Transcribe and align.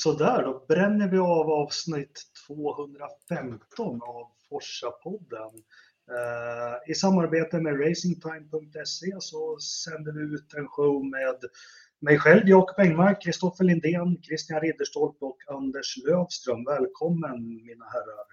sådär, 0.00 0.42
då 0.42 0.64
bränner 0.68 1.08
vi 1.08 1.18
av 1.18 1.50
avsnitt 1.50 2.22
215 2.46 4.02
av 4.02 4.26
Forsa-podden. 4.48 5.62
Eh, 6.10 6.90
I 6.90 6.94
samarbete 6.94 7.60
med 7.60 7.80
racingtime.se 7.80 9.16
så 9.18 9.58
sänder 9.58 10.12
vi 10.12 10.34
ut 10.34 10.54
en 10.54 10.68
show 10.68 11.04
med 11.04 11.36
mig 12.00 12.18
själv, 12.18 12.48
Jakob 12.48 12.78
Engmark, 12.78 13.22
Kristoffer 13.22 13.64
Lindén, 13.64 14.22
Christian 14.22 14.60
Ridderstolpe 14.60 15.24
och 15.24 15.38
Anders 15.48 15.96
Lövström. 15.96 16.64
Välkommen 16.64 17.64
mina 17.66 17.84
herrar. 17.84 18.26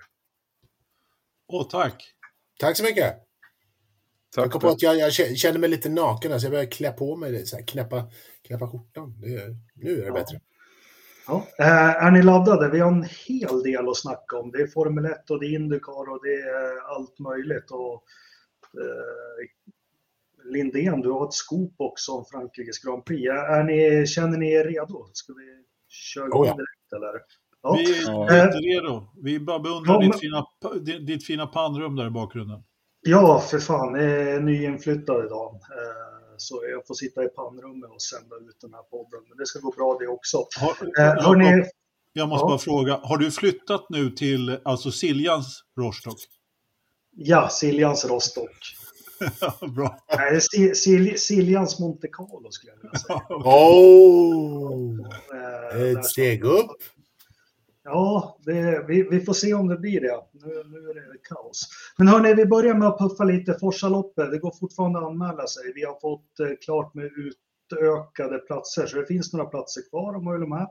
Åh, 1.48 1.68
tack! 1.70 2.14
Tack 2.60 2.78
så 2.78 2.84
mycket! 2.84 3.14
Tack 4.36 4.46
jag 4.46 4.52
kom 4.52 4.62
på 4.62 4.68
att 4.68 4.82
jag, 4.82 4.98
jag 4.98 5.14
känner 5.14 5.60
mig 5.60 5.70
lite 5.70 5.90
naken, 5.90 6.40
så 6.40 6.46
jag 6.46 6.52
börjar 6.52 6.72
klä 6.72 6.92
på 6.92 7.16
mig, 7.16 7.46
så 7.46 7.56
här, 7.56 7.64
knäppa, 7.64 8.12
knäppa 8.42 8.68
skjortan. 8.68 9.22
Det, 9.22 9.56
nu 9.76 9.92
är 9.92 10.02
det 10.02 10.08
ja. 10.08 10.14
bättre. 10.14 10.40
Ja. 11.28 11.48
Eh, 11.60 12.06
är 12.06 12.12
ni 12.12 12.22
laddade? 12.22 12.70
Vi 12.70 12.80
har 12.80 12.92
en 12.92 13.08
hel 13.28 13.64
del 13.64 13.90
att 13.90 13.98
snacka 13.98 14.38
om. 14.38 14.52
Det 14.52 14.62
är 14.62 14.68
Formel 14.68 15.06
1 15.06 15.30
och 15.32 15.40
det 15.40 15.46
är 15.46 15.56
Indycar 15.56 16.10
och 16.12 16.20
det 16.24 16.34
är 16.34 16.96
allt 16.96 17.20
möjligt. 17.20 17.72
Och, 17.72 18.04
eh, 18.82 19.48
Lindén, 20.52 21.02
du 21.02 21.12
har 21.12 21.28
ett 21.28 21.34
scoop 21.34 21.76
också 21.78 22.12
om 22.12 22.26
Frankrikes 22.32 22.80
Grand 22.80 23.06
Prix. 23.06 23.30
Är 23.30 23.64
ni, 23.64 24.08
känner 24.08 24.38
ni 24.38 24.52
er 24.52 24.64
redo? 24.64 25.10
Ska 25.14 25.34
vi 25.34 25.64
köra 25.88 26.26
igång 26.26 26.42
oh, 26.42 26.48
ja. 26.48 26.54
direkt 26.54 26.94
eller? 26.96 27.22
Ja. 27.62 27.74
Vi 27.74 28.36
är 28.36 28.46
inte 28.46 28.58
redo. 28.58 29.08
Vi 29.24 29.40
bara 29.40 29.60
beundrar 29.60 29.94
ja, 29.94 30.00
men... 30.00 30.12
ditt, 30.12 30.20
fina, 30.20 30.46
ditt 31.00 31.26
fina 31.26 31.48
pannrum 31.48 31.96
där 31.96 32.08
i 32.08 32.10
bakgrunden. 32.10 32.64
Ja, 33.02 33.40
för 33.40 33.60
fan. 33.60 33.96
Jag 33.96 34.04
är 34.04 34.40
nyinflyttad 34.40 35.26
idag. 35.26 35.54
Eh, 35.54 36.17
så 36.38 36.64
jag 36.72 36.88
får 36.88 36.94
sitta 36.94 37.24
i 37.24 37.28
pannrummet 37.28 37.90
och 37.90 38.02
sända 38.02 38.36
ut 38.36 38.58
den 38.62 38.74
här 38.74 38.84
podden. 38.84 39.26
Men 39.30 39.38
det 39.38 39.46
ska 39.46 39.60
gå 39.60 39.72
bra 39.72 39.98
det 40.00 40.08
också. 40.08 40.48
Har, 40.60 40.70
eh, 41.00 41.24
hörni, 41.24 41.64
jag 42.14 42.30
måste 42.30 42.44
ja. 42.44 42.48
bara 42.48 42.58
fråga, 42.58 43.00
har 43.04 43.18
du 43.18 43.32
flyttat 43.32 43.86
nu 43.90 44.12
till 44.12 44.58
alltså 44.64 44.92
Siljans 44.92 45.64
Rostock? 45.80 46.18
Ja, 47.16 47.50
Siljans 47.50 48.06
Rostock. 48.06 48.76
Bra. 49.76 50.00
Nej, 50.18 50.42
Sil 50.82 51.06
Siljans 51.20 51.80
Monte 51.80 52.08
Carlo 52.08 52.52
skulle 52.52 52.72
jag 52.72 52.82
vilja 52.82 53.00
säga. 53.00 53.22
oh, 53.30 55.00
ett 55.92 56.06
steg 56.06 56.44
upp. 56.44 56.78
Ja, 57.90 58.38
det, 58.46 58.86
vi, 58.88 59.08
vi, 59.12 59.20
får 59.26 59.34
se 59.34 59.54
om 59.54 59.68
det 59.68 59.78
blir 59.78 60.02
det. 60.02 60.22
Nu, 60.32 60.64
nu 60.68 60.90
är 60.90 60.94
det 60.94 61.20
kaos. 61.30 61.62
Men 61.98 62.08
hörni, 62.08 62.34
vi 62.34 62.46
börjar 62.46 62.76
med 62.76 62.88
att 62.88 63.00
puffa 63.00 63.24
lite 63.24 63.58
Forsaloppet. 63.60 64.32
Det 64.32 64.38
går 64.38 64.54
fortfarande 64.60 65.00
att 65.00 65.06
anmäla 65.06 65.48
sig. 65.48 65.72
Vi 65.76 65.84
har 65.84 66.00
fått 66.00 66.40
eh, 66.40 66.48
klart 66.66 66.94
med 66.94 67.06
utökade 67.06 68.40
platser, 68.40 68.86
så 68.86 68.98
det 68.98 69.06
finns 69.06 69.34
några 69.34 69.46
platser 69.46 69.82
kvar 69.90 70.16
om 70.16 70.24
man 70.24 70.40
vill 70.40 70.50
med. 70.50 70.68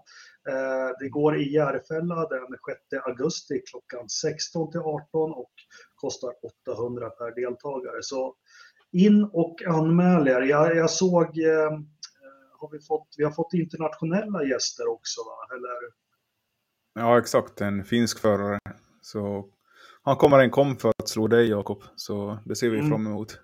Eh, 0.49 0.91
det 1.01 1.09
går 1.09 1.37
i 1.37 1.53
Järfälla 1.53 2.29
den 2.29 2.47
6 2.93 3.07
augusti 3.07 3.63
klockan 3.71 4.09
16 4.09 4.71
till 4.71 4.81
18 4.81 5.33
och 5.33 5.53
kostar 5.95 6.33
800 6.69 7.11
per 7.11 7.35
deltagare. 7.35 7.99
Så 8.01 8.35
in 8.93 9.25
och 9.33 9.63
anmäl 9.67 10.29
er. 10.29 10.41
Jag, 10.41 10.77
jag 10.77 10.91
såg, 10.91 11.39
eh, 11.39 11.71
har 12.59 12.71
vi, 12.73 12.79
fått, 12.81 13.09
vi 13.17 13.25
har 13.25 13.33
fått 13.33 13.53
internationella 13.53 14.45
gäster 14.45 14.89
också, 14.89 15.21
va? 15.21 15.57
eller 15.57 16.06
Ja, 16.97 17.19
exakt. 17.19 17.61
En 17.61 17.85
finsk 17.85 18.19
förare. 18.19 18.59
Så 19.03 19.45
han 20.03 20.17
kommer 20.17 20.39
en 20.39 20.51
kom 20.51 20.77
för 20.77 20.93
att 20.99 21.09
slå 21.09 21.29
dig, 21.29 21.49
Jakob. 21.49 21.83
Så 21.97 22.39
det 22.45 22.57
ser 22.57 22.71
vi 22.71 22.79
mm. 22.79 22.91
fram 22.91 23.07
emot. 23.07 23.39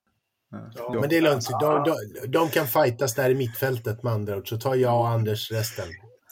Ja, 0.74 1.00
men 1.00 1.08
det 1.08 1.16
är 1.16 1.20
lugnt. 1.20 1.48
De, 1.60 1.84
de, 1.84 1.96
de, 2.28 2.48
kan 2.48 2.66
fightas 2.66 3.14
där 3.14 3.30
i 3.30 3.34
mittfältet 3.34 4.02
med 4.02 4.12
andra 4.12 4.36
ord. 4.36 4.48
Så 4.48 4.58
tar 4.58 4.74
jag 4.74 5.00
och 5.00 5.08
Anders 5.08 5.50
resten. 5.50 5.84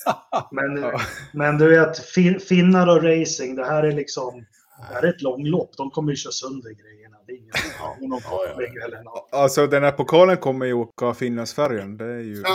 men, 0.50 0.92
men 1.32 1.58
du 1.58 1.70
vet, 1.70 1.98
fin, 1.98 2.40
finnar 2.40 2.86
och 2.86 3.02
racing, 3.02 3.56
det 3.56 3.64
här 3.64 3.82
är 3.82 3.92
liksom... 3.92 4.44
Det 4.88 4.94
här 4.94 5.02
är 5.02 5.08
ett 5.08 5.22
långlopp. 5.22 5.76
De 5.76 5.90
kommer 5.90 6.10
ju 6.10 6.16
köra 6.16 6.32
sönder 6.32 6.70
grejerna. 6.70 7.16
Det 7.26 7.32
är 7.32 7.36
ingen 7.36 7.52
ja, 7.78 7.96
någon 8.00 8.20
ja, 8.24 8.44
ja. 8.56 8.86
eller 8.86 9.02
något. 9.02 9.28
Alltså 9.32 9.66
den 9.66 9.82
här 9.82 9.92
pokalen 9.92 10.36
kommer 10.36 10.66
ju 10.66 10.72
åka 10.72 11.14
Finlandsfärjan. 11.14 11.96
Det 11.96 12.04
är 12.04 12.20
ju... 12.20 12.42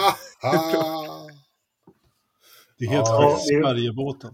det 2.78 2.86
är 2.86 2.90
helt 2.90 3.08
ja, 3.08 3.38
Sverigebåten. 3.40 4.34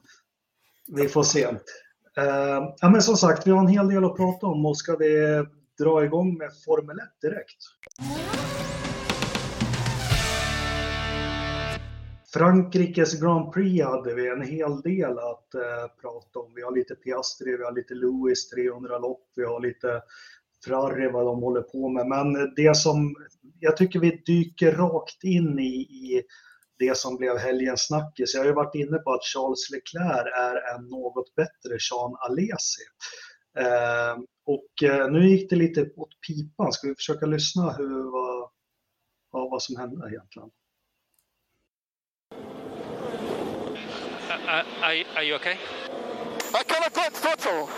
Vi 0.95 1.07
får 1.07 1.23
se. 1.23 1.47
Uh, 1.47 1.55
ja, 2.81 2.89
men 2.89 3.01
som 3.01 3.15
sagt, 3.15 3.47
vi 3.47 3.51
har 3.51 3.59
en 3.59 3.67
hel 3.67 3.89
del 3.89 4.05
att 4.05 4.15
prata 4.15 4.47
om 4.47 4.65
och 4.65 4.77
ska 4.77 4.95
vi 4.95 5.43
dra 5.79 6.03
igång 6.03 6.37
med 6.37 6.49
Formel 6.65 6.99
1 6.99 7.03
direkt? 7.21 7.57
Frankrikes 12.33 13.21
Grand 13.21 13.53
Prix 13.53 13.85
hade 13.85 14.13
vi 14.13 14.29
en 14.29 14.41
hel 14.41 14.81
del 14.81 15.11
att 15.11 15.49
uh, 15.55 16.01
prata 16.01 16.39
om. 16.39 16.53
Vi 16.55 16.61
har 16.61 16.75
lite 16.75 16.95
Piastri, 16.95 17.57
vi 17.57 17.63
har 17.63 17.71
lite 17.71 17.93
Lewis 17.93 18.49
300 18.49 18.97
lopp, 18.97 19.27
vi 19.35 19.43
har 19.43 19.59
lite 19.59 20.01
Ferrari, 20.65 21.11
vad 21.11 21.25
de 21.25 21.41
håller 21.41 21.61
på 21.61 21.89
med. 21.89 22.07
Men 22.07 22.55
det 22.55 22.77
som 22.77 23.15
jag 23.59 23.77
tycker 23.77 23.99
vi 23.99 24.23
dyker 24.25 24.71
rakt 24.71 25.23
in 25.23 25.59
i, 25.59 25.75
i 25.81 26.23
det 26.81 26.97
som 26.97 27.17
blev 27.17 27.37
helgens 27.37 27.87
snackis. 27.87 28.33
Jag 28.33 28.41
har 28.41 28.45
ju 28.45 28.53
varit 28.53 28.75
inne 28.75 28.97
på 28.97 29.13
att 29.13 29.23
Charles 29.23 29.69
Leclerc 29.69 30.27
är 30.47 30.75
en 30.75 30.87
något 30.87 31.35
bättre 31.35 31.77
Jean 31.89 32.15
Alesi. 32.25 32.85
Eh, 33.57 34.15
och 34.45 34.89
eh, 34.89 35.11
nu 35.11 35.29
gick 35.29 35.49
det 35.49 35.55
lite 35.55 35.81
åt 35.95 36.21
pipan. 36.27 36.73
Ska 36.73 36.87
vi 36.87 36.95
försöka 36.95 37.25
lyssna 37.25 37.71
hur, 37.71 38.11
vad, 38.11 38.49
vad, 39.31 39.51
vad 39.51 39.61
som 39.61 39.75
hände 39.75 40.09
egentligen? 40.09 40.49
Uh, 44.51 44.83
are, 44.83 45.05
are 45.15 45.23
you 45.23 45.35
okay? 45.35 45.53
I 45.53 46.63
cannot 46.67 46.95
get 46.95 47.13
photo. 47.13 47.69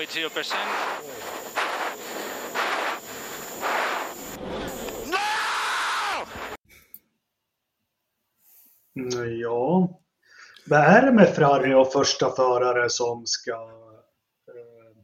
Now 0.00 0.04
it's 0.04 0.16
0%. 0.16 0.54
No! 8.94 9.24
Ja. 9.24 10.00
Vad 10.66 10.80
är 10.80 11.06
det 11.06 11.12
med 11.12 11.34
Ferrari 11.34 11.74
och 11.74 11.92
första 11.92 12.30
förare 12.30 12.90
som 12.90 13.26
ska 13.26 13.52
eh, 13.52 14.96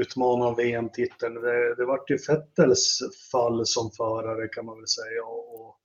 utmana 0.00 0.54
VM-titeln? 0.54 1.34
Det, 1.34 1.74
det 1.74 1.84
vart 1.84 2.10
ju 2.10 2.16
Vettels 2.28 2.98
fall 3.32 3.66
som 3.66 3.90
förare 3.90 4.48
kan 4.48 4.66
man 4.66 4.78
väl 4.78 4.88
säga. 4.88 5.24
Och, 5.24 5.60
och, 5.60 5.76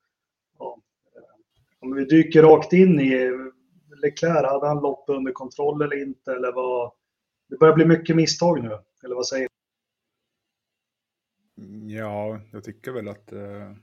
ja. 0.60 0.78
Om 1.80 1.96
vi 1.96 2.06
dyker 2.06 2.44
rakt 2.44 2.74
in 2.74 3.00
i 3.00 3.32
Leclerc, 4.04 4.52
hade 4.52 4.68
han 4.68 4.82
loppet 4.82 5.16
under 5.16 5.32
kontroll 5.32 5.82
eller 5.82 6.02
inte? 6.02 6.32
Eller 6.32 6.52
vad, 6.52 6.92
det 7.50 7.58
börjar 7.58 7.76
bli 7.76 7.86
mycket 7.86 8.16
misstag 8.16 8.64
nu, 8.64 8.80
eller 9.04 9.16
vad 9.16 9.28
säger 9.28 9.48
du? 9.48 9.54
Mm, 11.64 11.90
ja, 11.90 12.42
jag 12.52 12.64
tycker 12.64 12.92
väl 12.92 13.08
att... 13.08 13.32
Eh... 13.32 13.74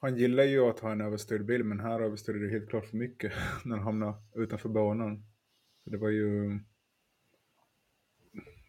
han 0.00 0.16
gillar 0.16 0.44
ju 0.44 0.60
att 0.60 0.80
ha 0.80 0.92
en 0.92 1.00
överstyrd 1.00 1.44
bil, 1.44 1.64
men 1.64 1.80
här 1.80 2.00
överstyrde 2.00 2.46
det 2.46 2.52
helt 2.52 2.70
klart 2.70 2.86
för 2.86 2.96
mycket 2.96 3.32
när 3.64 3.76
han 3.76 3.84
hamnade 3.84 4.14
utanför 4.34 4.68
banan. 4.68 5.24
Det 5.84 5.96
var 5.96 6.08
ju... 6.08 6.58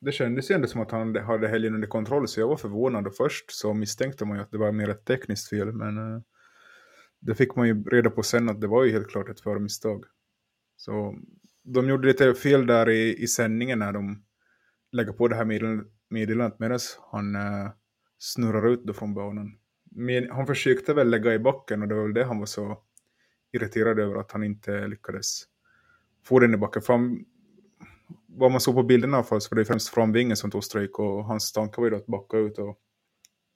Det 0.01 0.11
kändes 0.11 0.51
ju 0.51 0.55
ändå 0.55 0.67
som 0.67 0.81
att 0.81 0.91
han 0.91 1.15
hade 1.15 1.47
helgen 1.47 1.75
under 1.75 1.87
kontroll, 1.87 2.27
så 2.27 2.39
jag 2.39 2.47
var 2.47 2.57
förvånad. 2.57 3.07
Och 3.07 3.15
först 3.15 3.51
så 3.51 3.73
misstänkte 3.73 4.25
man 4.25 4.37
ju 4.37 4.43
att 4.43 4.51
det 4.51 4.57
var 4.57 4.71
mer 4.71 4.89
ett 4.89 5.05
tekniskt 5.05 5.49
fel, 5.49 5.71
men 5.71 5.97
eh, 5.97 6.21
det 7.19 7.35
fick 7.35 7.55
man 7.55 7.67
ju 7.67 7.83
reda 7.83 8.09
på 8.09 8.23
sen 8.23 8.49
att 8.49 8.61
det 8.61 8.67
var 8.67 8.83
ju 8.83 8.91
helt 8.91 9.09
klart 9.09 9.29
ett 9.29 9.41
förmisstag. 9.41 10.05
Så 10.85 11.15
de 11.63 11.89
gjorde 11.89 12.07
lite 12.07 12.33
fel 12.33 12.67
där 12.67 12.89
i, 12.89 13.23
i 13.23 13.27
sändningen 13.27 13.79
när 13.79 13.91
de 13.91 14.23
lägger 14.91 15.11
på 15.11 15.27
det 15.27 15.35
här 15.35 15.45
meddelandet 16.09 16.59
medan 16.59 16.79
han 17.11 17.35
uh, 17.35 17.69
snurrar 18.17 18.67
ut 18.67 18.83
då 18.83 18.93
från 18.93 19.13
banan. 19.13 19.57
Men 19.91 20.29
han 20.29 20.47
försökte 20.47 20.93
väl 20.93 21.09
lägga 21.09 21.33
i 21.33 21.39
backen 21.39 21.81
och 21.81 21.87
det 21.87 21.95
var 21.95 22.03
väl 22.03 22.13
det 22.13 22.25
han 22.25 22.39
var 22.39 22.45
så 22.45 22.77
irriterad 23.51 23.99
över 23.99 24.15
att 24.15 24.31
han 24.31 24.43
inte 24.43 24.87
lyckades 24.87 25.43
få 26.23 26.39
den 26.39 26.53
i 26.53 26.57
backen. 26.57 26.81
För 26.81 26.93
han, 26.93 27.25
vad 28.27 28.51
man 28.51 28.61
såg 28.61 28.75
på 28.75 28.83
bilderna 28.83 29.13
i 29.13 29.17
alla 29.17 29.23
fall 29.23 29.41
så 29.41 29.55
var 29.55 29.59
det 29.59 29.65
främst 29.65 29.89
framvingen 29.89 30.37
som 30.37 30.51
tog 30.51 30.63
stryk 30.63 30.99
och 30.99 31.25
hans 31.25 31.51
tanke 31.51 31.81
var 31.81 31.85
ju 31.85 31.91
då 31.91 31.97
att 31.97 32.05
backa 32.05 32.37
ut 32.37 32.57
och 32.57 32.79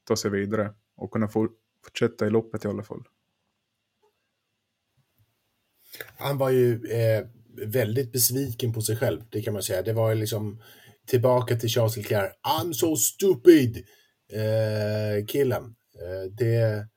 ta 0.03 0.15
sig 0.15 0.31
vidare 0.31 0.73
och 0.95 1.11
kunna 1.11 1.27
få, 1.27 1.49
fortsätta 1.85 2.27
i 2.27 2.29
loppet 2.29 2.65
i 2.65 2.67
alla 2.67 2.83
fall. 2.83 3.03
Han 6.17 6.37
var 6.37 6.49
ju 6.49 6.91
eh, 6.91 7.25
väldigt 7.65 8.11
besviken 8.11 8.73
på 8.73 8.81
sig 8.81 8.95
själv, 8.95 9.21
det 9.29 9.41
kan 9.41 9.53
man 9.53 9.63
säga. 9.63 9.81
Det 9.81 9.93
var 9.93 10.15
liksom 10.15 10.61
tillbaka 11.07 11.55
till 11.55 11.69
Charles 11.69 11.97
Leclerc. 11.97 12.31
I'm 12.43 12.73
so 12.73 12.95
stupid! 12.95 13.85
Eh, 14.33 15.25
killen. 15.25 15.63
Eh, 16.01 16.31
det, 16.31 16.87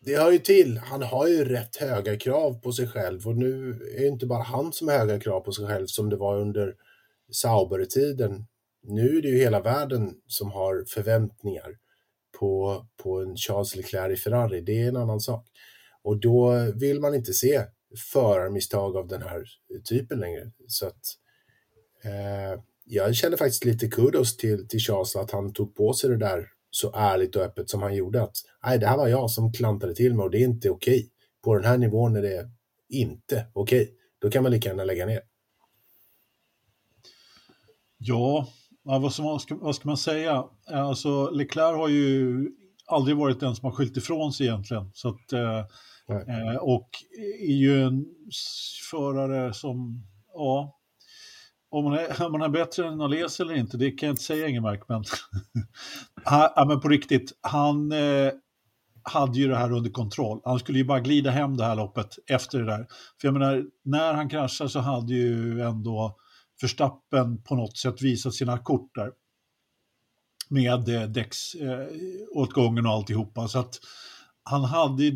det 0.00 0.16
hör 0.16 0.32
ju 0.32 0.38
till. 0.38 0.78
Han 0.78 1.02
har 1.02 1.26
ju 1.28 1.44
rätt 1.44 1.76
höga 1.76 2.18
krav 2.18 2.60
på 2.60 2.72
sig 2.72 2.88
själv 2.88 3.26
och 3.26 3.36
nu 3.36 3.70
är 3.96 4.00
det 4.00 4.06
inte 4.06 4.26
bara 4.26 4.42
han 4.42 4.72
som 4.72 4.88
har 4.88 4.98
höga 4.98 5.20
krav 5.20 5.40
på 5.40 5.52
sig 5.52 5.66
själv 5.66 5.86
som 5.86 6.10
det 6.10 6.16
var 6.16 6.40
under 6.40 6.74
Sauber-tiden. 7.32 8.46
Nu 8.82 9.18
är 9.18 9.22
det 9.22 9.28
ju 9.28 9.38
hela 9.38 9.60
världen 9.60 10.14
som 10.26 10.50
har 10.50 10.84
förväntningar 10.88 11.76
på, 12.38 12.84
på 13.02 13.22
en 13.22 13.36
Charles 13.36 13.76
Leclerc 13.76 14.18
i 14.18 14.22
Ferrari. 14.22 14.60
Det 14.60 14.82
är 14.82 14.88
en 14.88 14.96
annan 14.96 15.20
sak. 15.20 15.46
Och 16.02 16.20
då 16.20 16.72
vill 16.74 17.00
man 17.00 17.14
inte 17.14 17.32
se 17.32 17.64
förarmisstag 18.12 18.96
av 18.96 19.08
den 19.08 19.22
här 19.22 19.44
typen 19.88 20.20
längre. 20.20 20.52
Så 20.66 20.86
att 20.86 21.02
eh, 22.04 22.62
jag 22.84 23.14
känner 23.14 23.36
faktiskt 23.36 23.64
lite 23.64 23.88
kudos 23.88 24.36
till, 24.36 24.68
till 24.68 24.80
Charles 24.80 25.16
att 25.16 25.30
han 25.30 25.52
tog 25.52 25.74
på 25.74 25.92
sig 25.92 26.10
det 26.10 26.16
där 26.16 26.48
så 26.70 26.92
ärligt 26.94 27.36
och 27.36 27.42
öppet 27.42 27.70
som 27.70 27.82
han 27.82 27.94
gjorde. 27.94 28.22
Att 28.22 28.36
nej, 28.64 28.78
det 28.78 28.86
här 28.86 28.96
var 28.96 29.08
jag 29.08 29.30
som 29.30 29.52
klantade 29.52 29.94
till 29.94 30.14
mig 30.14 30.24
och 30.24 30.30
det 30.30 30.38
är 30.38 30.44
inte 30.44 30.70
okej. 30.70 30.98
Okay. 30.98 31.10
På 31.44 31.54
den 31.54 31.64
här 31.64 31.78
nivån 31.78 32.16
är 32.16 32.22
det 32.22 32.50
inte 32.88 33.46
okej. 33.52 33.82
Okay. 33.82 33.94
Då 34.18 34.30
kan 34.30 34.42
man 34.42 34.52
lika 34.52 34.68
gärna 34.68 34.84
lägga 34.84 35.06
ner. 35.06 35.20
Ja, 37.98 38.48
vad, 38.82 39.02
vad, 39.18 39.42
ska, 39.42 39.54
vad 39.54 39.76
ska 39.76 39.88
man 39.88 39.96
säga? 39.96 40.44
Alltså, 40.66 41.30
Leclerc 41.30 41.76
har 41.76 41.88
ju 41.88 42.46
aldrig 42.88 43.16
varit 43.16 43.40
den 43.40 43.56
som 43.56 43.64
har 43.64 43.72
skyllt 43.72 43.96
ifrån 43.96 44.32
sig 44.32 44.46
egentligen. 44.46 44.90
Så 44.94 45.08
att, 45.08 45.32
eh, 45.32 45.58
eh, 46.08 46.56
och 46.60 46.88
är 47.40 47.54
ju 47.54 47.82
en 47.82 48.06
förare 48.90 49.52
som, 49.52 50.06
ja, 50.34 50.78
om 51.70 51.84
man, 51.84 51.94
är, 51.94 52.22
om 52.26 52.32
man 52.32 52.42
är 52.42 52.48
bättre 52.48 52.88
än 52.88 53.00
Ales 53.00 53.40
eller 53.40 53.54
inte, 53.54 53.76
det 53.76 53.90
kan 53.90 54.06
jag 54.06 54.12
inte 54.12 54.22
säga 54.22 54.48
Ingemark, 54.48 54.88
men, 54.88 55.04
ja, 56.24 56.64
men 56.68 56.80
på 56.80 56.88
riktigt, 56.88 57.32
han 57.40 57.92
eh, 57.92 58.32
hade 59.02 59.38
ju 59.38 59.48
det 59.48 59.56
här 59.56 59.72
under 59.72 59.90
kontroll. 59.90 60.40
Han 60.44 60.58
skulle 60.58 60.78
ju 60.78 60.84
bara 60.84 61.00
glida 61.00 61.30
hem 61.30 61.56
det 61.56 61.64
här 61.64 61.76
loppet 61.76 62.18
efter 62.30 62.58
det 62.58 62.64
där. 62.64 62.86
För 63.20 63.28
jag 63.28 63.32
menar, 63.32 63.64
när 63.84 64.14
han 64.14 64.28
kraschade 64.28 64.70
så 64.70 64.78
hade 64.80 65.14
ju 65.14 65.60
ändå 65.60 66.16
Verstappen 66.62 67.42
på 67.42 67.54
något 67.54 67.76
sätt 67.76 68.02
visat 68.02 68.34
sina 68.34 68.58
kort 68.58 68.94
där. 68.94 69.10
Med 70.48 70.88
eh, 70.88 71.02
däcksåtgången 71.02 72.84
eh, 72.84 72.90
och 72.90 72.96
alltihopa. 72.96 73.48
Så 73.48 73.58
att 73.58 73.80
han 74.42 74.64
hade 74.64 75.10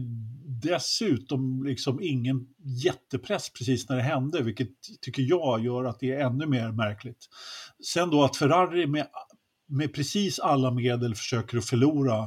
dessutom 0.63 1.65
liksom 1.65 1.99
ingen 2.03 2.47
jättepress 2.85 3.51
precis 3.53 3.89
när 3.89 3.97
det 3.97 4.03
hände, 4.03 4.43
vilket 4.43 4.69
tycker 5.01 5.23
jag 5.23 5.65
gör 5.65 5.85
att 5.85 6.01
det 6.01 6.13
är 6.13 6.27
ännu 6.27 6.47
mer 6.47 6.73
märkligt. 6.73 7.29
Sen 7.85 8.11
då 8.11 8.25
att 8.25 8.37
Ferrari 8.37 8.87
med, 8.87 9.07
med 9.67 9.95
precis 9.95 10.39
alla 10.39 10.71
medel 10.71 11.15
försöker 11.15 11.59
att 11.59 11.65
förlora 11.65 12.19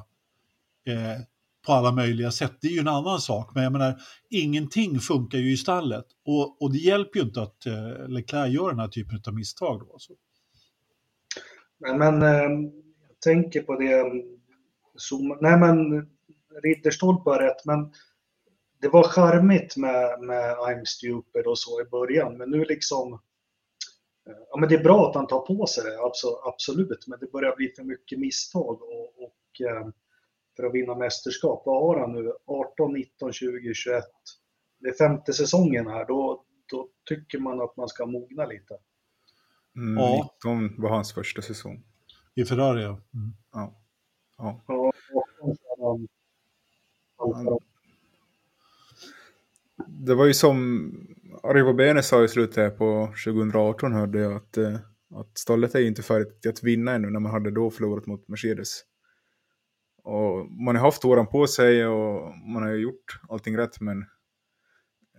eh, 0.88 1.22
på 1.66 1.74
alla 1.74 1.92
möjliga 1.92 2.32
sätt, 2.32 2.58
det 2.62 2.68
är 2.68 2.72
ju 2.72 2.80
en 2.80 2.88
annan 2.88 3.20
sak. 3.20 3.52
Men 3.56 3.64
jag 3.64 3.72
menar, 3.72 4.02
ingenting 4.30 5.00
funkar 5.00 5.38
ju 5.38 5.52
i 5.52 5.58
stallet. 5.58 6.06
Och, 6.26 6.62
och 6.62 6.72
det 6.72 6.78
hjälper 6.78 7.20
ju 7.20 7.26
inte 7.26 7.42
att 7.42 7.66
eh, 7.66 8.08
Leclerc 8.08 8.54
gör 8.54 8.70
den 8.70 8.80
här 8.80 8.88
typen 8.88 9.22
av 9.28 9.34
misstag. 9.34 9.80
Då, 9.80 9.94
alltså. 9.94 10.14
Men, 11.80 11.98
men 11.98 12.22
eh, 12.22 12.72
tänker 13.24 13.62
på 13.62 13.76
det, 13.76 14.12
zoom, 14.96 15.38
nej 15.42 15.60
men 15.60 16.08
Ridderstolpe 16.64 17.30
har 17.30 17.40
rätt, 17.40 17.66
men 17.66 17.94
det 18.82 18.90
var 18.90 19.04
charmigt 19.04 19.78
med, 19.78 20.22
med 20.22 20.56
I'm 20.56 20.86
stupid 20.86 21.48
och 21.48 21.60
så 21.60 21.82
i 21.82 21.86
början, 21.86 22.38
men 22.38 22.50
nu 22.50 22.66
liksom 22.66 23.14
eh, 23.14 23.20
Ja, 24.50 24.58
men 24.60 24.70
det 24.70 24.76
är 24.76 24.84
bra 24.84 25.10
att 25.10 25.16
han 25.16 25.28
tar 25.28 25.40
på 25.40 25.68
sig 25.68 25.84
det, 25.84 25.98
absolut, 26.44 27.08
men 27.08 27.20
det 27.20 27.32
börjar 27.32 27.56
bli 27.56 27.74
för 27.76 27.84
mycket 27.84 28.20
misstag 28.20 28.82
och, 28.82 29.24
och 29.24 29.68
eh, 29.68 29.88
för 30.56 30.64
att 30.64 30.74
vinna 30.74 30.96
mästerskap. 30.96 31.64
Vad 31.66 31.82
har 31.82 32.00
han 32.00 32.12
nu? 32.12 32.32
18, 32.46 32.94
19, 32.94 33.34
20, 33.34 33.74
21. 33.74 34.04
Det 34.80 34.90
är 34.90 34.94
femte 34.94 35.34
säsongen 35.34 35.88
här. 35.88 36.06
Då, 36.06 36.46
då 36.72 36.90
tycker 37.10 37.40
man 37.40 37.62
att 37.62 37.78
man 37.78 37.88
ska 37.88 38.06
mogna 38.06 38.46
lite. 38.46 38.78
Mm, 39.76 39.98
ja. 39.98 40.32
19 40.44 40.82
var 40.82 40.90
hans 40.90 41.14
första 41.14 41.42
säsong. 41.42 41.84
I 42.36 42.46
Ferrari, 42.46 42.84
ja. 42.84 43.02
Mm. 43.14 43.34
Ja. 43.52 43.82
ja. 44.38 44.62
ja 44.68 44.92
det 49.88 50.16
var 50.16 50.26
ju 50.26 50.34
som 50.34 50.92
Arrivo 51.44 51.74
Bene 51.74 52.04
sa 52.04 52.24
i 52.24 52.28
slutet 52.28 52.78
på 52.78 53.14
2018 53.26 53.94
hörde 53.94 54.20
jag 54.20 54.34
att, 54.34 54.58
eh, 54.58 54.76
att 55.16 55.38
stallet 55.38 55.76
är 55.76 55.88
inte 55.88 56.04
färdigt 56.04 56.46
att 56.46 56.64
vinna 56.64 56.92
ännu 56.92 57.10
när 57.10 57.20
man 57.20 57.32
hade 57.32 57.52
då 57.52 57.72
förlorat 57.72 58.06
mot 58.06 58.28
Mercedes. 58.28 58.82
Och 60.04 60.52
man 60.52 60.76
har 60.76 60.84
haft 60.84 61.06
åren 61.06 61.28
på 61.28 61.48
sig 61.48 61.88
och 61.88 62.38
man 62.38 62.64
har 62.64 62.72
gjort 62.72 63.20
allting 63.30 63.58
rätt 63.58 63.82
men 63.82 64.06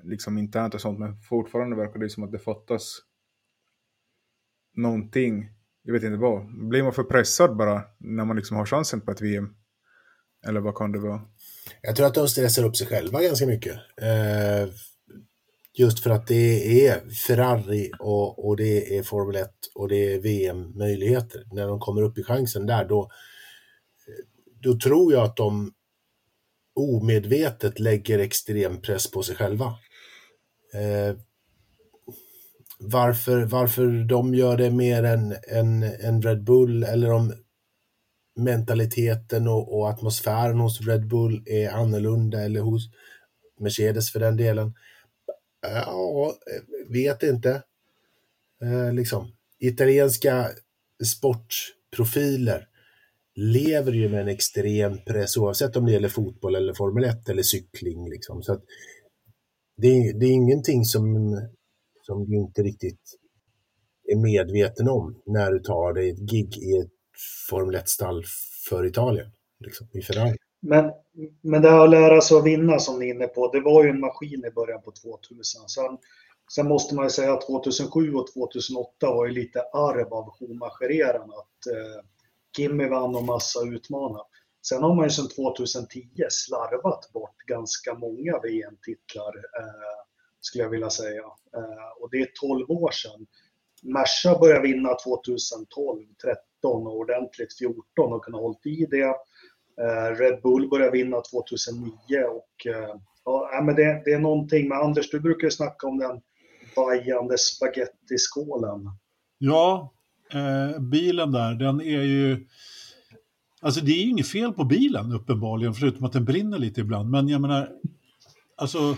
liksom 0.02 0.38
internt 0.38 0.74
och 0.74 0.80
sånt 0.80 0.98
men 0.98 1.16
fortfarande 1.16 1.76
verkar 1.76 2.00
det 2.00 2.10
som 2.10 2.22
att 2.22 2.32
det 2.32 2.38
fattas 2.38 2.98
någonting. 4.74 5.50
Jag 5.86 5.92
vet 5.92 6.02
inte 6.02 6.16
vad. 6.18 6.68
Blir 6.68 6.82
man 6.82 6.92
för 6.92 7.02
pressad 7.02 7.56
bara 7.56 7.82
när 7.98 8.24
man 8.24 8.36
liksom 8.36 8.56
har 8.56 8.66
chansen 8.66 9.00
på 9.00 9.10
ett 9.10 9.20
VM? 9.20 9.54
Eller 10.46 10.60
vad 10.60 10.74
kan 10.74 10.92
det 10.92 10.98
vara? 10.98 11.20
Jag 11.82 11.96
tror 11.96 12.06
att 12.06 12.14
de 12.14 12.28
stressar 12.28 12.64
upp 12.64 12.76
sig 12.76 12.86
själva 12.86 13.22
ganska 13.22 13.46
mycket. 13.46 13.74
Eh, 14.02 14.68
just 15.78 16.02
för 16.02 16.10
att 16.10 16.26
det 16.26 16.86
är 16.86 17.10
Ferrari 17.10 17.90
och, 17.98 18.46
och 18.46 18.56
det 18.56 18.98
är 18.98 19.02
Formel 19.02 19.36
1 19.36 19.50
och 19.74 19.88
det 19.88 20.14
är 20.14 20.20
VM-möjligheter. 20.20 21.42
När 21.52 21.68
de 21.68 21.80
kommer 21.80 22.02
upp 22.02 22.18
i 22.18 22.22
chansen 22.22 22.66
där, 22.66 22.84
då, 22.84 23.10
då 24.62 24.78
tror 24.78 25.12
jag 25.12 25.22
att 25.22 25.36
de 25.36 25.72
omedvetet 26.74 27.78
lägger 27.78 28.18
extrem 28.18 28.80
press 28.80 29.10
på 29.10 29.22
sig 29.22 29.36
själva. 29.36 29.64
Eh, 30.74 31.16
varför, 32.78 33.44
varför 33.44 34.04
de 34.08 34.34
gör 34.34 34.56
det 34.56 34.70
mer 34.70 35.02
än, 35.02 35.34
än, 35.48 35.82
än 35.82 36.22
Red 36.22 36.44
Bull 36.44 36.82
eller 36.82 37.12
om 37.12 37.32
mentaliteten 38.36 39.48
och, 39.48 39.78
och, 39.78 39.88
atmosfären 39.88 40.58
hos 40.60 40.80
Red 40.80 41.06
Bull 41.06 41.42
är 41.46 41.70
annorlunda 41.70 42.40
eller 42.40 42.60
hos 42.60 42.90
Mercedes 43.60 44.12
för 44.12 44.20
den 44.20 44.36
delen. 44.36 44.74
Ja, 45.62 46.34
vet 46.88 47.22
inte. 47.22 47.62
Eh, 48.62 48.92
liksom. 48.92 49.32
Italienska 49.58 50.50
sportprofiler 51.04 52.68
lever 53.34 53.92
ju 53.92 54.08
med 54.08 54.20
en 54.20 54.28
extrem 54.28 54.98
press 55.04 55.36
oavsett 55.36 55.76
om 55.76 55.86
det 55.86 55.92
gäller 55.92 56.08
fotboll 56.08 56.54
eller 56.54 56.74
Formel 56.74 57.04
1 57.04 57.28
eller 57.28 57.42
cykling. 57.42 58.10
Liksom. 58.10 58.42
Så 58.42 58.52
att 58.52 58.62
det, 59.76 60.12
det 60.12 60.26
är 60.26 60.32
ingenting 60.32 60.84
som, 60.84 61.34
som 62.06 62.24
du 62.24 62.36
inte 62.36 62.62
riktigt 62.62 63.00
är 64.04 64.16
medveten 64.16 64.88
om 64.88 65.22
när 65.26 65.52
du 65.52 65.58
tar 65.58 65.92
dig 65.92 66.10
ett 66.10 66.18
gig 66.30 66.58
i 66.58 66.78
ett 66.78 66.92
Formel 67.50 67.76
1-stall 67.76 68.24
för 68.68 68.86
Italien, 68.86 69.30
liksom, 69.64 69.86
i 69.92 70.02
Ferrari. 70.02 70.36
Men, 70.60 70.92
men 71.42 71.62
det 71.62 71.70
här 71.70 71.84
att 71.84 71.90
lära 71.90 72.20
sig 72.20 72.36
att 72.36 72.46
vinna 72.46 72.78
som 72.78 72.98
ni 72.98 73.08
är 73.08 73.14
inne 73.14 73.26
på, 73.26 73.52
det 73.52 73.60
var 73.60 73.84
ju 73.84 73.90
en 73.90 74.00
maskin 74.00 74.44
i 74.44 74.50
början 74.50 74.82
på 74.82 74.92
2000. 74.92 75.68
Sen, 75.68 75.98
sen 76.54 76.68
måste 76.68 76.94
man 76.94 77.04
ju 77.04 77.10
säga 77.10 77.32
att 77.32 77.46
2007 77.46 78.14
och 78.14 78.26
2008 78.32 79.14
var 79.14 79.26
ju 79.26 79.32
lite 79.32 79.60
arv 79.60 80.14
av 80.14 80.30
Schumacher-eran. 80.30 81.30
Att 81.30 81.66
eh, 81.74 82.04
Kimmy 82.56 82.88
vann 82.88 83.14
och 83.14 83.24
massa 83.24 83.60
utmana. 83.64 84.20
Sen 84.68 84.82
har 84.82 84.94
man 84.94 85.04
ju 85.04 85.10
sedan 85.10 85.28
2010 85.28 86.08
slarvat 86.30 87.12
bort 87.12 87.36
ganska 87.46 87.94
många 87.94 88.40
VM-titlar, 88.42 89.34
eh, 89.60 90.00
skulle 90.40 90.64
jag 90.64 90.70
vilja 90.70 90.90
säga. 90.90 91.22
Eh, 91.56 92.02
och 92.02 92.08
det 92.10 92.16
är 92.16 92.28
12 92.40 92.70
år 92.70 92.90
sedan. 92.90 93.26
Merca 93.82 94.38
började 94.38 94.62
vinna 94.62 94.94
2012, 94.94 96.04
13 96.22 96.86
och 96.86 96.96
ordentligt 96.96 97.58
14 97.58 98.12
och 98.12 98.24
kunna 98.24 98.38
hållit 98.38 98.66
i 98.66 98.86
det. 98.90 99.14
Eh, 99.80 100.16
Red 100.18 100.42
Bull 100.42 100.68
började 100.68 100.90
vinna 100.90 101.20
2009 101.20 101.92
och 102.30 102.66
eh, 102.66 102.96
ja, 103.24 103.62
men 103.64 103.74
det, 103.74 104.02
det, 104.04 104.12
är 104.12 104.18
någonting 104.18 104.68
med 104.68 104.78
Anders, 104.78 105.10
du 105.10 105.20
brukar 105.20 105.46
ju 105.46 105.50
snacka 105.50 105.86
om 105.86 105.98
den 105.98 106.20
vajande 106.76 107.38
spagettiskålen. 107.38 108.90
Ja, 109.38 109.92
eh, 110.32 110.80
bilen 110.80 111.32
där, 111.32 111.54
den 111.54 111.80
är 111.80 112.02
ju... 112.02 112.46
Alltså 113.60 113.80
det 113.80 113.92
är 113.92 114.04
ju 114.04 114.10
inget 114.10 114.28
fel 114.28 114.52
på 114.52 114.64
bilen 114.64 115.12
uppenbarligen, 115.12 115.74
förutom 115.74 116.04
att 116.04 116.12
den 116.12 116.24
brinner 116.24 116.58
lite 116.58 116.80
ibland. 116.80 117.10
Men 117.10 117.28
jag 117.28 117.40
menar, 117.40 117.72
alltså, 118.56 118.96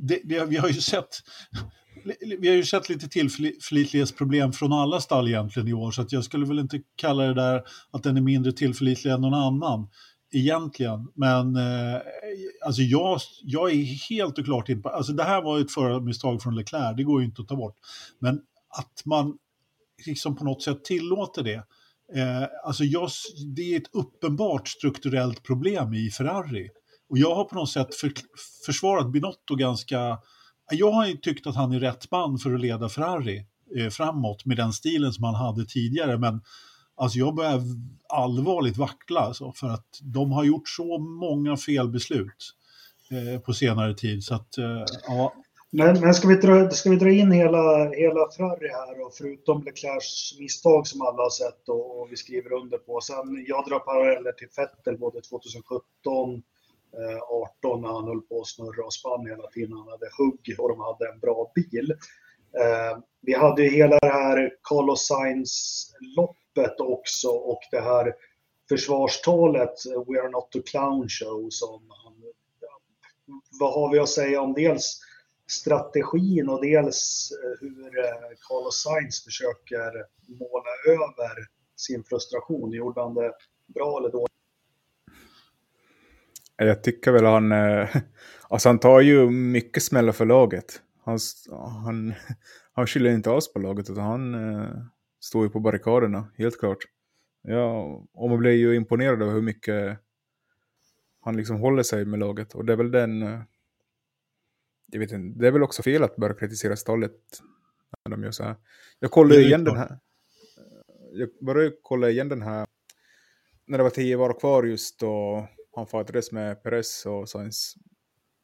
det, 0.00 0.20
det, 0.24 0.44
vi 0.44 0.56
har 0.56 0.68
ju 0.68 0.74
sett 0.74 1.22
vi 2.38 2.48
har 2.48 2.56
ju 2.56 2.64
sett 2.64 2.88
lite 2.88 3.08
tillförlitlighetsproblem 3.08 4.52
från 4.52 4.72
alla 4.72 5.00
stall 5.00 5.28
egentligen 5.28 5.68
i 5.68 5.72
år, 5.72 5.90
så 5.90 6.02
att 6.02 6.12
jag 6.12 6.24
skulle 6.24 6.46
väl 6.46 6.58
inte 6.58 6.80
kalla 6.96 7.24
det 7.24 7.34
där 7.34 7.62
att 7.90 8.02
den 8.02 8.16
är 8.16 8.20
mindre 8.20 8.52
tillförlitlig 8.52 9.12
än 9.12 9.20
någon 9.20 9.34
annan 9.34 9.88
egentligen. 10.32 11.08
Men 11.14 11.56
eh, 11.56 12.00
alltså 12.66 12.82
jag, 12.82 13.20
jag 13.42 13.70
är 13.70 14.08
helt 14.10 14.38
och 14.38 14.44
klart 14.44 14.68
inte... 14.68 14.88
Alltså 14.88 15.12
det 15.12 15.24
här 15.24 15.42
var 15.42 15.60
ett 15.60 15.72
förarmisstag 15.72 16.42
från 16.42 16.56
Leclerc, 16.56 16.96
det 16.96 17.04
går 17.04 17.20
ju 17.20 17.26
inte 17.26 17.42
att 17.42 17.48
ta 17.48 17.56
bort. 17.56 17.76
Men 18.18 18.40
att 18.78 19.02
man 19.04 19.38
liksom 20.06 20.36
på 20.36 20.44
något 20.44 20.62
sätt 20.62 20.84
tillåter 20.84 21.42
det. 21.42 21.64
Eh, 22.14 22.48
alltså 22.64 22.84
jag, 22.84 23.10
det 23.56 23.74
är 23.74 23.80
ett 23.80 23.94
uppenbart 23.94 24.68
strukturellt 24.68 25.42
problem 25.42 25.94
i 25.94 26.10
Ferrari. 26.10 26.68
Och 27.10 27.18
jag 27.18 27.34
har 27.34 27.44
på 27.44 27.54
något 27.54 27.70
sätt 27.70 27.94
för, 27.94 28.12
försvarat 28.66 29.12
Binotto 29.12 29.54
ganska 29.54 30.18
jag 30.70 30.90
har 30.90 31.06
ju 31.06 31.16
tyckt 31.16 31.46
att 31.46 31.56
han 31.56 31.72
är 31.72 31.80
rätt 31.80 32.10
man 32.10 32.38
för 32.38 32.54
att 32.54 32.60
leda 32.60 32.88
Ferrari. 32.88 33.46
eh, 33.76 33.88
framåt 33.88 34.44
med 34.44 34.56
den 34.56 34.72
stilen 34.72 35.12
som 35.12 35.24
han 35.24 35.34
hade 35.34 35.64
tidigare. 35.64 36.18
Men 36.18 36.40
alltså 36.96 37.18
jag 37.18 37.34
börjar 37.34 37.60
allvarligt 38.08 38.76
vackla 38.76 39.20
alltså, 39.20 39.52
för 39.52 39.66
att 39.66 39.98
de 40.02 40.32
har 40.32 40.44
gjort 40.44 40.68
så 40.68 40.98
många 40.98 41.56
felbeslut 41.56 42.54
eh, 43.10 43.40
på 43.40 43.52
senare 43.52 43.94
tid. 43.94 44.24
Så 44.24 44.34
att, 44.34 44.58
eh, 44.58 44.84
ja, 45.06 45.34
Men, 45.70 46.00
men 46.00 46.14
ska, 46.14 46.28
vi 46.28 46.34
dra, 46.34 46.70
ska 46.70 46.90
vi 46.90 46.96
dra 46.96 47.10
in 47.10 47.32
hela, 47.32 47.90
hela 47.90 48.30
Ferrari 48.36 48.68
här 48.68 49.06
och 49.06 49.14
förutom 49.14 49.62
Leclercs 49.62 50.38
misstag 50.38 50.86
som 50.86 51.02
alla 51.02 51.22
har 51.22 51.30
sett 51.30 51.68
och, 51.68 52.00
och 52.00 52.08
vi 52.10 52.16
skriver 52.16 52.52
under 52.52 52.78
på. 52.78 53.00
Sen 53.00 53.44
jag 53.46 53.68
drar 53.68 53.78
paralleller 53.78 54.32
till 54.32 54.48
Vettel 54.56 54.98
både 54.98 55.20
2017 55.20 56.42
Eh, 56.92 57.22
18 57.62 57.82
när 57.82 57.88
han 57.88 58.04
höll 58.04 58.20
på 58.20 58.40
att 58.40 58.46
snurra 58.46 58.84
och 58.84 58.92
spann 58.92 59.26
hela 59.26 59.46
tiden. 59.46 59.72
Han 59.72 59.88
hade 59.88 60.08
hugg 60.18 60.56
och 60.58 60.68
de 60.68 60.80
hade 60.80 61.12
en 61.12 61.20
bra 61.20 61.52
bil. 61.54 61.90
Eh, 62.60 62.98
vi 63.20 63.34
hade 63.34 63.62
ju 63.62 63.70
hela 63.70 63.98
det 63.98 64.12
här 64.12 64.50
Carlos 64.62 65.06
Sainz-loppet 65.06 66.80
också 66.80 67.28
och 67.28 67.60
det 67.70 67.80
här 67.80 68.14
försvarstalet 68.68 69.74
We 70.06 70.20
are 70.20 70.30
not 70.30 70.56
a 70.56 70.62
clown 70.66 71.08
show 71.08 71.48
som 71.50 71.80
han, 71.88 72.14
ja, 72.60 72.80
vad 73.60 73.74
har 73.74 73.92
vi 73.92 73.98
att 73.98 74.08
säga 74.08 74.40
om 74.40 74.52
dels 74.52 75.00
strategin 75.50 76.48
och 76.48 76.62
dels 76.62 77.30
eh, 77.44 77.60
hur 77.60 77.90
Carlos 78.48 78.82
Sainz 78.82 79.24
försöker 79.24 79.92
måla 80.26 80.72
över 80.86 81.46
sin 81.76 82.04
frustration. 82.04 82.72
Gjorde 82.72 83.00
han 83.00 83.14
det 83.14 83.32
bra 83.66 83.98
eller 83.98 84.10
dåligt? 84.10 84.29
Jag 86.62 86.82
tycker 86.82 87.12
väl 87.12 87.24
han... 87.24 87.52
eh, 87.52 87.96
Alltså 88.48 88.68
han 88.68 88.78
tar 88.78 89.00
ju 89.00 89.30
mycket 89.30 89.82
smällar 89.82 90.12
för 90.12 90.26
laget. 90.26 90.82
Han, 91.04 91.18
han, 91.84 92.14
han 92.72 92.86
skyller 92.86 93.10
inte 93.10 93.30
alls 93.30 93.52
på 93.52 93.58
laget 93.58 93.90
utan 93.90 94.04
han 94.04 94.34
eh, 94.34 94.68
står 95.20 95.44
ju 95.44 95.50
på 95.50 95.60
barrikaderna, 95.60 96.32
helt 96.38 96.58
klart. 96.60 96.78
Ja, 97.42 97.82
och 98.12 98.30
man 98.30 98.38
blir 98.38 98.52
ju 98.52 98.74
imponerad 98.76 99.22
över 99.22 99.32
hur 99.32 99.42
mycket 99.42 99.98
han 101.20 101.36
liksom 101.36 101.56
håller 101.60 101.82
sig 101.82 102.04
med 102.04 102.18
laget. 102.20 102.54
Och 102.54 102.64
det 102.64 102.72
är 102.72 102.76
väl 102.76 102.90
den... 102.90 103.22
eh, 103.22 103.40
Jag 104.92 105.00
vet 105.00 105.12
inte, 105.12 105.38
det 105.40 105.46
är 105.46 105.52
väl 105.52 105.62
också 105.62 105.82
fel 105.82 106.02
att 106.02 106.16
börja 106.16 106.34
kritisera 106.34 106.76
stallet 106.76 107.16
när 108.04 108.10
de 108.16 108.24
gör 108.24 108.30
så 108.30 108.44
här. 108.44 108.56
Jag 108.98 109.10
kollade 109.10 109.42
igen 109.42 109.64
den 109.64 109.76
här. 109.76 109.98
Jag 111.12 111.28
började 111.46 111.76
kolla 111.82 112.10
igen 112.10 112.28
den 112.28 112.42
här 112.42 112.66
när 113.66 113.78
det 113.78 113.84
var 113.84 113.90
tio 113.90 114.16
var 114.16 114.40
kvar 114.40 114.64
just 114.64 115.00
då 115.00 115.48
han 115.74 115.86
fattades 115.86 116.32
med 116.32 116.62
press 116.62 117.06
och 117.06 117.28
sånt. 117.28 117.54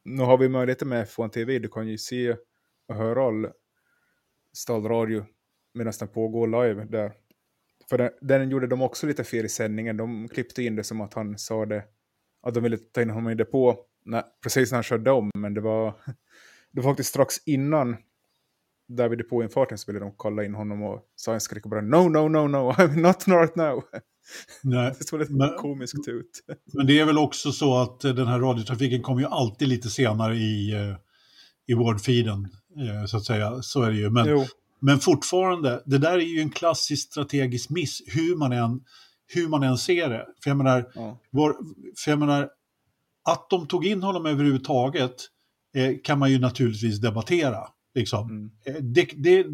Nu 0.03 0.23
har 0.23 0.37
vi 0.37 0.49
möjligheter 0.49 0.85
med 0.85 1.07
F1 1.07 1.29
TV, 1.29 1.59
du 1.59 1.69
kan 1.69 1.87
ju 1.87 1.97
se 1.97 2.35
och 2.87 2.95
höra 2.95 3.27
all 3.27 3.47
stallradio 4.53 5.25
medan 5.73 5.93
den 5.99 6.07
pågår 6.07 6.47
live 6.47 6.85
där. 6.85 7.13
För 7.89 7.97
den, 7.97 8.11
den 8.21 8.49
gjorde 8.49 8.67
de 8.67 8.81
också 8.81 9.07
lite 9.07 9.23
fel 9.23 9.45
i 9.45 9.49
sändningen, 9.49 9.97
de 9.97 10.27
klippte 10.27 10.63
in 10.63 10.75
det 10.75 10.83
som 10.83 11.01
att 11.01 11.13
han 11.13 11.37
sa 11.37 11.65
det, 11.65 11.83
att 12.41 12.53
de 12.53 12.63
ville 12.63 12.77
ta 12.77 13.01
in 13.01 13.09
honom 13.09 13.31
i 13.31 13.35
depå 13.35 13.85
när, 14.05 14.23
precis 14.43 14.71
när 14.71 14.75
han 14.75 14.83
körde 14.83 15.11
om, 15.11 15.31
men 15.35 15.53
det 15.53 15.61
var, 15.61 15.93
det 16.71 16.81
var 16.81 16.91
faktiskt 16.91 17.09
strax 17.09 17.47
innan 17.47 17.97
där 18.87 19.09
vid 19.09 19.17
depåinfarten 19.17 19.77
så 19.77 19.91
ville 19.91 19.99
de 20.05 20.13
kolla 20.17 20.43
in 20.43 20.53
honom 20.55 20.83
och 20.83 21.01
Sainz 21.15 21.43
skrek 21.43 21.63
bara 21.65 21.81
no, 21.81 22.09
no, 22.09 22.27
no, 22.27 22.47
no, 22.47 22.71
I'm 22.71 22.95
not 22.95 23.27
right 23.27 23.55
now. 23.55 23.83
nej. 24.63 24.93
Det 24.99 25.07
såg 25.07 25.19
lite 25.19 25.33
Men- 25.33 25.57
komiskt 25.57 26.07
ut. 26.07 26.43
Men 26.73 26.87
det 26.87 26.99
är 26.99 27.05
väl 27.05 27.17
också 27.17 27.51
så 27.51 27.77
att 27.77 28.03
eh, 28.03 28.13
den 28.13 28.27
här 28.27 28.39
radiotrafiken 28.39 29.01
kommer 29.01 29.21
ju 29.21 29.27
alltid 29.27 29.67
lite 29.67 29.89
senare 29.89 30.35
i, 30.35 30.73
eh, 30.73 30.95
i 31.67 31.73
wordfeeden, 31.73 32.47
eh, 32.77 33.05
så 33.05 33.17
att 33.17 33.25
säga. 33.25 33.61
Så 33.61 33.81
är 33.81 33.91
det 33.91 33.97
ju. 33.97 34.09
Men, 34.09 34.27
Jo, 34.29 34.45
men 34.79 34.99
fortfarande, 34.99 35.83
det 35.85 35.97
där 35.97 36.13
är 36.13 36.19
ju 36.19 36.41
en 36.41 36.49
klassisk 36.49 37.07
strategisk 37.11 37.69
miss, 37.69 38.01
hur 38.07 38.35
man 38.35 38.51
än, 38.51 38.81
hur 39.33 39.47
man 39.47 39.63
än 39.63 39.77
ser 39.77 40.09
det. 40.09 40.25
För 40.43 40.49
jag 40.49 40.57
menar, 40.57 40.91
ja. 40.95 41.19
Var, 41.29 41.55
för 41.97 42.11
jag 42.11 42.19
menar, 42.19 42.49
att 43.29 43.49
de 43.49 43.67
tog 43.67 43.85
in 43.85 44.03
honom 44.03 44.25
överhuvudtaget 44.25 45.15
eh, 45.75 45.95
kan 46.03 46.19
man 46.19 46.31
ju 46.31 46.39
naturligtvis 46.39 46.99
debattera. 47.01 47.67
Liksom. 47.97 48.29
Mm. 48.29 48.49
Eh, 48.65 48.83
det, 48.83 49.09
det, 49.15 49.45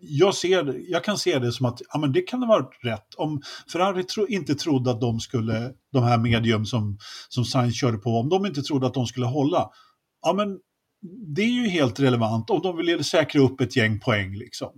jag, 0.00 0.34
ser, 0.34 0.90
jag 0.90 1.04
kan 1.04 1.18
se 1.18 1.38
det 1.38 1.52
som 1.52 1.66
att 1.66 1.80
ja, 1.92 1.98
men 1.98 2.12
det 2.12 2.22
kan 2.22 2.42
ha 2.42 2.48
varit 2.48 2.78
rätt. 2.82 3.14
Om 3.16 3.42
Ferrari 3.72 4.04
tro, 4.04 4.26
inte 4.26 4.54
trodde 4.54 4.90
att 4.90 5.00
de 5.00 5.20
skulle, 5.20 5.72
de 5.92 6.02
här 6.02 6.18
medium 6.18 6.64
som, 6.64 6.98
som 7.28 7.44
Sainz 7.44 7.80
körde 7.80 7.98
på, 7.98 8.10
om 8.10 8.28
de 8.28 8.46
inte 8.46 8.62
trodde 8.62 8.86
att 8.86 8.94
de 8.94 9.06
skulle 9.06 9.26
hålla, 9.26 9.70
ja 10.22 10.32
men 10.32 10.58
det 11.34 11.42
är 11.42 11.62
ju 11.62 11.68
helt 11.68 12.00
relevant 12.00 12.50
om 12.50 12.60
de 12.62 12.76
vill 12.76 13.04
säkra 13.04 13.42
upp 13.42 13.60
ett 13.60 13.76
gäng 13.76 14.00
poäng. 14.00 14.34
Liksom. 14.34 14.70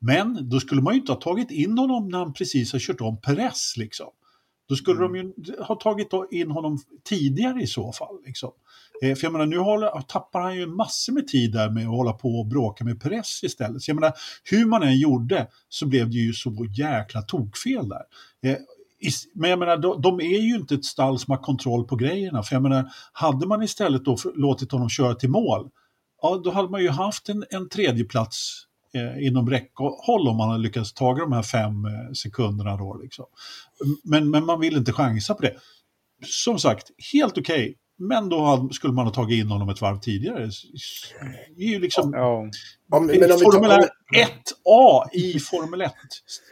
Men 0.00 0.48
då 0.50 0.60
skulle 0.60 0.82
man 0.82 0.94
ju 0.94 1.00
inte 1.00 1.12
ha 1.12 1.20
tagit 1.20 1.50
in 1.50 1.78
honom 1.78 2.08
när 2.08 2.18
han 2.18 2.32
precis 2.32 2.72
har 2.72 2.80
kört 2.80 3.00
om 3.00 3.20
Perez. 3.20 3.74
Liksom. 3.76 4.08
Då 4.68 4.74
skulle 4.74 5.00
de 5.00 5.16
ju 5.16 5.32
ha 5.58 5.74
tagit 5.74 6.08
in 6.30 6.50
honom 6.50 6.78
tidigare 7.04 7.62
i 7.62 7.66
så 7.66 7.92
fall. 7.92 8.16
Liksom. 8.26 8.50
Eh, 9.02 9.14
för 9.14 9.24
jag 9.24 9.32
menar, 9.32 9.46
nu 9.46 9.58
håller, 9.58 10.00
tappar 10.00 10.40
han 10.40 10.56
ju 10.56 10.66
massor 10.66 11.12
med 11.12 11.28
tid 11.28 11.52
där 11.52 11.70
med 11.70 11.82
att 11.82 11.96
hålla 11.96 12.12
på 12.12 12.28
och 12.28 12.46
bråka 12.46 12.84
med 12.84 13.00
Perez 13.00 13.44
istället. 13.44 13.82
Så 13.82 13.90
jag 13.90 13.94
menar, 13.94 14.12
hur 14.50 14.66
man 14.66 14.82
än 14.82 14.98
gjorde 14.98 15.48
så 15.68 15.86
blev 15.86 16.10
det 16.10 16.16
ju 16.16 16.32
så 16.32 16.66
jäkla 16.76 17.22
tokfel 17.22 17.88
där. 17.88 18.02
Eh, 18.50 18.58
men 19.34 19.50
jag 19.50 19.58
menar, 19.58 19.76
de, 19.76 20.00
de 20.00 20.20
är 20.20 20.40
ju 20.40 20.54
inte 20.54 20.74
ett 20.74 20.84
stall 20.84 21.18
som 21.18 21.30
har 21.30 21.42
kontroll 21.42 21.84
på 21.84 21.96
grejerna. 21.96 22.42
För 22.42 22.54
jag 22.54 22.62
menar, 22.62 22.90
hade 23.12 23.46
man 23.46 23.62
istället 23.62 24.04
då 24.04 24.16
låtit 24.34 24.72
honom 24.72 24.88
köra 24.88 25.14
till 25.14 25.30
mål, 25.30 25.70
ja 26.22 26.40
då 26.44 26.50
hade 26.50 26.68
man 26.68 26.82
ju 26.82 26.88
haft 26.88 27.28
en, 27.28 27.44
en 27.50 27.68
tredje 27.68 28.04
plats 28.04 28.63
eh, 28.94 29.26
inom 29.26 29.50
räckhåll 29.50 30.28
om 30.28 30.36
man 30.36 30.48
hade 30.48 30.62
lyckats 30.62 30.92
ta 30.92 31.14
de 31.14 31.32
här 31.32 31.42
fem 31.42 31.84
eh, 31.84 32.12
sekunderna 32.14 32.76
då. 32.76 32.98
Liksom. 33.02 33.24
Men, 34.04 34.30
men 34.30 34.44
man 34.44 34.60
vill 34.60 34.76
inte 34.76 34.92
chansa 34.92 35.34
på 35.34 35.42
det. 35.42 35.54
Som 36.26 36.58
sagt, 36.58 36.90
helt 37.12 37.38
okej. 37.38 37.76
Men 37.98 38.28
då 38.28 38.40
hade, 38.44 38.74
skulle 38.74 38.92
man 38.92 39.06
ha 39.06 39.12
tagit 39.12 39.44
in 39.44 39.50
honom 39.50 39.68
ett 39.68 39.80
varv 39.80 39.98
tidigare. 40.00 40.50
Det 41.56 41.62
är 41.64 41.68
ju 41.68 41.78
liksom... 41.80 42.12
Ja, 42.14 42.38
Om, 42.92 43.06
men, 43.06 43.22
om 43.32 43.38
vi 43.38 43.44
Formel 43.44 43.70
tar, 43.70 43.88
1A 44.14 45.08
i 45.12 45.40
Formel 45.40 45.80
1. 45.80 45.92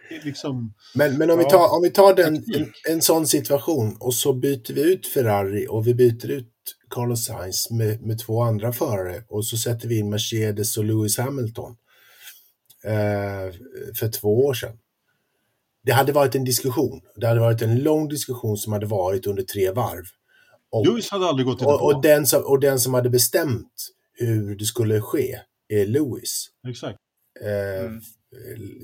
Det 0.08 0.16
är 0.16 0.24
liksom... 0.24 0.74
men, 0.94 1.18
men 1.18 1.30
om 1.30 1.38
vi 1.38 1.44
Ja. 1.44 1.50
tar, 1.50 1.76
om 1.76 1.82
vi 1.82 1.90
tar 1.90 2.14
den, 2.14 2.34
en, 2.36 2.72
en 2.90 3.02
sån 3.02 3.26
situation 3.26 3.96
och 4.00 4.14
så 4.14 4.32
byter 4.32 4.72
vi 4.74 4.92
ut 4.92 5.06
Ferrari 5.06 5.66
och 5.70 5.86
vi 5.86 5.94
byter 5.94 6.30
ut 6.30 6.48
Carlos 6.90 7.24
Sainz 7.26 7.70
med, 7.70 8.02
med 8.02 8.18
två 8.18 8.42
andra 8.42 8.72
förare 8.72 9.24
och 9.28 9.46
så 9.46 9.56
sätter 9.56 9.88
vi 9.88 9.98
in 9.98 10.10
Mercedes 10.10 10.76
och 10.76 10.84
Lewis 10.84 11.18
Hamilton 11.18 11.76
eh, 12.84 13.54
för 13.98 14.08
två 14.08 14.46
år 14.46 14.54
sedan. 14.54 14.78
Det 15.84 15.92
hade 15.92 16.12
varit 16.12 16.34
en 16.34 16.44
diskussion. 16.44 17.00
Det 17.16 17.26
hade 17.26 17.40
varit 17.40 17.62
en 17.62 17.78
lång 17.78 18.08
diskussion 18.08 18.56
som 18.56 18.72
hade 18.72 18.86
varit 18.86 19.26
under 19.26 19.42
tre 19.42 19.70
varv. 19.70 20.04
Och, 20.70 20.86
Lewis 20.86 21.10
hade 21.10 21.26
aldrig 21.26 21.46
gått 21.46 21.60
in 21.60 21.66
och, 21.66 21.84
och, 21.84 22.02
den 22.02 22.26
som, 22.26 22.42
och 22.42 22.60
den 22.60 22.80
som 22.80 22.94
hade 22.94 23.10
bestämt 23.10 23.88
hur 24.14 24.56
det 24.56 24.64
skulle 24.64 25.00
ske 25.00 25.40
är 25.68 25.86
Lewis. 25.86 26.48
Exakt. 26.68 26.98
Eh, 27.40 27.84
Mm. 27.84 28.00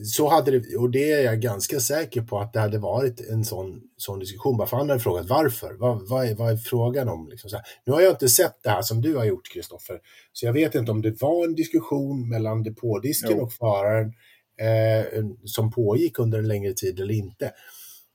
Så 0.04 0.28
hade 0.28 0.50
det, 0.50 0.76
och 0.76 0.90
det 0.90 1.12
är 1.12 1.22
jag 1.22 1.40
ganska 1.40 1.80
säker 1.80 2.22
på 2.22 2.38
att 2.38 2.52
det 2.52 2.60
hade 2.60 2.78
varit 2.78 3.20
en 3.20 3.44
sån, 3.44 3.82
sån 3.96 4.18
diskussion. 4.18 4.56
Bara 4.56 4.68
för 4.68 4.76
han 4.76 4.88
hade 4.88 5.00
frågat 5.00 5.28
varför. 5.28 5.74
Vad, 5.74 6.08
vad, 6.08 6.26
är, 6.26 6.34
vad 6.34 6.52
är 6.52 6.56
frågan 6.56 7.08
om? 7.08 7.28
Liksom. 7.28 7.50
Nu 7.84 7.92
har 7.92 8.00
jag 8.00 8.12
inte 8.12 8.28
sett 8.28 8.58
det 8.62 8.70
här 8.70 8.82
som 8.82 9.00
du 9.00 9.16
har 9.16 9.24
gjort, 9.24 9.52
Kristoffer. 9.52 10.00
Så 10.32 10.46
jag 10.46 10.52
vet 10.52 10.74
inte 10.74 10.90
om 10.90 11.02
det 11.02 11.22
var 11.22 11.44
en 11.44 11.54
diskussion 11.54 12.28
mellan 12.28 12.62
depådisken 12.62 13.36
Jo. 13.36 13.42
och 13.42 13.52
föraren 13.52 14.12
eh, 14.60 15.24
som 15.44 15.70
pågick 15.70 16.18
under 16.18 16.38
en 16.38 16.48
längre 16.48 16.72
tid 16.72 17.00
eller 17.00 17.14
inte. 17.14 17.52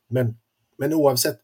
Men, 0.10 0.38
men 0.78 0.94
oavsett. 0.94 1.40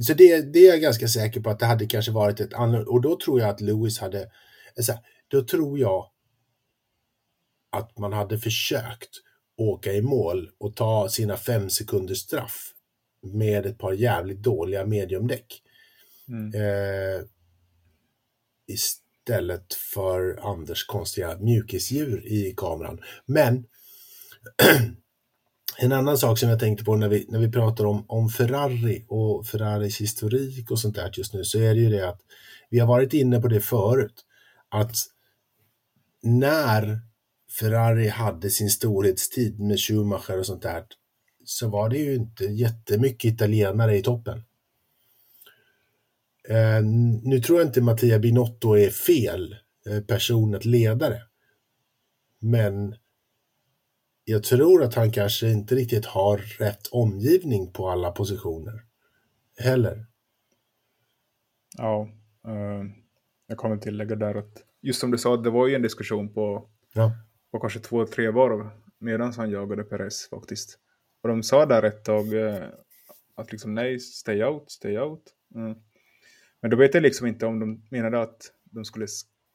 Så 0.00 0.14
det, 0.14 0.52
det 0.52 0.58
är 0.58 0.70
jag 0.70 0.80
ganska 0.80 1.08
säker 1.08 1.40
på 1.40 1.50
att 1.50 1.58
det 1.58 1.66
hade 1.66 1.86
kanske 1.86 2.12
varit 2.12 2.40
ett 2.40 2.54
annat. 2.54 2.86
Och 2.86 3.00
då 3.00 3.18
tror 3.24 3.40
jag 3.40 3.48
att 3.48 3.60
Lewis 3.60 3.98
hade, 3.98 4.26
så 4.80 4.92
här, 4.92 5.00
då 5.28 5.42
tror 5.42 5.78
jag 5.78 6.06
att 7.72 7.98
man 7.98 8.12
hade 8.12 8.38
försökt 8.38 9.10
åka 9.56 9.92
i 9.92 10.02
mål 10.02 10.50
och 10.58 10.76
ta 10.76 11.08
sina 11.08 11.36
fem 11.36 11.70
sekunders 11.70 12.18
straff 12.18 12.72
med 13.22 13.66
ett 13.66 13.78
par 13.78 13.92
jävligt 13.92 14.42
dåliga 14.42 14.86
mediumdäck. 14.86 15.62
mm. 16.28 16.54
Eh, 16.54 17.24
istället 18.66 19.74
för 19.74 20.38
Anders 20.50 20.86
konstiga 20.86 21.38
mjukisdjur 21.38 22.26
i 22.26 22.54
kameran. 22.56 23.00
Men 23.26 23.64
en 25.78 25.92
annan 25.92 26.18
sak 26.18 26.38
som 26.38 26.48
jag 26.48 26.60
tänkte 26.60 26.84
på 26.84 26.96
när 26.96 27.08
vi, 27.08 27.26
när 27.28 27.38
vi 27.38 27.52
pratar 27.52 27.84
om, 27.84 28.04
om 28.08 28.28
Ferrari 28.28 29.04
och 29.08 29.46
Ferraris 29.46 30.00
historik 30.00 30.70
och 30.70 30.78
sånt 30.78 30.94
där 30.94 31.10
just 31.12 31.34
nu 31.34 31.44
så 31.44 31.58
är 31.58 31.74
det 31.74 31.80
ju 31.80 31.90
det 31.90 32.08
att 32.08 32.20
vi 32.70 32.78
har 32.78 32.86
varit 32.86 33.12
inne 33.12 33.40
på 33.40 33.48
det 33.48 33.60
förut. 33.60 34.24
Att 34.68 34.96
när 36.22 37.00
Ferrari 37.58 38.08
hade 38.08 38.50
sin 38.50 38.70
storhetstid 38.70 39.60
med 39.60 39.80
Schumacher 39.80 40.38
och 40.38 40.46
sånt 40.46 40.62
där 40.62 40.84
så 41.44 41.68
var 41.68 41.88
det 41.88 41.98
ju 41.98 42.14
inte 42.14 42.44
jättemycket 42.44 43.34
italienare 43.34 43.96
i 43.96 44.02
toppen. 44.02 44.42
Eh, 46.48 46.82
nu 47.22 47.40
tror 47.40 47.58
jag 47.58 47.68
inte 47.68 47.80
Mattia 47.80 48.18
Binotto 48.18 48.76
är 48.76 48.90
fel 48.90 49.56
eh, 49.86 50.00
person 50.00 50.54
att 50.54 50.64
leda 50.64 51.08
det. 51.08 51.22
Men 52.38 52.94
jag 54.24 54.44
tror 54.44 54.82
att 54.82 54.94
han 54.94 55.12
kanske 55.12 55.50
inte 55.50 55.74
riktigt 55.74 56.06
har 56.06 56.38
rätt 56.38 56.86
omgivning 56.86 57.72
på 57.72 57.88
alla 57.88 58.10
positioner. 58.10 58.84
Heller. 59.58 60.06
Ja, 61.78 62.08
eh, 62.46 62.84
jag 63.46 63.58
kommer 63.58 63.76
tillägga 63.76 64.16
där 64.16 64.34
att 64.34 64.62
just 64.82 65.00
som 65.00 65.10
du 65.10 65.18
sa, 65.18 65.36
det 65.36 65.50
var 65.50 65.66
ju 65.66 65.74
en 65.74 65.82
diskussion 65.82 66.34
på, 66.34 66.68
Ja 66.94 67.12
på 67.52 67.60
kanske 67.60 67.80
två, 67.80 68.06
tre 68.06 68.30
varv 68.30 68.70
medan 68.98 69.32
han 69.32 69.50
jagade 69.50 69.84
Perez 69.84 70.28
faktiskt. 70.28 70.78
Och 71.22 71.28
de 71.28 71.42
sa 71.42 71.66
där 71.66 71.82
ett 71.82 72.04
tag 72.04 72.34
eh, 72.34 72.68
att 73.34 73.52
liksom 73.52 73.74
nej, 73.74 74.00
stay 74.00 74.44
out, 74.44 74.70
stay 74.70 74.98
out. 74.98 75.22
Mm. 75.54 75.74
Men 76.60 76.70
då 76.70 76.76
vet 76.76 76.94
jag 76.94 77.02
liksom 77.02 77.26
inte 77.26 77.46
om 77.46 77.60
de 77.60 77.82
menade 77.90 78.22
att 78.22 78.52
de 78.64 78.84
skulle 78.84 79.06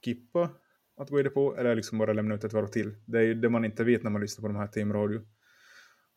skippa 0.06 0.50
att 0.98 1.10
gå 1.10 1.20
i 1.20 1.24
depå 1.24 1.56
eller 1.56 1.76
liksom 1.76 1.98
bara 1.98 2.14
lämna 2.14 2.36
ut 2.36 2.44
ett 2.44 2.54
varv 2.54 2.68
till. 2.68 2.96
Det 3.06 3.18
är 3.18 3.24
ju 3.24 3.34
det 3.34 3.50
man 3.50 3.66
inte 3.66 3.84
vet 3.84 4.04
när 4.04 4.12
man 4.12 4.22
lyssnar 4.22 4.42
på 4.42 4.48
de 4.48 4.58
här 4.58 4.68
teamradio. 4.68 5.22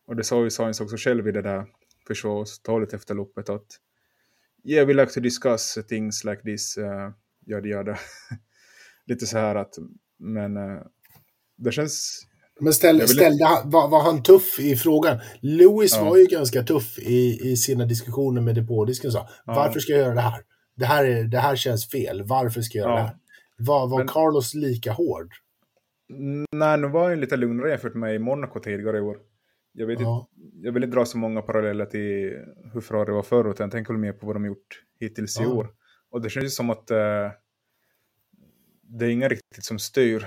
Och 0.07 0.17
det 0.17 0.25
sa 0.25 0.45
ju 0.45 0.51
Sainz 0.51 0.81
också 0.81 0.97
själv 0.97 1.29
i 1.29 1.33
det 1.33 1.43
där 1.43 1.67
försvarstalet 2.07 2.93
efter 2.93 3.15
loppet 3.15 3.49
att 3.49 3.67
yeah, 4.65 4.87
we 4.87 4.95
like 4.95 5.13
to 5.13 5.21
discuss 5.21 5.79
things 5.89 6.25
like 6.25 6.43
this, 6.43 6.79
uh, 6.79 7.11
yada 7.47 7.69
yada. 7.69 7.99
Lite 9.07 9.27
så 9.27 9.39
här 9.39 9.55
att, 9.55 9.75
men 10.19 10.57
uh, 10.57 10.83
det 11.61 11.73
känns... 11.73 12.27
Men 12.61 12.65
vill- 12.65 13.09
ställde 13.09 13.45
han, 13.45 13.71
var, 13.71 13.89
var 13.89 14.03
han 14.03 14.23
tuff 14.23 14.59
i 14.61 14.77
frågan? 14.77 15.19
Lewis 15.41 15.97
Ja. 15.97 16.05
var 16.05 16.17
ju 16.17 16.25
ganska 16.25 16.63
tuff 16.63 16.99
i, 16.99 17.51
i 17.51 17.57
sina 17.57 17.85
diskussioner 17.87 18.41
med 18.41 18.55
depådisken 18.55 19.11
sa 19.13 19.19
Ja. 19.47 19.55
varför 19.55 19.81
ska 19.81 19.93
jag 19.93 20.01
göra 20.01 20.15
det 20.15 20.21
här? 20.21 20.43
Det 20.77 20.85
här, 20.87 21.05
är, 21.05 21.25
det 21.25 21.39
här 21.39 21.57
känns 21.57 21.91
fel, 21.91 22.23
varför 22.23 22.61
ska 22.63 22.79
jag 22.79 22.85
göra 22.85 22.95
Ja. 22.99 23.03
det 23.03 23.09
här? 23.09 23.17
Var, 23.59 23.87
var 23.89 23.99
Men- 23.99 24.09
Carlos 24.09 24.55
lika 24.55 24.93
hård? 24.93 25.33
Nej, 26.53 26.79
nu 26.79 26.89
var 26.89 27.09
han 27.09 27.21
lite 27.21 27.37
lugnare 27.37 27.71
jämfört 27.71 27.95
med 27.95 28.15
i 28.15 28.19
Monaco 28.19 28.61
tidigare 28.61 28.99
i 28.99 29.01
år. 29.01 29.17
Jag, 29.73 29.87
vet 29.87 30.01
Ja. 30.01 30.29
inte, 30.37 30.67
jag 30.67 30.73
vill 30.73 30.85
inte 30.85 30.97
dra 30.97 31.05
så 31.05 31.19
många 31.19 31.43
paralleller 31.43 31.87
till 31.87 32.33
hur 32.73 32.81
Ferrari 32.81 33.13
var 33.13 33.23
förr, 33.23 33.51
utan 33.51 33.65
jag 33.65 33.73
tänker 33.73 33.95
mer 33.95 34.13
på 34.13 34.27
vad 34.27 34.37
de 34.37 34.45
gjort 34.47 34.83
hittills 35.01 35.41
i 35.41 35.47
år. 35.47 35.69
Och 36.11 36.23
det 36.23 36.31
känns 36.31 36.45
ju 36.45 36.49
som 36.51 36.71
att 36.71 36.91
eh, 36.91 37.31
det 38.83 39.05
är 39.07 39.11
ingen 39.11 39.29
riktigt 39.29 39.65
som 39.65 39.79
styr. 39.79 40.27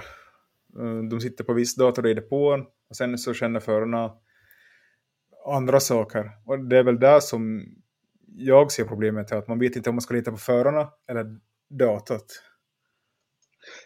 Eh, 0.79 1.03
de 1.09 1.21
sitter 1.21 1.43
på 1.43 1.53
viss 1.53 1.75
dator 1.75 2.07
i 2.07 2.13
depån 2.13 2.65
och 2.89 2.95
sen 2.95 3.17
så 3.17 3.33
känner 3.33 3.59
förarna 3.59 4.11
andra 5.45 5.79
saker. 5.79 6.31
Och 6.45 6.59
det 6.59 6.77
är 6.77 6.83
väl 6.83 6.99
där 6.99 7.19
som 7.19 7.65
jag 8.27 8.71
ser 8.71 8.85
problemet, 8.85 9.31
är 9.31 9.35
att 9.35 9.47
man 9.47 9.59
vet 9.59 9.75
inte 9.75 9.89
om 9.89 9.95
man 9.95 10.01
ska 10.01 10.13
lita 10.13 10.31
på 10.31 10.37
förarna 10.37 10.89
eller 11.07 11.25
datat. 11.69 12.25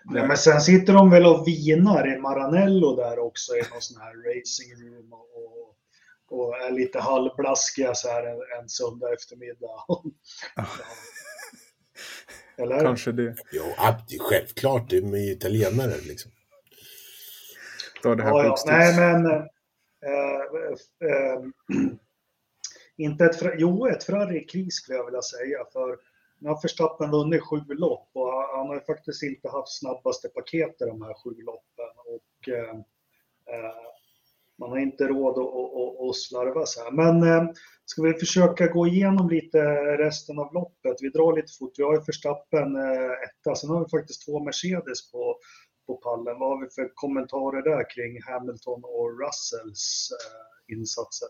Nej, 0.04 0.28
men 0.28 0.38
sen 0.38 0.62
sitter 0.62 0.94
de 0.94 1.10
väl 1.10 1.26
och 1.26 1.48
vinar 1.48 2.16
i 2.16 2.20
Maranello 2.20 2.96
där 2.96 3.20
också 3.20 3.56
i 3.56 3.62
någon 3.72 3.82
sån 3.82 4.02
här 4.02 4.14
racing 4.14 4.74
room 4.84 5.14
och, 5.14 5.76
och, 6.30 6.58
är 6.58 6.72
lite 6.72 7.00
halvblaskiga 7.00 7.94
så 7.94 8.08
här 8.08 8.24
en, 8.24 8.62
en 8.62 8.70
söndag 8.70 9.14
eftermiddag. 9.14 9.86
Eller? 12.58 12.84
Kanske 12.84 13.12
det. 13.12 13.36
Jo, 13.52 13.64
självklart, 14.20 14.90
de 14.90 15.14
är 15.14 15.18
ju 15.18 15.32
italienare 15.32 15.98
liksom. 16.08 16.32
Ta 18.04 18.16
det 18.16 18.24
här 18.24 18.30
Ja, 18.30 18.44
på 18.44 18.48
ja. 18.48 18.56
Nej, 18.66 18.96
men... 19.00 19.26
Eh, 20.06 20.42
eh, 21.10 21.42
inte 22.98 23.26
ett, 23.26 23.54
jo, 23.58 23.88
ett 23.88 24.04
Ferrari 24.04 24.38
i 24.38 24.44
kris 24.44 24.76
skulle 24.76 24.98
jag 24.98 25.06
vilja 25.06 25.22
säga. 25.22 25.58
För 25.74 25.98
nu 26.40 26.50
har 26.50 26.60
Verstappen 26.64 27.12
vunnit 27.12 27.44
sju 27.44 27.62
lopp 27.68 28.10
och 28.14 28.32
han 28.32 28.68
har 28.68 28.80
faktiskt 28.80 29.24
inte 29.24 29.50
haft 29.50 29.80
snabbaste 29.80 30.30
paket 30.30 30.82
i 30.82 30.86
de 30.86 31.02
här 31.02 31.14
sju 31.14 31.42
loppen. 31.42 31.94
Och, 32.06 32.50
eh, 32.50 32.76
eh, 33.56 33.88
man 34.60 34.70
har 34.70 34.78
inte 34.78 35.08
råd 35.08 35.38
att, 35.38 35.46
att, 35.46 36.02
att, 36.02 36.10
att 36.10 36.16
slarva 36.16 36.66
så 36.66 36.84
här. 36.84 36.92
Men 36.92 37.24
eh, 37.24 37.52
ska 37.86 38.02
vi 38.02 38.14
försöka 38.14 38.68
gå 38.68 38.88
igenom 38.88 39.30
lite 39.30 39.60
resten 39.98 40.40
av 40.40 40.54
loppet? 40.54 40.98
Vi 41.02 41.10
drar 41.10 41.36
lite 41.36 41.54
fort. 41.60 41.74
Vi 41.78 41.84
har 41.84 41.94
ju 41.94 42.00
Verstappen 42.00 42.76
eh, 42.76 43.12
etta, 43.12 43.56
sen 43.56 43.70
har 43.70 43.80
vi 43.80 43.90
faktiskt 43.90 44.26
två 44.26 44.44
Mercedes 44.44 45.12
på, 45.12 45.36
på 45.88 45.96
pallen. 45.96 46.40
Vad 46.40 46.50
har 46.50 46.62
vi 46.64 46.70
för 46.70 46.92
kommentarer 46.96 47.62
där 47.62 47.90
kring 47.96 48.22
Hamilton 48.28 48.82
och 48.84 49.20
Russells 49.20 50.10
eh, 50.12 50.76
insatser? 50.78 51.28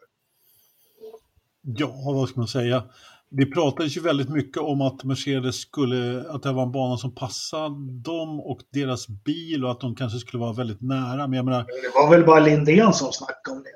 Ja, 1.62 1.94
vad 2.06 2.30
ska 2.30 2.40
man 2.40 2.48
säga? 2.48 2.84
Det 3.30 3.46
pratades 3.46 3.98
ju 3.98 4.02
väldigt 4.02 4.30
mycket 4.30 4.58
om 4.58 4.82
att 4.82 5.04
Mercedes 5.04 5.56
skulle, 5.56 6.26
att 6.30 6.44
det 6.44 6.52
var 6.54 6.64
en 6.64 6.72
bana 6.72 6.98
som 6.98 7.16
passade 7.16 7.92
dem 7.92 8.40
och 8.40 8.60
deras 8.74 9.08
bil 9.08 9.66
och 9.66 9.72
att 9.72 9.80
de 9.80 9.96
kanske 9.96 10.20
skulle 10.20 10.42
vara 10.42 10.54
väldigt 10.54 10.82
nära. 10.82 11.28
Men 11.28 11.34
jag 11.34 11.46
menar, 11.46 11.64
Det 11.64 11.92
var 11.96 12.10
väl 12.10 12.26
bara 12.26 12.40
Lindén 12.40 12.94
som 12.94 13.12
snackade 13.12 13.58
om 13.58 13.64
det. 13.64 13.70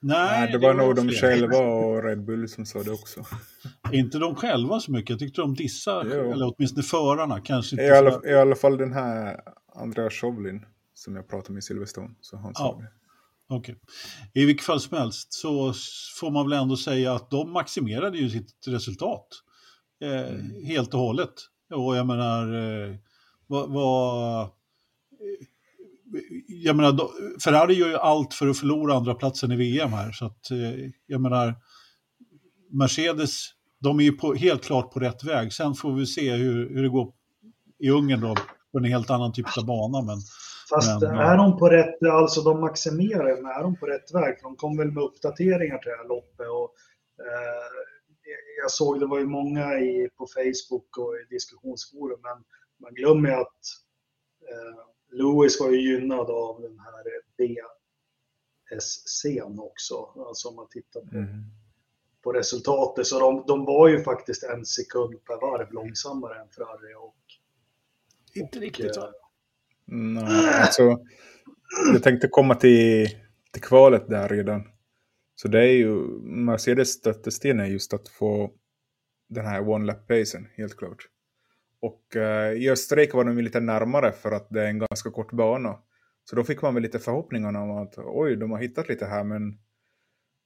nej, 0.00 0.40
Nej, 0.40 0.52
det 0.52 0.58
var 0.58 0.74
nog 0.74 0.96
de 0.96 1.02
fel. 1.08 1.14
själva 1.20 1.58
och 1.58 2.04
Red 2.04 2.24
Bull 2.24 2.48
som 2.48 2.66
sa 2.66 2.82
det 2.82 2.90
också. 2.90 3.24
Inte 3.92 4.18
de 4.18 4.34
själva 4.34 4.80
så 4.80 4.92
mycket. 4.92 5.10
Jag 5.10 5.18
tyckte 5.18 5.40
de 5.40 5.54
dissade, 5.54 6.30
eller 6.32 6.52
åtminstone 6.56 6.82
förarna. 6.82 7.40
Kanske 7.40 7.74
inte 7.74 7.84
I 7.84 7.90
alla, 7.90 8.20
I 8.24 8.34
alla 8.34 8.54
fall 8.56 8.76
den 8.76 8.92
här 8.92 9.40
Andreas 9.76 10.14
Shovlin 10.14 10.66
som 10.94 11.16
jag 11.16 11.28
pratade 11.28 11.52
med 11.52 11.58
i 11.58 11.62
Silverstone. 11.62 12.14
Så 12.20 12.36
han 12.36 12.54
sa 12.54 12.64
Ja. 12.78 12.84
det. 12.84 12.92
Okej. 13.48 13.76
I 14.34 14.44
vilket 14.44 14.66
fall 14.66 14.80
som 14.80 14.98
helst 14.98 15.32
så 15.32 15.74
får 16.20 16.30
man 16.30 16.50
väl 16.50 16.58
ändå 16.58 16.76
säga 16.76 17.14
att 17.14 17.30
de 17.30 17.52
maximerade 17.52 18.18
ju 18.18 18.30
sitt 18.30 18.66
resultat. 18.66 19.28
Eh, 20.00 20.36
Helt 20.66 20.94
och 20.94 21.00
hållet. 21.00 21.32
Och 21.74 21.96
jag 21.96 22.06
menar, 22.06 22.54
eh, 22.54 22.96
vad... 23.46 23.70
vad 23.70 24.42
eh, 24.42 24.48
jag 26.48 26.76
menar, 26.76 26.98
Ferrari 27.40 27.74
gör 27.74 27.88
ju 27.88 27.96
allt 27.96 28.34
för 28.34 28.46
att 28.48 28.58
förlora 28.58 28.94
andra 28.94 29.14
platsen 29.14 29.52
i 29.52 29.56
VM 29.56 29.92
här. 29.92 30.12
Så 30.12 30.26
att, 30.26 30.50
eh, 30.50 30.90
jag 31.06 31.20
menar, 31.20 31.54
Mercedes, 32.70 33.46
de 33.80 34.00
är 34.00 34.04
ju 34.04 34.12
på, 34.12 34.34
helt 34.34 34.64
klart 34.64 34.92
på 34.92 35.00
rätt 35.00 35.24
väg. 35.24 35.52
Sen 35.52 35.74
får 35.74 35.94
vi 35.94 36.06
se 36.06 36.32
hur, 36.36 36.74
hur 36.74 36.82
det 36.82 36.88
går 36.88 37.12
i 37.78 37.90
Ungern 37.90 38.20
då, 38.20 38.34
på 38.72 38.78
en 38.78 38.84
helt 38.84 39.10
annan 39.10 39.32
typ 39.32 39.46
av 39.58 39.66
bana. 39.66 40.02
Men 40.02 40.16
Fast 40.70 41.00
Men, 41.02 41.14
ja. 41.14 41.32
är 41.32 41.36
de 41.36 41.58
på 41.58 41.68
rätt, 41.68 42.02
alltså 42.02 42.40
de 42.40 42.60
maximerar, 42.60 43.42
men 43.42 43.52
är 43.52 43.62
de 43.62 43.76
på 43.76 43.86
rätt 43.86 44.14
väg? 44.14 44.36
För 44.36 44.42
de 44.42 44.56
kom 44.56 44.76
väl 44.76 44.92
med 44.92 45.02
uppdateringar 45.02 45.78
till 45.78 45.90
det 45.90 45.96
här 45.96 46.08
loppet. 46.08 46.48
Och, 46.48 46.74
eh, 47.26 47.66
jag 48.62 48.70
såg 48.70 49.00
det 49.00 49.06
var 49.06 49.18
ju 49.18 49.26
många 49.26 49.78
i, 49.78 50.08
på 50.16 50.26
Facebook 50.26 50.98
och 50.98 51.14
i 51.16 51.26
diskussionsforum, 51.34 52.20
men 52.22 52.44
man 52.82 52.94
glömmer 52.94 53.28
ju 53.28 53.34
att 53.34 53.62
eh, 54.50 54.78
Lewis 55.18 55.60
var 55.60 55.70
ju 55.70 55.80
gynnad 55.92 56.30
av 56.30 56.60
den 56.62 56.78
här 56.78 57.04
BSCn 58.70 59.58
också. 59.58 59.94
Alltså 60.28 60.48
om 60.48 60.56
man 60.56 60.68
tittar 60.68 61.00
på, 61.00 61.16
Mm. 61.16 61.44
på 62.22 62.32
resultatet. 62.32 63.06
Så 63.06 63.18
de, 63.20 63.44
de 63.46 63.64
var 63.64 63.88
ju 63.88 64.02
faktiskt 64.02 64.42
en 64.42 64.64
sekund 64.66 65.24
per 65.24 65.40
varv 65.40 65.72
långsammare 65.72 66.40
än 66.40 66.48
Ferrari. 66.48 66.94
Och, 66.94 67.16
inte 68.36 68.58
riktigt. 68.58 68.96
eh, 68.96 69.02
va? 69.02 69.08
Nej, 69.84 70.54
alltså, 70.54 70.98
jag 71.92 72.02
tänkte 72.02 72.28
komma 72.28 72.54
till, 72.54 73.08
till 73.52 73.62
kvalet 73.62 74.08
där 74.08 74.28
redan. 74.28 74.62
Så 75.34 75.48
det 75.48 75.60
är 75.60 75.72
ju, 75.72 75.94
Mercedes 76.22 76.92
stötesten 76.92 77.60
är 77.60 77.66
just 77.66 77.94
att 77.94 78.08
få 78.08 78.52
den 79.28 79.46
här 79.46 79.68
one-lap-pacen, 79.68 80.48
helt 80.56 80.76
klart. 80.76 81.08
Och 81.80 82.16
eh, 82.16 82.52
i 82.52 82.70
Österrike 82.70 83.16
var 83.16 83.24
de 83.24 83.36
ju 83.36 83.42
lite 83.42 83.60
närmare 83.60 84.12
för 84.12 84.32
att 84.32 84.46
det 84.50 84.62
är 84.62 84.66
en 84.66 84.78
ganska 84.78 85.10
kort 85.10 85.32
bana. 85.32 85.78
Så 86.24 86.36
då 86.36 86.44
fick 86.44 86.62
man 86.62 86.74
väl 86.74 86.82
lite 86.82 86.98
förhoppningarna 86.98 87.62
om 87.62 87.70
att 87.70 87.94
oj, 87.98 88.36
de 88.36 88.50
har 88.50 88.58
hittat 88.58 88.88
lite 88.88 89.06
här, 89.06 89.24
men... 89.24 89.58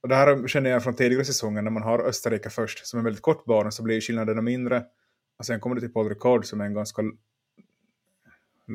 Och 0.03 0.09
det 0.09 0.14
här 0.14 0.46
känner 0.46 0.70
jag 0.70 0.83
från 0.83 0.94
tidigare 0.94 1.24
säsongen, 1.24 1.64
när 1.64 1.70
man 1.70 1.83
har 1.83 1.98
Österrike 1.98 2.50
först, 2.50 2.87
som 2.87 2.96
är 2.96 3.00
en 3.00 3.05
väldigt 3.05 3.22
kort 3.22 3.44
bana, 3.44 3.70
så 3.70 3.83
blir 3.83 4.00
skillnaderna 4.00 4.42
mindre. 4.42 4.85
Och 5.38 5.46
sen 5.46 5.61
kommer 5.61 5.74
det 5.74 5.81
till 5.81 5.92
Paul 5.92 6.09
Ricard 6.09 6.44
som 6.44 6.61
är 6.61 6.64
en 6.64 6.74
ganska 6.74 7.03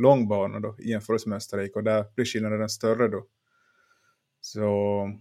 lång 0.01 0.27
bana 0.27 0.59
då, 0.59 0.75
i 0.79 0.89
jämförelse 0.89 1.29
med 1.29 1.35
Österrike, 1.35 1.73
och 1.73 1.83
där 1.83 2.05
blir 2.15 2.25
skillnaden 2.25 2.69
större 2.69 3.07
då. 3.07 3.25
Så... 4.41 5.11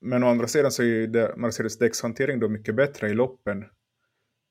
Men 0.00 0.22
å 0.22 0.26
andra 0.26 0.46
sidan 0.46 0.70
så 0.70 0.82
är 0.82 0.86
ju 0.86 1.06
det, 1.06 1.34
Mercedes 1.36 1.78
däckshantering 1.78 2.40
då 2.40 2.48
mycket 2.48 2.76
bättre 2.76 3.08
i 3.08 3.14
loppen. 3.14 3.64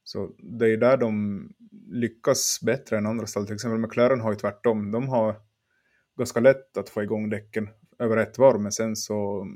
Så 0.04 0.32
det 0.38 0.66
är 0.66 0.70
ju 0.70 0.78
där 0.78 0.98
de 0.98 1.40
lyckas 1.88 2.60
bättre 2.66 2.98
än 2.98 3.06
andra 3.06 3.26
stall. 3.26 3.46
Till 3.46 3.56
exempel 3.56 3.80
McLaren 3.80 4.22
har 4.22 4.32
ju 4.32 4.38
tvärtom. 4.38 4.92
De 4.92 5.10
har 5.10 5.36
ganska 6.18 6.40
lätt 6.40 6.78
att 6.78 6.90
få 6.90 7.04
igång 7.04 7.30
däcken 7.30 7.70
över 8.00 8.18
ett 8.18 8.38
varv, 8.38 8.62
men 8.62 8.72
sen 8.72 8.96
så 8.96 9.48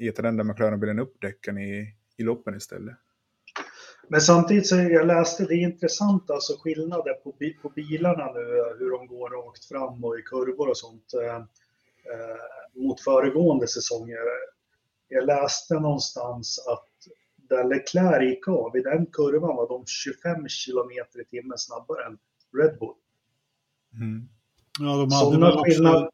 äter 0.00 0.22
den 0.22 0.36
där 0.36 0.44
McLaren-bilen 0.44 0.98
upp 0.98 1.20
däcken 1.20 1.58
i, 1.58 1.96
i 2.16 2.22
loppen 2.22 2.56
istället. 2.56 2.96
Men 4.12 4.20
samtidigt 4.20 4.66
så 4.66 4.76
jag 4.76 5.06
läste, 5.06 5.44
det 5.44 5.54
är 5.54 5.62
intressant 5.62 6.30
alltså 6.30 6.52
skillnader 6.58 7.12
på, 7.14 7.34
bi- 7.38 7.58
på 7.62 7.68
bilarna 7.68 8.32
nu, 8.32 8.44
hur 8.78 8.90
de 8.90 9.06
går 9.06 9.30
rakt 9.30 9.64
fram 9.64 10.04
och 10.04 10.18
i 10.18 10.22
kurvor 10.22 10.68
och 10.68 10.76
sånt 10.76 11.14
eh, 11.14 11.36
eh, 11.36 12.82
mot 12.82 13.00
föregående 13.00 13.68
säsonger. 13.68 14.18
Jag 15.08 15.26
läste 15.26 15.74
någonstans 15.74 16.66
att 16.68 16.88
där 17.48 17.64
Leclerc 17.64 18.22
gick 18.30 18.48
av, 18.48 18.76
i 18.76 18.80
den 18.80 19.06
kurvan 19.06 19.56
var 19.56 19.68
de 19.68 19.86
25 19.86 20.48
kilometer 20.48 21.20
i 21.20 21.24
timmen 21.24 21.58
snabbare 21.58 22.06
än 22.06 22.18
Red 22.58 22.78
Bull. 22.78 22.94
Ja, 24.80 24.86
de 24.86 25.00
hade 25.00 25.10
Sådana 25.10 25.64
skillnader. 25.64 26.10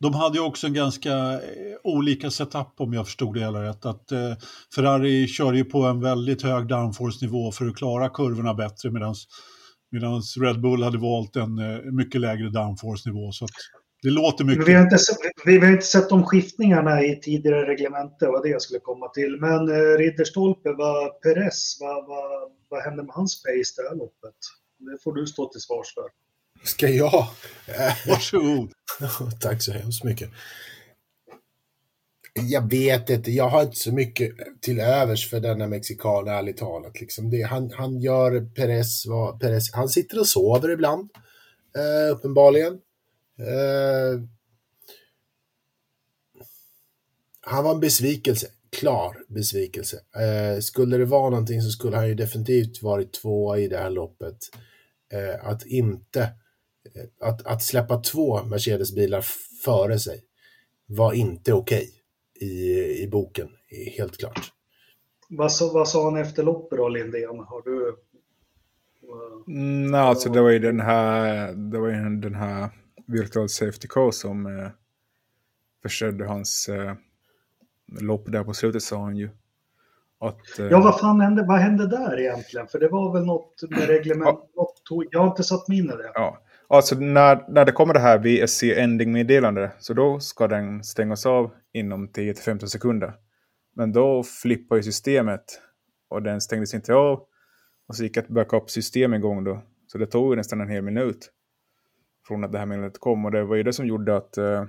De 0.00 0.14
hade 0.14 0.38
ju 0.38 0.44
också 0.44 0.66
en 0.66 0.74
ganska 0.74 1.12
eh, 1.12 1.40
olika 1.84 2.30
setup 2.30 2.74
om 2.76 2.92
jag 2.92 3.06
förstod 3.06 3.34
det 3.34 3.40
hela 3.40 3.62
rätt. 3.62 3.86
Att, 3.86 4.12
eh, 4.12 4.34
Ferrari 4.74 5.26
kör 5.26 5.52
ju 5.52 5.64
på 5.64 5.82
en 5.82 6.00
väldigt 6.00 6.42
hög 6.42 6.68
downforce-nivå 6.68 7.52
för 7.52 7.66
att 7.66 7.76
klara 7.76 8.08
kurvorna 8.08 8.54
bättre 8.54 8.90
medan 8.90 9.14
Red 10.40 10.60
Bull 10.60 10.82
hade 10.82 10.98
valt 10.98 11.36
en 11.36 11.58
eh, 11.58 11.92
mycket 11.92 12.20
lägre 12.20 12.50
downforce-nivå. 12.50 13.32
Så 13.32 13.46
det 14.02 14.10
låter 14.10 14.44
mycket. 14.44 14.68
Vi 14.68 14.74
har, 14.74 14.82
inte, 14.82 14.96
vi, 15.44 15.58
vi 15.58 15.66
har 15.66 15.72
inte 15.72 15.86
sett 15.86 16.08
de 16.08 16.26
skiftningarna 16.26 17.02
i 17.02 17.20
tidigare 17.20 17.66
reglemente, 17.66 18.26
vad 18.26 18.42
det 18.42 18.48
jag 18.48 18.62
skulle 18.62 18.80
komma 18.80 19.08
till. 19.08 19.36
Men 19.40 19.68
eh, 19.68 19.98
Ridderstolpe, 19.98 20.72
vad 20.72 21.20
Perez, 21.20 21.76
vad, 21.80 22.06
vad, 22.08 22.52
vad 22.68 22.82
hände 22.82 23.02
med 23.02 23.14
hans 23.14 23.42
pace 23.42 23.82
det 23.82 23.88
här 23.88 23.96
loppet? 23.96 24.38
Det 24.78 25.02
får 25.04 25.12
du 25.12 25.26
stå 25.26 25.48
till 25.48 25.60
svars 25.60 25.94
för. 25.94 26.29
Ska 26.64 26.88
jag? 26.88 27.26
Varsågod. 28.06 28.72
Tack 29.40 29.62
så 29.62 29.72
hemskt 29.72 30.04
mycket. 30.04 30.30
Jag 32.32 32.70
vet 32.70 33.10
inte, 33.10 33.30
jag 33.30 33.48
har 33.48 33.62
inte 33.62 33.76
så 33.76 33.92
mycket 33.92 34.32
till 34.60 34.80
övers 34.80 35.30
för 35.30 35.40
denna 35.40 35.66
mexikan, 35.66 36.28
ärligt 36.28 36.56
talat. 36.56 37.00
Liksom 37.00 37.30
det, 37.30 37.42
han, 37.42 37.70
han 37.70 38.00
gör 38.00 38.54
Perez, 38.54 39.06
vad, 39.06 39.40
Perez, 39.40 39.72
han 39.72 39.88
sitter 39.88 40.20
och 40.20 40.26
sover 40.26 40.70
ibland, 40.70 41.10
eh, 41.76 42.12
uppenbarligen. 42.12 42.72
Eh, 43.38 44.22
han 47.40 47.64
var 47.64 47.74
en 47.74 47.80
besvikelse, 47.80 48.46
klar 48.70 49.16
besvikelse. 49.28 50.00
Eh, 50.16 50.60
skulle 50.60 50.96
det 50.96 51.04
vara 51.04 51.30
någonting 51.30 51.62
så 51.62 51.70
skulle 51.70 51.96
han 51.96 52.08
ju 52.08 52.14
definitivt 52.14 52.82
varit 52.82 53.12
tvåa 53.12 53.58
i 53.58 53.68
det 53.68 53.78
här 53.78 53.90
loppet. 53.90 54.36
Eh, 55.12 55.46
att 55.46 55.66
inte, 55.66 56.28
att, 57.20 57.46
att 57.46 57.62
släppa 57.62 58.00
två 58.00 58.42
Mercedes-bilar 58.44 59.24
före 59.64 59.98
sig 59.98 60.24
var 60.86 61.12
inte 61.12 61.52
okej 61.52 61.88
okay 61.88 62.00
i, 62.48 63.02
i 63.02 63.08
boken, 63.08 63.48
helt 63.96 64.18
klart. 64.18 64.52
Vad, 65.28 65.52
så, 65.52 65.72
vad 65.74 65.88
sa 65.88 66.04
han 66.04 66.16
efter 66.16 66.42
loppet 66.42 66.78
då, 66.78 66.88
Lindén? 66.88 67.38
Har 67.38 67.62
du... 67.62 67.96
Mm, 69.48 69.90
nej, 69.90 70.00
alltså 70.00 70.28
det 70.28 70.40
var 70.40 70.50
ju 70.50 70.58
den 70.58 70.80
här, 70.80 71.52
det 71.52 71.78
var 71.78 71.88
ju 71.88 72.16
den 72.16 72.34
här 72.34 72.68
virtual 73.06 73.48
safety 73.48 73.88
car 73.88 74.10
som 74.10 74.46
eh, 74.46 74.68
förstörde 75.82 76.26
hans 76.26 76.68
eh, 76.68 76.94
lopp 78.00 78.32
där 78.32 78.44
på 78.44 78.54
slutet 78.54 78.82
sa 78.82 79.02
han 79.02 79.16
ju. 79.16 79.30
Att, 80.18 80.58
eh, 80.58 80.66
ja, 80.66 80.80
vad 80.80 81.00
fan 81.00 81.20
hände, 81.20 81.44
vad 81.48 81.58
hände 81.58 81.86
där 81.86 82.20
egentligen? 82.20 82.66
För 82.66 82.78
det 82.78 82.88
var 82.88 83.12
väl 83.12 83.24
något 83.24 83.62
med 83.70 83.86
reglement, 83.86 84.40
ja, 84.54 84.62
något, 84.90 85.08
jag 85.10 85.20
har 85.20 85.28
inte 85.28 85.44
satt 85.44 85.68
mig 85.68 85.78
in 85.78 85.84
i 85.84 85.96
det. 85.96 86.10
Ja, 86.14 86.38
alltså 86.76 86.94
när, 86.94 87.44
när 87.48 87.64
det 87.64 87.72
kommer 87.72 87.94
det 87.94 88.00
här 88.00 88.18
VSC 88.18 88.62
ending-meddelande 88.62 89.70
så 89.78 89.94
då 89.94 90.20
ska 90.20 90.48
den 90.48 90.84
stängas 90.84 91.26
av 91.26 91.50
inom 91.72 92.08
10-15 92.08 92.66
sekunder. 92.66 93.14
Men 93.76 93.92
då 93.92 94.22
flippar 94.22 94.76
ju 94.76 94.82
systemet 94.82 95.60
och 96.08 96.22
den 96.22 96.40
stängdes 96.40 96.74
inte 96.74 96.94
av. 96.94 97.26
Och 97.88 97.96
så 97.96 98.02
gick 98.02 98.16
ett 98.16 98.28
backup-system 98.28 99.14
igång 99.14 99.44
då. 99.44 99.62
Så 99.86 99.98
det 99.98 100.06
tog 100.06 100.32
ju 100.32 100.36
nästan 100.36 100.60
en 100.60 100.68
hel 100.68 100.82
minut 100.82 101.30
från 102.28 102.44
att 102.44 102.52
det 102.52 102.58
här 102.58 102.66
meddelandet 102.66 103.00
kom. 103.00 103.24
Och 103.24 103.30
det 103.30 103.44
var 103.44 103.56
ju 103.56 103.62
det 103.62 103.72
som 103.72 103.86
gjorde 103.86 104.16
att... 104.16 104.36
Eh, 104.36 104.64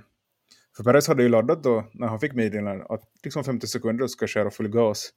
för 0.76 0.84
Perez 0.84 1.08
hade 1.08 1.22
ju 1.22 1.28
laddat 1.28 1.62
då 1.62 1.84
när 1.92 2.06
han 2.06 2.20
fick 2.20 2.34
meddelandet 2.34 2.90
att 2.90 3.02
liksom 3.24 3.44
50 3.44 3.66
sekunder 3.66 4.06
ska 4.06 4.26
köra 4.26 4.50
full 4.50 4.68
gas. 4.68 5.10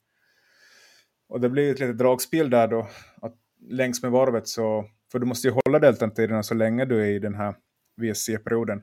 Och 1.29 1.41
det 1.41 1.49
blev 1.49 1.71
ett 1.71 1.79
litet 1.79 1.97
dragspel 1.97 2.49
där 2.49 2.67
då. 2.67 2.87
Att 3.21 3.35
längs 3.69 4.03
med 4.03 4.11
varvet 4.11 4.47
så... 4.47 4.85
För 5.15 5.19
du 5.19 5.25
måste 5.25 5.47
ju 5.47 5.53
hålla 5.65 5.79
deltatiderna 5.79 6.43
så 6.43 6.53
länge 6.53 6.85
du 6.85 7.01
är 7.01 7.05
i 7.05 7.19
den 7.19 7.35
här 7.35 7.55
VSC-perioden. 8.01 8.81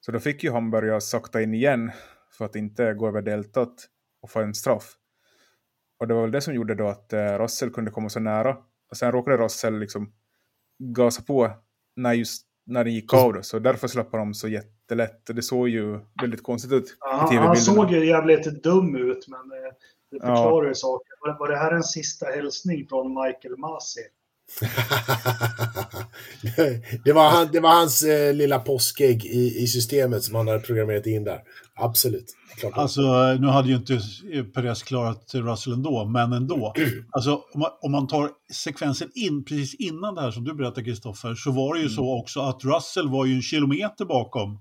Så 0.00 0.12
då 0.12 0.20
fick 0.20 0.44
ju 0.44 0.50
han 0.50 0.70
börja 0.70 1.00
sakta 1.00 1.42
in 1.42 1.54
igen 1.54 1.90
för 2.38 2.44
att 2.44 2.56
inte 2.56 2.94
gå 2.94 3.08
över 3.08 3.22
deltat 3.22 3.74
och 4.22 4.30
få 4.30 4.40
en 4.40 4.54
straff. 4.54 4.92
Och 6.00 6.08
det 6.08 6.14
var 6.14 6.22
väl 6.22 6.30
det 6.30 6.40
som 6.40 6.54
gjorde 6.54 6.74
då 6.74 6.88
att 6.88 7.12
eh, 7.12 7.38
Russell 7.38 7.70
kunde 7.70 7.90
komma 7.90 8.08
så 8.08 8.20
nära. 8.20 8.56
Och 8.90 8.96
sen 8.96 9.12
råkade 9.12 9.36
Russell 9.36 9.78
liksom 9.78 10.12
gasa 10.78 11.22
på 11.22 11.50
när 11.96 12.12
just 12.12 12.46
när 12.66 12.84
den 12.84 12.94
gick 12.94 13.14
av. 13.14 13.32
Då, 13.32 13.42
så 13.42 13.58
därför 13.58 13.88
släpper 13.88 14.18
de 14.18 14.34
så 14.34 14.48
jättelätt. 14.48 15.26
Det 15.26 15.42
såg 15.42 15.68
ju 15.68 16.00
väldigt 16.22 16.42
konstigt 16.42 16.72
ut 16.72 16.96
ja, 17.00 17.30
Han 17.32 17.56
såg 17.56 17.90
ju 17.90 18.06
jävligt 18.06 18.62
dum 18.62 18.96
ut, 18.96 19.28
men 19.28 19.40
eh, 19.40 19.72
det 20.10 20.20
förklarar 20.20 20.64
ju 20.64 20.70
ja. 20.70 20.74
saker. 20.74 21.12
Var, 21.20 21.38
var 21.38 21.48
det 21.48 21.56
här 21.56 21.72
en 21.72 21.84
sista 21.84 22.26
hälsning 22.26 22.88
från 22.88 23.08
Michael 23.08 23.56
Masi? 23.56 24.00
det, 27.04 27.12
var 27.12 27.30
han, 27.30 27.48
det 27.52 27.60
var 27.60 27.70
hans 27.70 28.02
eh, 28.02 28.34
lilla 28.34 28.58
påskägg 28.58 29.24
i, 29.24 29.62
i 29.62 29.66
systemet 29.66 30.24
som 30.24 30.34
han 30.34 30.48
hade 30.48 30.60
programmerat 30.60 31.06
in 31.06 31.24
där. 31.24 31.40
Absolut. 31.74 32.34
Klart. 32.56 32.72
Alltså, 32.76 33.02
nu 33.40 33.46
hade 33.46 33.68
ju 33.68 33.76
inte 33.76 34.00
Perez 34.54 34.82
klarat 34.82 35.34
Russell 35.34 35.72
ändå, 35.72 36.04
men 36.04 36.32
ändå. 36.32 36.74
Alltså, 37.12 37.34
om 37.54 37.60
man, 37.60 37.70
om 37.80 37.92
man 37.92 38.06
tar 38.06 38.30
sekvensen 38.52 39.10
in, 39.14 39.44
precis 39.44 39.74
innan 39.74 40.14
det 40.14 40.20
här 40.20 40.30
som 40.30 40.44
du 40.44 40.54
berättade 40.54 40.84
Kristoffer, 40.84 41.34
så 41.34 41.50
var 41.50 41.74
det 41.74 41.80
ju 41.80 41.86
mm. 41.86 41.96
så 41.96 42.20
också 42.20 42.40
att 42.40 42.64
Russell 42.64 43.08
var 43.08 43.26
ju 43.26 43.34
en 43.34 43.42
kilometer 43.42 44.04
bakom 44.04 44.60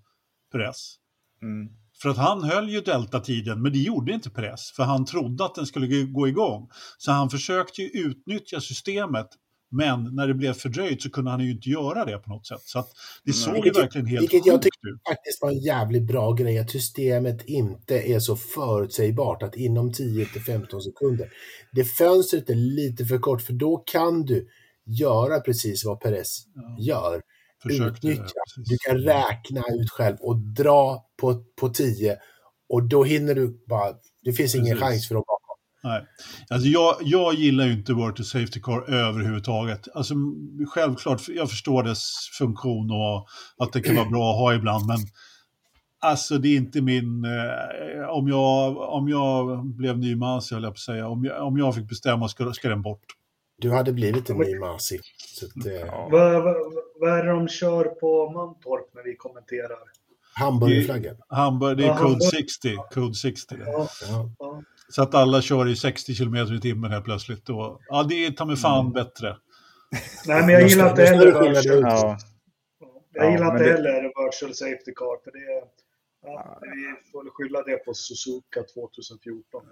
Perez. 0.52 0.96
Mm. 1.42 1.70
För 2.02 2.10
att 2.10 2.18
han 2.18 2.44
höll 2.44 2.70
ju 2.70 2.82
deltatiden, 2.82 3.62
men 3.62 3.72
det 3.72 3.80
gjorde 3.80 4.14
inte 4.14 4.30
Perez, 4.30 4.72
för 4.76 4.84
han 4.84 5.06
trodde 5.06 5.46
att 5.46 5.56
den 5.56 5.66
skulle 5.66 6.04
gå 6.04 6.28
igång. 6.28 6.70
Så 6.98 7.12
han 7.12 7.30
försökte 7.30 7.82
ju 7.82 7.88
utnyttja 7.88 8.62
systemet 8.62 9.28
men 9.70 10.16
när 10.16 10.28
det 10.28 10.34
blev 10.34 10.54
fördröjt 10.54 11.02
så 11.02 11.10
kunde 11.10 11.32
han 11.32 11.40
ju 11.40 11.52
inte 11.52 11.70
göra 11.70 12.06
det 12.06 12.18
på 12.18 12.30
något 12.30 12.48
sätt. 12.48 12.62
Så 12.64 12.86
det 13.24 13.34
såg 13.34 13.54
vilket, 13.54 13.78
ju 13.78 13.82
verkligen 13.82 14.08
helt 14.08 14.22
Vilket 14.22 14.46
jag 14.46 14.62
tycker 14.62 14.88
ut. 14.88 15.02
faktiskt 15.10 15.42
var 15.42 15.50
en 15.50 15.60
jävligt 15.60 16.04
bra 16.04 16.34
grej, 16.34 16.60
att 16.60 16.72
systemet 16.72 17.46
inte 17.46 17.96
är 17.96 18.20
så 18.20 18.36
förutsägbart 18.36 19.44
att 19.44 19.56
inom 19.56 19.92
10-15 19.92 20.80
sekunder. 20.80 21.30
Det 21.72 21.84
fönstret 21.84 22.50
är 22.50 22.56
lite 22.56 23.06
för 23.06 23.18
kort, 23.18 23.42
för 23.42 23.54
då 23.54 23.78
kan 23.78 24.26
du 24.26 24.48
göra 24.86 25.40
precis 25.40 25.86
vad 25.86 26.00
Perez 26.00 26.46
ja. 26.56 26.76
gör. 26.80 27.22
Försökte, 27.64 28.08
Utnyttja. 28.08 28.34
Du 28.56 28.78
kan 28.78 28.98
räkna 28.98 29.62
ut 29.82 29.90
själv 29.90 30.18
och 30.20 30.38
dra 30.38 31.06
på, 31.18 31.44
på 31.60 31.70
10 31.70 32.18
och 32.70 32.84
då 32.84 33.04
hinner 33.04 33.36
du 33.36 33.64
bara, 33.68 33.92
det 34.24 34.34
finns 34.34 34.38
precis. 34.38 34.56
ingen 34.56 34.78
chans 34.78 35.08
för 35.08 35.16
dem 35.16 35.24
Nej. 35.88 36.06
Alltså 36.50 36.68
jag, 36.68 36.96
jag 37.02 37.34
gillar 37.34 37.66
ju 37.66 37.74
inte 37.74 37.94
Word 37.94 38.16
to 38.16 38.24
Safety 38.24 38.60
Car 38.62 38.90
överhuvudtaget. 38.90 39.88
Alltså, 39.94 40.14
självklart, 40.68 41.22
jag 41.28 41.50
förstår 41.50 41.84
dess 41.84 42.12
funktion 42.38 42.92
och 42.92 43.28
att 43.58 43.74
det 43.74 43.82
kan 43.82 43.96
vara 43.96 44.10
bra 44.10 44.32
att 44.32 44.38
ha 44.38 44.54
ibland, 44.54 44.86
men 44.86 44.98
alltså 46.00 46.38
det 46.38 46.48
är 46.48 46.58
inte 46.58 46.82
min... 46.82 47.26
Eh, 47.26 48.10
om, 48.10 48.28
jag, 48.28 48.78
om 48.78 49.10
jag 49.10 49.66
blev 49.66 49.98
ny 49.98 50.16
Masi, 50.16 50.56
höll 50.56 50.64
jag 50.64 50.74
på 50.74 50.78
att 50.78 50.80
säga, 50.80 51.08
om 51.08 51.26
jag, 51.26 51.48
om 51.48 51.58
jag 51.58 51.76
fick 51.76 51.90
bestämma 51.90 52.28
ska, 52.28 52.54
ska 52.54 52.70
den 52.70 52.82
bort. 52.82 53.04
Du 53.60 53.72
hade 53.72 53.94
blivit 53.94 54.30
en 54.30 54.38
ny 54.38 54.60
Masi. 54.60 55.00
Ja. 55.66 56.08
Vad, 57.00 57.18
är 57.18 57.24
det 57.26 57.32
de 57.32 57.48
kör 57.48 57.84
på 57.86 58.30
Mantorp 58.32 58.94
när 58.94 59.04
vi 59.04 59.16
kommenterar? 59.16 59.78
Hamburgerflaggan. 60.34 61.16
Hamburg, 61.30 61.78
det 61.78 61.84
är 61.84 61.88
ja, 61.88 61.98
Code 61.98 62.22
60. 62.22 62.76
Code 62.94 63.14
60. 63.14 63.56
Ja, 63.66 63.88
ja. 64.08 64.64
Så 64.90 65.02
att 65.02 65.16
alla 65.16 65.42
kör 65.42 65.68
i 65.68 65.76
60 65.76 66.16
km 66.16 66.36
i 66.36 66.60
timmen 66.62 66.92
helt 66.92 67.06
plötsligt. 67.06 67.50
Och, 67.50 67.82
ja, 67.88 68.04
det 68.10 68.26
är 68.26 68.32
ta 68.32 68.46
mig 68.46 68.56
fan 68.56 68.80
mm. 68.80 68.94
bättre. 68.94 69.38
Nej, 70.28 70.42
men 70.42 70.50
jag 70.50 70.68
gillar 70.68 70.90
inte 70.90 71.04
heller 71.04 71.50
virtual, 71.50 71.82
ja. 71.82 72.18
Jag 73.14 73.32
gillar 73.32 73.52
inte 73.52 73.64
heller 73.64 74.04
virtual 74.04 74.54
safety 74.54 74.94
car. 74.96 75.24
För 75.24 75.32
det, 75.32 75.68
ja, 76.22 76.60
vi 76.62 77.12
får 77.12 77.30
skylla 77.34 77.64
det 77.64 77.78
på 77.78 77.94
Suzuka 77.94 78.64
2014. 78.74 79.64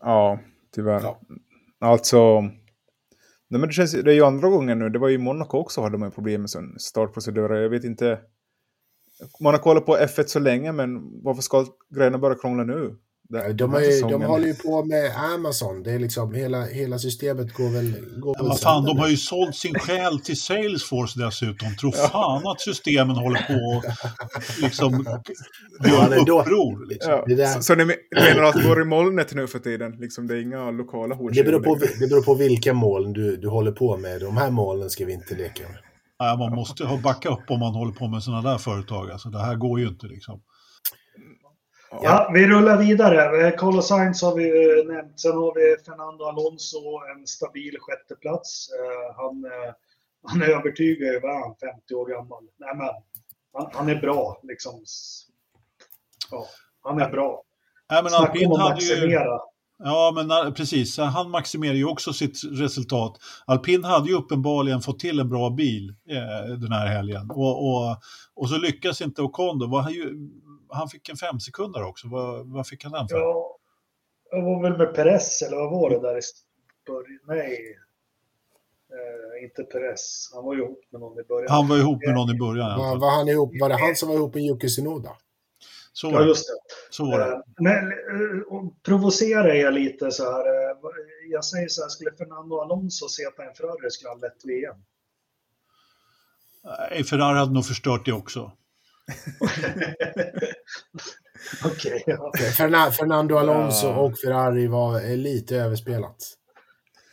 Ja, 0.00 0.40
tyvärr. 0.74 1.00
Ja. 1.00 1.20
Alltså, 1.78 2.40
nej, 2.40 2.60
men 3.48 3.60
det, 3.60 3.72
känns, 3.72 3.92
det 3.92 4.10
är 4.10 4.14
ju 4.14 4.24
andra 4.24 4.48
gången 4.48 4.78
nu. 4.78 4.88
Det 4.88 4.98
var 4.98 5.08
ju 5.08 5.14
i 5.14 5.18
Monaco 5.18 5.58
också 5.58 5.80
hade 5.80 5.98
man 5.98 6.10
problem 6.10 6.40
med 6.40 6.50
startprocedurer. 6.78 7.62
Jag 7.62 7.70
vet 7.70 7.84
inte. 7.84 8.20
Man 9.40 9.54
har 9.54 9.60
kollat 9.60 9.86
på 9.86 9.96
F1 9.96 10.26
så 10.26 10.38
länge, 10.38 10.72
men 10.72 11.22
varför 11.22 11.42
ska 11.42 11.66
grejerna 11.94 12.18
börja 12.18 12.38
krångla 12.38 12.64
nu? 12.64 12.96
De, 13.28 13.74
är, 13.74 14.10
de 14.10 14.22
håller 14.22 14.46
ju 14.46 14.54
på 14.54 14.84
med 14.84 15.12
Amazon. 15.34 15.82
Det 15.82 15.92
är 15.92 15.98
liksom, 15.98 16.34
hela, 16.34 16.64
hela 16.64 16.98
systemet 16.98 17.52
går 17.52 17.68
väl... 17.68 17.94
Går 18.20 18.36
ja, 18.38 18.54
fan, 18.54 18.84
de 18.84 18.98
har 18.98 19.08
ju 19.08 19.16
sålt 19.16 19.56
sin 19.56 19.74
själ 19.74 20.20
till 20.20 20.40
Salesforce 20.40 21.20
dessutom. 21.20 21.76
Tror 21.76 21.92
fan 21.92 22.46
att 22.46 22.60
systemen 22.60 23.16
håller 23.16 23.40
på 23.40 23.76
och 23.76 23.84
liksom 24.62 24.92
gör 25.86 26.16
ja, 26.26 26.40
uppror. 26.40 26.88
Liksom. 26.88 27.22
Ja. 27.26 27.46
Så, 27.46 27.62
så 27.62 27.74
ni 27.74 27.84
menar 27.84 28.42
att 28.42 28.54
det 28.54 28.68
går 28.68 28.82
i 28.82 28.84
molnet 28.84 29.34
nu 29.34 29.46
för 29.46 29.58
tiden? 29.58 29.92
Liksom, 29.92 30.26
det 30.26 30.34
är 30.34 30.42
inga 30.42 30.70
lokala 30.70 31.14
hot? 31.14 31.34
Det 31.34 31.44
beror 31.44 31.60
på, 31.60 31.74
det 32.00 32.08
beror 32.08 32.22
på 32.22 32.34
vilka 32.34 32.74
moln 32.74 33.12
du, 33.12 33.36
du 33.36 33.48
håller 33.48 33.72
på 33.72 33.96
med. 33.96 34.20
De 34.20 34.36
här 34.36 34.50
molnen 34.50 34.90
ska 34.90 35.04
vi 35.04 35.12
inte 35.12 35.34
leka 35.34 35.62
med. 35.62 35.78
Ja, 36.18 36.36
man 36.38 36.54
måste 36.54 36.84
ha 36.84 36.96
backup 36.96 37.50
om 37.50 37.60
man 37.60 37.74
håller 37.74 37.92
på 37.92 38.08
med 38.08 38.22
sådana 38.22 38.50
där 38.50 38.58
företag. 38.58 39.10
Alltså, 39.10 39.28
det 39.28 39.38
här 39.38 39.54
går 39.54 39.80
ju 39.80 39.88
inte 39.88 40.06
liksom. 40.06 40.40
Ja, 42.02 42.30
vi 42.34 42.46
rullar 42.46 42.78
vidare. 42.78 43.46
Eh, 43.46 43.56
Carlos 43.56 43.88
Sainz 43.88 44.22
har 44.22 44.34
vi 44.34 44.48
eh, 44.48 44.94
nämnt. 44.94 45.20
Sen 45.20 45.32
har 45.32 45.54
vi 45.54 45.84
Fernando 45.84 46.24
Alonso, 46.24 46.78
en 47.16 47.26
stabil 47.26 47.76
sjätteplats. 47.80 48.68
Eh, 48.70 49.16
han, 49.16 49.44
han 50.26 50.42
övertygar 50.42 51.12
ju, 51.12 51.20
vad 51.20 51.34
han, 51.34 51.54
50 51.56 51.94
år 51.94 52.06
gammal? 52.06 52.44
Nej, 52.56 52.76
men 52.76 52.86
han, 53.52 53.70
han 53.72 53.88
är 53.88 54.00
bra. 54.00 54.40
Liksom. 54.42 54.84
Ja, 56.30 56.46
han 56.82 57.00
är 57.00 57.10
bra. 57.10 57.42
Nej, 57.90 58.02
men 58.02 58.10
Snacka 58.10 58.32
alpin 58.32 58.46
om 58.46 58.52
att 58.52 58.60
hade 58.60 58.84
ju... 58.84 58.94
maximera. 58.94 59.40
Ja, 59.78 60.12
men 60.14 60.54
precis. 60.54 60.98
Han 60.98 61.30
maximerar 61.30 61.74
ju 61.74 61.84
också 61.84 62.12
sitt 62.12 62.40
resultat. 62.44 63.18
Alpin 63.46 63.84
hade 63.84 64.08
ju 64.08 64.14
uppenbarligen 64.14 64.80
fått 64.80 64.98
till 64.98 65.20
en 65.20 65.28
bra 65.28 65.50
bil 65.50 65.94
eh, 66.08 66.54
den 66.54 66.72
här 66.72 66.86
helgen. 66.86 67.30
Och, 67.30 67.68
och, 67.68 67.96
och 68.34 68.48
så 68.48 68.58
lyckas 68.58 69.00
inte 69.00 69.22
Ocon 69.22 69.58
då. 69.58 69.66
Var 69.66 69.90
ju, 69.90 70.30
han 70.74 70.88
fick 70.88 71.08
en 71.08 71.16
fem 71.16 71.40
sekunder 71.40 71.82
också. 71.84 72.08
Vad, 72.08 72.46
vad 72.52 72.66
fick 72.66 72.84
han 72.84 72.92
den 72.92 73.08
för? 73.08 73.16
Ja, 73.18 73.56
jag 74.30 74.42
var 74.42 74.62
väl 74.62 74.78
med 74.78 74.94
Perez, 74.94 75.42
eller 75.42 75.56
vad 75.56 75.70
var 75.70 75.90
det 75.90 76.00
där 76.00 76.18
i 76.18 76.20
början? 76.86 77.20
Nej, 77.26 77.78
eh, 78.90 79.44
inte 79.44 79.62
Perez. 79.62 80.30
Han 80.34 80.44
var 80.44 80.54
ju 80.54 80.62
ihop 80.62 80.80
med 80.90 81.00
någon 81.00 81.18
i 81.20 81.22
början. 81.24 81.50
Han 81.50 81.68
var 81.68 81.76
ihop 81.76 82.02
med 82.06 82.14
någon 82.14 82.30
i 82.36 82.38
början. 82.38 82.78
Var, 82.78 82.96
var, 82.96 83.10
han 83.10 83.28
ihop, 83.28 83.50
var 83.60 83.68
det 83.68 83.76
han 83.76 83.96
som 83.96 84.08
var 84.08 84.16
ihop 84.16 84.34
med 84.34 84.42
Yuki 84.44 84.68
Tsunoda? 84.68 85.10
Så 85.92 86.06
var 86.10 86.14
Ja, 86.14 86.20
det. 86.20 86.28
just 86.28 86.46
det. 86.46 86.74
Så 86.90 87.04
var 87.04 87.18
det. 87.18 87.32
Eh, 87.32 87.40
Men 87.58 87.88
eh, 87.92 88.68
provocerar 88.82 89.54
jag 89.54 89.74
lite 89.74 90.10
så 90.10 90.24
här. 90.32 90.40
eh, 90.70 90.76
Jag 91.30 91.44
säger 91.44 91.68
så 91.68 91.82
här, 91.82 91.88
skulle 91.88 92.12
Fernando 92.12 92.58
Alonso 92.60 93.08
seta 93.08 93.44
en 93.44 93.54
Ferrari 93.54 93.90
skulle 93.90 94.10
han 94.10 94.20
lätt 94.20 94.44
VM. 94.44 94.76
Nej, 96.90 97.04
Ferrari 97.04 97.38
hade 97.38 97.52
nog 97.52 97.66
förstört 97.66 98.04
det 98.04 98.12
också. 98.12 98.52
Okej, 101.64 102.02
ja. 102.06 102.32
Ferna- 102.58 102.90
Fernando 102.90 103.36
Alonso 103.36 103.86
Ja. 103.86 103.96
och 103.96 104.18
Ferrari 104.18 104.66
var 104.66 105.16
lite 105.16 105.56
överspelat. 105.56 106.16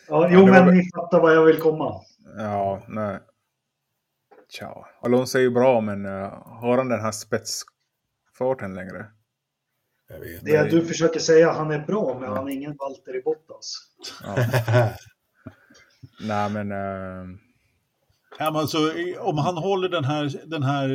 ja. 0.08 0.23
Ja, 0.23 0.30
Jo, 0.32 0.41
var 0.45 0.65
men 0.65 0.77
ni 0.77 0.89
fattar 0.95 1.21
vad 1.21 1.36
jag 1.36 1.45
vill 1.45 1.60
komma. 1.60 2.01
Ja, 2.38 2.84
nej. 2.88 3.19
Tja. 4.49 4.86
Alonso 5.01 5.38
är 5.38 5.41
ju 5.41 5.49
bra, 5.51 5.82
men 5.82 6.06
uh, 6.06 6.43
har 6.45 6.77
han 6.77 6.89
den 6.89 7.01
här 7.01 7.12
spetsfarten 7.12 8.73
längre? 8.73 9.06
Jag 10.10 10.19
vet. 10.19 10.45
Det 10.45 10.63
du 10.69 10.86
försöker 10.86 11.19
säga, 11.19 11.51
han 11.51 11.71
är 11.71 11.80
bra, 11.80 12.17
men 12.19 12.30
han 12.30 12.47
är 12.47 12.51
ingen 12.54 12.75
Valtteri 12.80 13.21
Bottas. 13.21 13.73
Ja. 14.23 14.36
nej, 16.21 16.49
men... 16.49 16.71
eh, 16.71 17.25
Ja, 18.41 18.51
men 18.51 18.62
alltså, 18.62 18.77
om 19.19 19.38
han 19.38 19.58
håller 19.58 19.89
den 19.89 20.04
här, 20.04 20.41
den 20.45 20.63
här 20.63 20.89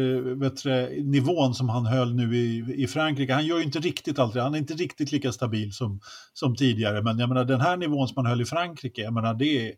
du, 0.67 1.05
nivån 1.05 1.55
som 1.55 1.69
han 1.69 1.87
höll 1.87 2.15
nu 2.15 2.37
i, 2.37 2.75
i 2.83 2.87
Frankrike, 2.87 3.33
han 3.33 3.47
gör 3.47 3.59
ju 3.59 3.65
inte 3.65 3.79
riktigt 3.79 4.19
allt 4.19 4.35
det, 4.35 4.43
han 4.43 4.55
är 4.55 4.59
inte 4.59 4.75
riktigt 4.75 5.13
lika 5.13 5.33
stabil 5.33 5.73
som, 5.73 6.01
som 6.33 6.57
tidigare, 6.57 7.03
men 7.03 7.19
jag 7.19 7.29
menar 7.29 7.45
den 7.45 7.61
här 7.61 7.77
nivån 7.77 8.09
som 8.09 8.17
han 8.17 8.27
höll 8.27 8.41
i 8.41 8.45
Frankrike, 8.45 9.03
jag 9.03 9.13
menar 9.13 9.35
det 9.35 9.69
är, 9.69 9.75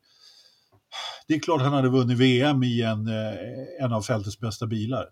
det 1.27 1.35
är 1.35 1.41
klart 1.41 1.61
han 1.61 1.73
hade 1.73 1.89
vunnit 1.89 2.19
VM 2.19 2.63
i 2.63 2.83
en, 2.83 3.07
eh, 3.07 3.85
en 3.85 3.93
av 3.93 4.03
fältets 4.03 4.41
bästa 4.41 4.67
bilar. 4.67 5.09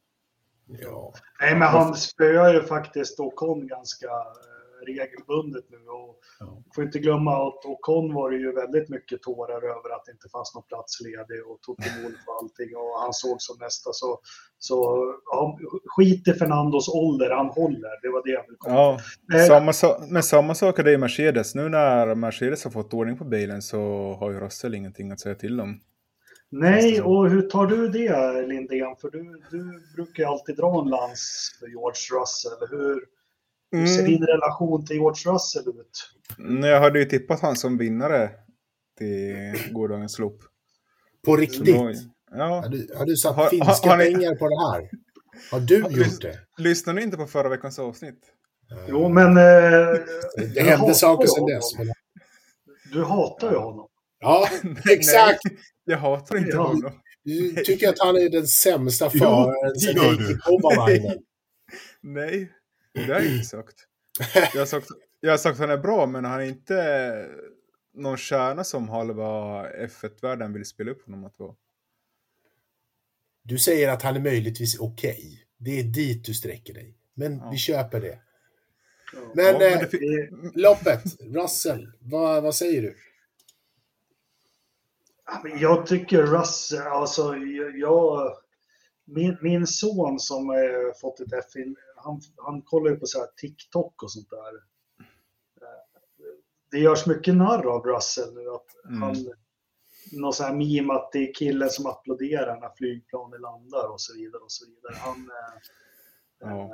ja. 0.67 1.13
Nej, 1.41 1.57
men 1.57 1.69
han 1.69 1.95
spöar 1.95 2.55
ju 2.55 2.63
faktiskt 2.63 3.21
Ocon 3.21 3.67
ganska 3.67 4.07
eh, 4.07 4.87
regelbundet 4.87 5.65
nu. 5.71 5.77
Och 5.77 6.21
Ja. 6.41 6.63
får 6.75 6.85
inte 6.85 6.99
glömma 6.99 7.49
att 7.49 7.65
Ocon 7.65 8.15
var 8.15 8.31
det 8.31 8.37
ju 8.37 8.53
väldigt 8.53 8.89
mycket 8.89 9.23
tårar 9.23 9.63
över 9.63 9.95
att 9.95 10.05
det 10.05 10.13
inte 10.13 10.29
fanns 10.29 10.55
någon 10.55 10.65
plats 10.65 11.01
ledig 11.01 11.47
och 11.47 11.63
tog 11.63 11.79
mål 11.79 12.13
för 12.25 12.33
allting 12.41 12.77
och 12.77 13.01
han 13.01 13.13
såg 13.13 13.37
som 13.43 13.57
nästa. 13.61 13.93
Så, 13.93 14.21
så 14.59 14.77
ja, 15.25 15.59
skit 15.87 16.29
i 16.29 16.33
Fernandos 16.33 16.89
ålder, 16.89 17.31
han 17.31 17.47
håller. 17.47 18.03
Det 18.03 18.09
var 18.09 18.23
det 18.25 18.31
jag 18.31 18.43
ville 18.43 18.57
komma 18.59 18.77
Ja, 18.77 18.99
Eh, 19.35 19.47
samma 19.47 19.73
so 19.73 19.89
men 20.11 20.23
samma 20.23 20.55
sak 20.55 20.79
är 20.79 20.85
det 20.85 20.93
i 20.93 20.99
Mercedes. 20.99 21.55
Nu 21.55 21.69
när 21.69 22.15
Mercedes 22.15 22.65
har 22.65 22.71
fått 22.71 22.95
ordning 22.95 23.19
på 23.19 23.25
bilen 23.25 23.63
så 23.63 23.79
har 24.21 24.31
ju 24.31 24.41
Russell 24.41 24.75
ingenting 24.75 25.13
att 25.13 25.21
säga 25.21 25.35
till 25.35 25.61
om. 25.61 25.81
Nej, 26.51 27.03
och 27.03 27.31
hur 27.31 27.43
tar 27.43 27.67
du 27.67 27.89
det 27.89 28.47
Lindén? 28.47 28.97
För 29.01 29.11
du, 29.11 29.43
du 29.51 29.83
brukar 29.95 30.27
alltid 30.27 30.57
dra 30.57 30.81
en 30.83 30.89
lans 30.89 31.57
för 31.61 31.67
George 31.67 32.21
Russell. 32.21 32.69
Hur, 32.71 33.05
hur 33.77 33.87
ser 33.87 33.99
Mm. 34.01 34.11
din 34.11 34.23
relation 34.27 34.87
till 34.87 34.97
George 34.97 35.33
Russell 35.33 35.63
ut? 35.69 36.13
Jag 36.65 36.81
hade 36.81 36.99
ju 36.99 37.05
tippat 37.05 37.41
han 37.41 37.57
som 37.57 37.79
vinnare 37.79 38.31
till 38.99 39.73
gårdagens 39.73 40.19
lopp. 40.19 40.39
På 41.25 41.37
riktigt? 41.37 41.67
då- 41.67 41.93
Ja. 42.31 42.45
Har 42.45 42.69
du, 42.69 42.89
har 42.97 43.05
du 43.07 43.17
satt 43.17 43.37
Har- 43.37 43.49
finska 43.49 43.91
har 43.91 43.97
ni- 43.97 44.05
pengar 44.05 44.35
på 44.35 44.49
det 44.49 44.71
här? 44.73 44.91
Har 45.51 45.61
du 45.61 45.83
Har- 45.83 45.91
gjort 45.91 46.21
det? 46.23 46.39
Lyssnade 46.59 46.97
ni 46.99 47.03
inte 47.05 47.17
på 47.17 47.27
förra 47.27 47.49
veckans 47.49 47.79
avsnitt? 47.79 48.21
Jo, 48.89 49.09
men... 49.09 49.27
Eh, 49.37 50.01
Det 50.55 50.61
hände 50.63 50.95
saker 50.95 51.27
sedan 51.27 51.41
honom. 51.43 51.55
dess. 51.57 51.79
Men... 51.79 51.87
Du 52.93 53.05
hatar 53.05 53.51
ju 53.51 53.57
honom. 53.57 53.89
Ja, 54.21 54.49
exakt. 54.91 55.41
Nej, 55.45 55.57
jag 55.85 55.99
hatar 55.99 56.37
inte 56.37 56.51
Ja. 56.51 56.63
honom. 56.63 56.93
Du 57.25 57.51
tycker 57.55 57.89
att 57.89 57.99
han 57.99 58.17
är 58.17 58.29
den 58.31 58.47
sämsta 58.47 59.11
föraren 59.11 59.75
sen 59.81 60.01
Heikki. 60.01 60.37
Kovalainen. 60.45 61.19
Nej, 62.03 62.51
det 63.07 63.13
har 63.15 63.21
jag 63.21 63.33
inte 63.33 63.45
sagt. 63.47 63.77
Jag 64.55 64.61
har 64.61 64.67
sagt, 64.67 64.89
jag 65.21 65.31
har 65.31 65.39
sagt 65.39 65.53
att 65.55 65.61
han 65.61 65.71
är 65.71 65.79
bra, 65.83 66.07
men 66.07 66.25
han 66.25 66.41
är 66.41 66.45
inte 66.45 67.29
någon 67.95 68.17
stjärna 68.17 68.65
som 68.65 68.89
halva 68.89 69.25
F1-världen 69.71 70.53
vill 70.53 70.65
spela 70.65 70.91
upp 70.91 71.05
honom 71.07 71.25
att 71.25 71.39
vara. 71.39 71.55
Du 73.43 73.59
säger 73.59 73.89
att 73.93 74.03
han 74.03 74.17
är 74.17 74.21
möjligtvis 74.21 74.79
okej. 74.81 75.47
Det 75.59 75.81
är 75.81 75.85
dit 75.85 76.25
du 76.25 76.35
sträcker 76.35 76.75
dig. 76.75 76.95
Men 77.15 77.39
Ja. 77.39 77.51
vi 77.51 77.57
köper 77.59 78.01
det. 78.01 78.19
Men, 79.35 79.45
Ja, 79.45 79.53
men 79.59 79.73
eh, 79.73 79.89
det 79.91 80.31
loppet, 80.61 81.03
Russell, 81.21 81.93
vad, 82.01 82.43
vad 82.43 82.55
säger 82.55 82.83
du? 82.83 82.97
Jag 85.61 85.87
tycker 85.87 86.23
Russ, 86.23 86.73
alltså 86.73 87.37
jag, 87.37 87.79
jag 87.79 88.37
min, 89.05 89.37
min 89.41 89.67
son 89.67 90.21
som 90.21 90.49
har 90.49 91.01
fått 91.01 91.21
ett 91.21 91.33
F, 91.33 91.45
han, 92.07 92.21
han 92.37 92.63
kollar 92.63 92.91
ju 92.91 92.97
på 92.97 93.07
så 93.07 93.19
här 93.19 93.29
TikTok 93.37 94.03
och 94.03 94.13
sånt 94.13 94.31
där. 94.31 94.55
Eh, 95.61 95.83
Det 96.71 96.79
görs 96.79 97.07
mycket 97.07 97.35
narr 97.37 97.67
av 97.67 97.83
Russell 97.87 98.35
nu 98.35 98.49
att 98.51 98.67
Mm. 98.89 99.03
han, 99.03 99.17
någon 100.13 100.33
sån 100.33 100.47
här 100.47 100.55
meme 100.55 100.93
att 100.95 101.13
det 101.13 101.19
är 101.29 101.35
killen 101.35 101.71
som 101.71 101.87
applåderar 101.87 102.61
när 102.61 102.71
flygplanet 102.77 103.41
landar 103.41 103.89
och 103.93 104.01
så 104.01 104.15
vidare 104.15 104.43
och 104.43 104.53
så 104.53 104.65
vidare. 104.67 104.95
Han, 104.99 105.17
eh, 105.31 105.59
Ja. 106.39 106.61
eh, 106.61 106.69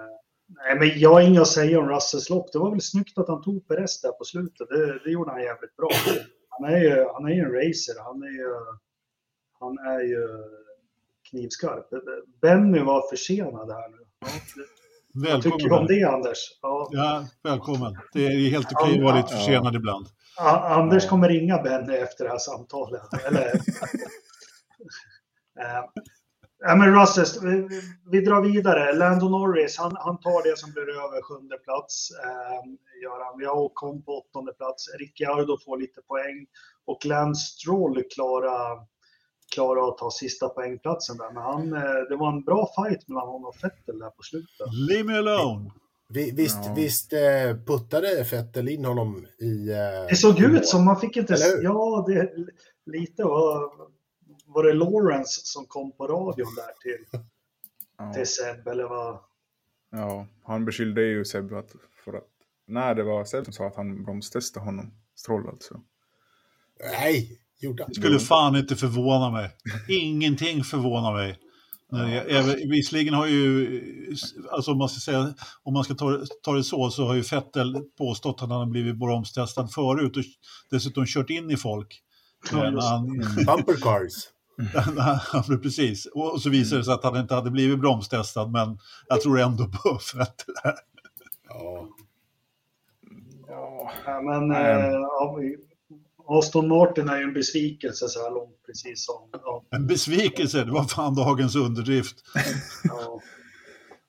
nej 0.47 0.79
men 0.79 0.99
jag 1.01 1.11
har 1.11 1.21
inget 1.21 1.43
att 1.43 1.49
säga 1.49 1.79
om 1.81 1.89
Russells 1.89 2.31
lopp. 2.31 2.53
Det 2.53 2.59
var 2.59 2.71
väl 2.71 2.81
snyggt 2.81 3.19
att 3.19 3.29
han 3.29 3.43
tog 3.43 3.69
Perez 3.69 4.01
där 4.01 4.13
på 4.13 4.25
slutet. 4.25 4.69
Det, 4.69 4.99
det 5.05 5.11
gjorde 5.11 5.31
han 5.31 5.43
jävligt 5.43 5.77
bra. 5.77 5.89
Han 6.49 6.71
är 6.71 6.79
ju, 6.79 7.07
han 7.13 7.25
är 7.25 7.31
ju 7.31 7.41
en 7.41 7.53
racer. 7.53 8.03
Han 8.05 8.23
är 8.23 8.29
ju, 8.41 8.55
han 9.61 9.79
är 9.79 10.01
ju 10.01 10.29
knivskarp. 11.31 11.89
Benny 12.41 12.81
var 12.81 13.11
försenad 13.11 13.71
här 13.71 13.89
nu. 13.89 13.99
Ja, 15.15 15.33
Vad 15.33 15.43
tycker 15.43 15.59
du 15.59 15.65
om 15.65 15.71
Välkommen. 15.71 15.87
det 15.87 16.05
Anders? 16.05 16.39
Ja. 16.63 16.89
Ja, 16.93 17.25
välkommen. 17.43 17.97
Det 18.13 18.27
är 18.27 18.51
helt 18.51 18.69
okej 18.73 18.99
att 18.99 19.05
vara 19.05 19.17
lite 19.17 19.29
försenad 19.37 19.75
ibland. 19.77 20.07
A- 20.41 20.69
Anders 20.69 21.03
Ja. 21.05 21.09
kommer 21.11 21.29
ringa 21.29 21.63
Benny 21.63 21.95
efter 21.97 22.25
det 22.25 22.31
här 22.31 22.39
samtalet. 22.39 23.03
Eller... 23.27 23.53
Eh, 25.61 25.85
Ja, 26.65 26.77
men 26.77 27.01
Russell, 27.01 27.27
vi, 27.49 27.81
vi 28.11 28.21
drar 28.21 28.41
vidare. 28.43 28.93
Lando 28.93 29.29
Norris, 29.29 29.79
han, 29.79 29.97
han 29.97 30.21
tar 30.21 30.51
det 30.51 30.59
som 30.59 30.73
blir 30.73 30.89
över 30.89 31.23
sjunde 31.23 31.57
plats. 31.59 32.11
Eh, 32.25 32.63
gör 33.03 33.25
han. 33.25 33.39
Vi 33.39 33.45
har 33.45 33.55
Ocon 33.57 34.03
på 34.03 34.13
åttonde 34.19 34.53
plats. 34.53 34.95
Ricciardo 34.99 35.59
får 35.65 35.77
lite 35.81 36.01
poäng. 36.03 36.47
Och 36.87 37.05
Lance 37.07 37.41
Stroll 37.53 38.03
klarar, 38.15 38.79
klarar 39.53 39.89
att 39.89 39.99
ta 39.99 40.11
sista 40.11 40.49
poängplatsen 40.49 41.17
där. 41.17 41.33
Men 41.33 41.43
han, 41.43 41.73
eh, 41.73 42.03
det 42.09 42.17
var 42.17 42.29
en 42.33 42.43
bra 42.45 42.69
fight 42.77 43.09
mellan 43.09 43.27
honom 43.27 43.45
och 43.45 43.57
Vettel 43.63 43.99
där 43.99 44.11
på 44.11 44.23
slutet. 44.23 44.67
Leave 44.89 45.05
me 45.05 45.19
alone. 45.19 45.71
Vi, 46.09 46.31
visst 46.31 46.59
Ja. 46.65 46.75
visst 46.75 47.13
eh, 47.13 47.57
puttade 47.67 48.23
Vettel 48.33 48.69
in 48.69 48.85
honom 48.85 49.27
i... 49.39 49.71
Eh, 49.71 50.07
Det 50.09 50.17
såg 50.17 50.41
ut 50.41 50.67
som 50.67 50.85
man 50.85 51.01
fick 51.01 51.17
inte... 51.17 51.35
Ja, 51.63 52.05
det, 52.09 52.33
lite 52.87 53.25
var, 53.25 53.71
var 54.47 54.63
det 54.65 54.73
Lawrence 54.73 55.41
som 55.45 55.67
kom 55.67 55.93
på 55.93 56.07
radion 56.07 56.55
där 56.57 56.73
till, 56.83 57.21
Ja. 57.99 58.13
till 58.13 58.27
Seb, 58.27 58.69
eller 58.69 58.85
vad? 58.85 59.19
ja, 59.91 60.27
han 60.45 60.65
beskyllde 60.65 61.03
ju 61.03 61.25
Seb 61.25 61.53
att, 61.55 61.71
för 62.05 62.13
att... 62.13 62.29
Nej, 62.67 62.95
det 62.95 63.03
var 63.03 63.25
Seb 63.25 63.45
som 63.45 63.53
sa 63.53 63.67
att 63.67 63.77
han 63.77 64.05
bromstestade 64.05 64.67
honom. 64.67 64.93
Stroll 65.15 65.49
alltså. 65.49 65.81
Nej, 66.93 67.42
gjorde 67.63 67.83
han. 67.83 67.95
skulle 67.95 68.19
fan 68.19 68.57
inte 68.57 68.77
förvåna 68.77 69.31
mig. 69.31 69.51
Ingenting 69.89 70.65
förvånar 70.65 71.13
mig. 71.13 71.39
Nej, 71.95 72.25
Visserligen 72.69 73.15
har 73.15 73.27
ju, 73.27 73.81
alltså 74.53 74.71
om 74.73 74.79
man 74.79 74.89
ska, 74.89 75.01
säga, 75.01 75.35
om 75.63 75.75
man 75.75 75.85
ska 75.85 75.95
ta, 75.95 76.11
det- 76.11 76.27
ta 76.43 76.53
det 76.53 76.65
så, 76.65 76.91
så 76.91 77.07
har 77.07 77.15
ju 77.15 77.23
Fettel 77.23 77.77
påstått 77.99 78.35
att 78.43 78.49
han 78.49 78.59
har 78.59 78.67
blivit 78.67 78.97
bromstestad 78.99 79.69
förut 79.69 80.17
och 80.17 80.23
dessutom 80.71 81.07
kört 81.07 81.31
in 81.31 81.51
i 81.51 81.57
folk. 81.57 82.03
Ja, 82.53 82.81
han, 82.81 83.07
Bumper 83.47 83.81
cars. 83.81 84.13
han, 85.33 85.61
precis. 85.63 86.07
Och 86.15 86.43
så 86.43 86.51
visade 86.51 86.81
det 86.81 86.85
sig 86.85 86.95
att 86.95 87.05
han 87.05 87.17
inte 87.17 87.35
hade 87.35 87.51
blivit 87.51 87.81
bromstestad, 87.81 88.47
men 88.49 88.79
jag 89.09 89.21
tror 89.21 89.41
ändå 89.41 89.65
på 89.69 89.99
Fettel. 89.99 90.55
Ja. 91.49 91.89
Ja, 93.49 93.93
Ja, 94.07 94.21
men 94.23 94.51
ja, 94.51 95.37
vi- 95.41 95.57
Aston 96.27 96.69
Martin 96.69 97.09
är 97.09 97.17
ju 97.19 97.23
en 97.23 97.33
besvikelse 97.35 98.09
så 98.09 98.23
här 98.23 98.31
långt, 98.31 98.57
precis 98.67 99.05
som... 99.07 99.29
Ja, 99.33 99.65
En 99.71 99.87
besvikelse, 99.87 100.65
det 100.65 100.71
var 100.73 100.85
fan 100.85 101.15
dagens 101.15 101.57
underdrift. 101.57 102.17
ja. 102.85 103.21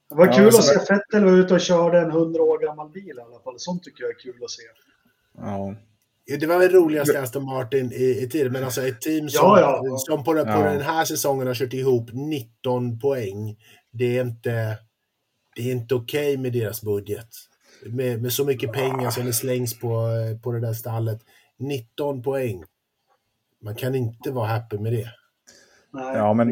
Det 0.10 0.16
var 0.16 0.28
Ja, 0.28 0.34
kul 0.34 0.46
alltså, 0.46 0.60
att 0.80 0.88
se 0.88 0.94
Fettel 0.94 1.24
vara 1.26 1.36
ute 1.36 1.54
och 1.54 1.62
körde 1.62 2.00
en 2.00 2.10
100 2.12 2.42
år 2.44 2.60
gammal 2.68 2.90
bil 2.90 3.08
i 3.18 3.22
alla 3.22 3.40
fall. 3.44 3.54
Sånt 3.58 3.84
tycker 3.84 4.04
jag 4.04 4.10
är 4.12 4.20
kul 4.20 4.44
att 4.44 4.52
se. 4.52 4.62
Ja. 5.38 5.76
Ja, 6.26 6.38
Det 6.38 6.46
var 6.48 6.60
väl 6.60 6.72
roligast 6.72 7.14
i 7.14 7.18
Aston 7.18 7.44
Martin 7.46 7.92
i, 7.94 8.04
i 8.24 8.30
tiden, 8.30 8.52
men 8.54 8.64
alltså 8.64 8.82
ett 8.88 9.02
team 9.02 9.30
som, 9.30 9.46
Ja, 9.48 9.60
ja. 9.84 9.98
som 9.98 10.24
på, 10.24 10.34
den- 10.34 10.46
på 10.46 10.52
Ja. 10.52 10.64
den 10.72 10.82
här 10.82 11.06
säsongen 11.06 11.48
har 11.48 11.54
kört 11.54 11.74
ihop 11.74 12.10
19 12.14 13.00
poäng. 13.00 13.58
Det 13.92 14.18
är 14.18 14.22
inte, 14.22 14.78
det 15.56 15.62
är 15.62 15.72
inte 15.72 15.96
okej 15.96 16.38
med 16.38 16.54
deras 16.54 16.82
budget. 16.82 17.28
Med, 17.86 18.22
med 18.22 18.34
så 18.34 18.46
mycket 18.46 18.72
pengar 18.74 19.10
som 19.12 19.26
det 19.26 19.34
slängs 19.34 19.80
på, 19.80 19.88
eh, 20.08 20.38
på 20.42 20.52
det 20.52 20.60
där 20.60 20.74
stallet. 20.74 21.20
19 21.60 22.22
poäng. 22.24 22.64
Man 23.64 23.76
kan 23.76 23.96
inte 23.96 24.32
vara 24.32 24.48
happy 24.48 24.78
med 24.78 24.94
det. 24.94 25.08
Nej. 25.94 26.18
ja, 26.18 26.34
men 26.34 26.48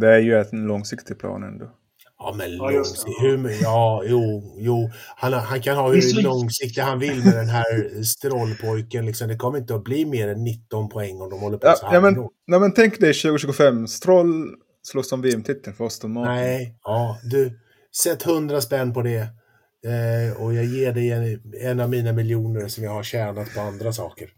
det 0.00 0.14
är 0.14 0.18
ju 0.18 0.34
en 0.40 0.66
långsiktig 0.66 1.18
plan 1.18 1.42
ändå. 1.42 1.70
Ja, 2.18 2.34
men 2.38 2.56
Ja, 2.56 2.70
långsiktigt. 2.70 3.22
Hur, 3.22 3.62
ja, 3.62 4.02
jo, 4.06 4.54
jo. 4.56 4.90
Han, 5.16 5.32
han 5.32 5.62
kan 5.62 5.76
ha 5.76 5.88
hur 5.88 6.22
långsiktigt 6.22 6.84
han 6.84 6.98
vill 6.98 7.24
med 7.24 7.34
den 7.34 7.48
här 7.48 8.02
strollpojken. 8.02 9.06
Liksom. 9.06 9.28
Det 9.28 9.36
kommer 9.36 9.58
inte 9.58 9.74
att 9.74 9.84
bli 9.84 10.06
mer 10.06 10.28
än 10.28 10.44
19 10.44 10.88
poäng 10.88 11.20
om 11.20 11.30
de 11.30 11.40
håller 11.40 11.58
på 11.58 11.66
Ja, 11.66 11.74
så 11.74 11.86
här. 11.86 11.94
ja, 11.94 12.00
men, 12.00 12.14
nej, 12.46 12.60
men 12.60 12.74
tänk 12.74 13.00
dig 13.00 13.14
2025. 13.14 13.86
Stroll 13.86 14.54
slåss 14.82 15.12
om 15.12 15.22
VM-titeln 15.22 15.76
för 15.76 15.86
Aston 15.86 16.12
Martin. 16.12 16.34
Nej, 16.34 16.78
ja, 16.84 17.18
du. 17.24 17.60
Sätt 18.02 18.26
100 18.26 18.60
spänn 18.60 18.94
på 18.94 19.02
det. 19.02 19.20
Eh, 19.86 20.42
och 20.42 20.54
jag 20.54 20.64
ger 20.64 20.92
dig 20.92 21.10
en, 21.10 21.40
en 21.62 21.80
av 21.80 21.90
mina 21.90 22.12
miljoner 22.12 22.68
som 22.68 22.84
jag 22.84 22.90
har 22.90 23.02
tjänat 23.02 23.54
på 23.54 23.60
andra 23.60 23.92
saker. 23.92 24.28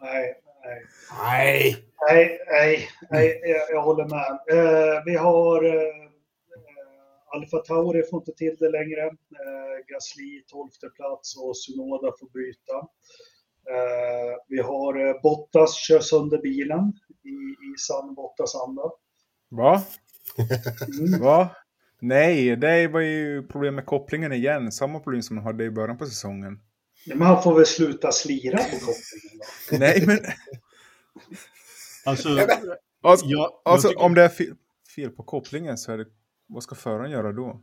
Nej, 0.00 0.34
nej. 0.64 0.82
Nej! 1.22 1.90
Nej, 2.08 2.38
nej, 2.50 2.88
nej 3.10 3.40
jag, 3.44 3.76
jag 3.76 3.82
håller 3.82 4.04
med. 4.04 4.38
Eh, 4.58 5.02
vi 5.04 5.16
har 5.16 5.64
eh, 5.64 5.72
eh, 5.72 7.36
Alfa 7.36 7.58
Tauri 7.58 8.02
får 8.10 8.20
inte 8.20 8.32
till 8.32 8.56
det 8.58 8.70
längre. 8.70 9.06
Eh, 9.06 9.76
Gasly 9.88 10.42
12 10.46 10.68
plats 10.96 11.36
och 11.36 11.56
Sunoda 11.56 12.12
får 12.20 12.28
byta. 12.32 12.76
Eh, 13.74 14.36
vi 14.48 14.60
har 14.60 15.08
eh, 15.08 15.20
Bottas 15.22 15.74
kör 15.74 16.00
sönder 16.00 16.38
bilen 16.38 16.92
i, 17.24 17.36
i 17.66 17.78
sann 17.78 18.14
Bottas 18.14 18.54
anda. 18.54 18.90
Va? 19.48 19.82
Mm. 21.00 21.20
Va? 21.20 21.50
Nej, 22.00 22.56
det 22.56 22.88
var 22.88 23.00
ju 23.00 23.42
problem 23.48 23.74
med 23.74 23.86
kopplingen 23.86 24.32
igen. 24.32 24.72
Samma 24.72 25.00
problem 25.00 25.22
som 25.22 25.36
man 25.36 25.44
hade 25.44 25.64
i 25.64 25.70
början 25.70 25.98
på 25.98 26.06
säsongen. 26.06 26.60
Men 27.06 27.22
han 27.22 27.42
får 27.42 27.54
väl 27.56 27.66
sluta 27.66 28.12
slira 28.12 28.58
på 28.58 28.64
kopplingen 28.78 29.38
då. 29.70 29.78
Nej, 29.78 30.04
men 30.06 30.18
Alltså, 32.04 32.28
alltså, 33.02 33.26
jag, 33.26 33.50
alltså 33.64 33.86
jag 33.88 33.92
tycker- 33.92 34.04
om 34.04 34.14
det 34.14 34.22
är 34.22 34.28
fel, 34.28 34.54
fel 34.96 35.10
på 35.10 35.22
kopplingen 35.22 35.78
så 35.78 35.92
är 35.92 35.98
det... 35.98 36.06
Vad 36.48 36.62
ska 36.62 36.74
föraren 36.74 37.10
göra 37.10 37.32
då? 37.32 37.62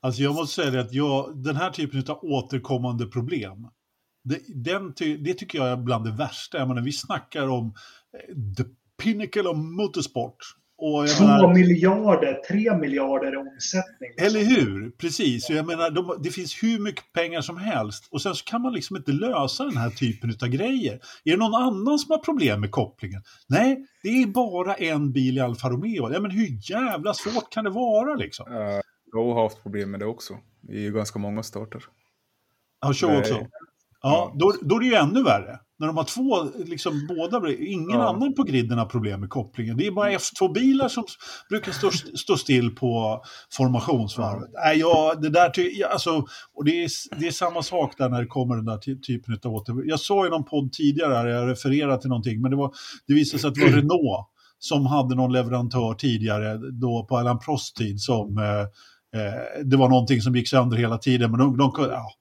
Alltså 0.00 0.22
jag 0.22 0.34
måste 0.34 0.54
säga 0.62 0.70
det 0.70 0.80
att 0.80 0.92
jag, 0.92 1.42
den 1.44 1.56
här 1.56 1.70
typen 1.70 2.04
av 2.08 2.18
återkommande 2.24 3.06
problem, 3.06 3.68
det, 4.24 4.40
den, 4.48 4.94
ty- 4.94 5.16
det 5.16 5.34
tycker 5.34 5.58
jag 5.58 5.68
är 5.68 5.76
bland 5.76 6.04
det 6.04 6.12
värsta. 6.12 6.58
Jag 6.58 6.68
menar, 6.68 6.82
vi 6.82 6.92
snackar 6.92 7.48
om 7.48 7.66
eh, 8.28 8.34
the 8.56 8.64
pinnacle 9.02 9.42
of 9.48 9.56
motorsport. 9.56 10.36
Och 10.78 11.08
jag 11.08 11.16
Två 11.16 11.24
menar, 11.24 11.54
miljarder, 11.54 12.34
tre 12.48 12.76
miljarder 12.76 13.32
i 13.32 13.36
omsättning. 13.36 14.10
eller 14.18 14.40
hur? 14.40 14.90
Precis. 14.90 15.50
Jag 15.50 15.66
menar, 15.66 15.90
de, 15.90 16.22
det 16.22 16.30
finns 16.30 16.62
hur 16.62 16.78
mycket 16.78 17.12
pengar 17.12 17.40
som 17.40 17.56
helst. 17.56 18.08
Och 18.10 18.22
sen 18.22 18.34
så 18.34 18.44
kan 18.44 18.62
man 18.62 18.72
liksom 18.72 18.96
inte 18.96 19.12
lösa 19.12 19.64
den 19.64 19.76
här 19.76 19.90
typen 19.90 20.34
av 20.42 20.48
grejer. 20.48 21.00
Är 21.24 21.30
det 21.30 21.36
någon 21.36 21.54
annan 21.54 21.98
som 21.98 22.10
har 22.10 22.18
problem 22.18 22.60
med 22.60 22.70
kopplingen? 22.70 23.22
Nej, 23.48 23.86
det 24.02 24.08
är 24.08 24.26
bara 24.26 24.74
en 24.74 25.12
bil 25.12 25.38
i 25.38 25.40
Alfa 25.40 25.68
Romeo. 25.70 26.12
Ja, 26.12 26.20
men 26.20 26.30
hur 26.30 26.70
jävla 26.70 27.14
svårt 27.14 27.52
kan 27.52 27.64
det 27.64 27.70
vara 27.70 28.14
liksom? 28.14 28.52
Uh, 28.52 28.80
jag 29.12 29.34
har 29.34 29.42
haft 29.42 29.62
problem 29.62 29.90
med 29.90 30.00
det 30.00 30.06
också. 30.06 30.34
I 30.68 30.90
ganska 30.90 31.18
många 31.18 31.42
starter. 31.42 31.82
Har 32.80 32.94
show 32.94 33.10
Nej. 33.10 33.18
också? 33.20 33.46
Ja, 34.02 34.32
då, 34.34 34.54
då 34.62 34.76
är 34.76 34.80
det 34.80 34.86
ju 34.86 34.94
ännu 34.94 35.22
värre. 35.22 35.58
När 35.78 35.86
de 35.86 35.96
har 35.96 36.04
två, 36.04 36.44
liksom 36.64 37.06
båda, 37.08 37.52
ingen 37.52 37.90
Ja. 37.90 38.08
annan 38.08 38.34
på 38.34 38.42
griden 38.42 38.78
har 38.78 38.86
problem 38.86 39.20
med 39.20 39.30
kopplingen. 39.30 39.76
Det 39.76 39.86
är 39.86 39.90
bara 39.90 40.10
F2-bilar 40.10 40.88
som 40.88 41.04
brukar 41.50 41.72
stå, 41.72 41.90
stå 42.16 42.36
still 42.36 42.74
på 42.74 43.22
formationsvarvet. 43.56 44.50
Nej, 44.64 44.78
ja, 44.78 45.14
det 45.22 45.30
där 45.30 45.50
ty, 45.50 45.70
ja, 45.74 45.88
alltså, 45.88 46.26
och 46.54 46.64
det 46.64 46.84
är, 46.84 46.90
det 47.20 47.26
är 47.26 47.30
samma 47.32 47.62
sak 47.62 47.94
där 47.98 48.08
när 48.08 48.20
det 48.20 48.26
kommer 48.26 48.56
den 48.56 48.64
där 48.64 48.78
ty, 48.78 49.00
typen 49.00 49.38
av 49.44 49.54
åter... 49.54 49.74
Jag 49.84 50.00
sa 50.00 50.26
i 50.26 50.30
någon 50.30 50.44
podd 50.44 50.72
tidigare, 50.72 51.14
här, 51.14 51.26
jag 51.26 51.50
refererade 51.50 52.00
till 52.00 52.08
någonting, 52.08 52.40
men 52.40 52.50
det, 52.50 52.56
var, 52.56 52.72
det 53.06 53.14
visade 53.14 53.40
sig 53.40 53.48
att 53.48 53.54
det 53.54 53.60
var 53.60 53.70
Renault 53.70 54.26
som 54.58 54.86
hade 54.86 55.14
någon 55.14 55.32
leverantör 55.32 55.94
tidigare, 55.94 56.58
då 56.72 57.06
på 57.08 57.16
Alain 57.16 57.38
Prost 57.38 57.76
tid, 57.76 58.00
som 58.00 58.38
eh, 58.38 58.66
Eh, 59.16 59.64
det 59.64 59.76
var 59.76 59.88
någonting 59.88 60.20
som 60.20 60.36
gick 60.36 60.48
sönder 60.48 60.76
hela 60.76 60.98
tiden, 60.98 61.30
men 61.30 61.40
de, 61.40 61.56
de, 61.56 61.72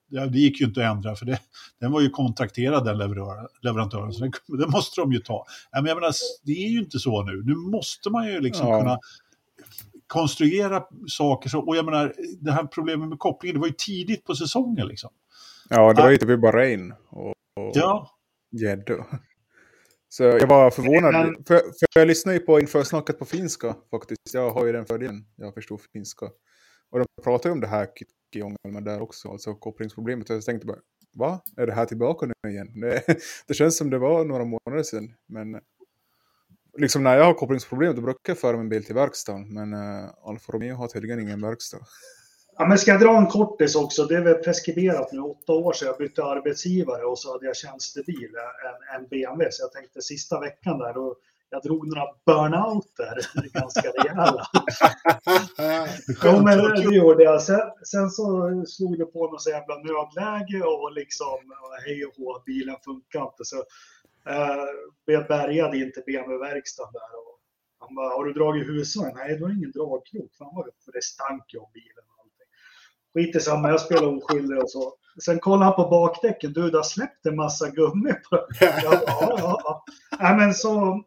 ja, 0.09 0.25
det 0.25 0.37
gick 0.39 0.59
ju 0.61 0.65
inte 0.67 0.87
att 0.87 0.95
ändra 0.95 1.15
för 1.15 1.25
det, 1.25 1.39
den 1.79 1.91
var 1.91 2.01
ju 2.01 2.09
kontrakterad 2.09 2.85
den 2.85 2.97
leverör, 2.97 3.47
leverantören, 3.61 4.13
så 4.13 4.19
den, 4.23 4.31
det 4.47 4.67
måste 4.67 5.01
de 5.01 5.11
ju 5.13 5.19
ta. 5.19 5.45
Ja, 5.71 5.81
men 5.81 5.85
jag 5.85 5.95
menar, 5.95 6.11
det 6.43 6.51
är 6.65 6.69
ju 6.69 6.79
inte 6.79 6.99
så 6.99 7.23
nu. 7.23 7.43
Nu 7.45 7.55
måste 7.55 8.09
man 8.09 8.27
ju 8.27 8.39
liksom 8.39 8.67
Ja. 8.67 8.79
kunna 8.79 8.99
konstruera 10.07 10.83
saker. 11.07 11.49
Så, 11.49 11.59
och 11.59 11.75
jag 11.75 11.85
menar, 11.85 12.13
det 12.39 12.51
här 12.51 12.63
problemet 12.63 13.09
med 13.09 13.19
kopplingen, 13.19 13.53
det 13.53 13.59
var 13.59 13.67
ju 13.67 13.73
tidigt 13.77 14.23
på 14.23 14.35
säsongen 14.35 14.87
liksom. 14.87 15.09
Ja, 15.69 15.93
det 15.93 16.01
var 16.01 16.09
ju 16.09 16.17
typ 16.17 16.29
i 16.29 16.37
Bahrain 16.37 16.93
och, 17.09 17.27
och 17.27 17.71
Ja, 17.73 18.09
gäddor. 18.51 19.05
Så 20.09 20.23
jag 20.23 20.47
var 20.47 20.71
förvånad. 20.71 21.13
Men- 21.13 21.43
För, 21.45 21.55
för 21.57 21.99
jag 21.99 22.07
lyssnade 22.07 22.37
ju 22.37 22.45
på 22.45 22.59
införsnacket 22.59 23.19
på 23.19 23.25
finska 23.25 23.75
faktiskt. 23.91 24.33
Jag 24.33 24.51
har 24.51 24.65
ju 24.65 24.71
den 24.71 24.85
fördelen. 24.85 25.25
Jag 25.35 25.53
förstår 25.53 25.79
finska. 25.93 26.25
Och 26.95 27.01
de 27.01 27.23
pratar 27.23 27.49
ju 27.49 27.53
om 27.53 27.59
det 27.59 27.67
här 27.67 27.87
Kiongelma 28.33 28.81
där 28.81 29.01
också, 29.01 29.31
alltså 29.31 29.55
kopplingsproblemet. 29.55 30.29
Och 30.29 30.35
jag 30.35 30.45
tänkte 30.45 30.67
bara, 30.67 30.77
va? 31.13 31.41
Är 31.57 31.67
det 31.67 31.73
här 31.73 31.85
tillbaka 31.85 32.25
nu 32.25 32.51
igen? 32.51 32.67
Det, 32.81 33.03
det 33.47 33.53
känns 33.53 33.77
som 33.77 33.89
det 33.89 33.97
var 33.97 34.25
några 34.25 34.45
månader 34.45 34.83
sedan. 34.83 35.13
Men 35.27 35.61
liksom 36.77 37.03
när 37.03 37.17
jag 37.17 37.25
har 37.25 37.33
kopplingsproblem 37.33 37.95
då 37.95 38.01
brukar 38.01 38.19
jag 38.25 38.37
föra 38.37 38.57
min 38.57 38.69
bil 38.69 38.85
till 38.85 38.95
verkstaden. 38.95 39.53
Men 39.53 39.73
uh, 39.73 40.09
Alfa 40.23 40.51
Romeo 40.51 40.75
har 40.75 40.87
tydligen 40.87 41.19
ingen 41.19 41.41
verkstad. 41.41 41.79
Ja, 42.57 42.67
men 42.67 42.77
ska 42.77 42.91
jag 42.91 43.01
dra 43.01 43.17
en 43.17 43.27
kortis 43.27 43.75
också? 43.75 44.05
Det 44.05 44.15
är 44.15 44.21
väl 44.21 44.35
preskriberat 44.35 45.11
nu, 45.11 45.19
åtta 45.19 45.53
år 45.53 45.73
sedan 45.73 45.87
jag 45.87 45.97
bytte 45.97 46.23
arbetsgivare 46.23 47.05
och 47.05 47.19
så 47.19 47.31
hade 47.31 47.45
jag 47.45 47.55
tjänstebil, 47.55 48.29
eh, 48.35 48.95
en, 48.95 49.01
en 49.01 49.07
BMW. 49.09 49.51
Så 49.51 49.63
jag 49.63 49.71
tänkte 49.71 50.01
sista 50.01 50.39
veckan 50.39 50.77
där, 50.77 50.93
då 50.93 51.15
jag 51.49 51.63
drog 51.63 51.87
några 51.87 52.07
burnouter, 52.25 53.15
ganska 53.53 53.89
rejäla. 53.89 54.45
Ja, 56.23 56.41
men 56.41 56.57
det 56.57 56.95
gjorde 56.95 57.23
jag. 57.23 57.41
Sen, 57.41 57.61
sen 57.83 58.09
så 58.09 58.25
slog 58.67 58.97
det 58.97 59.05
på 59.05 59.31
något 59.31 59.41
så 59.41 59.49
jävla 59.49 59.75
nödläge 59.75 60.65
och 60.65 60.91
liksom 60.91 61.37
hej 61.85 62.05
och 62.05 62.13
hå, 62.17 62.43
bilen 62.45 62.75
funkar 62.85 63.21
inte. 63.21 63.45
Så 63.45 63.57
eh, 64.29 64.65
jag 65.05 65.27
bärgade 65.27 65.77
in 65.77 65.91
till 65.93 66.03
BMW-verkstaden 66.05 66.93
där. 66.93 67.15
Och 67.19 67.39
han 67.79 67.95
bara, 67.95 68.09
har 68.09 68.25
du 68.25 68.33
dragit 68.33 68.67
husvagn? 68.67 69.15
Nej, 69.15 69.37
du 69.37 69.43
har 69.43 69.51
ingen 69.51 69.71
dragkrok. 69.71 70.35
Fan 70.37 70.55
vad 70.55 70.65
för 70.85 70.91
det 70.91 71.03
stank 71.03 71.53
ju 71.53 71.59
om 71.59 71.69
bilen 71.73 72.05
och 72.09 72.19
allting. 72.21 72.49
Skit 73.13 73.35
i 73.35 73.39
samma, 73.39 73.69
jag 73.69 73.81
spelar 73.81 74.17
oskyldig 74.17 74.63
och 74.63 74.69
så. 74.69 74.93
Sen 75.23 75.39
kollade 75.39 75.65
han 75.65 75.75
på 75.75 75.89
bakdäcken. 75.89 76.53
Du, 76.53 76.69
det 76.69 76.77
har 76.77 76.83
släppt 76.83 77.25
en 77.25 77.35
massa 77.35 77.69
gummi 77.69 78.13
på 78.29 78.35
Ja, 78.59 79.01
ja, 79.07 79.59
ja. 79.63 79.85
Nej, 80.19 80.35
men 80.35 80.53
så 80.53 81.03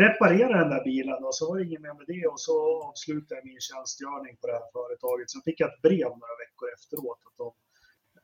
reparerade 0.00 0.58
den 0.58 0.70
där 0.70 0.84
bilen 0.84 1.24
och 1.24 1.34
så 1.34 1.48
var 1.48 1.58
det 1.58 1.64
inget 1.64 1.80
mer 1.80 1.94
med 1.94 2.06
det 2.06 2.26
och 2.26 2.40
så 2.40 2.82
avslutade 2.88 3.34
jag 3.38 3.46
min 3.46 3.60
tjänstgöring 3.60 4.36
på 4.40 4.46
det 4.46 4.52
här 4.52 4.68
företaget. 4.72 5.30
Sen 5.30 5.42
fick 5.42 5.60
jag 5.60 5.68
ett 5.72 5.82
brev 5.82 6.10
några 6.22 6.36
veckor 6.44 6.66
efteråt 6.76 7.20
att 7.28 7.36
de 7.42 7.48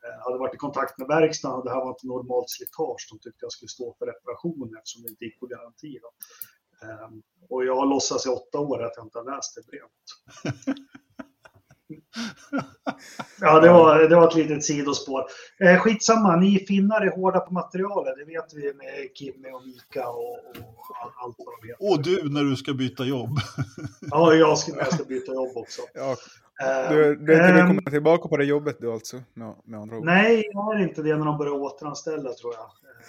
eh, 0.03 0.17
hade 0.25 0.37
varit 0.37 0.55
i 0.55 0.57
kontakt 0.57 0.97
med 0.99 1.07
verkstaden 1.07 1.57
och 1.57 1.65
det 1.65 1.73
här 1.75 1.83
var 1.85 1.89
inte 1.95 2.07
normalt 2.07 2.49
slitage. 2.49 3.03
De 3.11 3.19
tyckte 3.19 3.45
jag 3.45 3.51
skulle 3.51 3.75
stå 3.77 3.95
för 3.97 4.05
reparation 4.05 4.75
eftersom 4.77 5.01
det 5.03 5.09
inte 5.09 5.25
gick 5.25 5.39
på 5.39 5.47
garanti. 5.53 5.99
Då. 6.03 6.09
Ehm, 6.87 7.21
och 7.49 7.65
jag 7.65 7.75
har 7.75 7.85
låtsats 7.85 8.25
i 8.25 8.29
åtta 8.29 8.59
år 8.59 8.83
att 8.83 8.97
jag 8.97 9.05
inte 9.05 9.19
har 9.21 9.27
läst 9.35 9.55
det 9.55 9.63
brevet. 9.69 10.05
Ja, 13.41 13.59
det 13.59 13.69
var, 13.69 13.99
det 13.99 14.15
var 14.15 14.27
ett 14.27 14.35
litet 14.35 14.63
sidospår. 14.63 15.23
Eh, 15.59 15.79
skitsamma, 15.79 16.35
ni 16.35 16.59
finnar 16.59 17.01
är 17.01 17.11
hårda 17.11 17.39
på 17.39 17.53
materialet. 17.53 18.13
Det 18.17 18.25
vet 18.25 18.53
vi 18.53 18.73
med 18.73 19.09
Kimmy 19.13 19.51
och 19.51 19.61
Mika 19.65 20.09
och, 20.09 20.33
och 20.33 20.85
all, 21.03 21.11
allt 21.15 21.35
vad 21.37 21.47
de 21.61 21.67
heter. 21.67 21.91
och 21.91 22.03
du 22.03 22.33
när 22.33 22.43
du 22.43 22.55
ska 22.55 22.73
byta 22.73 23.05
jobb. 23.05 23.37
Ja, 24.11 24.33
jag 24.33 24.57
ska, 24.57 24.77
jag 24.77 24.93
ska 24.93 25.03
byta 25.03 25.33
jobb 25.33 25.57
också. 25.57 25.81
Ja, 25.93 26.15
Eh, 26.61 26.93
du, 26.93 27.15
du 27.15 27.33
är 27.33 27.49
inte 27.49 27.61
ehm, 27.61 27.67
komma 27.67 27.91
tillbaka 27.91 28.27
på 28.29 28.37
det 28.37 28.45
jobbet 28.45 28.77
du 28.79 28.91
alltså? 28.91 29.21
Med, 29.33 29.55
med 29.63 29.79
andra 29.79 29.97
ord. 29.97 30.05
Nej, 30.05 30.49
jag 30.53 30.75
är 30.75 30.83
inte 30.83 31.01
det 31.01 31.17
när 31.17 31.25
de 31.25 31.37
börjar 31.37 31.53
återanställa 31.53 32.33
tror 32.33 32.53
jag. 32.53 32.63
Eh, 32.63 32.99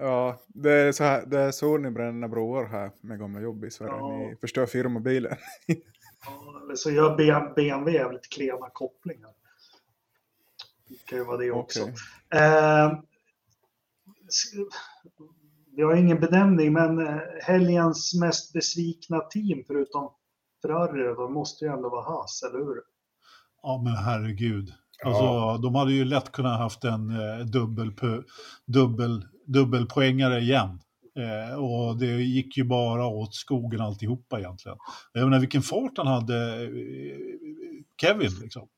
Ja, 0.00 0.38
det 0.46 0.72
är, 0.72 0.92
så 0.92 1.04
här, 1.04 1.26
det 1.26 1.38
är 1.38 1.50
så 1.50 1.78
ni 1.78 1.90
bränner 1.90 2.28
broar 2.28 2.64
här 2.64 2.90
med 3.00 3.18
gamla 3.18 3.40
jobb 3.40 3.64
i 3.64 3.70
Sverige. 3.70 3.92
Ja. 3.92 4.16
Ni 4.16 4.36
förstör 4.40 4.66
firmabilen. 4.66 5.36
ja, 6.24 6.60
eller 6.64 6.74
så 6.74 6.90
gör 6.90 7.16
BMW 7.54 7.92
jävligt 7.92 8.28
klena 8.28 8.70
kopplingar. 8.72 9.30
Det 10.88 11.04
kan 11.04 11.18
ju 11.18 11.24
vara 11.24 11.36
det 11.36 11.50
också. 11.50 11.82
Okej. 11.82 11.94
Eh, 12.30 12.98
vi 15.76 15.82
har 15.82 15.94
ingen 15.94 16.20
benämning, 16.20 16.72
men 16.72 17.06
eh, 17.06 17.20
helgens 17.42 18.14
mest 18.14 18.52
besvikna 18.52 19.20
team 19.20 19.64
förutom 19.66 20.12
Ferrari, 20.62 21.14
de 21.14 21.32
måste 21.32 21.64
ju 21.64 21.70
ändå 21.70 21.88
vara 21.88 22.02
Haas, 22.02 22.42
eller 22.42 22.64
hur? 22.64 22.82
Ja, 23.62 23.80
men 23.84 23.92
herregud. 23.92 24.72
Alltså, 25.04 25.22
ja. 25.22 25.58
De 25.62 25.74
hade 25.74 25.92
ju 25.92 26.04
lätt 26.04 26.32
kunnat 26.32 26.58
haft 26.58 26.84
en 26.84 27.10
eh, 27.10 27.46
dubbel, 27.46 27.92
dubbel, 28.66 29.26
dubbelpoängare 29.46 30.38
igen. 30.40 30.80
Eh, 31.18 31.54
och 31.54 31.98
det 31.98 32.06
gick 32.06 32.56
ju 32.56 32.64
bara 32.64 33.06
åt 33.06 33.34
skogen 33.34 33.80
alltihopa 33.80 34.38
egentligen. 34.38 34.78
Jag 35.12 35.24
menar 35.24 35.40
vilken 35.40 35.62
fart 35.62 35.92
han 35.96 36.06
hade, 36.06 36.62
eh, 36.64 37.18
Kevin. 38.00 38.30
Liksom. 38.42 38.68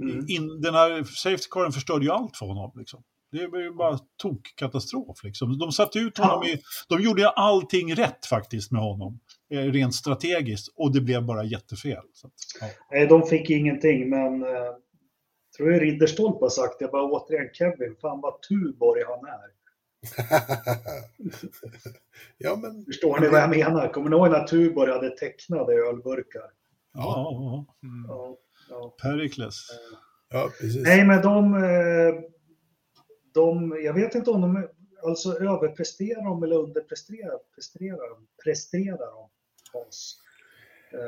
Mm. 0.00 0.24
In, 0.28 0.60
den 0.60 0.74
här 0.74 1.04
safety 1.04 1.48
caren 1.50 1.72
förstörde 1.72 2.04
ju 2.04 2.10
allt 2.10 2.36
för 2.36 2.46
honom. 2.46 2.72
Liksom. 2.74 3.02
Det 3.32 3.46
var 3.46 3.58
ju 3.58 3.72
bara 3.72 3.98
tokkatastrof. 4.16 5.24
Liksom. 5.24 5.58
De 5.58 5.72
satte 5.72 5.98
ut 5.98 6.18
honom 6.18 6.42
i... 6.44 6.62
De 6.88 7.02
gjorde 7.02 7.28
allting 7.28 7.94
rätt 7.94 8.26
faktiskt 8.26 8.72
med 8.72 8.82
honom. 8.82 9.20
Eh, 9.50 9.58
rent 9.58 9.94
strategiskt. 9.94 10.72
Och 10.76 10.92
det 10.92 11.00
blev 11.00 11.24
bara 11.26 11.44
jättefel. 11.44 12.02
Så, 12.12 12.30
ja. 12.60 12.66
Nej, 12.90 13.06
de 13.06 13.22
fick 13.22 13.50
ingenting, 13.50 14.10
men... 14.10 14.42
Eh, 14.42 14.48
tror 15.56 15.72
jag 15.72 15.82
Ridderstolpe 15.82 16.44
har 16.44 16.48
sagt 16.48 16.78
det. 16.78 16.88
Bara 16.88 17.04
återigen 17.04 17.48
Kevin, 17.52 17.96
fan 18.00 18.20
vad 18.20 18.42
Tuborg 18.42 19.02
han 19.08 19.28
är. 19.28 19.55
ja, 22.38 22.56
men... 22.56 22.84
Förstår 22.84 23.20
ni 23.20 23.28
vad 23.28 23.40
jag 23.40 23.50
menar? 23.50 23.92
Kommer 23.92 24.10
ni 24.10 24.16
ihåg 24.16 24.30
när 24.30 24.44
Tuborg 24.44 24.92
hade 24.92 25.10
tecknade 25.10 25.74
ölburkar? 25.74 26.50
Ja, 26.94 27.28
ja. 27.32 27.66
Mm. 27.88 28.04
ja, 28.08 28.36
ja. 28.70 28.94
Perikles. 29.02 29.68
Ja, 30.28 30.50
precis. 30.60 30.82
Nej, 30.82 31.04
men 31.04 31.22
de, 31.22 31.54
eh, 31.54 32.14
de... 33.34 33.80
Jag 33.84 33.94
vet 33.94 34.14
inte 34.14 34.30
om 34.30 34.40
de 34.40 34.68
alltså 35.02 35.38
överpresterar 35.38 36.24
de 36.24 36.42
eller 36.42 36.56
underpresterar 36.56 37.38
presterar 37.54 38.10
de, 38.10 38.26
presterar 38.44 38.98
de 38.98 39.28
oss. 39.78 40.20
Uh, 40.94 41.00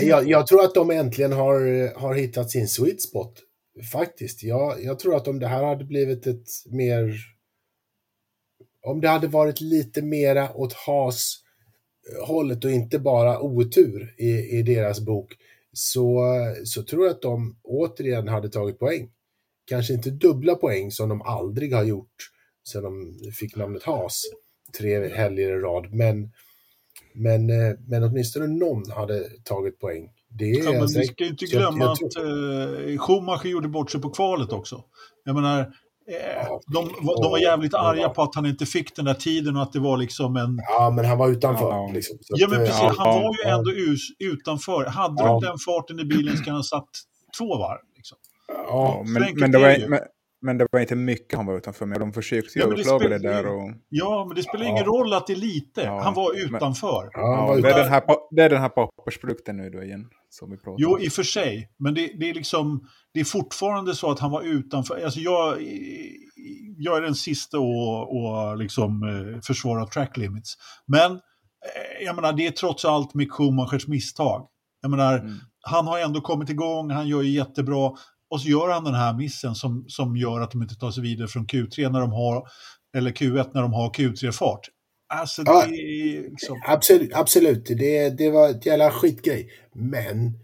jag, 0.00 0.28
jag, 0.28 0.46
tror 0.46 0.64
att 0.64 0.74
de 0.74 0.90
äntligen 0.90 1.32
har, 1.32 1.94
har 1.98 2.14
hittat 2.14 2.50
sin 2.50 2.68
sweet 2.68 3.02
spot. 3.02 3.42
Faktiskt. 3.92 4.42
Jag, 4.42 4.82
jag 4.82 4.98
tror 4.98 5.16
att 5.16 5.28
om 5.28 5.38
det 5.38 5.46
här 5.46 5.64
hade 5.64 5.84
blivit 5.84 6.26
ett 6.26 6.48
mer 6.66 7.14
om 8.86 9.00
det 9.00 9.08
hade 9.08 9.28
varit 9.28 9.60
lite 9.60 10.02
mera 10.02 10.56
åt 10.56 10.72
has 10.72 11.42
hållet 12.26 12.64
och 12.64 12.70
inte 12.70 12.98
bara 12.98 13.40
otur 13.40 14.14
i, 14.18 14.58
i 14.58 14.62
deras 14.62 15.00
bok 15.00 15.34
så, 15.72 16.24
så 16.64 16.82
tror 16.82 17.06
jag 17.06 17.14
att 17.14 17.22
de 17.22 17.56
återigen 17.62 18.28
hade 18.28 18.48
tagit 18.48 18.78
poäng. 18.78 19.10
Kanske 19.66 19.94
inte 19.94 20.10
dubbla 20.10 20.54
poäng 20.54 20.90
som 20.90 21.08
de 21.08 21.22
aldrig 21.22 21.74
har 21.74 21.84
gjort 21.84 22.30
sedan 22.68 22.82
de 22.82 23.32
fick 23.32 23.56
namnet 23.56 23.82
Has 23.82 24.22
tre 24.78 25.08
helger 25.08 25.48
i 25.48 25.60
rad, 25.60 25.94
men, 25.94 26.32
men, 27.14 27.50
eh, 27.50 27.74
men 27.86 28.04
åtminstone 28.04 28.46
någon 28.46 28.90
hade 28.90 29.24
tagit 29.44 29.78
poäng. 29.78 30.10
Det 30.28 30.50
är 30.50 30.64
ja, 30.64 30.72
men 30.72 30.86
vi 30.86 31.06
ska 31.06 31.24
ju 31.24 31.30
inte 31.30 31.46
glömma 31.46 31.92
att 31.92 32.16
eh, 32.16 32.98
Schumacher 32.98 33.48
gjorde 33.48 33.68
bort 33.68 33.90
sig 33.90 34.00
på 34.00 34.10
kvalet 34.10 34.52
också. 34.52 34.84
Jag 35.24 35.34
menar, 35.34 35.60
Eh, 35.60 35.72
de, 36.66 36.90
de, 37.22 37.30
var 37.30 37.38
jävligt 37.38 37.74
arga 37.74 38.08
på 38.08 38.22
att 38.22 38.34
han 38.34 38.46
inte 38.46 38.66
fick 38.66 38.96
den 38.96 39.04
där 39.04 39.14
tiden 39.14 39.56
och 39.56 39.62
att 39.62 39.72
det 39.72 39.80
var 39.80 39.96
liksom 39.96 40.36
en... 40.36 40.58
Ja, 40.68 40.90
men 40.90 41.04
han 41.04 41.18
var 41.18 41.28
utanför. 41.28 41.70
Ja, 41.70 41.90
liksom. 41.94 42.18
ja 42.28 42.48
men 42.48 42.58
precis. 42.58 42.98
Han 42.98 43.22
var 43.22 43.36
ju 43.44 43.50
ändå 43.50 43.70
utanför. 44.18 44.86
Hade 44.86 45.22
ja. 45.22 45.26
de 45.26 45.40
den 45.40 45.58
farten 45.58 46.00
i 46.00 46.04
bilen 46.04 46.36
ska 46.36 46.50
han 46.50 46.58
ha 46.58 46.62
satt 46.62 46.88
två 47.38 47.58
varv. 47.58 47.80
Liksom. 47.96 48.18
Ja, 48.68 49.02
men, 49.06 49.22
men, 49.40 49.52
det 49.52 49.58
var, 49.58 49.88
men, 49.88 50.00
men, 50.42 50.58
det 50.58 50.66
var 50.72 50.80
inte 50.80 50.96
mycket 50.96 51.36
han 51.36 51.46
var 51.46 51.56
utanför. 51.56 51.86
Men 51.86 52.00
de 52.00 52.12
försökte 52.12 52.58
ju 52.58 52.64
ja, 52.64 52.66
överklaga 52.66 53.08
det, 53.08 53.18
det 53.18 53.28
där. 53.28 53.46
Och... 53.46 53.70
Ja, 53.88 54.24
men 54.28 54.36
det 54.36 54.42
spelar 54.42 54.66
ingen 54.66 54.84
roll 54.84 55.12
att 55.12 55.26
det 55.26 55.32
är 55.32 55.36
lite. 55.36 55.88
Han 55.88 56.14
var 56.14 56.46
utanför. 56.46 57.10
Men, 57.14 57.22
ja, 57.22 57.46
var 57.46 57.58
utanför. 57.58 57.68
Det, 57.68 57.80
är 57.80 57.82
den 57.82 57.92
här, 57.92 58.02
det 58.30 58.42
är 58.42 58.50
den 58.50 58.60
här 58.60 58.68
pappersprodukten 58.68 59.56
nu 59.56 59.70
då 59.70 59.82
igen. 59.82 60.08
Som 60.38 60.50
vi 60.50 60.56
pratar 60.56 60.76
jo, 60.78 60.98
i 61.00 61.08
och 61.08 61.12
för 61.12 61.22
sig. 61.22 61.70
Men 61.78 61.94
det, 61.94 62.10
det 62.20 62.30
är 62.30 62.34
liksom 62.34 62.88
det 63.14 63.20
är 63.20 63.24
fortfarande 63.24 63.94
så 63.94 64.10
att 64.10 64.18
han 64.18 64.30
var 64.30 64.42
utanför. 64.42 65.04
Alltså 65.04 65.20
jag, 65.20 65.62
jag 66.76 66.96
är 66.96 67.02
den 67.02 67.14
sista 67.14 67.58
att 67.58 68.58
liksom, 68.58 69.02
eh, 69.02 69.40
försvara 69.40 69.86
track 69.86 70.16
limits. 70.16 70.54
Men 70.86 71.12
eh, 71.12 72.04
jag 72.04 72.16
menar, 72.16 72.32
det 72.32 72.46
är 72.46 72.50
trots 72.50 72.84
allt 72.84 73.14
Mick 73.14 73.32
Schumachers 73.32 73.86
misstag. 73.86 74.48
Jag 74.80 74.90
menar, 74.90 75.18
mm. 75.18 75.38
han 75.60 75.86
har 75.86 75.98
ändå 75.98 76.20
kommit 76.20 76.50
igång, 76.50 76.90
han 76.90 77.08
gör 77.08 77.22
jättebra. 77.22 77.92
Och 78.30 78.40
så 78.40 78.48
gör 78.48 78.68
han 78.68 78.84
den 78.84 78.94
här 78.94 79.14
missen 79.14 79.54
som, 79.54 79.84
som 79.88 80.16
gör 80.16 80.40
att 80.40 80.50
de 80.50 80.62
inte 80.62 80.74
tar 80.74 80.90
sig 80.90 81.02
vidare 81.02 81.28
från 81.28 81.46
Q3 81.46 81.92
när 81.92 82.00
de 82.00 82.12
har, 82.12 82.48
eller 82.96 83.10
Q1 83.10 83.50
när 83.54 83.62
de 83.62 83.72
har 83.72 83.90
Q3-fart. 83.90 84.68
Alltså, 85.08 85.42
ja, 85.46 85.66
det 85.66 85.76
är 85.76 86.30
liksom... 86.30 86.62
Absolut, 86.66 87.14
absolut. 87.14 87.66
Det, 87.66 88.10
det 88.10 88.30
var 88.30 88.50
ett 88.50 88.66
jävla 88.66 88.90
skitgrej. 88.90 89.52
Men 89.72 90.38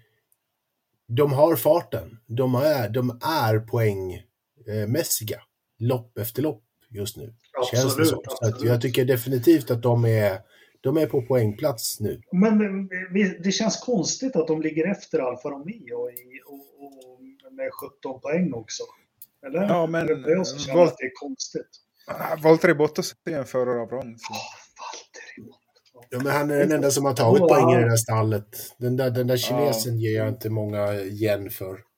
de 1.09 1.33
har 1.33 1.57
farten. 1.57 2.19
De 2.27 2.55
är, 2.55 2.89
de 2.89 3.11
är 3.25 3.59
poängmässiga. 3.59 5.43
Lopp 5.79 6.19
efter 6.19 6.43
lopp 6.43 6.65
just 6.91 7.17
nu. 7.17 7.35
Absolut, 7.59 7.83
Känns 7.83 7.97
det 7.97 8.05
så. 8.05 8.23
så 8.27 8.67
jag 8.67 8.81
tycker 8.81 9.05
definitivt 9.05 9.71
att 9.71 9.83
de 9.83 10.05
är, 10.05 10.39
de 10.81 10.97
är 10.97 11.07
på 11.07 11.23
poängplats 11.23 12.01
nu. 12.01 12.23
Men 12.33 12.89
det 13.45 13.53
känns 13.53 13.77
konstigt 13.77 14.37
att 14.37 14.47
de 14.47 14.63
ligger 14.63 14.91
efter 14.91 15.19
Alfa 15.19 15.49
Romeo 15.49 15.95
och, 15.95 16.11
och, 16.53 17.13
och 17.47 17.53
med 17.53 17.71
17 17.73 18.21
poäng 18.21 18.53
också. 18.53 18.83
Eller? 19.47 19.63
Ja, 19.63 19.87
men... 19.87 20.07
Det 20.07 20.13
är 20.13 20.37
jag 20.37 20.47
som 20.47 20.59
känner 20.59 20.83
att 20.83 20.99
det 20.99 21.05
är 21.05 21.15
konstigt. 21.15 21.71
Valtteri 22.43 22.75
Bottas 22.75 23.15
är 23.25 23.39
en 23.39 23.45
förare 23.45 23.81
av 23.81 23.91
rang. 23.91 24.15
Så. 24.19 24.35
Ja, 26.11 26.19
men 26.25 26.33
han 26.33 26.51
är 26.51 26.59
den 26.59 26.73
enda 26.73 26.91
som 26.91 27.05
har 27.05 27.13
tagit 27.13 27.49
poäng 27.49 27.71
i 27.71 27.75
det 27.75 27.89
där 27.89 27.97
stallet. 27.97 28.75
Den 28.79 28.97
där, 28.97 29.11
den 29.11 29.27
där 29.27 29.37
kinesen 29.37 30.01
ja. 30.01 30.09
ger 30.09 30.19
jag 30.19 30.29
inte 30.29 30.51
många 30.51 30.95
igen 30.95 31.51
för. 31.51 31.81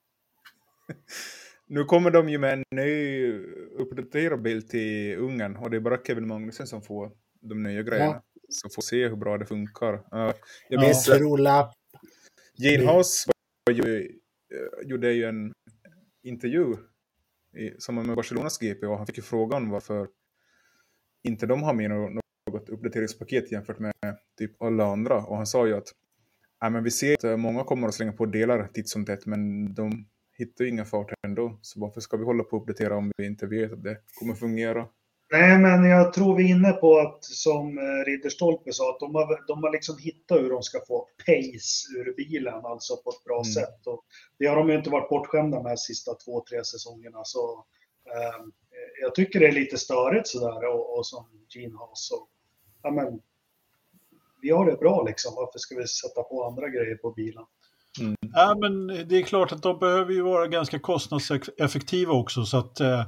Nu 1.67 1.85
kommer 1.85 2.11
de 2.11 2.29
ju 2.29 2.39
med 2.39 2.53
en 2.53 2.65
ny 2.71 3.33
uppdaterad 3.79 4.43
bild 4.43 4.69
till 4.69 5.17
Ungern 5.17 5.57
och 5.57 5.71
det 5.71 5.77
är 5.77 5.81
bara 5.81 5.99
Kevin 6.07 6.29
Magnussen 6.29 6.67
som 6.67 6.83
får 6.83 7.11
de 7.41 7.63
nya 7.63 7.83
grejerna. 7.83 8.23
Ja. 8.35 8.41
Så 8.49 8.69
får 8.69 8.83
se 8.83 9.09
hur 9.09 9.17
bra 9.17 9.39
det 9.39 9.47
funkar. 9.47 10.05
Jag 10.69 10.81
minns 10.81 11.09
ja. 11.09 11.73
Gene 12.57 12.87
Haas 12.87 13.27
uh, 13.71 13.77
gjorde 14.83 15.13
ju 15.13 15.25
en 15.25 15.53
intervju 16.23 16.77
i, 17.57 17.75
som 17.79 17.95
med 17.95 18.17
Barcelonas 18.17 18.59
GP 18.59 18.87
och 18.87 18.97
han 18.97 19.07
fick 19.07 19.17
ju 19.17 19.23
frågan 19.23 19.71
varför 19.71 20.09
inte 21.23 21.47
de 21.47 21.63
har 21.63 21.75
med 21.75 21.91
något 21.91 22.69
uppdateringspaket 22.69 23.53
jämfört 23.53 23.79
med 23.79 23.95
typ 24.39 24.63
alla 24.63 24.85
andra. 24.85 25.17
Och 25.17 25.37
han 25.37 25.47
sa 25.47 25.67
ju 25.67 25.75
att 25.75 25.89
nej 26.63 26.71
men 26.71 26.85
vi 26.85 26.91
ser 26.91 27.15
att 27.15 27.25
eh, 27.25 27.37
många 27.37 27.65
kommer 27.65 27.89
att 27.89 27.95
slänga 27.95 28.13
på 28.13 28.27
delar 28.27 28.69
titt 28.75 28.89
som 28.89 29.07
tätt, 29.07 29.27
men 29.27 29.75
de 29.75 30.07
hittar 30.37 30.65
ju 30.65 30.71
inga 30.71 30.85
fart 30.85 31.13
ändå. 31.27 31.59
Så 31.63 31.81
varför 31.81 32.01
ska 32.01 32.17
vi 32.17 32.25
hålla 32.25 32.45
på 32.45 32.57
och 32.57 32.63
uppdatera 32.63 32.97
om 32.97 33.13
vi 33.17 33.27
inte 33.27 33.47
vet 33.47 33.73
att 33.73 33.83
det 33.83 33.99
kommer 34.19 34.35
fungera? 34.35 34.89
Nej, 35.33 35.59
men 35.59 35.85
jag 35.85 36.13
tror 36.13 36.37
vi 36.37 36.45
är 36.45 36.49
inne 36.49 36.73
på 36.73 36.99
att, 36.99 37.25
som 37.25 37.79
eh, 37.79 38.05
Ridderstolpe 38.07 38.73
sa, 38.73 38.91
att 38.91 39.01
de 39.01 39.15
har, 39.15 39.47
de 39.47 39.63
har 39.63 39.73
liksom 39.73 39.99
hittat 39.99 40.39
hur 40.39 40.51
de 40.51 40.63
ska 40.63 40.81
få 40.89 41.09
pace 41.27 41.99
ur 41.99 42.15
bilen, 42.17 42.65
alltså 42.65 42.97
på 42.97 43.11
ett 43.11 43.25
bra 43.25 43.37
mm. 43.37 43.45
sätt. 43.45 43.87
Och 43.87 44.05
det 44.39 44.47
har 44.47 44.57
de 44.57 44.69
ju 44.69 44.77
inte 44.77 44.91
varit 44.91 45.09
bortskämda 45.09 45.63
med 45.63 45.73
de 45.73 45.77
sista 45.77 46.15
två, 46.15 46.45
tre 46.49 46.65
säsongerna. 46.65 47.21
Så, 47.25 47.65
eh, 48.07 48.45
jag 49.03 49.15
tycker 49.15 49.41
det 49.41 49.49
är 49.49 49.53
lite 49.53 49.79
störigt 49.79 50.29
sådär, 50.29 50.67
och, 50.67 50.99
och 50.99 51.07
som 51.07 51.27
Gene 51.49 51.77
Haas 51.79 52.11
och 52.11 52.29
ja, 52.83 52.91
men, 52.91 53.21
vi 54.43 54.51
har 54.51 54.67
det 54.67 54.77
bra 54.77 55.03
liksom. 55.03 55.33
Varför 55.37 55.59
ska 55.59 55.77
vi 55.77 55.87
sätta 55.87 56.23
på 56.23 56.45
andra 56.45 56.69
grejer 56.69 56.95
på 56.95 57.11
bilen? 57.11 57.45
Mm. 58.01 58.17
Ja, 58.35 58.57
men 58.61 58.87
det 59.09 59.17
är 59.17 59.23
klart 59.23 59.53
att 59.53 59.63
de 59.63 59.79
behöver 59.79 60.13
ju 60.13 60.23
vara 60.23 60.47
ganska 60.47 60.79
kostnadseffektiva 60.79 62.13
också. 62.13 62.45
Så 62.45 62.57
att, 62.57 62.81
eh, 62.81 63.05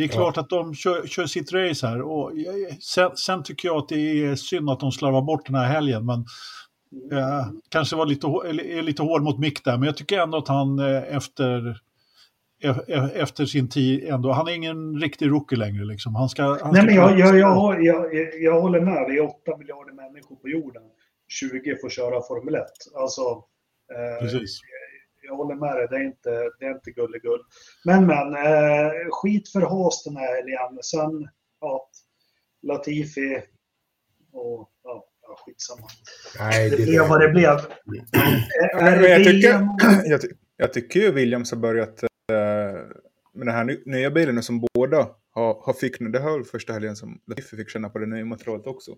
det 0.00 0.06
är 0.06 0.08
klart 0.08 0.36
ja. 0.36 0.42
att 0.42 0.48
de 0.48 0.74
kör, 0.74 1.06
kör, 1.06 1.26
sitt 1.26 1.52
race 1.52 1.86
här. 1.86 2.02
Och, 2.02 2.30
eh, 2.38 2.76
sen, 2.80 3.16
sen, 3.16 3.42
tycker 3.42 3.68
jag 3.68 3.76
att 3.76 3.88
det 3.88 4.24
är 4.24 4.34
synd 4.34 4.70
att 4.70 4.80
de 4.80 4.92
slarvar 4.92 5.22
bort 5.22 5.46
den 5.46 5.54
här 5.54 5.66
helgen. 5.66 6.06
Men 6.06 6.18
eh, 7.18 7.46
kanske 7.68 7.96
var 7.96 8.06
lite, 8.06 8.26
är 8.26 8.82
lite 8.82 9.02
hård 9.02 9.22
mot 9.22 9.38
Mick 9.38 9.64
där. 9.64 9.76
Men 9.76 9.86
jag 9.86 9.96
tycker 9.96 10.18
ändå 10.18 10.38
att 10.38 10.48
han 10.48 10.78
eh, 10.78 11.16
efter 11.16 11.80
efter 13.14 13.46
sin 13.46 13.68
tid 13.68 14.04
ändå. 14.04 14.32
Han 14.32 14.48
är 14.48 14.52
ingen 14.52 15.00
riktig 15.00 15.30
rookie 15.30 15.58
längre. 15.58 15.84
Liksom. 15.84 16.14
Han 16.14 16.28
ska, 16.28 16.42
han 16.42 16.72
Nej, 16.72 16.86
men 16.86 16.94
jag, 16.94 17.18
jag, 17.18 17.38
jag, 17.38 17.84
jag, 17.84 18.14
jag 18.40 18.60
håller 18.60 18.80
med. 18.80 19.04
Det 19.08 19.16
är 19.16 19.24
8 19.24 19.56
miljarder 19.58 19.92
människor 19.92 20.36
på 20.36 20.48
jorden. 20.48 20.82
20 21.28 21.76
får 21.80 21.88
köra 21.88 22.20
Formel 22.28 22.54
1. 22.54 22.62
Alltså, 22.94 23.22
eh, 23.94 24.22
Precis. 24.22 24.60
Jag 25.22 25.36
håller 25.36 25.54
med 25.54 25.76
dig, 25.76 25.86
det 25.90 25.96
är 25.96 26.04
inte, 26.04 26.30
det 26.58 26.66
är 26.66 26.70
inte 26.70 26.90
gulligull. 26.90 27.40
Men 27.84 28.06
men, 28.06 28.34
eh, 28.34 28.90
skit 29.10 29.48
för 29.48 29.60
Haas 29.60 30.04
den 30.04 30.16
här 30.16 30.36
helgen. 30.36 30.82
Sen, 30.82 31.28
ja, 31.60 31.90
Latifi 32.62 33.42
och 34.32 34.70
ja, 34.82 35.04
ja 35.22 35.36
skitsamma. 35.46 35.86
Nej, 36.38 36.70
det, 36.70 36.76
det 36.76 36.84
blev 36.84 37.08
vad 37.08 37.20
det 37.20 37.28
blev. 37.28 37.58
Mm. 38.76 39.02
jag, 39.02 39.24
tycker, 39.24 39.50
jag, 40.04 40.20
jag 40.56 40.72
tycker 40.72 41.00
ju 41.00 41.12
Williams 41.12 41.50
har 41.50 41.58
börjat 41.58 42.04
Eh, 42.30 42.80
med 43.32 43.46
den 43.46 43.54
här 43.54 43.78
nya 43.86 44.10
bilen 44.10 44.42
som 44.42 44.64
båda 44.74 45.08
har, 45.30 45.62
har 45.62 45.72
fick, 45.72 45.98
det 45.98 46.20
här 46.20 46.42
första 46.42 46.72
helgen 46.72 46.96
som 46.96 47.20
Latifi 47.26 47.56
fick 47.56 47.70
känna 47.70 47.88
på 47.88 47.98
det 47.98 48.06
nya 48.06 48.24
materialet 48.24 48.66
också. 48.66 48.96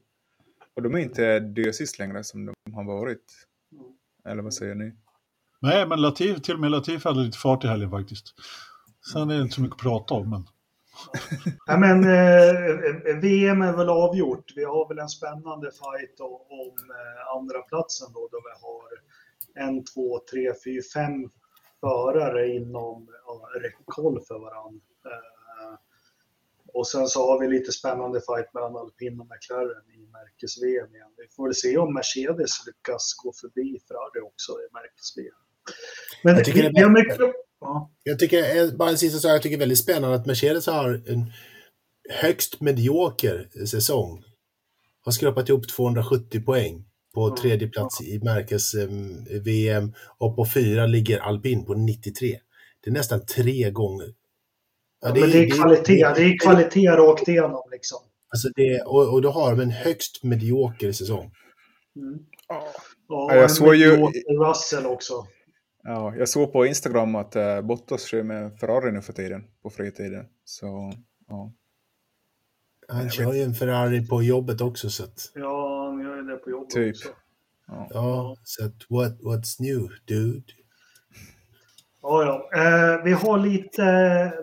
Och 0.75 0.83
de 0.83 0.95
är 0.95 0.99
inte 0.99 1.41
dösist 1.41 1.99
längre 1.99 2.25
som 2.25 2.47
de 2.47 2.75
har 2.75 2.85
varit. 2.85 3.47
Eller 4.25 4.43
vad 4.43 4.55
säger 4.55 4.75
ni? 4.75 4.93
Nej, 5.62 5.86
men 5.86 6.00
Latif, 6.00 6.42
till 6.42 6.54
och 6.54 6.60
med 6.60 6.70
Latif 6.70 7.04
hade 7.04 7.20
lite 7.20 7.38
fart 7.38 7.64
i 7.64 7.66
helgen 7.66 7.90
faktiskt. 7.90 8.34
Sen 9.12 9.30
är 9.30 9.34
det 9.34 9.42
inte 9.42 9.54
så 9.54 9.60
mycket 9.60 9.76
att 9.76 9.82
prata 9.82 10.14
om, 10.14 10.30
men 10.30 10.46
Ja, 11.66 11.76
men, 11.76 12.04
eh, 12.04 13.16
VM 13.20 13.62
är 13.62 13.76
väl 13.76 13.88
avgjort. 13.88 14.52
Vi 14.56 14.64
har 14.64 14.88
väl 14.88 14.98
en 14.98 15.08
spännande 15.08 15.70
fight 15.70 16.20
om, 16.20 16.32
om 16.32 16.74
eh, 16.90 17.36
andra 17.36 17.62
platsen 17.62 18.12
då, 18.12 18.28
då 18.32 18.38
vi 18.44 18.54
har 18.66 18.88
en, 19.66 19.84
två, 19.84 20.20
tre, 20.30 20.52
fyra, 20.64 20.82
fem 20.94 21.30
förare 21.80 22.48
inom 22.48 23.08
ja, 23.26 23.48
räckhåll 23.60 24.20
för 24.28 24.38
varandra. 24.38 24.80
Eh, 25.04 25.78
och 26.74 26.86
sen 26.86 27.08
så 27.08 27.30
har 27.30 27.40
vi 27.40 27.48
lite 27.48 27.72
spännande 27.72 28.20
fight 28.20 28.54
mellan 28.54 28.76
alpin 28.76 29.20
och 29.20 29.26
McLaren 29.26 29.90
i 29.90 30.06
märkes-VM 30.06 30.94
igen. 30.94 31.14
Vi 31.16 31.28
får 31.36 31.44
väl 31.44 31.54
se 31.54 31.78
om 31.78 31.94
Mercedes 31.94 32.66
lyckas 32.66 33.14
gå 33.14 33.32
förbi 33.32 33.78
Ferrari 33.88 34.20
också 34.20 34.52
i 34.52 34.66
märkes-VM. 34.72 35.42
Men 36.22 36.34
Jag 36.36 36.44
tycker 36.44 36.70
det 36.72 36.80
har 36.82 36.90
mycket... 36.90 37.16
Ja. 37.60 37.90
Jag 38.02 38.18
tycker, 38.18 38.56
eh, 38.64 38.70
bara 38.72 38.90
en 38.90 38.98
sista 38.98 39.18
sak, 39.18 39.30
jag 39.30 39.42
tycker 39.42 39.56
det 39.56 39.58
är 39.58 39.66
väldigt 39.66 39.78
spännande 39.78 40.16
att 40.16 40.26
Mercedes 40.26 40.66
har 40.66 41.02
en 41.06 41.32
högst 42.10 42.60
medioker 42.60 43.48
säsong. 43.66 44.24
Har 45.04 45.12
skrapat 45.12 45.48
ihop 45.48 45.68
270 45.68 46.40
poäng 46.44 46.84
på 47.14 47.24
Mm. 47.26 47.36
tredje 47.36 47.68
plats 47.68 48.00
i 48.02 48.18
märkes 48.22 48.74
eh, 48.74 48.88
VM 49.44 49.92
och 50.18 50.36
på 50.36 50.46
fyra 50.54 50.86
ligger 50.86 51.18
alpin 51.18 51.64
på 51.64 51.74
93. 51.74 52.38
Det 52.84 52.90
är 52.90 52.94
nästan 52.94 53.26
tre 53.26 53.70
gånger. 53.70 54.08
Ja, 55.04 55.14
men 55.14 55.30
det 55.30 55.38
är 55.38 55.50
kvalitet, 55.50 56.12
det 56.16 56.22
är 56.24 56.38
kvalitet 56.38 56.88
rakt 56.88 57.28
igenom 57.28 57.62
liksom. 57.72 57.98
Alltså 58.34 58.48
det, 58.56 58.80
och, 58.82 59.12
och 59.12 59.22
då 59.22 59.30
har 59.30 59.50
de 59.50 59.60
en 59.60 59.70
högst 59.70 60.22
medioker 60.22 60.92
säsong. 60.92 61.30
Mm. 61.96 62.18
Ja. 62.48 62.66
Ja, 63.08 63.34
jag 63.34 63.42
en 63.42 63.48
såg 63.50 63.74
ju- 63.76 63.96
Russell 64.48 64.86
också. 64.86 65.26
Ja, 65.85 66.14
jag 66.16 66.28
såg 66.28 66.53
på 66.53 66.66
Instagram 66.66 67.14
att 67.14 67.37
uh, 67.37 67.61
Bottas 67.61 68.05
kör 68.05 68.22
med 68.22 68.59
Ferrari 68.59 68.93
nu 68.93 69.03
för 69.03 69.12
tiden, 69.12 69.45
på 69.62 69.70
fritiden. 69.70 70.26
Så, 70.45 70.93
ja. 71.28 71.53
Han 72.89 73.11
kör 73.11 73.33
ju 73.33 73.43
en 73.43 73.55
Ferrari 73.55 74.07
på 74.07 74.22
jobbet 74.22 74.61
också 74.61 74.91
så 74.91 75.05
att, 75.05 75.30
Ja, 75.35 75.87
han 75.87 76.01
gör 76.01 76.16
ju 76.16 76.22
det 76.22 76.37
på 76.37 76.51
jobbet 76.51 76.70
Typ. 76.70 76.97
också. 76.97 77.09
ja, 77.91 78.37
så 78.45 78.64
att 78.64 78.91
what, 78.91 79.20
what's 79.20 79.57
new 79.62 79.89
dude? 80.05 80.53
Ja, 82.03 82.24
ja. 82.53 82.61
Eh, 82.61 83.05
vi, 83.05 83.12
har 83.12 83.39
lite, 83.39 83.83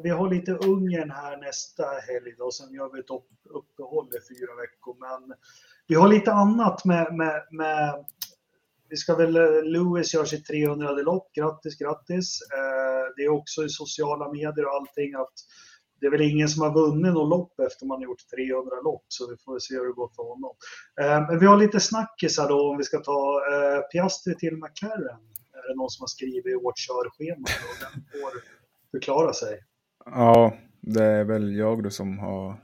vi 0.03 0.09
har 0.09 0.29
lite 0.29 0.51
Ungern 0.51 1.11
här 1.11 1.37
nästa 1.37 1.83
helg 1.83 2.35
då, 2.37 2.51
sen 2.51 2.73
gör 2.73 2.89
vi 2.93 2.99
ett 2.99 3.09
upp, 3.09 3.29
uppehåll 3.49 4.07
i 4.07 4.35
fyra 4.35 4.55
veckor. 4.55 4.95
Men 4.99 5.37
vi 5.87 5.95
har 5.95 6.07
lite 6.07 6.31
annat 6.31 6.85
med, 6.85 7.13
med, 7.13 7.43
med 7.51 8.05
vi 8.89 8.97
ska 8.97 9.15
väl, 9.15 9.35
eh, 9.35 9.63
Lewis 9.63 10.13
gör 10.13 10.25
sitt 10.25 10.45
300 10.45 10.91
lopp, 10.91 11.33
grattis, 11.33 11.77
grattis. 11.77 12.39
Eh, 12.53 13.13
det 13.15 13.23
är 13.23 13.29
också 13.29 13.63
i 13.63 13.69
sociala 13.69 14.31
medier 14.31 14.65
och 14.65 14.75
allting 14.75 15.13
att 15.13 15.33
det 16.01 16.07
är 16.07 16.11
väl 16.11 16.21
ingen 16.21 16.49
som 16.49 16.61
har 16.61 16.73
vunnit 16.73 17.13
något 17.13 17.29
lopp 17.29 17.59
efter 17.59 17.85
man 17.85 18.01
gjort 18.01 18.29
300 18.35 18.75
lopp, 18.83 19.05
så 19.07 19.29
vi 19.31 19.37
får 19.45 19.51
väl 19.53 19.61
se 19.61 19.73
hur 19.75 19.87
det 19.87 19.93
går 19.93 20.11
för 20.15 20.23
honom. 20.23 20.53
Eh, 21.01 21.27
men 21.27 21.39
vi 21.39 21.45
har 21.45 21.57
lite 21.57 21.79
snackisar 21.79 22.49
då 22.49 22.69
om 22.71 22.77
vi 22.77 22.83
ska 22.83 22.97
ta 22.99 23.41
eh, 23.51 23.79
Piastri 23.81 24.35
till 24.35 24.55
McLaren. 24.55 25.21
Är 25.53 25.67
det 25.69 25.75
någon 25.75 25.89
som 25.89 26.03
har 26.03 26.07
skrivit 26.07 26.45
i 26.45 26.63
vårt 26.63 26.79
körschema 26.87 27.47
och 27.69 27.77
den 27.83 28.21
får 28.21 28.31
förklara 28.91 29.33
sig. 29.33 29.59
ja, 30.05 30.53
det 30.81 31.03
är 31.03 31.23
väl 31.23 31.55
jag 31.55 31.83
då 31.83 31.89
som 31.89 32.19
har, 32.19 32.61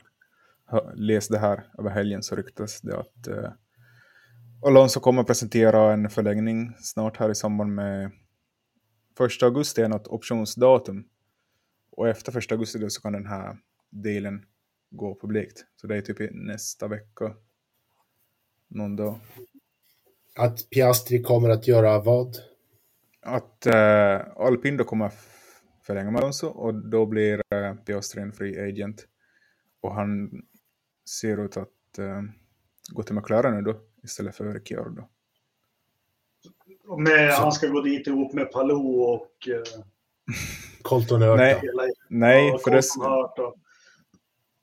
har 0.66 0.94
läst 0.96 1.32
det 1.32 1.38
här 1.38 1.64
över 1.78 1.90
helgen 1.90 2.24
så 2.24 2.36
ryktas 2.36 2.82
det 2.82 2.98
att 2.98 3.28
uh, 3.28 3.50
Alonso 4.62 5.00
kommer 5.00 5.22
att 5.22 5.28
presentera 5.28 5.94
en 5.94 6.10
förlängning 6.10 6.74
snart 6.80 7.18
här 7.18 7.30
i 7.30 7.36
samband 7.36 7.76
med 7.76 8.12
1 9.20 9.44
augusti 9.44 9.82
är 9.82 9.88
något 9.88 10.08
optionsdatum. 10.08 11.08
Och 11.92 12.08
efter 12.08 12.38
1 12.38 12.52
augusti 12.52 12.80
då 12.80 12.90
så 12.90 13.02
kan 13.02 13.14
den 13.14 13.26
här 13.26 13.58
delen 13.90 14.46
gå 14.90 15.20
publikt. 15.20 15.66
Så 15.76 15.88
det 15.88 15.98
är 15.98 16.02
typ 16.02 16.32
nästa 16.32 16.88
vecka. 16.88 17.36
Någon 18.68 18.96
dag. 18.96 19.20
Att 20.36 20.70
Piastri 20.70 21.24
kommer 21.24 21.50
att 21.50 21.68
göra 21.68 22.00
vad? 22.00 22.38
att 23.26 23.68
uh, 23.68 24.46
Alpin 24.46 24.78
då 24.78 24.84
kommer 24.84 25.12
förlänga 25.84 26.12
med 26.12 26.22
Alonso 26.22 26.48
och 26.48 26.76
då 26.90 27.06
blir 27.06 27.36
uh, 27.54 27.76
Piastri 27.86 28.22
en 28.22 28.32
free 28.32 28.70
agent. 28.70 29.08
Och 29.82 29.96
han 29.96 30.32
ser 31.10 31.46
ut 31.46 31.58
att 31.58 32.00
uh, 32.00 32.22
gå 32.94 33.04
till 33.04 33.16
McLaren 33.16 33.56
nu 33.56 33.62
då 33.62 33.82
istället 34.06 34.36
för 34.36 34.54
Ricciardo. 34.54 35.04
Med, 36.98 37.34
Så- 37.34 37.42
han 37.42 37.52
ska 37.52 37.68
gå 37.68 37.82
dit 37.82 38.08
ihop 38.08 38.34
med 38.34 38.52
Palou 38.52 39.02
och 39.02 39.48
eh, 39.48 39.82
Colton 40.82 41.22
Hurta. 41.22 41.36
Nej. 41.36 41.62
Nej, 42.10 42.48
ja, 42.48 42.58
för 42.58 42.72
det, 42.72 42.82
Colton 42.96 43.12
Hurt 43.14 43.40
och- 43.40 43.56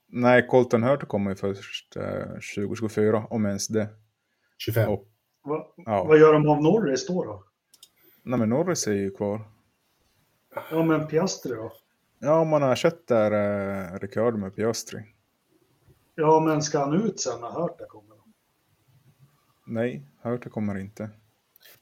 nej, 0.08 0.46
Colton 0.46 0.82
Hurt 0.82 1.08
kommer 1.08 1.30
ju 1.30 1.36
först 1.36 1.96
uh, 1.96 2.02
2024, 2.56 3.26
om 3.30 3.46
ens 3.46 3.68
det. 3.68 3.88
25. 4.58 4.90
Och, 4.90 5.08
Va, 5.44 5.66
ja. 5.76 6.04
Vad 6.04 6.18
gör 6.18 6.32
de 6.32 6.48
av 6.48 6.62
Norris 6.62 7.06
då? 7.06 7.24
då? 7.24 7.44
Nej, 8.22 8.38
men 8.38 8.48
Norris 8.48 8.86
är 8.86 8.92
ju 8.92 9.10
kvar. 9.10 9.40
Ja, 10.70 10.82
men 10.82 11.06
Piastri 11.06 11.52
då? 11.52 11.72
Ja, 12.18 12.38
om 12.40 12.48
man 12.48 12.62
har 12.62 12.76
kött 12.76 13.06
där 13.06 13.32
uh, 13.94 13.98
Ricciardo 13.98 14.36
med 14.38 14.56
Piastri. 14.56 15.02
Ja, 16.14 16.40
men 16.40 16.62
ska 16.62 16.78
han 16.78 16.94
ut 16.94 17.20
sen 17.20 17.40
när 17.40 17.50
Hurta 17.50 17.84
kommer? 17.88 18.11
Nej, 19.66 20.02
Hurt 20.22 20.50
kommer 20.50 20.78
inte. 20.78 21.10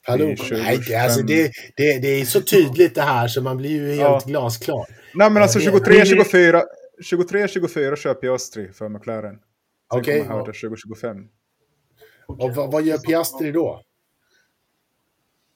Hallå, 0.07 0.25
Det 0.25 0.31
är 0.31 0.35
20, 0.35 0.55
nej, 0.57 0.79
det, 0.87 0.95
alltså 0.95 1.19
25. 1.19 1.27
det, 1.27 1.51
det, 1.77 1.99
det 1.99 2.07
är 2.21 2.25
så 2.25 2.41
tydligt 2.41 2.95
det 2.95 3.01
här 3.01 3.27
så 3.27 3.41
man 3.41 3.57
blir 3.57 3.69
ju 3.69 3.87
helt 3.87 3.99
Ja. 3.99 4.21
glasklar. 4.25 4.85
Nej, 5.15 5.31
men 5.31 5.43
alltså 5.43 5.59
det- 5.59 5.65
23, 5.65 5.99
det- 5.99 6.05
24, 6.05 6.63
23, 7.03 7.47
24 7.47 7.95
kör 7.95 8.13
Piastri 8.13 8.73
för 8.73 8.89
McLaren. 8.89 9.35
Sen 9.91 9.99
Okej. 9.99 10.21
kommer 10.21 10.35
Hurt 10.45 10.61
2025. 10.61 11.27
Och 12.27 12.55
vad, 12.55 12.71
vad 12.71 12.83
gör 12.83 12.97
Piastri 12.97 13.51
då? 13.51 13.81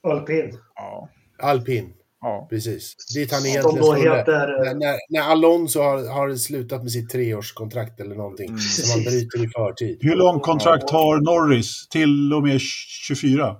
Alpin. 0.04 0.60
Ja. 0.76 1.10
Alpin, 1.40 1.94
ja. 2.26 2.48
precis. 2.50 2.96
Dit 3.16 3.32
han 3.32 3.42
Som 3.42 3.50
egentligen 3.50 3.82
då 3.86 3.94
skulle. 3.94 4.16
heter... 4.16 4.64
När, 4.66 4.74
när, 4.74 4.96
när 5.10 5.22
Alonso 5.32 5.80
har, 5.80 6.10
har 6.14 6.36
slutat 6.36 6.82
med 6.84 6.92
sitt 6.92 7.10
treårskontrakt 7.10 8.00
eller 8.00 8.16
någonting. 8.16 8.48
Mm. 8.48 8.60
Som 8.60 8.92
han 8.92 9.04
bryter 9.04 9.44
i 9.46 9.48
förtid. 9.48 9.98
hur 10.02 10.16
lång 10.16 10.40
kontrakt 10.40 10.90
har 10.90 11.18
Norris? 11.22 11.88
Till 11.90 12.34
och 12.34 12.44
med 12.44 12.60
24? 12.62 13.56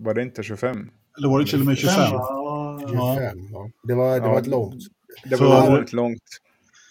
Var 0.00 0.14
det 0.14 0.22
inte 0.22 0.42
25? 0.42 0.90
Eller 1.18 1.28
var 1.28 1.40
det 1.40 1.46
till 1.46 1.60
och 1.60 1.66
med 1.66 1.78
25? 1.78 1.94
Ja, 2.12 2.78
25, 2.80 3.38
ja. 3.52 3.70
Det 3.88 3.94
var, 3.94 4.10
det 4.20 4.26
Ja. 4.26 4.32
var 4.32 4.38
ett 4.40 4.46
långt. 4.46 4.82
Det 5.24 5.36
var 5.36 5.70
väldigt 5.70 5.92
långt. 5.92 6.22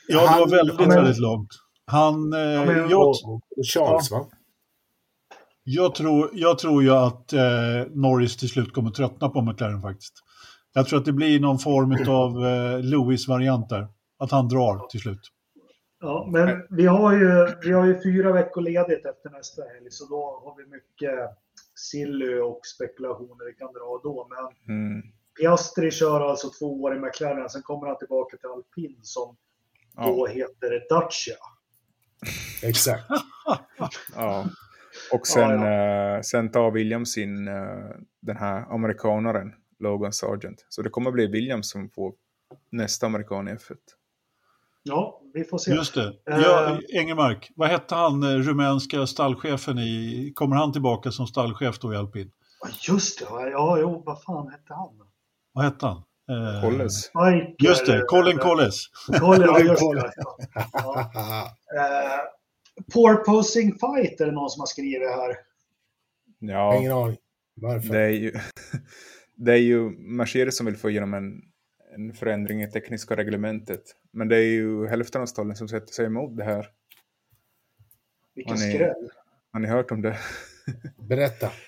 Ja, 0.07 0.21
det 0.21 0.27
Han- 0.27 0.39
var 0.39 0.47
väldigt, 0.49 0.79
men- 0.79 0.89
väldigt 0.89 1.17
långt. 1.19 1.49
Han, 1.85 2.33
eh, 2.33 2.65
men- 2.65 2.89
jag, 2.89 3.15
Charles, 3.73 4.11
va? 4.11 4.27
jag, 5.63 5.95
tror, 5.95 6.29
jag 6.33 6.57
tror 6.59 6.83
ju 6.83 6.91
att 6.91 7.33
eh, 7.33 7.39
Norris 7.93 8.37
till 8.37 8.49
slut 8.49 8.73
kommer 8.73 8.91
tröttna 8.91 9.29
på 9.29 9.41
McLaren 9.41 9.81
faktiskt. 9.81 10.13
Jag 10.77 10.87
tror 10.87 10.99
att 10.99 11.05
det 11.05 11.11
blir 11.13 11.39
någon 11.39 11.59
form 11.59 11.91
av 12.09 12.45
eh, 12.45 12.79
Lewis-variant 12.83 13.69
där. 13.69 13.87
Att 14.19 14.31
han 14.31 14.47
drar 14.47 14.87
till 14.89 14.99
slut. 14.99 15.19
Ja, 15.99 16.29
men 16.31 16.63
vi 16.69 16.85
har, 16.85 17.13
ju, 17.13 17.47
vi 17.63 17.71
har 17.71 17.85
ju 17.85 18.01
fyra 18.03 18.31
veckor 18.31 18.61
ledigt 18.61 19.05
efter 19.05 19.29
nästa 19.29 19.61
helg, 19.61 19.87
så 19.89 20.05
då 20.05 20.41
har 20.43 20.57
vi 20.57 20.69
mycket 20.69 21.19
silly 21.91 22.39
och 22.39 22.59
spekulationer 22.75 23.45
vi 23.45 23.53
kan 23.53 23.73
dra 23.73 23.99
då. 24.03 24.27
Men 24.29 24.75
Mm. 24.75 25.01
Piastri 25.39 25.91
kör 25.91 26.21
alltså 26.29 26.47
två 26.59 26.81
år 26.83 26.95
i 26.95 26.99
McLaren, 26.99 27.49
sen 27.49 27.61
kommer 27.61 27.87
han 27.87 27.97
tillbaka 27.97 28.37
till 28.37 28.49
Alpin 28.49 28.99
som 29.01 29.35
då 29.95 30.27
Ja. 30.27 30.33
heter 30.33 30.89
Dacia. 30.89 31.35
Exakt. 32.63 33.03
ja. 34.15 34.45
Och 35.13 35.27
sen, 35.27 35.61
Ja, 35.61 36.15
eh, 36.15 36.21
sen 36.21 36.51
tar 36.51 36.71
Williams 36.71 37.17
in 37.17 37.47
eh, 37.47 37.89
den 38.21 38.37
här 38.37 38.73
amerikanaren, 38.73 39.53
Logan 39.79 40.13
Sargent. 40.13 40.65
Så 40.69 40.81
det 40.81 40.89
kommer 40.89 41.11
bli 41.11 41.27
Williams 41.27 41.69
som 41.69 41.89
får 41.89 42.13
nästa 42.71 43.05
amerikan 43.05 43.47
i 43.47 43.51
F1. 43.51 43.75
Ja, 44.83 45.21
vi 45.33 45.43
får 45.43 45.57
se. 45.57 45.71
Just 45.71 45.93
det. 45.93 46.13
Ja, 46.25 46.79
Engelmark, 46.93 47.51
vad 47.55 47.69
hette 47.69 47.95
han, 47.95 48.23
eh, 48.23 48.29
rumänska 48.29 49.07
stallchefen 49.07 49.79
i... 49.79 50.31
Kommer 50.35 50.55
han 50.55 50.73
tillbaka 50.73 51.11
som 51.11 51.27
stallchef 51.27 51.79
då 51.79 51.93
i 51.93 51.97
alpin? 51.97 52.31
Ja, 52.61 52.69
Just 52.93 53.19
det, 53.19 53.25
ja, 53.49 53.77
jo, 53.79 54.03
vad 54.05 54.23
fan 54.23 54.47
hette 54.51 54.73
han? 54.73 54.89
Vad 55.53 55.65
hette 55.65 55.85
han? 55.85 56.03
Eh, 56.29 56.61
Colles. 56.61 57.03
Spike, 57.03 57.55
Just 57.59 57.85
det, 57.85 58.03
Colin 58.07 58.37
Colles. 58.37 58.83
Colin, 59.19 59.41
ja, 59.41 59.59
just 59.59 59.81
det. 59.81 60.11
Ja. 60.73 61.11
Ja. 61.13 61.51
Eh, 61.77 62.19
Porposing 62.93 63.71
fight 63.71 64.21
är 64.21 64.25
det 64.25 64.31
någon 64.31 64.49
som 64.49 64.59
har 64.59 64.65
skrivit 64.67 65.09
här. 65.09 65.35
Ja, 66.39 66.75
Ingen 66.75 66.91
aning. 66.91 67.17
Varför? 67.55 67.93
det 67.93 67.99
är 68.01 68.09
ju, 68.09 68.31
det 69.37 69.51
är 69.53 69.57
ju 69.57 69.89
Mercedes 69.89 70.57
som 70.57 70.65
vill 70.65 70.77
få 70.77 70.89
igenom 70.89 71.13
en, 71.13 71.41
en 71.95 72.13
förändring 72.13 72.61
i 72.63 72.71
tekniska 72.71 73.15
reglementet. 73.15 73.81
Men 74.11 74.27
det 74.27 74.37
är 74.37 74.43
ju 74.51 74.87
hälften 74.87 75.21
av 75.21 75.25
stallen 75.25 75.55
som 75.55 75.67
sätter 75.67 75.93
sig 75.93 76.05
emot 76.05 76.37
det 76.37 76.43
här. 76.43 76.67
Vilken 78.35 78.57
Har 78.57 78.65
ni- 78.65 78.73
skräll. 78.73 79.09
Har 79.51 79.59
ni 79.59 79.67
hört 79.67 79.91
om 79.91 80.01
det? 80.01 80.17
Berätta. 81.09 81.51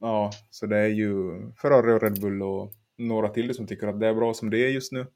Ja, 0.00 0.30
så 0.50 0.66
det 0.66 0.76
är 0.76 0.86
ju 0.86 1.30
Ferrari 1.62 1.92
och 1.92 2.02
Red 2.02 2.20
Bull 2.20 2.42
och 2.42 2.72
några 2.98 3.28
till 3.28 3.54
som 3.54 3.66
tycker 3.66 3.86
att 3.86 4.00
det 4.00 4.06
är 4.06 4.14
bra 4.14 4.34
som 4.34 4.50
det 4.50 4.58
är 4.58 4.68
just 4.68 4.92
nu. 4.92 5.06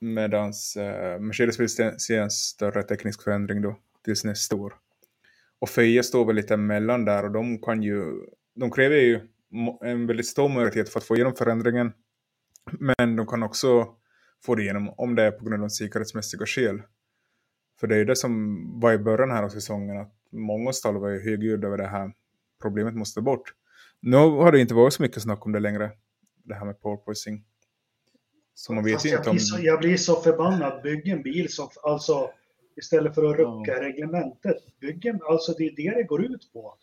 Medan 0.00 0.52
eh, 0.78 1.20
Mercedes 1.20 1.60
vill 1.60 1.68
se, 1.98 2.16
en 2.16 2.30
större 2.30 2.82
teknisk 2.82 3.22
förändring 3.22 3.62
då 3.62 3.76
tills 4.04 4.24
nästa 4.24 4.56
år. 4.56 4.74
Och 5.58 5.68
Feja 5.68 6.02
står 6.02 6.24
väl 6.24 6.36
lite 6.36 6.56
mellan 6.56 7.04
där 7.04 7.24
och 7.24 7.30
de 7.30 7.58
kan 7.62 7.82
ju, 7.82 8.04
de 8.54 8.70
kräver 8.70 8.96
ju 8.96 9.20
en 9.80 10.06
väldigt 10.06 10.26
stor 10.26 10.48
majoritet 10.48 10.88
för 10.88 11.00
att 11.00 11.04
få 11.04 11.14
igenom 11.14 11.34
förändringen. 11.34 11.92
Men 12.78 13.16
de 13.16 13.26
kan 13.26 13.42
också 13.42 13.88
få 14.44 14.54
det 14.54 14.62
igenom 14.62 14.94
om 14.96 15.14
det 15.14 15.22
är 15.22 15.30
på 15.30 15.44
grund 15.44 15.64
av 15.64 15.68
säkerhetsmässiga 15.68 16.46
skäl. 16.46 16.82
För 17.80 17.86
det 17.86 17.94
är 17.94 17.98
ju 17.98 18.04
det 18.04 18.16
som 18.16 18.60
var 18.80 18.92
i 18.92 18.98
början 18.98 19.30
här 19.30 19.42
av 19.42 19.48
säsongen 19.48 20.00
att 20.00 20.14
många 20.32 20.72
stall 20.72 20.98
var 20.98 21.08
ju 21.08 21.20
högljudda 21.20 21.66
över 21.66 21.78
det 21.78 21.86
här 21.86 22.12
problemet 22.62 22.94
måste 22.94 23.20
bort. 23.20 23.54
Nu 24.00 24.16
har 24.16 24.52
det 24.52 24.60
inte 24.60 24.74
varit 24.74 24.92
så 24.92 25.02
mycket 25.02 25.22
snack 25.22 25.46
om 25.46 25.52
det 25.52 25.60
längre, 25.60 25.90
det 26.44 26.54
här 26.54 26.66
med 26.66 26.80
porpoising. 26.80 27.44
Så 28.54 28.72
man 28.72 28.84
vet 28.84 29.04
inte 29.04 29.30
om... 29.30 29.36
Blir 29.36 29.38
så, 29.38 29.58
jag 29.62 29.78
blir 29.78 29.96
så 29.96 30.16
förbannad. 30.20 30.82
Bygg 30.82 31.08
en 31.08 31.22
bil 31.22 31.52
som, 31.52 31.68
alltså 31.82 32.30
istället 32.76 33.14
för 33.14 33.24
att 33.24 33.36
rucka 33.36 33.72
ja. 33.72 33.82
reglementet. 33.82 34.56
Bygg 34.80 35.06
en, 35.06 35.20
alltså 35.22 35.52
det 35.52 35.64
är 35.64 35.76
det 35.76 35.96
det 35.96 36.02
går 36.02 36.24
ut 36.24 36.52
på. 36.52 36.74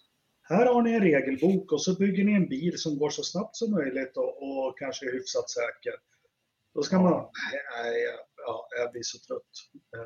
Här 0.49 0.65
har 0.65 0.81
ni 0.81 0.91
en 0.91 1.01
regelbok 1.01 1.71
och 1.71 1.81
så 1.81 1.95
bygger 1.95 2.23
ni 2.23 2.33
en 2.33 2.49
bil 2.49 2.77
som 2.77 2.97
går 2.97 3.09
så 3.09 3.23
snabbt 3.23 3.55
som 3.55 3.71
möjligt 3.71 4.17
och, 4.17 4.43
och 4.43 4.79
kanske 4.79 5.09
är 5.09 5.13
hyfsat 5.13 5.49
säker. 5.49 5.93
Då 6.73 6.83
ska 6.83 6.99
man... 6.99 7.11
Nej, 7.13 8.05
ja, 8.45 8.67
jag 8.79 8.91
blir 8.91 9.03
så 9.03 9.17
trött. 9.27 9.41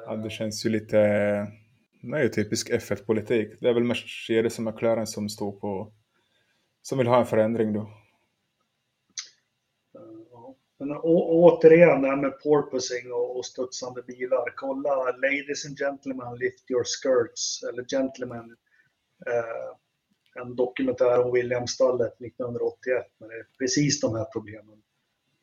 Ja, 0.06 0.16
det 0.16 0.30
känns 0.30 0.66
ju 0.66 0.70
lite... 0.70 0.98
Det 2.02 2.18
är 2.18 2.24
ju 2.24 2.30
typisk 2.30 2.70
F1-politik. 2.72 3.60
Det 3.62 3.70
är 3.70 3.74
väl 3.74 3.84
Mercedes 3.84 4.58
och 4.58 4.64
McLaren 4.64 5.08
som 5.08 5.30
står 5.30 5.52
på... 5.52 5.94
Som 6.82 6.98
vill 6.98 7.08
ha 7.08 7.20
en 7.20 7.26
förändring 7.26 7.74
då. 7.74 7.92
Men 10.80 10.92
å, 10.92 11.02
återigen 11.04 12.02
det 12.02 12.08
här 12.08 12.16
med 12.16 12.40
porpoising 12.44 13.12
och, 13.12 13.38
och 13.38 13.46
studsande 13.46 14.02
bilar. 14.02 14.54
Kolla 14.56 14.96
Ladies 15.12 15.66
and 15.66 15.78
Gentlemen 15.78 16.36
Lift 16.36 16.72
Your 16.72 16.84
Skirts 16.84 17.64
eller 17.64 17.86
Gentlemen. 17.86 18.58
Eh, 19.28 19.78
en 20.36 20.56
dokumentär 20.56 21.26
om 21.26 21.34
Williamstallet 21.34 22.22
1981 22.22 23.06
med 23.18 23.46
precis 23.60 24.02
de 24.02 24.16
här 24.16 24.26
problemen 24.26 24.82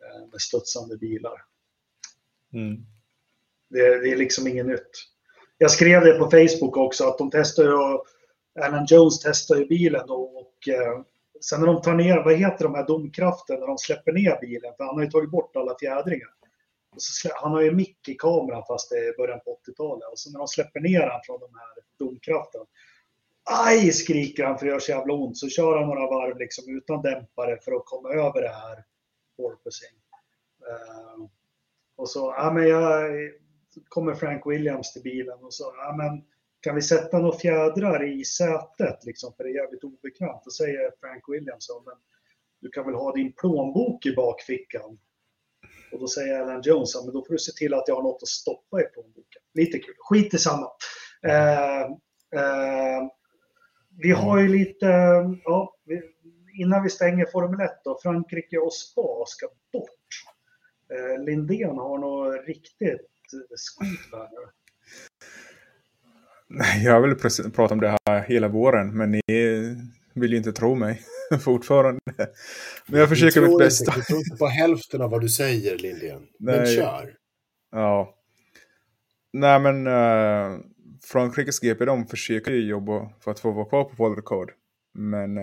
eh, 0.03 0.27
med 0.31 0.41
studsande 0.41 0.97
bilar. 0.97 1.45
Mm. 2.53 2.77
Det, 3.71 3.99
det, 3.99 4.13
är 4.13 4.17
liksom 4.17 4.47
inget 4.47 4.67
nytt. 4.67 4.91
Jag 5.59 5.71
skrev 5.71 6.05
det 6.05 6.13
på 6.13 6.31
Facebook 6.31 6.77
också 6.77 7.05
att 7.05 7.19
de 7.19 7.31
testar 7.31 7.65
ju, 7.65 7.99
Alan 8.65 8.87
Jones 8.89 9.21
testar 9.21 9.57
ju 9.57 9.67
bilen 9.67 10.07
då, 10.07 10.15
och 10.15 10.69
eh, 10.69 11.03
sen 11.41 11.61
när 11.61 11.67
de 11.67 11.83
tar 11.83 11.95
ner, 11.95 12.25
vad 12.25 12.35
heter 12.35 12.65
de 12.65 12.75
här 12.75 12.87
domkraften, 12.87 13.61
när 13.61 13.67
de 13.67 13.79
släpper 13.79 14.13
ner 14.13 14.41
bilen, 14.41 14.73
för 14.77 14.85
han 14.85 14.95
har 14.95 15.05
ju 15.05 15.11
tagit 15.11 15.31
bort 15.31 15.57
alla 15.57 15.77
fjädringar. 15.81 16.29
Så, 16.97 17.29
han 17.35 17.53
har 17.53 17.61
ju 17.61 17.73
mick 17.73 18.09
i 18.09 18.15
kameran 18.15 18.63
fast 18.69 18.91
det 18.91 18.97
är 18.97 19.17
början 19.17 19.41
på 19.45 19.59
80-talet. 19.67 20.09
Och 20.13 20.19
så 20.19 20.31
när 20.31 20.39
de 20.39 20.49
släpper 20.49 20.81
ner 20.81 21.01
han 21.01 21.21
från 21.25 21.41
de 21.41 21.51
här 21.55 21.69
domkraften. 21.99 22.61
Aj, 23.51 23.93
skriker 23.93 24.45
han 24.45 24.59
för 24.59 24.67
det 24.67 24.73
gör 24.73 24.79
så 24.79 24.91
jävla 24.91 25.15
ont. 25.15 25.37
Så 25.37 25.49
kör 25.49 25.79
han 25.79 25.89
några 25.89 26.07
varv 26.07 26.39
liksom 26.39 26.77
utan 26.77 27.03
dämpare 27.03 27.59
för 27.65 27.73
att 27.73 27.85
komma 27.85 28.09
över 28.09 28.43
det 28.43 28.49
här 28.49 28.85
porpoising. 29.37 29.99
Uh, 30.71 31.27
och 31.97 32.11
så, 32.11 32.35
ja 32.37 32.53
men 32.53 32.69
jag 32.69 33.11
kommer 33.89 34.15
Frank 34.15 34.47
Williams 34.47 34.93
till 34.93 35.03
bilen 35.03 35.39
och 35.39 35.55
så, 35.55 35.75
ja 35.77 35.97
men 35.97 36.25
kan 36.61 36.75
vi 36.75 36.83
sätta 36.83 37.19
några 37.19 37.39
fjädrar 37.39 38.21
i 38.21 38.25
sätet 38.25 39.05
liksom, 39.05 39.35
för 39.37 39.45
det 39.45 39.51
är 39.51 39.55
jävligt 39.55 39.85
obekvämt. 39.85 40.43
Då 40.45 40.51
säger 40.51 40.93
Frank 41.01 41.25
Williams, 41.29 41.71
men 41.85 41.95
du 42.61 42.71
kan 42.71 42.85
väl 42.85 42.95
ha 42.95 43.13
din 43.13 43.33
plånbok 43.33 44.07
i 44.07 44.15
bakfickan? 44.15 44.99
Och 45.93 46.01
då 46.01 46.09
säger 46.09 46.41
Alan 46.41 46.63
Jones, 46.65 47.05
men 47.05 47.15
då 47.15 47.25
får 47.25 47.33
du 47.33 47.39
se 47.39 47.53
till 47.53 47.75
att 47.75 47.89
jag 47.89 47.95
har 47.95 48.03
något 48.03 48.23
att 48.23 48.29
stoppa 48.29 48.81
i 48.81 48.85
plånboken. 48.85 49.43
Lite 49.55 49.79
kul, 49.79 49.95
skit 49.99 50.35
i 50.35 50.39
samma. 50.39 50.67
Uh, 51.27 51.91
uh, 52.37 53.09
vi 54.03 54.11
har 54.11 54.41
ju 54.41 54.49
lite, 54.49 54.87
ja, 55.45 55.75
innan 56.59 56.83
vi 56.83 56.91
stänger 56.91 57.27
Formel 57.33 57.61
1 57.61 57.71
då, 57.85 57.99
Frankrike 58.03 58.59
och 58.59 58.73
Spa 58.73 59.25
ska 59.27 59.47
bort. 59.73 59.91
Eh, 60.93 61.25
Lindén 61.25 61.77
har 61.77 61.99
något 61.99 62.47
riktigt 62.47 63.07
skit 63.79 64.01
här 64.13 64.29
nu. 64.31 64.51
Jag 66.85 66.93
har 66.93 67.01
väl 67.01 67.15
pratat 67.51 67.73
om 67.73 67.81
det 67.81 67.97
här 68.07 68.21
hela 68.21 68.49
våren, 68.49 68.97
men 68.97 69.11
ni 69.11 69.21
vill 70.15 70.31
ju 70.31 70.37
inte 70.37 70.53
tro 70.53 70.75
mig 70.75 71.03
fortfarande. 71.41 72.01
Men 72.87 73.01
jag 73.01 73.09
försöker 73.09 73.41
mitt 73.41 73.59
bästa. 73.59 73.93
Jag 73.97 74.07
tror 74.07 74.19
inte 74.19 74.37
på 74.39 74.47
hälften 74.47 75.03
av 75.03 75.11
vad 75.11 75.21
du 75.21 75.29
säger, 75.29 75.79
Lindén. 75.79 76.27
Men 76.39 76.67
kör. 76.67 77.15
Ja. 77.71 78.15
Nej, 79.33 79.61
men 79.61 79.87
uh, 79.87 80.61
Frankrikes 81.03 81.61
GP, 81.61 81.85
de 81.85 82.07
försöker 82.07 82.53
ju 82.53 82.69
jobba 82.69 83.11
för 83.21 83.31
att 83.31 83.41
få 83.41 83.51
vara 83.51 83.69
kvar 83.69 83.85
på 83.85 83.97
Paul 83.97 84.17
Ricard. 84.17 84.53
Men 84.95 85.39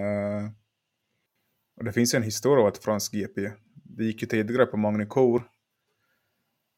och 1.78 1.84
det 1.84 1.93
finns 1.93 2.14
ju 2.14 2.18
en 2.18 2.24
historia 2.24 2.64
av 2.64 2.68
ett 2.68 2.84
franskt 2.84 3.14
GP. 3.14 3.51
Det 3.74 4.03
gick 4.03 4.22
ju 4.22 4.28
tidigare 4.28 4.66
på 4.66 4.78
Magny 4.78 5.08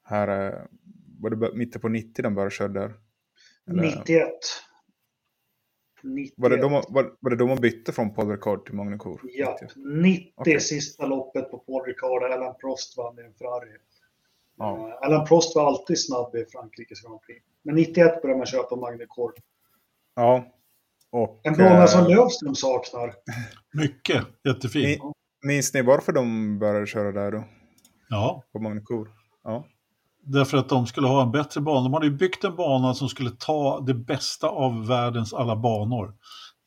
Här 0.03 0.53
uh, 0.53 0.65
var 1.19 1.29
det 1.29 1.53
mitten 1.53 1.81
på 1.81 1.89
90 1.89 2.23
de 2.23 2.35
började 2.35 2.51
köra 2.51 2.67
där. 2.67 2.93
91. 3.65 4.29
91. 6.03 6.33
Var, 6.37 6.49
det 6.49 6.69
man, 6.69 6.83
var, 6.89 7.17
var 7.19 7.29
det 7.29 7.35
då 7.35 7.47
man 7.47 7.61
bytte 7.61 7.91
från 7.91 8.13
Paul 8.13 8.31
Ricard 8.31 8.65
till 8.65 8.75
Cour? 8.99 9.21
Ja, 9.23 9.59
90 9.75 10.33
okay. 10.35 10.59
sista 10.59 11.05
loppet 11.05 11.51
på 11.51 11.59
Paul 11.59 11.85
Ricard. 11.85 12.23
Alan 12.23 12.55
Prost 12.61 12.97
vann 12.97 13.19
i 13.19 13.21
en 13.21 13.33
Ferrari. 13.33 13.69
Ja. 14.57 14.77
Uh, 14.77 15.07
Alan 15.07 15.25
Prost 15.25 15.55
var 15.55 15.67
alltid 15.67 16.05
snabb 16.05 16.35
i 16.35 16.45
Frankrikes 16.51 17.01
Grand 17.01 17.21
Prix. 17.21 17.45
Men 17.63 17.75
91 17.75 18.21
började 18.21 18.37
man 18.37 18.47
köra 18.47 18.63
på 18.63 18.75
Magne 18.75 19.05
Cour. 19.05 19.31
Ja. 20.15 20.45
Och, 21.11 21.41
en 21.43 21.53
bana 21.53 21.81
äh, 21.81 21.85
som 21.85 22.07
Löfström 22.07 22.55
saknar. 22.55 23.13
Mycket, 23.73 24.25
jättefin. 24.47 24.99
Minns 25.45 25.73
ni 25.73 25.81
varför 25.81 26.11
de 26.11 26.59
började 26.59 26.87
köra 26.87 27.11
där 27.11 27.31
då? 27.31 27.43
Ja. 28.09 28.43
På 28.53 28.59
Magne 28.59 28.81
Cour? 28.81 29.07
Ja. 29.43 29.65
Därför 30.23 30.57
att 30.57 30.69
de 30.69 30.87
skulle 30.87 31.07
ha 31.07 31.23
en 31.23 31.31
bättre 31.31 31.61
bana. 31.61 31.83
De 31.83 31.93
hade 31.93 32.05
ju 32.05 32.17
byggt 32.17 32.43
en 32.43 32.55
bana 32.55 32.93
som 32.93 33.09
skulle 33.09 33.31
ta 33.39 33.79
det 33.79 33.93
bästa 33.93 34.47
av 34.47 34.87
världens 34.87 35.33
alla 35.33 35.55
banor. 35.55 36.13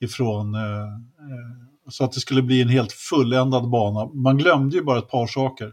Ifrån, 0.01 0.55
eh, 0.55 0.61
eh, 0.61 1.89
så 1.89 2.05
att 2.05 2.13
det 2.13 2.21
skulle 2.21 2.43
bli 2.43 2.63
en 2.63 2.69
helt 2.69 2.93
fulländad 2.93 3.71
bana. 3.71 4.07
Man 4.15 4.37
glömde 4.37 4.77
ju 4.77 4.83
bara 4.83 4.99
ett 4.99 5.09
par 5.09 5.27
saker. 5.27 5.73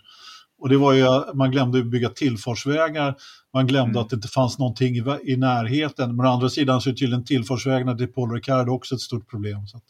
Och 0.59 0.69
det 0.69 0.77
var 0.77 0.93
ju, 0.93 1.05
man 1.33 1.51
glömde 1.51 1.83
bygga 1.83 2.09
tillfartsvägar, 2.09 3.15
man 3.53 3.67
glömde 3.67 3.89
mm. 3.89 4.01
att 4.01 4.09
det 4.09 4.15
inte 4.15 4.27
fanns 4.27 4.59
någonting 4.59 4.95
i, 4.95 5.03
i, 5.23 5.37
närheten. 5.37 6.15
Men 6.15 6.25
å 6.25 6.29
andra 6.29 6.49
sidan 6.49 6.81
så 6.81 6.89
är 6.89 6.93
tydligen 6.93 7.25
tillfartsvägarna 7.25 7.97
till 7.97 8.07
Paul 8.07 8.31
Ricard 8.31 8.69
också 8.69 8.95
ett 8.95 9.01
stort 9.01 9.29
problem. 9.29 9.67
Så 9.67 9.77
att, 9.77 9.83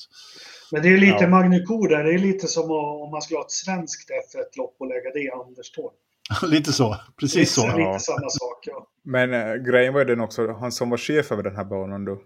men 0.72 0.82
det 0.82 0.90
är 0.90 0.98
lite 0.98 1.24
ja. 1.24 1.28
Magnico 1.28 1.88
där, 1.88 2.04
det 2.04 2.14
är 2.14 2.20
lite 2.20 2.48
som 2.48 2.72
om 2.72 3.12
man 3.12 3.22
skulle 3.22 3.38
ha 3.38 3.46
ett 3.46 3.52
svenskt 3.52 4.10
F1-lopp 4.10 4.76
och 4.80 4.88
lägga 4.88 5.12
det 5.14 5.20
i 5.20 5.30
Anderstorp. 5.30 5.94
lite 6.48 6.74
så, 6.74 6.96
precis 7.20 7.36
lite, 7.36 7.52
så. 7.52 7.68
Lite 7.68 7.80
ja. 7.80 8.00
samma 8.00 8.30
sak, 8.30 8.60
ja. 8.62 8.88
Men 9.04 9.34
äh, 9.34 9.56
grejen 9.56 9.94
var 9.94 10.00
ju 10.00 10.06
den 10.06 10.22
också, 10.22 10.54
han 10.54 10.72
som 10.72 10.90
var 10.90 10.98
chef 10.98 11.32
över 11.32 11.44
den 11.44 11.56
här 11.56 11.66
banan 11.66 12.06
då, 12.06 12.22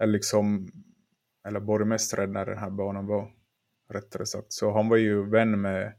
eller 0.00 0.12
liksom, 0.12 0.68
eller 1.48 1.60
borgmästare 1.60 2.26
när 2.26 2.46
den 2.46 2.58
här 2.58 2.70
banan 2.70 3.06
var, 3.06 3.28
rättare 3.92 4.26
sagt. 4.26 4.52
Så 4.52 4.72
han 4.72 4.88
var 4.88 4.96
ju 4.96 5.30
vän 5.30 5.60
med 5.60 5.92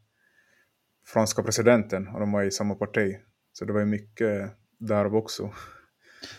franska 1.06 1.44
presidenten 1.44 2.08
och 2.08 2.20
de 2.20 2.32
var 2.32 2.44
i 2.44 2.52
samma 2.52 2.76
parti. 2.76 3.16
Så 3.54 3.66
det 3.66 3.74
var 3.74 3.80
ju 3.80 3.86
mycket 3.86 4.52
där 4.80 5.16
också. 5.16 5.54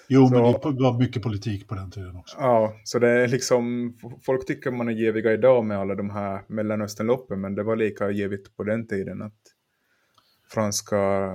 Jo, 0.08 0.28
så, 0.28 0.34
men 0.34 0.42
det 0.76 0.82
var 0.82 0.98
mycket 0.98 1.22
politik 1.22 1.68
på 1.68 1.74
den 1.74 1.90
tiden 1.90 2.16
också. 2.16 2.36
Ja, 2.38 2.74
så 2.84 2.98
det 2.98 3.08
är 3.08 3.28
liksom, 3.28 3.92
folk 4.26 4.46
tycker 4.46 4.70
man 4.70 4.88
är 4.88 4.92
jäviga 4.92 5.32
idag 5.32 5.64
med 5.64 5.78
alla 5.78 5.94
de 5.94 6.10
här 6.10 6.42
Mellanösternloppen, 6.48 7.40
men 7.40 7.54
det 7.54 7.62
var 7.62 7.76
lika 7.76 8.10
jävigt 8.10 8.56
på 8.56 8.64
den 8.64 8.86
tiden 8.86 9.22
att 9.22 9.40
franska 10.50 11.30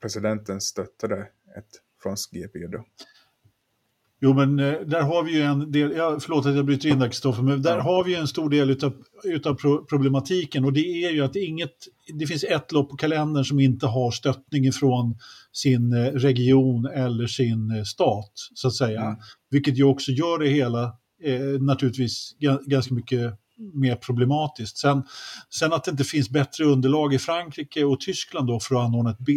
presidenten 0.00 0.60
stöttade 0.60 1.20
ett 1.56 1.70
franskt 2.02 2.32
GP 2.32 2.66
då. 2.66 2.84
Jo, 4.20 4.34
men 4.34 4.58
eh, 4.58 4.74
där 4.86 5.02
har 5.02 5.22
vi 5.22 5.32
ju 5.32 5.42
en 5.42 5.72
del, 5.72 5.92
ja, 5.96 6.18
förlåt 6.20 6.46
att 6.46 6.56
jag 6.56 6.66
bryter 6.66 6.88
in 6.88 6.98
där 6.98 7.08
Kristoffer, 7.08 7.42
men 7.42 7.62
där 7.62 7.78
har 7.78 8.04
vi 8.04 8.10
ju 8.10 8.16
en 8.16 8.28
stor 8.28 8.50
del 8.50 8.70
utav, 8.70 8.92
utav 9.24 9.54
problematiken 9.88 10.64
och 10.64 10.72
det 10.72 11.04
är 11.04 11.10
ju 11.10 11.24
att 11.24 11.36
inget, 11.36 11.74
det 12.14 12.26
finns 12.26 12.44
ett 12.44 12.72
lopp 12.72 12.90
på 12.90 12.96
kalendern 12.96 13.44
som 13.44 13.60
inte 13.60 13.86
har 13.86 14.10
stöttning 14.10 14.72
från 14.72 15.16
sin 15.52 15.92
eh, 15.92 16.12
region 16.12 16.86
eller 16.86 17.26
sin 17.26 17.70
eh, 17.70 17.82
stat, 17.82 18.32
så 18.54 18.68
att 18.68 18.74
säga. 18.74 19.00
Mm. 19.00 19.16
Vilket 19.50 19.78
ju 19.78 19.84
också 19.84 20.12
gör 20.12 20.38
det 20.38 20.48
hela 20.48 20.82
eh, 21.24 21.60
naturligtvis 21.60 22.36
ganska 22.66 22.94
mycket 22.94 23.34
mer 23.74 23.96
problematiskt. 23.96 24.78
Sen, 24.78 25.02
sen 25.50 25.72
att 25.72 25.84
det 25.84 25.90
inte 25.90 26.04
finns 26.04 26.30
bättre 26.30 26.64
underlag 26.64 27.14
i 27.14 27.18
Frankrike 27.18 27.84
och 27.84 28.00
Tyskland 28.00 28.46
då 28.46 28.60
för 28.60 28.74
att 28.74 28.84
anordna 28.84 29.10
ett 29.10 29.18
B 29.18 29.32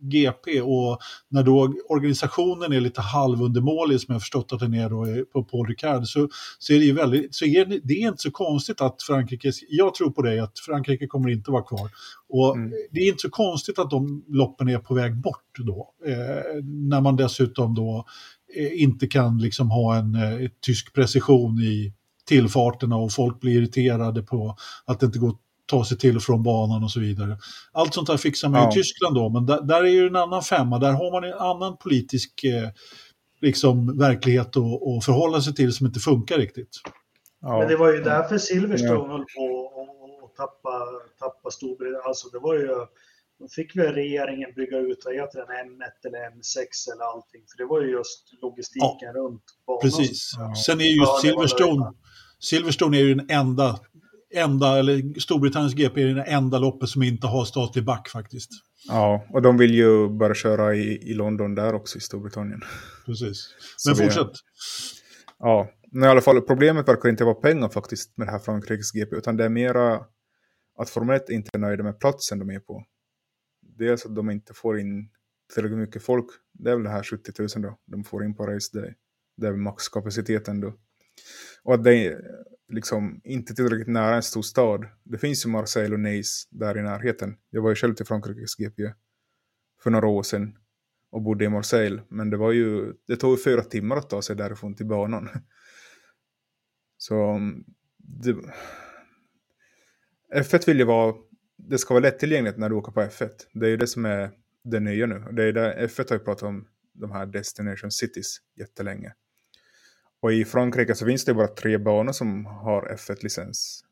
GP 0.00 0.60
och 0.60 0.98
när 1.28 1.42
då 1.42 1.74
organisationen 1.88 2.72
är 2.72 2.80
lite 2.80 3.00
halvundermålig 3.00 4.00
som 4.00 4.12
jag 4.12 4.22
förstått 4.22 4.52
att 4.52 4.60
den 4.60 4.74
är 4.74 4.90
då 4.90 5.24
på 5.32 5.44
Paul 5.44 5.66
Ricard 5.66 6.06
så, 6.06 6.28
så 6.58 6.72
är 6.72 6.78
det 6.78 6.84
ju 6.84 6.92
väldigt, 6.92 7.34
så 7.34 7.44
är 7.44 7.64
det, 7.64 7.80
det 7.84 7.94
är 7.94 8.08
inte 8.08 8.22
så 8.22 8.30
konstigt 8.30 8.80
att 8.80 9.02
Frankrike, 9.02 9.52
jag 9.68 9.94
tror 9.94 10.10
på 10.10 10.22
det, 10.22 10.42
att 10.42 10.58
Frankrike 10.58 11.06
kommer 11.06 11.28
inte 11.28 11.50
vara 11.50 11.62
kvar. 11.62 11.90
Och 12.28 12.56
mm. 12.56 12.72
det 12.90 13.00
är 13.00 13.08
inte 13.08 13.22
så 13.22 13.30
konstigt 13.30 13.78
att 13.78 13.90
de 13.90 14.24
loppen 14.28 14.68
är 14.68 14.78
på 14.78 14.94
väg 14.94 15.16
bort 15.16 15.58
då, 15.58 15.90
eh, 16.06 16.62
när 16.64 17.00
man 17.00 17.16
dessutom 17.16 17.74
då 17.74 18.06
eh, 18.56 18.82
inte 18.82 19.06
kan 19.06 19.38
liksom 19.38 19.70
ha 19.70 19.96
en 19.96 20.14
eh, 20.14 20.48
tysk 20.60 20.92
precision 20.92 21.60
i 21.60 21.92
tillfarterna 22.32 22.96
och 22.96 23.12
folk 23.12 23.40
blir 23.40 23.58
irriterade 23.58 24.22
på 24.22 24.56
att 24.84 25.00
det 25.00 25.06
inte 25.06 25.18
går 25.18 25.28
att 25.28 25.40
ta 25.66 25.84
sig 25.84 25.98
till 25.98 26.16
och 26.16 26.22
från 26.22 26.42
banan 26.42 26.84
och 26.84 26.90
så 26.90 27.00
vidare. 27.00 27.38
Allt 27.72 27.94
sånt 27.94 28.06
där 28.06 28.16
fixar 28.16 28.48
man 28.48 28.62
ja. 28.62 28.70
i 28.70 28.72
Tyskland 28.72 29.14
då, 29.14 29.28
men 29.28 29.46
där, 29.46 29.60
där, 29.60 29.82
är 29.84 29.88
ju 29.88 30.06
en 30.06 30.16
annan 30.16 30.42
femma, 30.42 30.78
där 30.78 30.92
har 30.92 31.12
man 31.12 31.24
en 31.24 31.38
annan 31.38 31.76
politisk 31.76 32.44
eh, 32.44 32.68
liksom, 33.40 33.98
verklighet 33.98 34.56
att 34.56 35.04
förhålla 35.04 35.40
sig 35.40 35.54
till 35.54 35.72
som 35.72 35.86
inte 35.86 36.00
funkar 36.00 36.38
riktigt. 36.38 36.76
Ja. 37.40 37.58
Men 37.58 37.68
det 37.68 37.76
var 37.76 37.92
ju 37.92 38.02
därför 38.02 38.38
Silverstone 38.38 38.92
ja. 38.92 39.08
höll 39.08 39.24
på 39.36 39.70
att 40.24 40.36
tappa, 40.36 40.72
tappa 41.18 41.50
Storbritannien. 41.50 42.02
Alltså 42.04 42.28
det 42.28 42.38
var 42.38 42.54
ju, 42.54 42.68
då 43.38 43.48
fick 43.48 43.76
väl 43.76 43.94
regeringen 43.94 44.50
bygga 44.56 44.78
ut, 44.78 45.02
vad 45.04 45.14
heter 45.14 45.38
den, 45.38 45.48
M1 45.48 46.06
eller 46.06 46.18
M6 46.18 46.92
eller 46.92 47.04
allting. 47.04 47.42
För 47.50 47.56
det 47.62 47.66
var 47.66 47.80
ju 47.80 47.90
just 47.90 48.42
logistiken 48.42 49.12
ja. 49.14 49.20
runt 49.20 49.44
banan. 49.66 49.80
Precis. 49.82 50.30
Sen 50.66 50.80
är 50.80 50.84
just 50.84 51.20
Silverstone, 51.20 51.92
Silverstone 52.42 52.96
är 52.96 53.00
ju 53.02 53.14
den 53.14 53.30
enda, 53.30 53.80
enda, 54.34 54.78
eller 54.78 55.20
Storbritanniens 55.20 55.74
GP 55.74 56.02
är 56.02 56.06
den 56.06 56.24
enda 56.26 56.58
loppet 56.58 56.88
som 56.88 57.02
inte 57.02 57.26
har 57.26 57.44
statlig 57.44 57.84
back 57.84 58.08
faktiskt. 58.08 58.50
Ja, 58.88 59.26
och 59.30 59.42
de 59.42 59.56
vill 59.56 59.74
ju 59.74 60.08
bara 60.08 60.34
köra 60.34 60.74
i, 60.74 61.10
i 61.10 61.14
London 61.14 61.54
där 61.54 61.74
också 61.74 61.98
i 61.98 62.00
Storbritannien. 62.00 62.60
Precis. 63.06 63.54
Men 63.86 63.96
Så 63.96 64.02
fortsätt. 64.04 64.32
ja, 65.38 65.68
men 65.92 66.04
i 66.04 66.06
alla 66.06 66.20
fall 66.20 66.40
problemet 66.40 66.88
verkar 66.88 67.08
inte 67.08 67.24
vara 67.24 67.34
pengar 67.34 67.68
faktiskt 67.68 68.16
med 68.16 68.26
det 68.26 68.30
här 68.30 68.38
Frankrikes 68.38 68.92
GP, 68.92 69.16
utan 69.16 69.36
det 69.36 69.44
är 69.44 69.48
mera 69.48 70.00
att 70.78 70.90
Formel 70.90 71.16
1 71.16 71.30
inte 71.30 71.50
är 71.52 71.58
nöjda 71.58 71.82
med 71.82 72.00
platsen 72.00 72.38
de 72.38 72.50
är 72.50 72.60
på. 72.60 72.84
Dels 73.78 74.06
att 74.06 74.16
de 74.16 74.30
inte 74.30 74.54
får 74.54 74.78
in 74.80 75.08
tillräckligt 75.54 75.78
mycket 75.78 76.02
folk, 76.02 76.26
det 76.52 76.70
är 76.70 76.74
väl 76.74 76.84
det 76.84 76.90
här 76.90 77.02
70 77.02 77.32
000 77.38 77.48
då, 77.56 77.78
de 77.86 78.04
får 78.04 78.24
in 78.24 78.34
på 78.34 78.46
race 78.46 78.80
day. 78.80 78.94
Det 79.36 79.46
är 79.46 79.52
maxkapaciteten 79.52 80.60
då. 80.60 80.74
Och 81.62 81.74
att 81.74 81.84
det 81.84 81.94
är 81.94 82.20
liksom 82.68 83.20
inte 83.24 83.54
tillräckligt 83.54 83.88
nära 83.88 84.16
en 84.16 84.22
stor 84.22 84.42
stad. 84.42 84.86
Det 85.04 85.18
finns 85.18 85.46
ju 85.46 85.50
Marseille 85.50 85.94
och 85.94 86.00
Nice 86.00 86.48
där 86.50 86.78
i 86.78 86.82
närheten. 86.82 87.36
Jag 87.50 87.62
var 87.62 87.70
ju 87.70 87.76
själv 87.76 87.94
till 87.94 88.06
Frankrikes 88.06 88.56
GP 88.56 88.92
för 89.82 89.90
några 89.90 90.06
år 90.06 90.22
sedan 90.22 90.56
och 91.10 91.22
bodde 91.22 91.44
i 91.44 91.48
Marseille. 91.48 92.02
Men 92.08 92.30
det 92.30 92.36
var 92.36 92.52
ju, 92.52 92.92
det 93.06 93.16
tog 93.16 93.30
ju 93.30 93.44
fyra 93.44 93.64
timmar 93.64 93.96
att 93.96 94.10
ta 94.10 94.22
sig 94.22 94.36
därifrån 94.36 94.74
till 94.74 94.86
banan. 94.86 95.28
Så 96.96 97.30
mm, 97.30 97.64
det, 97.98 98.36
F1 100.34 100.66
vill 100.66 100.78
ju 100.78 100.84
vara, 100.84 101.14
det 101.56 101.78
ska 101.78 101.94
vara 101.94 102.02
lättillgängligt 102.02 102.58
när 102.58 102.68
du 102.68 102.74
åker 102.74 102.92
på 102.92 103.00
F1. 103.00 103.30
Det 103.54 103.66
är 103.66 103.70
ju 103.70 103.76
det 103.76 103.86
som 103.86 104.04
är 104.04 104.30
det 104.64 104.80
nya 104.80 105.06
nu. 105.06 105.24
Det 105.32 105.44
är 105.44 105.52
där 105.52 105.86
F1 105.86 106.08
har 106.08 106.16
ju 106.16 106.24
pratat 106.24 106.42
om 106.42 106.68
de 106.92 107.10
här 107.10 107.26
destination 107.26 107.90
cities 107.90 108.38
jättelänge. 108.58 109.12
Och 110.22 110.32
i 110.32 110.44
Frankrike 110.44 110.94
så 110.94 111.06
finns 111.06 111.24
det 111.24 111.34
bara 111.34 111.48
tre 111.48 111.78
banor 111.78 112.12
som 112.12 112.46
har 112.46 112.82
F1-licens. 112.82 113.84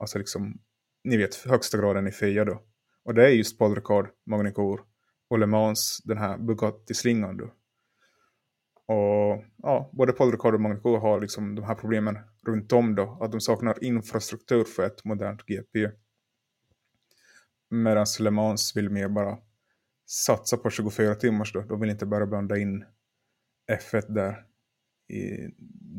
Alltså 0.00 0.18
liksom, 0.18 0.58
ni 1.04 1.16
vet, 1.16 1.34
högsta 1.34 1.78
graden 1.78 2.06
i 2.06 2.10
FIA 2.10 2.44
då. 2.44 2.62
Och 3.04 3.14
det 3.14 3.24
är 3.24 3.28
just 3.28 3.58
Paul 3.58 3.74
Ricard, 3.74 4.08
Magnicourt 4.26 4.80
och 5.28 5.38
Le 5.38 5.46
Mans, 5.46 6.02
den 6.04 6.18
här 6.18 6.38
Bugatti-slingan 6.38 7.36
då. 7.36 7.44
Och 8.94 9.44
ja, 9.56 9.90
både 9.92 10.12
Paul 10.12 10.32
Ricard 10.32 10.54
och 10.54 10.60
Magnicourt 10.60 11.02
har 11.02 11.20
liksom 11.20 11.54
de 11.54 11.64
här 11.64 11.74
problemen 11.74 12.18
runt 12.46 12.72
om 12.72 12.94
då. 12.94 13.18
Att 13.20 13.32
de 13.32 13.40
saknar 13.40 13.84
infrastruktur 13.84 14.64
för 14.64 14.86
ett 14.86 15.04
modernt 15.04 15.46
GP. 15.46 15.90
Medan 17.70 18.06
Le 18.20 18.30
Mans 18.30 18.76
vill 18.76 18.90
mer 18.90 19.08
bara 19.08 19.38
satsa 20.06 20.56
på 20.56 20.70
24 20.70 21.14
timmars 21.14 21.52
då. 21.52 21.60
De 21.60 21.80
vill 21.80 21.90
inte 21.90 22.06
bara 22.06 22.26
blanda 22.26 22.58
in 22.58 22.84
F1 23.72 24.14
där 24.14 24.46
i 25.08 25.50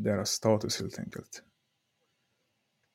deras 0.04 0.30
status 0.30 0.80
helt 0.80 0.98
enkelt. 0.98 1.42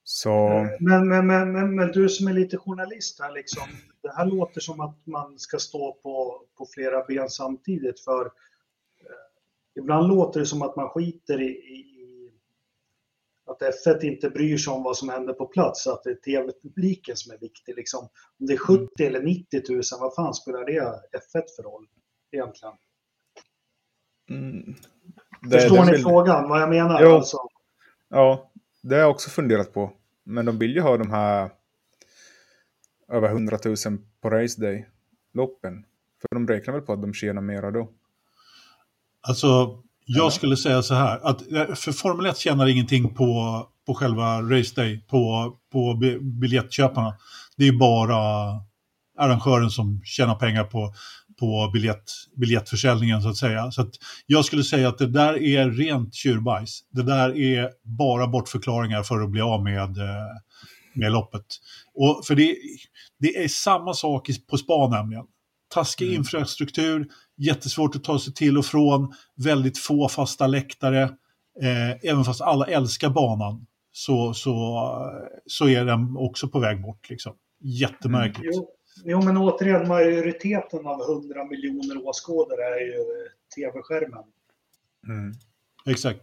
Så... 0.03 0.49
Men, 0.79 1.07
men, 1.07 1.27
men, 1.27 1.51
men, 1.51 1.75
men, 1.75 1.91
du 1.91 2.09
som 2.09 2.27
är 2.27 2.33
lite 2.33 2.57
journalist 2.57 3.19
här, 3.19 3.31
liksom, 3.31 3.67
det 4.01 4.13
här 4.13 4.25
låter 4.25 4.61
som 4.61 4.79
att 4.79 5.05
man 5.05 5.39
ska 5.39 5.57
stå 5.57 5.93
på, 5.93 6.45
på 6.57 6.65
flera 6.73 7.05
ben 7.05 7.29
samtidigt. 7.29 7.99
För 7.99 8.25
eh, 8.25 9.81
ibland 9.81 10.07
låter 10.07 10.39
det 10.39 10.45
som 10.45 10.61
att 10.61 10.75
man 10.75 10.89
skiter 10.89 11.41
i, 11.41 11.49
i 11.49 11.91
att 13.45 13.61
F1 13.61 14.03
inte 14.03 14.29
bryr 14.29 14.57
sig 14.57 14.73
om 14.73 14.83
vad 14.83 14.97
som 14.97 15.09
händer 15.09 15.33
på 15.33 15.45
plats, 15.45 15.87
att 15.87 16.03
det 16.03 16.09
är 16.09 16.15
tv-publiken 16.15 17.15
som 17.15 17.33
är 17.33 17.37
viktig. 17.37 17.75
Liksom. 17.75 18.09
Om 18.39 18.45
det 18.45 18.53
är 18.53 18.57
70 18.57 18.87
mm. 18.99 19.15
eller 19.15 19.25
90 19.25 19.61
000, 19.69 19.81
vad 19.99 20.15
fan 20.15 20.33
spelar 20.33 20.65
det 20.65 20.81
F1 21.17 21.43
för 21.55 21.63
roll 21.63 21.87
egentligen? 22.31 22.73
Mm. 24.29 24.75
Det, 25.41 25.59
Förstår 25.59 25.85
ni 25.85 25.91
vill... 25.91 26.01
frågan, 26.01 26.49
vad 26.49 26.61
jag 26.61 26.69
menar? 26.69 27.01
Jo. 27.01 27.09
Alltså? 27.09 27.37
Ja, 28.09 28.51
det 28.81 28.95
har 28.95 29.01
jag 29.01 29.11
också 29.11 29.29
funderat 29.29 29.73
på. 29.73 29.91
Men 30.23 30.45
de 30.45 30.59
vill 30.59 30.75
ju 30.75 30.81
ha 30.81 30.97
de 30.97 31.11
här 31.11 31.51
över 33.11 33.29
100 33.29 33.57
000 33.65 33.75
på 34.21 34.29
race 34.29 34.61
day-loppen. 34.61 35.85
För 36.21 36.35
de 36.35 36.47
räknar 36.47 36.73
väl 36.73 36.81
på 36.81 36.93
att 36.93 37.01
de 37.01 37.13
tjänar 37.13 37.41
mera 37.41 37.71
då? 37.71 37.89
Alltså, 39.21 39.79
jag 40.05 40.33
skulle 40.33 40.57
säga 40.57 40.81
så 40.81 40.93
här, 40.93 41.19
att 41.23 41.51
eh, 41.51 41.75
för 41.75 41.91
Formel 41.91 42.25
1 42.25 42.37
tjänar 42.37 42.67
ingenting 42.67 43.13
på, 43.13 43.67
på 43.87 43.93
själva 43.93 44.41
race 44.41 44.75
day, 44.75 45.05
på, 45.09 45.53
på 45.71 45.99
biljettköparna. 46.21 47.15
Det 47.57 47.67
är 47.67 47.79
bara 47.79 48.17
arrangören 49.17 49.69
som 49.69 50.01
tjänar 50.03 50.35
pengar 50.35 50.63
på 50.63 50.93
på 51.41 51.69
biljett, 51.73 52.11
biljettförsäljningen 52.35 53.21
så 53.21 53.29
att 53.29 53.37
säga. 53.37 53.71
Så 53.71 53.81
att 53.81 53.91
jag 54.25 54.45
skulle 54.45 54.63
säga 54.63 54.87
att 54.87 54.97
det 54.97 55.07
där 55.07 55.43
är 55.43 55.69
rent 55.69 56.13
tjurbajs. 56.13 56.79
Det 56.91 57.03
där 57.03 57.37
är 57.37 57.69
bara 57.83 58.27
bortförklaringar 58.27 59.03
för 59.03 59.21
att 59.21 59.29
bli 59.29 59.41
av 59.41 59.63
med, 59.63 59.97
eh, 59.97 60.27
med 60.93 61.11
loppet. 61.11 61.45
Och 61.93 62.25
för 62.25 62.35
det, 62.35 62.55
det 63.19 63.43
är 63.43 63.47
samma 63.47 63.93
sak 63.93 64.29
på 64.49 64.57
spa 64.57 64.87
nämligen. 64.87 65.25
Taskig 65.73 66.07
mm. 66.07 66.17
infrastruktur, 66.17 67.07
jättesvårt 67.37 67.95
att 67.95 68.03
ta 68.03 68.19
sig 68.19 68.33
till 68.33 68.57
och 68.57 68.65
från, 68.65 69.13
väldigt 69.35 69.77
få 69.77 70.09
fasta 70.09 70.47
läktare. 70.47 71.03
Eh, 71.61 72.09
även 72.11 72.23
fast 72.23 72.41
alla 72.41 72.65
älskar 72.65 73.09
banan 73.09 73.65
så, 73.91 74.33
så, 74.33 74.87
så 75.45 75.69
är 75.69 75.85
den 75.85 76.17
också 76.17 76.47
på 76.47 76.59
väg 76.59 76.81
bort. 76.81 77.09
Liksom. 77.09 77.33
Jättemärkligt. 77.63 78.55
Mm. 78.55 78.65
Jo, 79.03 79.21
men 79.21 79.37
återigen, 79.37 79.87
majoriteten 79.87 80.85
av 80.85 81.01
100 81.01 81.45
miljoner 81.45 82.07
åskådare 82.07 82.63
är 82.63 82.79
ju 82.79 83.27
tv-skärmen. 83.55 84.23
Mm. 85.07 85.33
Exakt. 85.85 86.21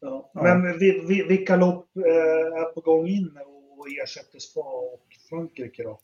Ja. 0.00 0.30
Men. 0.34 0.78
Vi, 0.78 1.04
vi, 1.08 1.22
vilka 1.22 1.56
lopp 1.56 1.96
eh, 1.96 2.60
är 2.60 2.74
på 2.74 2.80
gång 2.80 3.08
in 3.08 3.38
och 3.78 3.86
ersätter 4.02 4.38
Spa 4.38 4.60
och 4.60 5.06
Frankrike 5.28 5.82
då? 5.82 6.00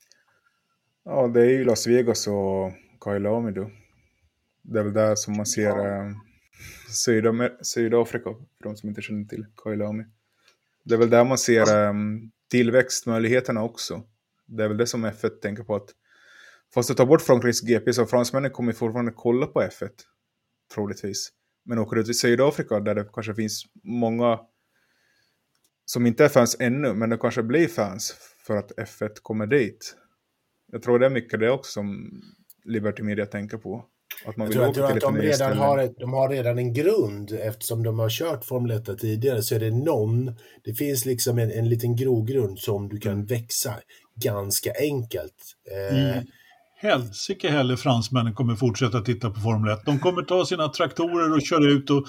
Ja, 1.04 1.28
det 1.28 1.40
är 1.40 1.50
ju 1.50 1.64
Las 1.64 1.86
Vegas 1.86 2.26
och 2.26 2.72
Kailami 3.00 3.52
då. 3.52 3.70
Det 4.62 4.78
är 4.78 4.84
väl 4.84 4.92
där 4.92 5.14
som 5.14 5.36
man 5.36 5.46
ser 5.46 5.62
ja. 5.62 5.86
eh, 5.86 6.10
Sydam 7.04 7.48
Sydafrika, 7.62 8.30
för 8.30 8.62
de 8.62 8.76
som 8.76 8.88
inte 8.88 9.02
känner 9.02 9.24
till 9.24 9.46
Kailami. 9.56 10.04
Det 10.84 10.94
är 10.94 10.98
väl 10.98 11.10
där 11.10 11.24
man 11.24 11.38
ser 11.38 11.86
eh, 11.86 11.92
tillväxtmöjligheterna 12.50 13.62
också 13.62 14.02
det 14.56 14.64
är 14.64 14.68
väl 14.68 14.76
det 14.76 14.86
som 14.86 15.06
F1 15.06 15.28
tänker 15.28 15.62
på 15.64 15.76
att 15.76 15.90
fast 16.74 16.88
du 16.88 16.94
tar 16.94 17.06
bort 17.06 17.22
Frankrikes 17.22 17.60
GP 17.60 17.92
så 17.92 18.06
fransmännen 18.06 18.50
kommer 18.50 18.72
fortfarande 18.72 19.12
kolla 19.16 19.46
på 19.46 19.62
F1. 19.62 19.90
Troligtvis. 20.74 21.28
Men 21.64 21.78
åker 21.78 21.96
du 21.96 22.04
till 22.04 22.18
Sydafrika 22.18 22.80
där 22.80 22.94
det 22.94 23.08
kanske 23.12 23.34
finns 23.34 23.64
många 23.82 24.40
som 25.84 26.06
inte 26.06 26.24
är 26.24 26.28
fans 26.28 26.56
ännu, 26.60 26.94
men 26.94 27.10
det 27.10 27.16
kanske 27.16 27.42
blir 27.42 27.68
fans 27.68 28.14
för 28.46 28.56
att 28.56 28.72
F1 28.72 29.10
kommer 29.22 29.46
dit. 29.46 29.96
Jag 30.66 30.82
tror 30.82 30.98
det 30.98 31.06
är 31.06 31.10
mycket 31.10 31.40
det 31.40 31.50
också 31.50 31.72
som 31.72 32.10
Liberty 32.64 33.02
Media 33.02 33.26
tänker 33.26 33.58
på. 33.58 33.84
Att 34.24 34.36
man 34.36 34.48
vill 34.48 34.56
jag 34.56 34.74
tror, 34.74 34.84
jag 34.90 35.00
tror 35.00 35.10
att 35.10 35.14
de 35.14 35.22
redan 35.22 35.58
har, 35.58 35.78
ett, 35.78 35.94
de 35.98 36.12
har 36.12 36.28
redan 36.28 36.58
en 36.58 36.74
grund 36.74 37.32
eftersom 37.32 37.82
de 37.82 37.98
har 37.98 38.10
kört 38.10 38.44
Formel 38.44 38.70
1 38.70 38.98
tidigare 38.98 39.42
så 39.42 39.54
är 39.54 39.60
det 39.60 39.70
någon, 39.70 40.36
det 40.64 40.74
finns 40.74 41.04
liksom 41.04 41.38
en, 41.38 41.50
en 41.50 41.68
liten 41.68 41.96
grogrund 41.96 42.58
som 42.58 42.88
du 42.88 42.98
kan 42.98 43.12
mm. 43.12 43.26
växa 43.26 43.74
ganska 44.14 44.72
enkelt. 44.80 45.56
Eh, 45.70 45.98
I 45.98 46.22
helsike 46.76 47.50
heller 47.50 47.76
fransmännen 47.76 48.34
kommer 48.34 48.54
fortsätta 48.54 49.00
titta 49.00 49.30
på 49.30 49.40
Formel 49.40 49.72
1. 49.72 49.78
De 49.84 49.98
kommer 49.98 50.22
ta 50.22 50.46
sina 50.46 50.68
traktorer 50.68 51.32
och 51.32 51.42
köra 51.42 51.64
ut 51.64 51.90
och 51.90 52.04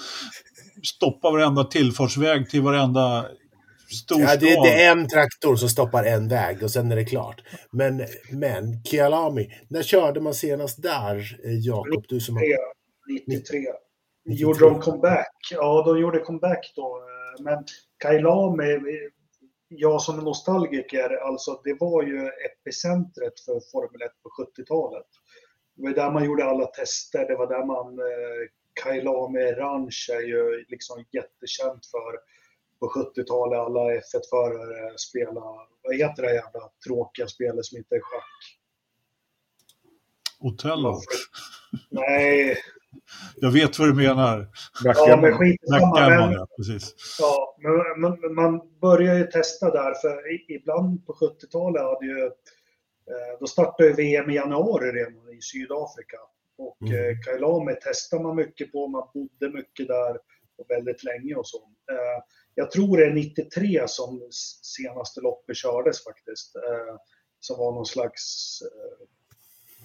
stoppa 0.82 1.30
varenda 1.30 1.64
tillfartsväg 1.64 2.50
till 2.50 2.62
varenda 2.62 3.26
stor 3.88 4.20
Ja, 4.20 4.36
det, 4.36 4.46
det 4.46 4.82
är 4.82 4.92
en 4.92 5.08
traktor 5.08 5.56
som 5.56 5.68
stoppar 5.68 6.04
en 6.04 6.28
väg 6.28 6.62
och 6.62 6.70
sen 6.70 6.92
är 6.92 6.96
det 6.96 7.04
klart. 7.04 7.42
Men, 7.70 8.02
men 8.32 8.84
Kialami, 8.84 9.48
när 9.68 9.82
körde 9.82 10.20
man 10.20 10.34
senast 10.34 10.82
där, 10.82 11.16
eh, 11.44 11.58
Jakob? 11.58 12.04
Du 12.08 12.20
som 12.20 12.36
har... 12.36 12.44
93. 13.26 13.58
Gjorde 14.24 14.58
de 14.60 14.80
comeback? 14.80 15.36
Ja, 15.50 15.82
de 15.86 16.00
gjorde 16.00 16.18
comeback 16.18 16.72
då. 16.76 16.96
eh, 16.98 17.44
Men 17.44 17.64
Kailame, 17.98 18.72
eh, 18.72 18.80
jag 19.68 20.02
som 20.02 20.18
är 20.18 20.22
nostalgiker, 20.22 21.10
alltså 21.28 21.60
det 21.64 21.76
var 21.80 22.02
ju 22.02 22.30
epicentret 22.46 23.40
för 23.44 23.60
Formel 23.72 24.02
1 24.02 24.10
på 24.22 24.28
70-talet. 24.42 25.06
Det 25.76 25.82
var 25.82 25.90
där 25.94 26.10
man 26.10 26.24
gjorde 26.24 26.44
alla 26.44 26.66
tester, 26.66 27.26
det 27.28 27.36
var 27.36 27.46
där 27.46 27.64
man... 27.66 27.98
eh, 27.98 28.48
Kailame 28.82 29.52
Ranch 29.52 30.10
är 30.12 30.20
ju 30.20 30.64
liksom 30.68 30.96
jättekänt 31.12 31.86
för 31.86 32.12
på 32.86 33.10
70-talet. 33.14 33.58
Alla 33.58 33.80
F1-förare 33.80 34.98
spelade, 34.98 35.40
vad 35.82 35.96
heter 35.96 36.22
det 36.22 36.34
jävla 36.34 36.60
tråkiga 36.86 37.26
spelet 37.26 37.64
som 37.64 37.78
inte 37.78 37.94
är 37.94 38.00
schack? 38.00 38.58
Otello. 40.40 41.00
Nej, 41.90 42.56
Jag 43.36 43.50
vet 43.50 43.78
vad 43.78 43.88
du 43.88 43.94
menar. 43.94 44.48
ja 44.84 45.16
men 45.22 45.32
skitsamma. 45.38 46.08
Men, 46.08 46.32
ja. 46.32 46.46
Precis. 46.56 46.94
Ja, 47.20 47.56
men, 47.58 48.00
men, 48.00 48.20
men 48.20 48.34
man 48.34 48.78
börjar 48.80 49.14
ju 49.14 49.26
testa 49.26 49.70
där, 49.70 49.94
för 49.94 50.50
ibland 50.52 51.06
på 51.06 51.12
70-talet 51.12 51.82
hade 51.82 52.06
ju... 52.06 52.24
Eh, 53.06 53.38
då 53.40 53.46
startade 53.46 53.88
ju 53.88 53.94
VM 53.94 54.30
i 54.30 54.34
januari 54.34 54.92
redan 54.92 55.28
i 55.38 55.40
Sydafrika. 55.42 56.16
Och 56.58 56.76
Mm. 56.82 56.94
eh, 57.10 57.16
Kailame 57.24 57.74
testade 57.74 58.22
man 58.22 58.36
mycket 58.36 58.72
på, 58.72 58.88
man 58.88 59.08
bodde 59.14 59.48
mycket 59.56 59.88
där 59.88 60.16
och 60.58 60.66
väldigt 60.68 61.04
länge 61.04 61.34
och 61.34 61.46
så. 61.46 61.58
Jag 62.54 62.70
tror 62.70 62.96
det 62.96 63.06
är 63.06 63.14
93 63.14 63.84
som 63.86 64.28
senaste 64.62 65.20
loppet 65.20 65.56
kördes 65.56 66.04
faktiskt. 66.04 66.56
Eh, 66.56 66.96
som 67.40 67.58
var 67.58 67.72
någon 67.72 67.86
slags 67.86 68.22
eh, 68.62 69.06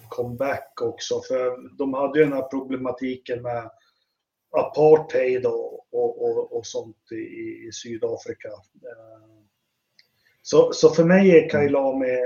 comeback 0.08 0.82
också, 0.82 1.20
för 1.28 1.76
de 1.78 1.94
hade 1.94 2.18
ju 2.18 2.24
den 2.24 2.34
här 2.34 2.48
problematiken 2.48 3.42
med 3.42 3.70
apartheid 4.58 5.46
och, 5.46 5.94
och, 5.94 6.24
och, 6.24 6.56
och 6.56 6.66
sånt 6.66 7.12
i, 7.12 7.14
i 7.68 7.70
Sydafrika. 7.72 8.48
Eh, 8.48 9.30
Så, 10.42 10.72
så 10.72 10.90
för 10.90 11.04
mig 11.04 11.30
är 11.30 11.48
Kailame 11.48 12.18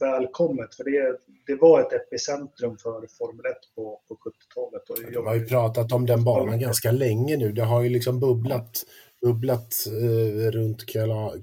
välkommet, 0.00 0.74
för 0.74 0.84
det, 0.84 1.18
det 1.46 1.54
var 1.60 1.80
ett 1.80 1.92
epicentrum 1.92 2.76
för 2.78 3.06
Formel 3.18 3.46
1 3.46 3.56
på, 3.74 4.00
på 4.08 4.14
70-talet. 4.14 4.90
Och 4.90 4.96
De 4.96 5.12
jag, 5.12 5.22
har 5.22 5.34
ju 5.34 5.46
pratat 5.46 5.92
om 5.92 6.06
den 6.06 6.24
banan 6.24 6.60
ganska 6.60 6.92
länge 6.92 7.36
nu. 7.36 7.52
Det 7.52 7.62
har 7.64 7.82
ju 7.82 7.88
liksom 7.88 8.20
bubblat, 8.20 8.84
bubblat 9.22 9.74
eh, 9.86 10.50
runt 10.50 10.84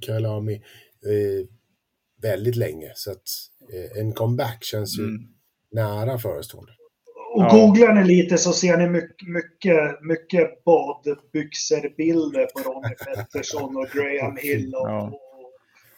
Kialami 0.02 0.54
eh, 0.56 1.48
väldigt 2.22 2.56
länge. 2.56 2.92
Så 2.96 3.12
att 3.12 3.24
eh, 3.74 4.00
en 4.02 4.14
comeback 4.14 4.64
känns 4.64 5.00
ju 5.00 5.04
Mm. 5.04 5.22
nära 5.72 6.18
förestående. 6.18 6.72
och 7.36 7.42
Ja. 7.44 7.50
googlar 7.52 7.94
ni 7.94 8.04
lite 8.04 8.38
så 8.38 8.52
ser 8.54 8.78
ni 8.78 8.90
mycket, 8.90 9.28
mycket, 9.28 10.02
mycket 10.02 10.64
badbyxor-bilder 10.64 12.46
på 12.46 12.60
Ronnie 12.70 12.96
Pettersson 13.06 13.78
och 13.78 13.88
Graham 13.94 14.38
Hill 14.38 14.76
och, 14.76 14.90
Ja. 14.90 15.12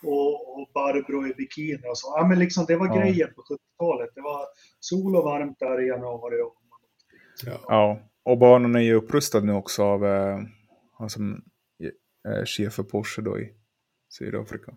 och, 0.04 0.60
och, 0.60 0.70
Barbro 0.74 1.28
i 1.28 1.34
bikini 1.34 1.78
och 1.92 1.98
så. 1.98 2.14
Ja, 2.18 2.28
men 2.28 2.40
liksom, 2.40 2.66
det 2.68 2.76
var 2.76 2.88
Ja. 2.88 2.96
grejen 3.02 3.30
på 3.36 3.42
70-talet. 3.42 4.10
Det 4.16 4.22
var 4.22 4.46
sol 4.80 5.16
och 5.16 5.24
varmt 5.24 5.60
där 5.60 5.84
i 5.84 5.88
januari. 5.88 6.42
Och, 6.42 6.54
Ja, 7.68 8.00
och 8.24 8.38
banan 8.38 8.76
är 8.76 8.80
ju 8.80 8.94
upprustad 8.94 9.40
nu 9.40 9.54
också 9.54 9.84
av 9.84 10.06
är 10.06 10.48
chef 12.46 12.74
för 12.74 12.84
Porsche 12.84 13.22
då 13.22 13.40
i 13.40 13.54
Sydafrika. 14.10 14.74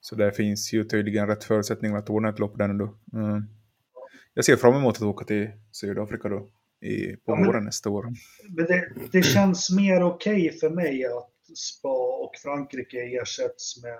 Så 0.00 0.14
där 0.16 0.30
finns 0.30 0.72
ju 0.72 0.84
tydligen 0.84 1.26
rätt 1.26 1.44
förutsättningar 1.44 1.96
att 1.98 2.10
ordna 2.10 2.28
ett 2.28 2.38
lopp 2.38 2.58
där 2.58 2.68
nu 2.68 2.74
då. 2.74 3.18
Mm. 3.18 3.42
Jag 4.34 4.44
ser 4.44 4.56
fram 4.56 4.74
emot 4.74 4.96
att 4.96 5.02
åka 5.02 5.24
till 5.24 5.50
Sydafrika 5.72 6.28
då 6.28 6.48
i, 6.80 7.16
på 7.16 7.32
Ja, 7.32 7.44
våren 7.46 7.64
nästa 7.64 7.90
år. 7.90 8.06
Men 8.56 8.64
det, 8.66 8.92
det 9.12 9.22
känns 9.22 9.70
mer 9.70 10.02
okej 10.02 10.50
för 10.50 10.70
mig 10.70 11.04
att 11.04 11.56
Spa 11.56 12.18
och 12.24 12.36
Frankrike 12.42 12.98
ersätts 12.98 13.82
med 13.82 13.98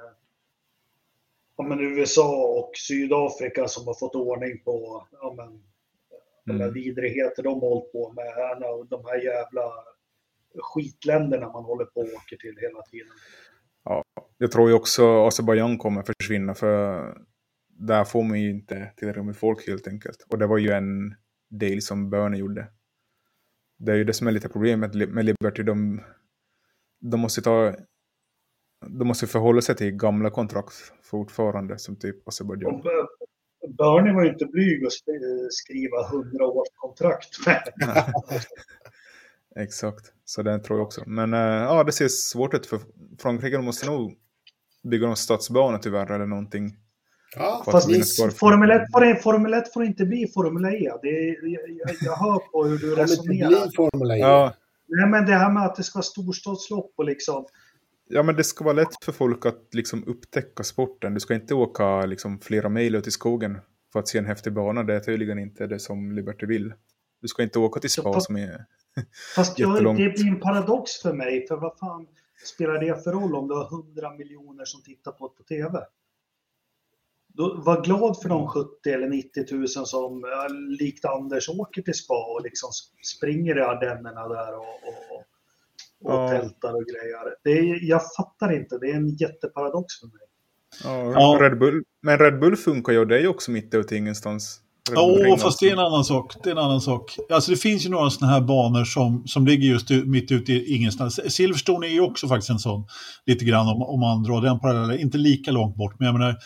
ja, 1.56 1.64
men 1.64 1.80
USA 1.80 2.58
och 2.58 2.70
Sydafrika 2.88 3.68
som 3.68 3.86
har 3.86 3.94
fått 3.94 4.14
ordning 4.14 4.62
på 4.64 5.06
ja, 5.12 5.34
men, 5.36 5.62
alla 6.54 6.64
Mm. 6.64 6.74
vidrigheter 6.74 7.42
de 7.42 7.60
har 7.60 7.68
hållit 7.68 7.92
på 7.92 8.12
med. 8.12 8.26
De 8.88 9.04
här 9.04 9.16
jävla 9.24 9.62
skitländerna 10.62 11.48
man 11.52 11.64
håller 11.64 11.84
på 11.84 12.00
och 12.00 12.06
åker 12.06 12.36
till 12.36 12.56
hela 12.60 12.82
tiden. 12.82 13.12
Jag 14.38 14.52
tror 14.52 14.68
ju 14.68 14.74
också 14.74 15.26
Azerbajdzjan 15.26 15.78
kommer 15.78 16.02
försvinna 16.02 16.54
för 16.54 17.02
där 17.68 18.04
får 18.04 18.22
man 18.22 18.40
ju 18.40 18.50
inte 18.50 18.92
tillräckligt 18.96 19.24
med 19.26 19.36
folk 19.36 19.66
helt 19.66 19.88
enkelt. 19.88 20.26
Och 20.30 20.38
det 20.38 20.46
var 20.46 20.58
ju 20.58 20.70
en 20.70 21.14
del 21.50 21.82
som 21.82 22.10
Börne 22.10 22.36
gjorde. 22.38 22.66
Det 23.78 23.92
är 23.92 23.96
ju 23.96 24.04
det 24.04 24.12
som 24.12 24.26
är 24.26 24.32
lite 24.32 24.48
problemet 24.48 24.94
med 24.94 25.24
Liberty. 25.24 25.62
De, 25.62 26.00
de 27.00 27.20
måste 27.20 27.42
ta... 27.42 27.74
De 28.86 29.08
måste 29.08 29.26
förhålla 29.26 29.60
sig 29.60 29.76
till 29.76 29.90
gamla 29.90 30.30
kontrakt 30.30 30.72
fortfarande, 31.02 31.78
som 31.78 31.96
typ 31.96 32.28
Azerbajdzjan. 32.28 32.82
Bernie 33.78 34.14
var 34.14 34.24
ju 34.24 34.30
inte 34.32 34.46
blyg 34.46 34.84
att 34.86 34.92
sk- 34.92 35.46
skriva 35.50 36.06
100 36.08 36.44
års 36.46 36.68
kontrakt 36.74 37.46
med. 37.46 37.62
Exakt, 39.56 40.12
så 40.24 40.42
den 40.42 40.62
tror 40.62 40.78
jag 40.78 40.86
också. 40.86 41.02
Men 41.06 41.34
äh, 41.34 41.40
ja, 41.40 41.84
det 41.84 41.92
ser 41.92 42.08
svårt 42.08 42.54
ut 42.54 42.66
för 42.66 42.80
Frankrike. 43.20 43.56
De 43.56 43.64
måste 43.64 43.86
nog 43.86 44.14
bygga 44.90 45.06
någon 45.06 45.16
stadsbana 45.16 45.78
tyvärr 45.78 46.10
eller 46.12 46.26
någonting. 46.26 46.76
Ja, 47.36 47.62
Fast. 47.64 47.86
Formel 48.38 48.70
1, 48.70 48.82
får, 48.92 49.14
Formel 49.22 49.54
1 49.54 49.72
får 49.72 49.84
inte 49.84 50.04
bli 50.04 50.26
Formel 50.34 50.64
E. 50.74 50.90
Det 51.02 51.08
är, 51.08 51.48
jag, 51.52 51.70
jag- 51.70 51.96
jag 52.00 52.16
hör 52.16 52.38
på 52.38 52.64
hur 52.64 52.78
du 52.78 52.94
det 52.96 53.02
resonerar. 53.02 53.48
bli 53.48 53.70
Formel 53.76 54.10
E. 54.10 54.16
Ja, 54.18 54.54
Nej, 54.88 55.08
men 55.10 55.26
det 55.26 55.32
här 55.32 55.52
med 55.52 55.62
att 55.62 55.76
det 55.76 55.82
ska 55.82 55.96
vara 55.98 56.02
storstadslopp 56.04 56.92
och 56.96 57.04
liksom... 57.04 57.46
Ja, 58.08 58.22
men 58.22 58.36
det 58.36 58.44
ska 58.44 58.64
vara 58.64 58.74
lätt 58.74 59.04
för 59.04 59.12
folk 59.12 59.46
att 59.46 59.68
liksom 59.72 60.04
upptäcka 60.06 60.62
sporten. 60.64 61.14
Du 61.14 61.20
ska 61.20 61.34
inte 61.34 61.54
åka 61.54 62.06
liksom 62.06 62.38
flera 62.40 62.68
mil 62.68 62.94
ut 62.94 63.06
i 63.06 63.10
skogen 63.10 63.58
för 63.92 64.00
att 64.00 64.08
se 64.08 64.18
en 64.18 64.26
häftig 64.26 64.52
bana. 64.52 64.82
Det 64.82 64.94
är 64.94 65.00
tydligen 65.00 65.38
inte 65.38 65.66
det 65.66 65.78
som 65.78 66.12
Liberty 66.12 66.46
vill. 66.46 66.74
Du 67.22 67.28
ska 67.28 67.42
inte 67.42 67.58
åka 67.58 67.80
till 67.80 67.90
Spa 67.90 68.20
som 68.20 68.36
är... 68.36 68.64
Fast 69.36 69.58
jag, 69.58 69.96
det 69.96 70.08
blir 70.08 70.28
en 70.28 70.40
paradox 70.40 70.92
för 71.02 71.12
mig. 71.12 71.46
För 71.46 71.56
vad 71.56 71.78
fan 71.78 72.06
spelar 72.44 72.80
det 72.80 73.04
för 73.04 73.12
roll 73.12 73.34
om 73.34 73.48
du 73.48 73.54
har 73.54 73.64
100 73.64 74.10
miljoner 74.10 74.64
som 74.64 74.82
tittar 74.82 75.12
på 75.12 75.28
det 75.28 75.34
på 75.34 75.42
TV? 75.42 75.78
Då, 77.28 77.62
var 77.64 77.84
glad 77.84 78.22
för 78.22 78.28
de 78.28 78.48
70 78.48 78.90
eller 78.90 79.08
90 79.08 79.44
000 79.54 79.68
som 79.68 80.24
likt 80.80 81.04
Anders 81.04 81.48
åker 81.48 81.82
till 81.82 81.94
Spa 81.94 82.34
och 82.34 82.42
liksom 82.42 82.70
springer 83.16 83.58
i 83.58 83.60
Ardennerna 83.60 84.28
där 84.28 84.54
och, 84.54 84.60
och, 84.60 85.16
och, 85.16 85.24
och 86.12 86.20
Ja. 86.20 86.28
tältar 86.30 86.74
och 86.74 86.84
grejer. 86.84 87.36
Det 87.44 87.50
är, 87.50 87.88
jag 87.88 88.00
fattar 88.16 88.52
inte. 88.52 88.78
Det 88.78 88.90
är 88.90 88.94
en 88.94 89.08
jätteparadox 89.08 90.00
för 90.00 90.06
mig. 90.06 90.26
Ja, 90.84 91.12
Ja. 91.12 91.38
Red 91.40 91.58
Bull. 91.58 91.84
Men 92.00 92.18
Red 92.18 92.40
Bull 92.40 92.56
funkar 92.56 92.92
ju 92.92 92.98
och 92.98 93.06
det 93.06 93.16
är 93.16 93.20
ju 93.20 93.28
också 93.28 93.50
mitt 93.50 93.74
ute 93.74 93.94
i 93.94 93.98
ingenstans. 93.98 94.60
Ja, 94.92 95.36
fast 95.36 95.60
det 95.60 95.68
är 95.68 95.72
en 95.72 95.78
annan 95.78 96.04
sak. 96.04 96.34
Det 96.42 96.48
är 96.48 96.52
en 96.52 96.58
annan 96.58 96.80
sak. 96.80 97.16
Alltså 97.32 97.50
det 97.50 97.56
finns 97.56 97.86
ju 97.86 97.90
några 97.90 98.10
sådana 98.10 98.32
här 98.32 98.40
banor 98.40 98.84
som, 98.84 99.26
som 99.26 99.46
ligger 99.46 99.68
just 99.68 99.90
mitt 99.90 100.32
ute 100.32 100.52
i 100.52 100.76
ingenstans. 100.76 101.20
Silverstone 101.34 101.86
är 101.86 101.90
ju 101.90 102.00
också 102.00 102.28
faktiskt 102.28 102.50
en 102.50 102.58
sån, 102.58 102.86
lite 103.26 103.44
grann 103.44 103.68
om, 103.68 103.82
om 103.82 104.00
man 104.00 104.22
drar 104.22 104.40
den 104.40 104.60
parallellen. 104.60 105.00
Inte 105.00 105.18
lika 105.18 105.50
långt 105.50 105.76
bort, 105.76 105.94
men 105.98 106.06
jag 106.06 106.12
menar, 106.18 106.36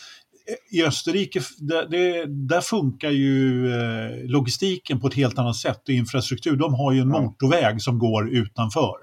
i 0.71 0.85
Österrike, 0.85 1.41
där, 1.59 1.87
det, 1.89 2.27
där 2.27 2.61
funkar 2.61 3.11
ju 3.11 3.67
eh, 3.73 4.31
logistiken 4.31 5.01
på 5.01 5.07
ett 5.07 5.15
helt 5.15 5.39
annat 5.39 5.57
sätt 5.57 5.83
och 5.89 5.95
infrastruktur. 5.95 6.57
De 6.57 6.75
har 6.75 6.93
ju 6.93 7.01
en 7.01 7.09
motorväg 7.09 7.83
som 7.83 7.99
går 7.99 8.31
utanför. 8.31 8.95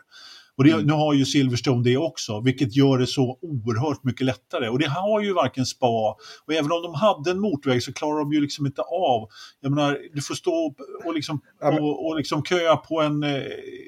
Och 0.58 0.64
det, 0.64 0.72
Mm. 0.72 0.86
nu 0.86 0.93
har 0.93 1.14
ju 1.14 1.26
Silverstone 1.26 1.84
det 1.84 1.97
också, 1.97 2.39
vilket 2.41 2.76
gör 2.76 2.97
det 2.97 3.08
så 3.08 3.38
oerhört 3.41 4.03
mycket 4.03 4.26
lättare. 4.26 4.70
Och 4.70 4.80
det 4.80 4.88
har 4.89 5.22
ju 5.22 5.34
varken 5.34 5.66
Spa, 5.66 6.16
och 6.45 6.53
även 6.53 6.72
om 6.72 6.82
de 6.84 6.93
hade 6.93 7.32
en 7.32 7.39
motorväg 7.39 7.84
så 7.84 7.93
klarar 7.93 8.20
de 8.20 8.34
ju 8.34 8.41
liksom 8.41 8.66
inte 8.66 8.82
av. 8.82 9.30
Jag 9.62 9.72
menar, 9.72 9.99
du 10.14 10.22
får 10.22 10.36
stå 10.36 10.74
och, 11.06 11.14
liksom, 11.14 11.41
Ja, 11.62 11.72
men- 11.72 11.84
och, 11.84 12.06
och 12.08 12.16
liksom 12.18 12.43
köa 12.43 12.78
på 12.78 13.01
en, 13.01 13.24
eh, 13.24 13.41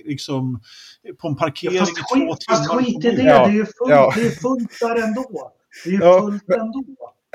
liksom, 0.05 0.61
på 1.21 1.27
en 1.27 1.35
parkering 1.35 1.75
Ja, 1.75 1.79
fast, 1.81 1.97
i 1.97 2.01
två 2.01 2.15
skit, 2.31 2.45
fast 2.49 2.69
timmar. 2.69 2.83
skit 2.83 3.05
i 3.05 3.11
det. 3.11 3.23
Ja, 3.23 3.45
Det 3.45 3.51
är 3.51 3.53
ju 3.53 3.65
fullt, 3.65 3.75
ja. 3.91 4.13
det 4.15 4.21
är 4.21 4.31
fullt 4.31 4.79
där 4.81 5.03
ändå. 5.07 5.51
Det 5.83 5.89
är 5.89 5.93
ju 5.93 5.99
Ja, 5.99 6.21
fullt 6.21 6.49
ändå. 6.49 6.83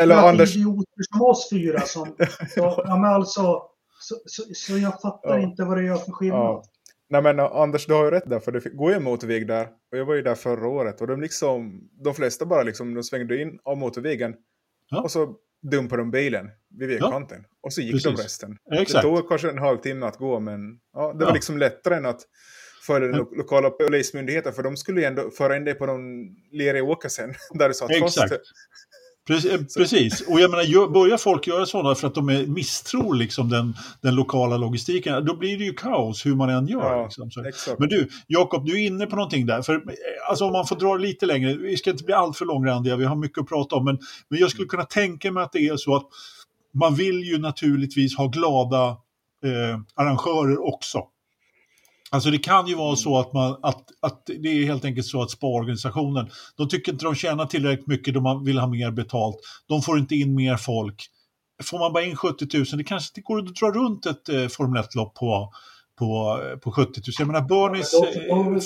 Eller 0.02 0.14
att 0.16 0.24
Anders, 0.24 0.56
idioter 0.56 1.02
som 1.12 1.22
oss 1.22 1.48
fyra 1.50 1.80
som... 1.80 2.06
Så, 2.54 2.82
ja, 2.86 2.96
men 2.96 3.04
alltså, 3.12 3.62
så, 4.00 4.16
så, 4.26 4.42
så 4.54 4.78
jag 4.78 5.00
fattar 5.00 5.28
Ja. 5.38 5.40
inte 5.40 5.64
vad 5.64 5.76
det 5.76 5.84
gör 5.84 5.96
för 5.96 6.12
skillnad. 6.12 6.64
Ja. 7.12 7.20
Nej 7.20 7.34
men 7.34 7.46
Anders, 7.46 7.86
du 7.86 7.94
har 7.94 8.04
ju 8.04 8.10
rätt 8.10 8.30
där, 8.30 8.40
för 8.40 8.52
det 8.52 8.60
går 8.74 8.90
ju 8.90 8.96
en 8.96 9.02
motorväg 9.02 9.46
där. 9.46 9.68
Och 9.92 9.98
jag 9.98 10.04
var 10.04 10.14
ju 10.14 10.22
där 10.22 10.34
förra 10.34 10.68
året. 10.68 11.00
Och 11.00 11.06
de, 11.06 11.20
liksom, 11.20 11.88
de 12.04 12.14
flesta 12.14 12.46
bara 12.46 12.62
liksom, 12.62 12.94
de 12.94 13.02
svängde 13.02 13.42
in 13.42 13.58
av 13.64 13.76
motorvägen. 13.78 14.34
Ja. 14.90 15.02
Och 15.02 15.10
så 15.10 15.36
dumpade 15.62 16.02
de 16.02 16.10
bilen 16.10 16.50
vid 16.78 16.88
vägkanten. 16.88 17.44
Och 17.62 17.72
så 17.72 17.80
gick 17.80 18.04
de 18.04 18.10
Precis. 18.10 18.24
resten. 18.24 18.56
Exakt. 18.72 18.92
Det 18.92 19.08
tog 19.16 19.28
kanske 19.28 19.50
en 19.50 19.58
halvtimme 19.58 20.06
att 20.06 20.16
gå, 20.16 20.40
men 20.40 20.78
ja, 20.92 21.12
det 21.12 21.22
Ja. 21.22 21.26
var 21.26 21.34
liksom 21.34 21.58
lättare 21.58 21.94
än 21.94 22.06
att 22.06 22.20
för 22.86 23.00
den 23.00 23.10
lo 23.10 23.34
lokala 23.34 23.70
polismyndigheten, 23.70 24.52
för 24.52 24.62
de 24.62 24.76
skulle 24.76 25.00
ju 25.00 25.06
ändå 25.06 25.30
föra 25.30 25.56
in 25.56 25.64
dig 25.64 25.74
på 25.74 25.86
någon 25.86 26.02
lerig 26.52 26.84
åker 26.84 27.08
sen, 27.08 27.34
där 27.54 27.68
du 27.68 27.74
satt 27.74 27.98
fast. 27.98 28.18
Exakt. 29.30 29.52
Precis, 29.52 29.74
precis, 29.74 30.20
och 30.28 30.40
jag 30.40 30.50
menar, 30.50 30.88
börjar 30.88 31.16
folk 31.16 31.46
göra 31.46 31.66
sådana 31.66 31.94
för 31.94 32.06
att 32.06 32.14
de 32.14 32.28
är, 32.28 32.46
misstror 32.46 33.14
liksom 33.14 33.48
den, 33.48 33.74
den 34.00 34.14
lokala 34.14 34.56
logistiken, 34.56 35.24
då 35.24 35.36
blir 35.36 35.58
det 35.58 35.64
ju 35.64 35.72
kaos 35.72 36.26
hur 36.26 36.34
man 36.34 36.50
än 36.50 36.66
gör. 36.66 36.80
Ja, 36.80 37.08
liksom. 37.44 37.76
Men 37.78 37.88
du, 37.88 38.08
Jakob, 38.26 38.66
du 38.66 38.82
är 38.82 38.86
inne 38.86 39.06
på 39.06 39.16
någonting 39.16 39.46
där. 39.46 39.62
För, 39.62 39.74
eh, 39.74 39.80
alltså, 40.28 40.44
om 40.44 40.52
man 40.52 40.66
får 40.66 40.76
dra 40.76 40.96
lite 40.96 41.26
längre, 41.26 41.54
vi 41.54 41.76
ska 41.76 41.90
inte 41.90 42.04
bli 42.04 42.14
alltför 42.14 42.44
långrandiga, 42.44 42.96
vi 42.96 43.04
har 43.04 43.16
mycket 43.16 43.38
att 43.38 43.48
prata 43.48 43.76
om, 43.76 43.84
men, 43.84 43.98
men 44.28 44.40
jag 44.40 44.50
skulle 44.50 44.68
kunna 44.68 44.84
tänka 44.84 45.32
mig 45.32 45.42
att 45.42 45.52
det 45.52 45.66
är 45.66 45.76
så 45.76 45.96
att 45.96 46.06
man 46.74 46.94
vill 46.94 47.20
ju 47.20 47.38
naturligtvis 47.38 48.16
ha 48.16 48.26
glada 48.26 48.88
eh, 49.44 49.80
arrangörer 49.94 50.66
också. 50.66 50.98
Alltså 52.12 52.30
det 52.30 52.38
kan 52.38 52.66
ju 52.66 52.74
vara 52.74 52.96
så 52.96 53.18
att, 53.18 53.32
man, 53.32 53.58
att, 53.62 53.84
att 54.00 54.22
det 54.26 54.48
är 54.48 54.64
helt 54.66 54.84
enkelt 54.84 55.06
så 55.06 55.22
att 55.22 55.30
sparorganisationen, 55.30 56.30
de 56.56 56.68
tycker 56.68 56.92
inte 56.92 57.04
de 57.04 57.14
tjänar 57.14 57.46
tillräckligt 57.46 57.86
mycket, 57.86 58.14
de 58.14 58.44
vill 58.44 58.58
ha 58.58 58.66
mer 58.66 58.90
betalt, 58.90 59.36
de 59.68 59.82
får 59.82 59.98
inte 59.98 60.14
in 60.14 60.34
mer 60.34 60.56
folk. 60.56 61.06
Får 61.64 61.78
man 61.78 61.92
bara 61.92 62.04
in 62.04 62.16
70 62.16 62.56
000, 62.56 62.64
det 62.72 62.84
kanske 62.84 63.10
inte 63.10 63.20
går 63.20 63.38
att 63.38 63.54
dra 63.54 63.70
runt 63.70 64.06
ett 64.06 64.28
eh, 64.28 64.48
Formel 64.48 64.82
1-lopp 64.82 65.14
på, 65.14 65.52
på, 65.98 66.40
på 66.62 66.72
70 66.72 67.00
000. 67.00 67.02
Jag 67.18 67.26
menar 67.26 67.40
Bernies 67.40 67.92
Men 67.92 68.28
då- 68.28 68.52
eh, 68.54 68.60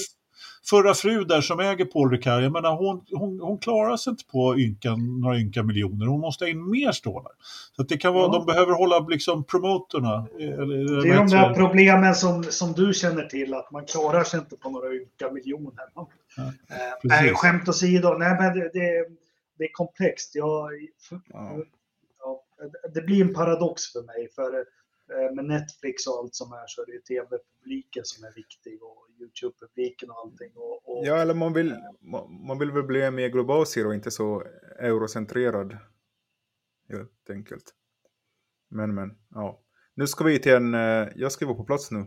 förra 0.70 0.94
fru 0.94 1.24
där 1.24 1.40
som 1.40 1.60
äger 1.60 1.84
Paul 1.84 2.10
Ricard, 2.10 2.42
jag 2.42 2.52
menar 2.52 2.76
hon, 2.76 3.04
hon, 3.10 3.40
hon 3.40 3.58
klarar 3.58 3.96
sig 3.96 4.10
inte 4.10 4.24
på 4.24 4.58
ynka, 4.58 4.96
några 4.96 5.38
ynka 5.38 5.62
miljoner, 5.62 6.06
hon 6.06 6.20
måste 6.20 6.44
ha 6.44 6.50
in 6.50 6.70
mer 6.70 6.92
stålar. 6.92 7.32
Så 7.76 7.82
det 7.82 7.96
kan 7.98 8.14
vara, 8.14 8.24
Ja. 8.26 8.32
de 8.38 8.46
behöver 8.46 8.72
hålla 8.72 8.98
liksom 8.98 9.44
promotorna. 9.44 10.26
eh, 10.40 10.48
Eller, 10.48 11.02
Det 11.02 11.08
är 11.08 11.16
de 11.16 11.26
där 11.28 11.54
problemen 11.54 12.14
som, 12.14 12.42
som 12.44 12.72
du 12.72 12.94
känner 12.94 13.24
till, 13.24 13.54
att 13.54 13.70
man 13.70 13.84
klarar 13.86 14.24
sig 14.24 14.40
inte 14.40 14.56
på 14.56 14.70
några 14.70 14.94
ynka 14.94 15.30
miljoner. 15.32 15.84
Ja, 15.94 16.08
Eh, 16.38 16.44
precis. 17.02 17.20
nej, 17.20 17.34
skämt 17.34 17.68
åsido, 17.68 18.14
nej 18.18 18.36
men 18.40 18.58
det, 18.58 18.70
det, 18.72 19.04
det 19.58 19.64
är 19.64 19.72
komplext. 19.72 20.34
Jag, 20.34 20.70
Ja. 21.32 21.56
ja, 22.20 22.42
det 22.94 23.00
blir 23.00 23.20
en 23.24 23.34
paradox 23.34 23.92
för 23.92 24.02
mig, 24.02 24.28
för 24.34 24.64
med 25.34 25.44
Netflix 25.44 26.06
och 26.06 26.18
allt 26.18 26.34
som 26.34 26.52
är 26.52 26.66
så 26.66 26.82
är 26.82 26.86
det 26.86 26.92
ju 26.92 27.00
tv-publiken 27.00 28.04
som 28.04 28.24
är 28.24 28.34
viktig 28.34 28.82
och 28.82 29.06
YouTube-publiken 29.20 30.10
och 30.10 30.18
allting. 30.18 30.52
Och, 30.54 30.88
och, 30.88 31.06
Ja, 31.06 31.16
eller 31.16 31.34
man 31.34 31.52
vill, 31.52 31.74
man, 32.46 32.58
vill 32.58 32.70
väl 32.70 32.82
bli 32.82 33.10
mer 33.10 33.28
global 33.28 33.64
och 33.86 33.94
inte 33.94 34.10
så 34.10 34.42
eurocentrerad. 34.78 35.76
Helt 36.88 37.30
enkelt. 37.30 37.74
Men, 38.70 38.94
men, 38.94 39.10
ja. 39.30 39.62
Nu 39.94 40.06
ska 40.06 40.24
vi 40.24 40.38
till 40.38 40.52
en, 40.52 40.74
eh, 40.74 41.08
jag 41.14 41.32
ska 41.32 41.46
vara 41.46 41.56
på 41.56 41.64
plats 41.64 41.90
nu. 41.90 42.04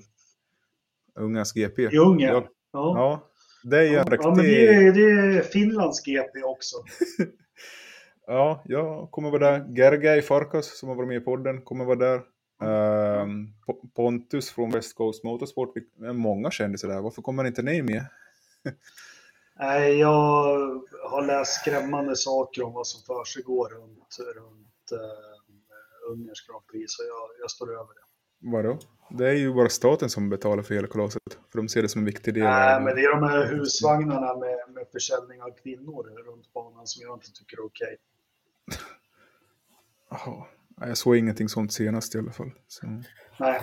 Ungas 1.15 1.53
GP. 1.53 1.81
I 1.81 1.97
Ungern? 1.97 2.47
Ja. 2.71 2.97
ja, 2.97 3.31
det 3.63 3.77
är 3.77 3.83
ju 3.83 3.87
en 3.87 3.93
Ja, 3.93 4.03
riktig... 4.03 4.25
ja, 4.25 4.35
men 4.35 4.45
det 4.45 4.67
är, 4.67 4.91
det 4.93 5.37
är 5.37 5.41
Finlands 5.41 6.05
GP 6.05 6.43
också. 6.43 6.75
Ja, 8.31 8.63
jag 8.65 9.11
kommer 9.11 9.31
vara 9.31 9.51
där. 9.51 9.75
Gergay 9.75 10.21
Farkas 10.21 10.79
som 10.79 10.89
har 10.89 10.95
varit 10.95 11.07
med 11.07 11.17
i 11.17 11.19
podden 11.19 11.61
kommer 11.61 11.85
vara 11.85 11.95
där. 11.95 12.21
Ehm, 12.61 13.47
Po- 13.67 13.89
Pontus 13.95 14.51
från 14.51 14.71
West 14.71 14.95
Coast 14.95 15.23
Motorsport. 15.23 15.73
Många 16.13 16.51
kändisar 16.51 16.87
där. 16.87 17.01
Varför 17.01 17.21
kommer 17.21 17.43
inte 17.45 17.61
ni 17.61 17.81
med? 17.81 18.05
Nej, 19.59 19.99
jag 19.99 20.09
har 21.09 21.25
läst 21.25 21.61
skrämmande 21.61 22.15
saker 22.15 22.63
om 22.63 22.73
vad 22.73 22.87
som 22.87 23.15
försiggår 23.15 23.69
runt, 23.69 24.17
runt 24.35 24.91
uh, 24.93 26.11
Ungerns 26.11 26.47
Grand 26.47 26.67
Prix, 26.67 26.93
så 26.93 27.03
jag, 27.03 27.41
jag 27.41 27.51
står 27.51 27.71
över 27.73 27.93
det. 27.93 28.01
Vadå? 28.41 28.79
Det 29.09 29.29
är 29.29 29.33
ju 29.33 29.53
bara 29.53 29.69
staten 29.69 30.09
som 30.09 30.29
betalar 30.29 30.63
för 30.63 30.75
hela 30.75 30.87
kalaset. 30.87 31.21
För 31.51 31.57
de 31.59 31.69
ser 31.69 31.81
det 31.81 31.89
som 31.89 31.99
en 31.99 32.05
viktig 32.05 32.33
del 32.33 32.43
Nej, 32.43 32.75
av... 32.75 32.81
men 32.81 32.95
det 32.95 33.01
är 33.01 33.19
de 33.19 33.27
här 33.27 33.45
husvagnarna 33.45 34.35
med, 34.35 34.57
med 34.73 34.87
försäljning 34.91 35.41
av 35.41 35.49
kvinnor 35.63 36.03
runt 36.03 36.53
banan 36.53 36.87
som 36.87 37.01
jag 37.07 37.15
inte 37.15 37.31
tycker 37.31 37.57
är 37.57 37.65
okej. 37.65 37.97
Jaha. 40.09 40.45
Nej, 40.79 40.89
Jag 40.89 40.97
såg 40.97 41.17
ingenting 41.17 41.49
sånt 41.49 41.73
senast 41.73 42.15
i 42.15 42.17
alla 42.17 42.31
fall. 42.31 42.51
Så. 42.67 42.87
Nej. 43.39 43.61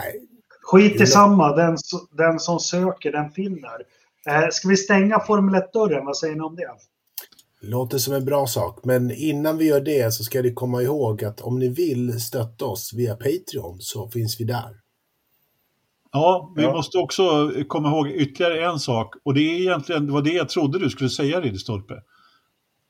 Skit 0.62 1.00
i 1.00 1.06
samma, 1.06 1.56
den, 1.56 1.76
den 2.16 2.38
som 2.40 2.60
söker 2.60 3.12
den 3.12 3.30
finner. 3.30 3.76
Eh, 4.28 4.48
ska 4.50 4.68
vi 4.68 4.76
stänga 4.76 5.20
Formel 5.20 5.54
1-dörren? 5.54 6.04
Vad 6.06 6.16
säger 6.16 6.34
ni 6.34 6.40
om 6.40 6.56
det? 6.56 6.68
Låter 7.60 7.98
som 7.98 8.14
en 8.14 8.24
bra 8.24 8.46
sak, 8.46 8.80
men 8.84 9.10
innan 9.10 9.58
vi 9.58 9.64
gör 9.64 9.80
det 9.80 10.14
så 10.14 10.24
ska 10.24 10.42
ni 10.42 10.52
komma 10.54 10.82
ihåg 10.82 11.24
att 11.24 11.40
om 11.40 11.58
ni 11.58 11.68
vill 11.68 12.20
stötta 12.20 12.64
oss 12.64 12.92
via 12.96 13.14
Patreon 13.14 13.76
så 13.80 14.08
finns 14.10 14.40
vi 14.40 14.44
där. 14.44 14.80
Ja, 16.12 16.52
vi 16.56 16.62
Ja. 16.62 16.72
måste 16.72 16.98
också 16.98 17.52
komma 17.68 17.88
ihåg 17.88 18.08
ytterligare 18.08 18.64
en 18.72 18.78
sak 18.78 19.14
och 19.22 19.34
det 19.34 19.40
är 19.40 19.60
egentligen 19.60 20.06
det 20.06 20.12
var 20.12 20.22
det 20.22 20.32
jag 20.32 20.48
trodde 20.48 20.78
du 20.78 20.90
skulle 20.90 21.10
säga 21.10 21.40
Ridderstolpe. 21.40 22.02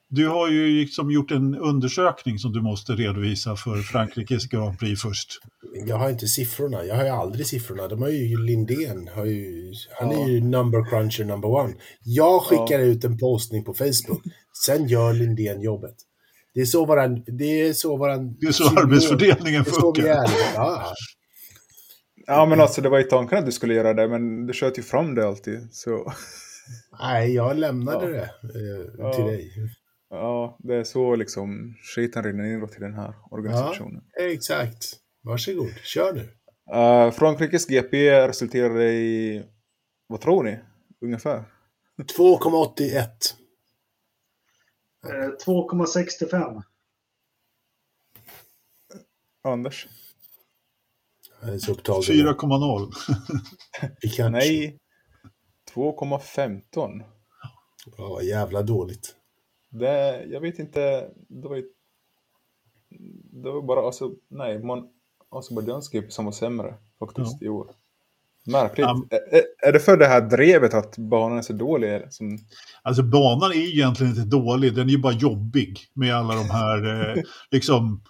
Du 0.08 0.28
har 0.28 0.48
ju 0.50 0.66
liksom 0.80 1.10
gjort 1.10 1.30
en 1.30 1.54
undersökning 1.54 2.38
som 2.38 2.52
du 2.52 2.62
måste 2.62 2.92
redovisa 2.92 3.56
för 3.56 3.76
Frankrikes 3.76 4.46
Grand 4.46 4.78
Prix 4.78 5.02
först. 5.02 5.28
Jag 5.86 5.96
har 5.96 6.10
inte 6.10 6.26
siffrorna, 6.26 6.84
jag 6.84 6.94
har 6.94 7.04
ju 7.04 7.10
aldrig 7.10 7.46
siffrorna. 7.46 7.88
De 7.88 8.02
har 8.02 8.08
ju 8.08 8.38
Lindén, 8.38 9.08
har 9.14 9.24
ju, 9.24 9.72
han 10.00 10.10
är 10.10 10.28
ju 10.28 10.40
number 10.40 10.90
cruncher 10.90 11.24
number 11.24 11.48
one. 11.48 11.74
Jag 12.02 12.42
skickar 12.42 12.78
ut 12.80 13.04
en 13.04 13.18
postning 13.18 13.64
på 13.64 13.74
Facebook, 13.74 14.22
sen 14.64 14.88
gör 14.88 15.12
Lindén 15.12 15.60
jobbet. 15.60 15.94
Det 16.54 16.60
är 16.60 16.64
så 16.64 16.86
våran... 16.86 17.24
Det 17.26 17.60
är 17.60 17.72
så 17.72 17.96
våran... 17.96 18.36
Det 18.40 18.46
är 18.46 18.52
så 18.52 18.64
arbetsfördelningen 18.80 19.62
Det 19.64 19.70
är 19.70 19.72
så 19.72 19.92
vi 19.92 20.00
funkar. 20.00 20.14
är. 20.14 20.30
Ja, 20.54 20.94
Ja, 22.26 22.46
men 22.46 22.60
alltså 22.60 22.80
det 22.80 22.88
var 22.88 22.98
ju 22.98 23.04
tanken 23.04 23.38
att 23.38 23.46
du 23.46 23.52
skulle 23.52 23.74
göra 23.74 23.94
det, 23.94 24.08
men 24.08 24.46
du 24.46 24.52
sköt 24.52 24.78
ju 24.78 24.82
fram 24.82 25.14
det 25.14 25.26
alltid. 25.26 25.68
Så 25.72 26.12
nej, 27.00 27.34
jag 27.34 27.56
lämnade 27.58 28.06
Ja. 28.06 28.10
det 28.42 28.58
eh, 28.58 28.86
Ja. 28.98 29.12
till 29.14 29.24
dig. 29.24 29.50
Ja, 30.16 30.56
det 30.58 30.74
är 30.74 30.84
så 30.84 31.16
liksom 31.16 31.74
skiten 31.82 32.22
rinner 32.22 32.44
in 32.44 32.68
till 32.68 32.80
den 32.80 32.94
här 32.94 33.14
organisationen. 33.30 34.04
Exakt. 34.20 35.00
Varsågod, 35.22 35.70
kör 35.82 36.12
nu. 36.12 36.28
Uh, 36.74 37.10
Frankrikes 37.10 37.66
GP 37.66 38.10
resulterade 38.28 38.92
i, 38.92 39.42
vad 40.06 40.20
tror 40.20 40.42
ni? 40.42 40.58
Ungefär? 41.00 41.44
2,81. 42.18 43.08
Eh, 45.06 45.10
2,65. 45.46 46.62
Anders? 49.44 49.88
Jag 51.40 51.54
är 51.54 51.58
så 51.58 51.72
upptagen. 51.72 52.02
4,0. 52.02 52.92
Pikachu. 54.00 54.30
Nej. 54.30 54.78
2,15. 55.74 57.04
Ja, 57.96 58.08
vad 58.08 58.24
jävla 58.24 58.62
dåligt. 58.62 59.15
Det, 59.78 60.24
jag 60.24 60.40
vet 60.40 60.58
inte, 60.58 61.10
det 61.28 61.48
var. 61.48 61.62
Det 63.42 63.50
var 63.50 63.62
bara, 63.62 63.86
alltså, 63.86 64.10
nej, 64.28 64.58
man, 64.58 64.88
som 66.08 66.24
var 66.24 66.32
sämre 66.32 66.74
faktiskt 66.98 67.42
i 67.42 67.48
år. 67.48 67.70
Märkligt. 68.46 68.86
Ja. 68.86 69.06
Är, 69.10 69.68
är 69.68 69.72
det 69.72 69.80
för 69.80 69.96
det 69.96 70.06
här 70.06 70.20
drevet 70.20 70.74
att 70.74 70.98
banan 70.98 71.38
är 71.38 71.42
så 71.42 71.52
dålig? 71.52 71.88
eller? 71.88 72.08
Som, 72.10 72.38
Alltså 72.82 73.02
banan 73.02 73.50
är 73.50 73.74
egentligen 73.74 74.12
inte 74.12 74.36
dålig, 74.36 74.74
den 74.74 74.88
är 74.88 74.92
ju 74.92 74.98
bara 74.98 75.12
jobbig 75.12 75.78
med 75.94 76.16
alla 76.16 76.34
de 76.34 76.50
här, 76.50 77.10
eh, 77.16 77.22
liksom, 77.50 78.02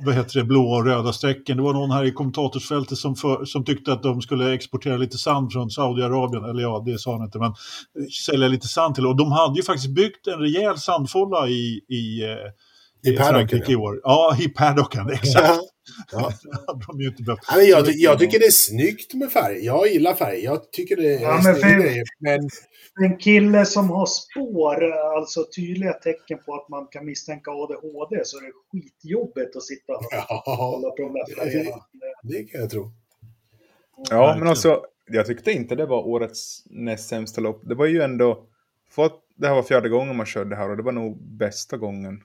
vad 0.00 0.14
heter 0.14 0.38
det, 0.38 0.44
blå 0.44 0.62
och 0.62 0.84
röda 0.84 1.12
strecken. 1.12 1.56
Det 1.56 1.62
var 1.62 1.72
någon 1.72 1.90
här 1.90 2.04
i 2.04 2.12
kommentatorsfältet 2.12 2.98
som, 2.98 3.16
för, 3.16 3.44
som 3.44 3.64
tyckte 3.64 3.92
att 3.92 4.02
de 4.02 4.22
skulle 4.22 4.54
exportera 4.54 4.96
lite 4.96 5.18
sand 5.18 5.52
från 5.52 5.70
Saudiarabien, 5.70 6.44
eller 6.44 6.62
ja, 6.62 6.82
det 6.86 6.98
sa 6.98 7.12
han 7.12 7.24
inte, 7.24 7.38
men 7.38 7.50
eh, 7.50 8.06
sälja 8.26 8.48
lite 8.48 8.68
sand 8.68 8.94
till. 8.94 9.06
Och 9.06 9.16
de 9.16 9.32
hade 9.32 9.56
ju 9.56 9.62
faktiskt 9.62 9.94
byggt 9.94 10.26
en 10.26 10.38
rejäl 10.38 10.78
sandfålla 10.78 11.48
i, 11.48 11.80
i, 11.88 12.22
eh, 12.22 13.12
I 13.12 13.16
Frankrike 13.16 13.72
i 13.72 13.76
år. 13.76 14.00
Ja, 14.02 14.36
i 14.40 14.48
paddocken, 14.48 15.10
exakt. 15.12 15.73
Ja. 16.12 16.32
Ja. 16.44 16.74
Det 16.74 16.84
de 16.86 17.00
ju 17.00 17.08
inte. 17.08 17.22
Ja, 17.26 17.36
men 17.56 17.66
jag, 17.66 17.86
jag 17.88 18.18
tycker 18.18 18.38
det 18.38 18.46
är 18.46 18.50
snyggt 18.50 19.14
med 19.14 19.32
färg. 19.32 19.64
Jag 19.64 19.88
gillar 19.88 20.14
färg. 20.14 20.44
Jag 20.44 20.72
tycker 20.72 20.96
det 20.96 21.14
är 21.14 21.20
Ja, 21.20 21.40
men 21.44 21.54
för- 21.54 21.80
grejer. 21.80 22.04
Men 22.18 22.40
En 23.04 23.16
kille 23.18 23.64
som 23.66 23.90
har 23.90 24.06
spår, 24.06 24.92
alltså 24.92 25.46
tydliga 25.56 25.92
tecken 25.92 26.38
på 26.46 26.54
att 26.54 26.68
man 26.68 26.86
kan 26.86 27.06
misstänka 27.06 27.50
ADHD, 27.50 28.20
så 28.24 28.36
är 28.38 28.42
det 28.42 28.52
skitjobbigt 28.72 29.56
att 29.56 29.62
sitta 29.62 29.92
och 29.92 30.06
ja, 30.10 30.42
hålla 30.46 30.90
på 30.90 30.96
de 31.02 31.12
där 31.12 31.34
färgerna. 31.36 31.76
det 32.22 32.44
kan 32.44 32.60
jag 32.60 32.70
tro. 32.70 32.90
ja, 34.10 34.36
men 34.38 34.48
alltså, 34.48 34.84
jag 35.06 35.26
tyckte 35.26 35.52
inte 35.52 35.74
det 35.74 35.86
var 35.86 36.06
årets 36.08 36.62
näst 36.66 37.08
sämsta 37.08 37.40
lopp. 37.40 37.60
Det 37.64 37.74
var 37.74 37.86
ju 37.86 38.02
ändå, 38.02 38.46
för 38.90 39.04
att 39.04 39.20
det 39.36 39.46
här 39.46 39.54
var 39.54 39.62
fjärde 39.62 39.88
gången 39.88 40.16
man 40.16 40.26
körde 40.26 40.56
här 40.56 40.70
och 40.70 40.76
det 40.76 40.82
var 40.82 40.92
nog 40.92 41.22
bästa 41.22 41.76
gången. 41.76 42.20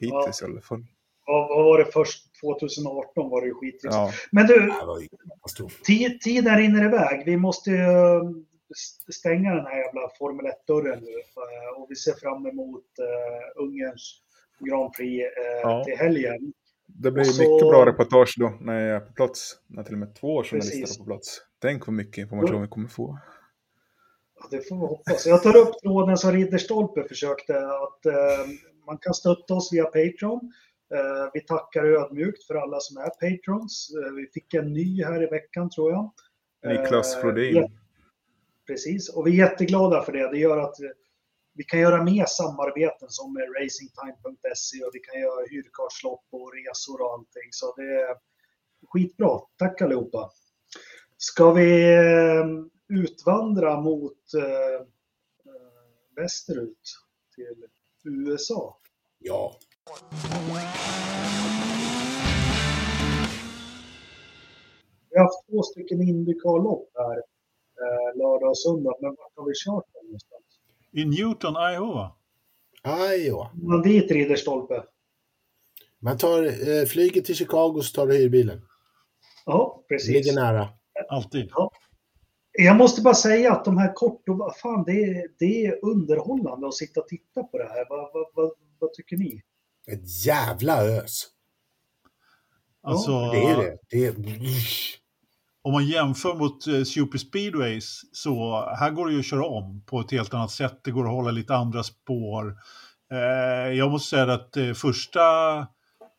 Hittills 0.00 0.42
i 0.42 0.44
alla 0.44 0.60
fall. 0.60 0.84
Vad 1.28 1.48
vad 1.48 1.64
var 1.64 1.78
det 1.78 1.84
först? 1.92 2.40
2018 2.40 3.30
var 3.30 3.40
det 3.40 3.46
ju 3.46 3.54
skitriktigt. 3.54 3.94
Ja. 3.94 4.12
Men 4.32 4.46
du, 4.46 4.72
Tiden 6.24 6.56
rinner 6.58 6.84
iväg. 6.84 7.22
Vi 7.26 7.36
måste 7.36 7.70
ju 7.70 7.76
eh, 7.76 8.20
st- 8.70 9.12
stänga 9.12 9.54
den 9.54 9.66
här 9.66 9.78
jävla 9.78 10.00
Formel 10.18 10.46
1-dörren 10.46 10.98
nu. 11.04 11.10
eh, 11.12 11.80
Och 11.82 11.86
vi 11.90 11.96
ser 11.96 12.12
fram 12.12 12.46
emot 12.46 12.84
uh, 13.00 13.62
Ungerns 13.64 14.20
Grand 14.58 14.92
Prix 14.92 15.24
eh, 15.24 15.60
Ja. 15.62 15.84
till 15.84 15.96
helgen. 15.98 16.52
Det 16.86 17.10
blir 17.10 17.24
Så- 17.24 17.42
mycket 17.42 17.68
bra 17.68 17.86
reportage 17.86 18.34
då 18.38 18.52
när 18.60 18.80
jag 18.80 18.96
är 18.96 19.00
på 19.00 19.12
plats. 19.12 19.56
När 19.66 19.82
till 19.82 19.92
och 19.94 19.98
med 19.98 20.14
två 20.14 20.42
journalister 20.44 20.80
Precis. 20.80 20.96
är 20.96 21.00
på 21.00 21.04
plats. 21.06 21.40
Tänk 21.62 21.86
vad 21.86 21.94
mycket 21.94 22.18
information 22.18 22.62
vi 22.62 22.68
kommer 22.68 22.88
få. 22.88 23.18
Ja, 24.40 24.46
Det 24.50 24.68
får 24.68 24.76
vi 24.76 24.80
hoppas. 24.86 25.26
Jag 25.26 25.42
tar 25.42 25.56
upp 25.56 25.78
tråden 25.82 26.16
som 26.16 26.32
Ridderstolpe 26.32 27.08
försökte 27.08 27.58
att 27.58 28.06
eh, 28.06 28.46
man 28.86 28.98
kan 28.98 29.14
stötta 29.14 29.54
oss 29.54 29.72
via 29.72 29.84
Patreon. 29.84 30.52
Eh, 30.94 31.30
vi 31.32 31.40
tackar 31.40 31.84
ödmjukt 31.84 32.44
för 32.44 32.54
alla 32.54 32.80
som 32.80 32.96
är 32.96 33.08
Patrons. 33.10 33.90
Eh, 34.04 34.12
vi 34.12 34.26
fick 34.26 34.54
en 34.54 34.72
ny 34.72 35.04
här 35.04 35.22
i 35.22 35.26
veckan 35.26 35.70
tror 35.70 35.92
jag. 35.92 36.12
Niklas 36.66 37.14
Eh, 37.14 37.20
Flodin. 37.20 37.78
Precis, 38.66 39.08
och 39.08 39.26
vi 39.26 39.30
är 39.30 39.48
jätteglada 39.48 40.02
för 40.02 40.12
det. 40.12 40.30
Det 40.30 40.38
gör 40.38 40.58
att 40.58 40.74
vi 41.54 41.64
kan 41.64 41.80
göra 41.80 42.04
mer 42.04 42.24
samarbeten 42.24 43.08
som 43.10 43.34
med 43.34 43.42
racingtime.se 43.42 44.84
och 44.84 44.90
vi 44.92 44.98
kan 44.98 45.20
göra 45.20 45.46
hyrkartslopp 45.50 46.24
och 46.30 46.52
resor 46.52 47.00
och 47.00 47.12
allting. 47.12 47.48
Så 47.50 47.74
det 47.76 47.82
är 47.82 48.16
skitbra. 48.86 49.40
Tack 49.56 49.82
allihopa. 49.82 50.30
Ska 51.16 51.52
vi 51.52 51.96
utvandra 52.88 53.80
mot 53.80 54.18
västerut 56.16 56.82
till 57.34 57.68
USA? 58.04 58.80
Ja. 59.18 59.58
Vi 65.10 65.18
har 65.18 65.24
haft 65.24 65.48
två 65.50 65.62
stycken 65.62 66.02
Indycar-lopp 66.02 66.90
här 66.94 67.16
eh, 67.16 68.16
lördag 68.16 68.50
och 68.50 68.58
söndag, 68.58 68.94
men 69.00 69.10
vart 69.10 69.32
har 69.36 69.46
vi 69.46 69.52
kört 69.54 69.94
dem 69.94 70.06
någonstans? 70.06 70.44
I 70.92 71.04
Newton, 71.04 71.54
Iowa. 71.74 72.12
Iowa. 73.16 73.50
Man 73.54 73.82
dit 73.82 74.10
Ridderstolpe. 74.10 74.84
Man 75.98 76.18
tar 76.18 76.44
eh, 76.44 76.84
flyget 76.84 77.24
till 77.24 77.34
Chicago 77.34 77.80
så 77.82 77.94
tar 77.94 78.06
du 78.06 78.18
hyrbilen. 78.18 78.60
Ja, 79.46 79.84
precis. 79.88 80.14
ligger 80.14 80.40
nära. 80.40 80.68
Alltid. 81.08 81.50
Jag 82.52 82.76
måste 82.76 83.02
bara 83.02 83.14
säga 83.14 83.52
att 83.52 83.64
de 83.64 83.78
här 83.78 83.92
korta, 83.94 84.32
vad 84.32 84.56
fan, 84.56 84.84
det 84.84 85.04
är, 85.04 85.28
det 85.38 85.66
är 85.66 85.84
underhållande 85.84 86.68
att 86.68 86.74
sitta 86.74 87.00
och 87.00 87.08
titta 87.08 87.42
på 87.42 87.58
det 87.58 87.68
här. 87.68 87.86
Vad, 87.88 88.10
vad, 88.12 88.26
vad, 88.34 88.52
vad 88.78 88.92
tycker 88.92 89.16
ni? 89.16 89.42
Ett 89.92 90.26
jävla 90.26 90.82
ös. 90.84 91.26
Alltså, 92.82 93.30
Det 93.30 93.42
är 93.44 93.56
det. 93.56 93.76
det 93.90 94.06
är... 94.06 94.14
om 95.62 95.72
man 95.72 95.86
jämför 95.86 96.34
mot 96.34 96.66
eh, 96.66 96.82
super 96.84 97.18
speedways 97.18 98.00
så 98.12 98.60
här 98.78 98.90
går 98.90 99.06
det 99.06 99.12
ju 99.12 99.18
att 99.18 99.26
köra 99.26 99.46
om 99.46 99.82
på 99.86 100.00
ett 100.00 100.10
helt 100.10 100.34
annat 100.34 100.50
sätt. 100.50 100.80
Det 100.84 100.90
går 100.90 101.04
att 101.04 101.10
hålla 101.12 101.30
lite 101.30 101.54
andra 101.54 101.82
spår. 101.82 102.56
Eh, 103.12 103.72
jag 103.72 103.90
måste 103.90 104.10
säga 104.10 104.32
att 104.32 104.56
eh, 104.56 104.72
första 104.72 105.20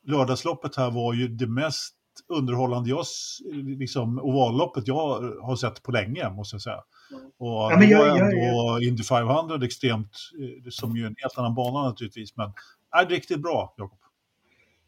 lördagsloppet 0.07 0.75
här 0.75 0.91
var 0.91 1.13
ju 1.13 1.27
det 1.27 1.47
mest 1.47 1.95
underhållande 2.27 2.89
jag, 2.89 3.05
liksom, 3.79 4.19
ovalloppet 4.19 4.87
jag 4.87 4.95
har 5.41 5.55
sett 5.55 5.83
på 5.83 5.91
länge, 5.91 6.29
måste 6.29 6.55
jag 6.55 6.61
säga. 6.61 6.83
Och 7.39 7.47
Ja, 7.47 7.71
ja, 7.71 7.77
men 7.79 7.89
jag- 7.89 7.99
var 7.99 8.07
jag- 8.07 8.19
ändå 8.19 8.79
Indy 8.81 9.03
500 9.03 9.65
extremt, 9.65 10.11
eh, 10.41 10.69
som 10.69 10.97
ju 10.97 11.03
är 11.03 11.07
en 11.07 11.15
helt 11.17 11.37
annan 11.37 11.55
bana 11.55 11.83
naturligtvis, 11.89 12.35
men 12.35 12.53
är 12.91 13.05
riktigt 13.05 13.41
bra, 13.41 13.73
Jakob. 13.77 13.99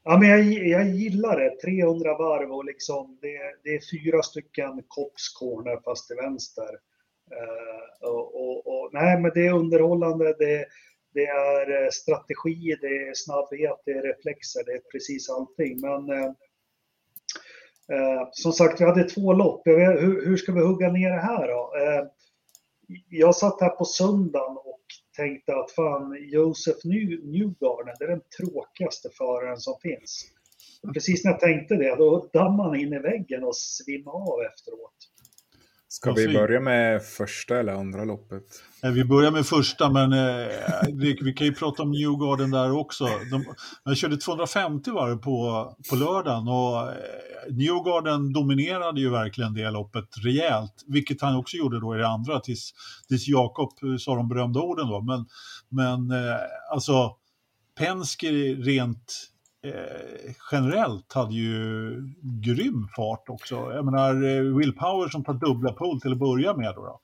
Ja, 0.03 0.17
men 0.17 0.29
jag, 0.29 0.43
jag 0.67 0.89
gillar 0.89 1.39
det. 1.39 1.61
300 1.61 2.17
varv 2.17 2.51
och 2.51 2.65
liksom 2.65 3.17
det, 3.21 3.39
det 3.63 3.69
är 3.69 3.81
fyra 3.91 4.23
stycken 4.23 4.83
Cops 4.87 5.29
Corner 5.29 5.79
fast 5.83 6.07
till 6.07 6.15
vänster. 6.15 6.69
Uh, 7.31 8.09
och, 8.09 8.35
och, 8.35 8.67
och, 8.67 8.89
nej, 8.93 9.19
men 9.19 9.31
det 9.33 9.47
är 9.47 9.53
underhållande. 9.53 10.35
Det, 10.39 10.65
det 11.13 11.25
är 11.25 11.83
eh, 11.83 11.89
strategi, 11.89 12.77
det 12.81 12.87
är 12.87 13.13
snabbhet, 13.13 13.81
det 13.85 13.91
är 13.91 14.01
reflexer, 14.01 14.63
det 14.65 14.71
är 14.71 14.81
precis 14.91 15.29
allting. 15.29 15.81
Men 15.81 16.09
eh, 16.09 16.31
eh, 17.91 18.27
som 18.31 18.53
sagt, 18.53 18.81
vi 18.81 18.85
hade 18.85 19.03
två 19.03 19.33
lopp. 19.33 19.61
Jag 19.65 19.75
vet, 19.75 20.03
hur, 20.03 20.25
hur 20.25 20.37
ska 20.37 20.51
vi 20.51 20.61
hugga 20.61 20.91
ner 20.91 21.09
det 21.09 21.21
här 21.21 21.47
då? 21.47 21.73
Eh, 21.77 22.07
jag 23.09 23.35
satt 23.35 23.61
här 23.61 23.69
på 23.69 23.85
söndagen 23.85 24.57
och 24.57 24.80
tänkte 25.15 25.55
att 25.55 25.71
fan, 25.71 26.17
Josef 26.19 26.77
New- 26.83 27.23
Newgarden, 27.23 27.95
det 27.99 28.05
är 28.05 28.09
den 28.09 28.21
tråkigaste 28.39 29.09
föraren 29.17 29.57
som 29.57 29.73
finns. 29.81 30.31
Precis 30.93 31.23
när 31.23 31.31
jag 31.31 31.39
tänkte 31.39 31.75
det, 31.75 31.95
då 31.95 32.29
dammade 32.33 32.69
han 32.69 32.79
in 32.79 32.93
i 32.93 32.99
väggen 32.99 33.43
och 33.43 33.55
svimmade 33.55 34.17
av 34.17 34.41
efteråt. 34.41 35.10
Ska 35.91 36.13
vi 36.13 36.33
börja 36.33 36.59
med 36.59 37.03
första 37.03 37.59
eller 37.59 37.73
andra 37.73 38.03
loppet? 38.03 38.43
Vi 38.81 39.05
börjar 39.05 39.31
med 39.31 39.45
första, 39.45 39.89
men 39.89 40.13
eh, 40.13 40.47
vi 41.23 41.33
kan 41.33 41.47
ju 41.47 41.53
prata 41.53 41.83
om 41.83 41.91
Newgarden 41.91 42.51
där 42.51 42.71
också. 42.71 43.07
De, 43.85 43.95
körde 43.95 44.17
250 44.17 44.91
varv 44.91 45.17
på, 45.17 45.65
på 45.89 45.95
lördagen 45.95 46.47
och 46.47 46.91
eh, 46.91 46.97
Newgarden 47.49 48.33
dominerade 48.33 49.01
ju 49.01 49.09
verkligen 49.09 49.53
det 49.53 49.71
loppet 49.71 50.09
rejält, 50.23 50.83
vilket 50.87 51.21
han 51.21 51.35
också 51.35 51.57
gjorde 51.57 51.79
då 51.79 51.95
i 51.95 51.99
det 51.99 52.07
andra 52.07 52.39
tills, 52.39 52.73
tills 53.07 53.27
Jakob 53.27 53.69
eh, 53.83 53.97
sa 53.97 54.15
de 54.15 54.27
berömda 54.27 54.59
orden 54.59 54.87
då. 54.87 55.01
Men, 55.01 55.25
men 55.69 56.25
eh, 56.25 56.37
alltså, 56.71 57.15
Penske 57.77 58.27
rent 58.53 59.30
eh, 59.63 60.33
generellt 60.51 61.13
hade 61.13 61.33
ju 61.33 61.91
grym 62.21 62.87
fart 62.95 63.29
också. 63.29 63.55
Jag 63.55 63.85
menar, 63.85 64.13
eh, 64.13 64.57
Will 64.57 64.73
Power 64.73 65.09
som 65.09 65.23
tar 65.23 65.33
dubbla 65.33 65.73
pole 65.73 65.99
till 66.01 66.11
att 66.11 66.19
börja 66.19 66.57
med 66.57 66.73
då. 66.75 66.81
då. 66.81 66.99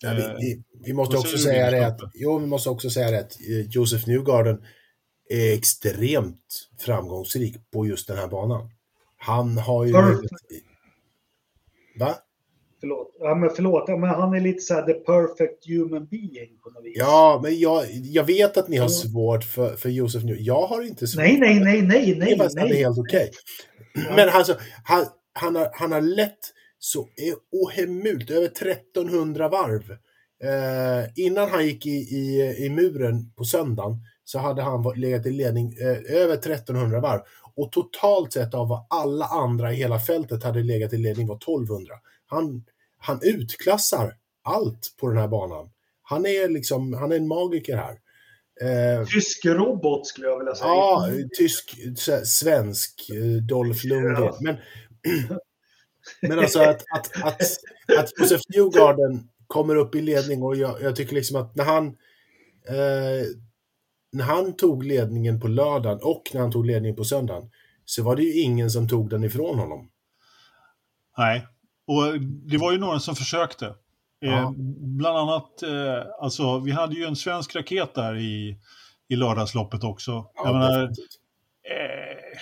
Ja, 0.00 0.14
vi, 0.14 0.22
vi, 0.22 0.64
vi 0.86 0.92
måste 0.92 1.16
också 1.16 1.38
säga 1.38 1.70
det 1.70 1.86
att, 1.86 2.00
jo, 2.14 2.38
vi 2.38 2.46
måste 2.46 2.70
också 2.70 2.90
säga 2.90 3.10
det 3.10 3.20
att 3.20 3.40
eh, 3.40 3.70
Joseph 3.70 4.08
Newgarden 4.08 4.62
är 5.30 5.54
extremt 5.54 6.68
framgångsrik 6.78 7.70
på 7.70 7.86
just 7.86 8.08
den 8.08 8.16
här 8.18 8.28
banan. 8.28 8.70
Han 9.16 9.58
har 9.58 9.84
ju... 9.84 9.92
Va? 11.98 12.14
Förlåt. 12.84 13.16
Ja, 13.18 13.34
men 13.34 13.50
förlåt. 13.50 13.84
Ja, 13.86 13.96
men 13.96 14.10
han 14.10 14.34
är 14.34 14.40
lite 14.40 14.60
så 14.60 14.74
här 14.74 14.82
the 14.82 14.92
perfect 14.92 15.66
human 15.66 16.06
being 16.06 16.58
på 16.62 16.70
något 16.70 16.84
vis. 16.84 16.96
Ja, 16.96 17.40
men 17.42 17.58
jag, 17.58 17.84
jag 17.90 18.24
vet 18.24 18.56
att 18.56 18.68
ni 18.68 18.76
har 18.76 18.88
svårt 18.88 19.44
för, 19.44 19.76
för 19.76 19.88
Josef 19.88 20.22
Newgarden. 20.22 20.44
Jag 20.44 20.66
har 20.66 20.82
inte 20.82 21.06
svårt. 21.06 21.22
Nej, 21.22 21.38
nej, 21.40 21.60
nej, 21.60 21.82
nej, 21.82 22.06
Det 22.06 22.12
är 22.12 22.16
nej, 22.16 22.38
faktiskt 22.38 22.56
nej. 22.56 22.76
helt 22.76 22.98
okej. 22.98 23.30
Men 24.16 24.28
alltså, 24.28 24.56
han, 24.84 25.06
han, 25.32 25.56
har, 25.56 25.68
han 25.72 25.92
har 25.92 26.00
lett 26.00 26.38
så 26.78 27.00
är 27.00 27.34
ohemult 27.52 28.30
över 28.30 28.46
1300 28.46 29.48
varv. 29.48 29.90
Eh, 30.44 31.10
innan 31.16 31.50
han 31.50 31.66
gick 31.66 31.86
i, 31.86 31.90
i, 31.90 32.54
i 32.58 32.70
muren 32.70 33.32
på 33.36 33.44
söndagen 33.44 33.96
så 34.24 34.38
hade 34.38 34.62
han 34.62 34.92
legat 34.96 35.26
i 35.26 35.30
ledning 35.30 35.74
eh, 35.80 36.16
över 36.16 36.34
1300 36.34 37.00
varv. 37.00 37.20
Och 37.56 37.72
totalt 37.72 38.32
sett 38.32 38.54
av 38.54 38.68
vad 38.68 38.86
alla 38.90 39.24
andra 39.24 39.72
i 39.72 39.76
hela 39.76 39.98
fältet 39.98 40.42
hade 40.42 40.62
legat 40.62 40.92
i 40.92 40.96
ledning 40.96 41.26
var 41.26 41.36
1200. 41.36 41.94
Han, 42.26 42.64
han 43.04 43.20
utklassar 43.22 44.16
allt 44.42 44.94
på 45.00 45.08
den 45.08 45.18
här 45.18 45.28
banan. 45.28 45.70
Han 46.02 46.26
är 46.26 46.48
liksom, 46.48 46.94
han 46.94 47.12
är 47.12 47.16
en 47.16 47.28
magiker 47.28 47.76
här. 47.76 47.98
Eh, 48.60 49.06
Tysk 49.06 49.44
robot 49.44 50.06
skulle 50.06 50.26
jag 50.26 50.38
vilja 50.38 50.54
säga. 50.54 50.68
Ja, 50.68 51.08
tysk, 51.38 51.76
svensk, 52.24 53.10
eh, 53.10 53.42
Dolph 53.42 53.86
Lundgren. 53.86 54.34
Men, 54.40 54.56
men 56.22 56.38
alltså 56.38 56.60
att, 56.60 56.84
att, 56.94 57.22
att, 57.22 57.40
att 57.98 58.10
Josef 58.18 58.40
Newgarden 58.48 59.28
kommer 59.46 59.76
upp 59.76 59.94
i 59.94 60.00
ledning 60.00 60.42
och 60.42 60.56
jag, 60.56 60.82
jag 60.82 60.96
tycker 60.96 61.14
liksom 61.14 61.36
att 61.36 61.56
när 61.56 61.64
han 61.64 61.86
eh, 62.68 63.26
när 64.12 64.24
han 64.24 64.56
tog 64.56 64.84
ledningen 64.84 65.40
på 65.40 65.48
lördagen 65.48 65.98
och 66.02 66.30
när 66.34 66.40
han 66.40 66.52
tog 66.52 66.66
ledningen 66.66 66.96
på 66.96 67.04
söndagen 67.04 67.50
så 67.84 68.02
var 68.02 68.16
det 68.16 68.22
ju 68.22 68.40
ingen 68.40 68.70
som 68.70 68.88
tog 68.88 69.10
den 69.10 69.24
ifrån 69.24 69.58
honom. 69.58 69.90
Nej, 71.18 71.46
och 71.86 72.20
det 72.20 72.58
var 72.58 72.72
ju 72.72 72.78
några 72.78 73.00
som 73.00 73.14
försökte. 73.16 73.66
Eh, 73.66 74.30
Ja. 74.30 74.54
bland 74.78 75.18
annat, 75.18 75.62
eh, 75.62 76.02
alltså 76.20 76.58
vi 76.58 76.72
hade 76.72 76.94
ju 76.94 77.04
en 77.04 77.16
svensk 77.16 77.56
raket 77.56 77.94
där 77.94 78.16
i, 78.16 78.58
i 79.08 79.16
lördagsloppet 79.16 79.84
också. 79.84 80.10
Ja, 80.12 80.30
jag 80.44 80.54
menar, 80.54 80.82
eh, 80.82 82.38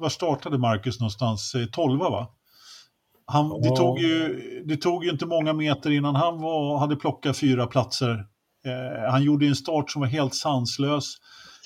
var 0.00 0.08
startade 0.08 0.58
Marcus 0.58 1.00
någonstans? 1.00 1.54
Eh, 1.54 1.66
12 1.66 2.00
va? 2.00 2.28
Han, 3.24 3.48
det, 3.62 3.68
Ja. 3.68 3.76
tog 3.76 3.98
ju, 3.98 4.62
det 4.66 4.76
tog 4.76 5.04
ju 5.04 5.10
inte 5.10 5.26
många 5.26 5.52
meter 5.52 5.90
innan 5.90 6.14
han 6.14 6.40
var, 6.40 6.78
hade 6.78 6.96
plockat 6.96 7.38
fyra 7.38 7.66
platser. 7.66 8.26
Eh, 8.66 9.10
han 9.10 9.22
gjorde 9.22 9.46
en 9.46 9.56
start 9.56 9.90
som 9.90 10.00
var 10.00 10.08
helt 10.08 10.34
sanslös. 10.34 11.16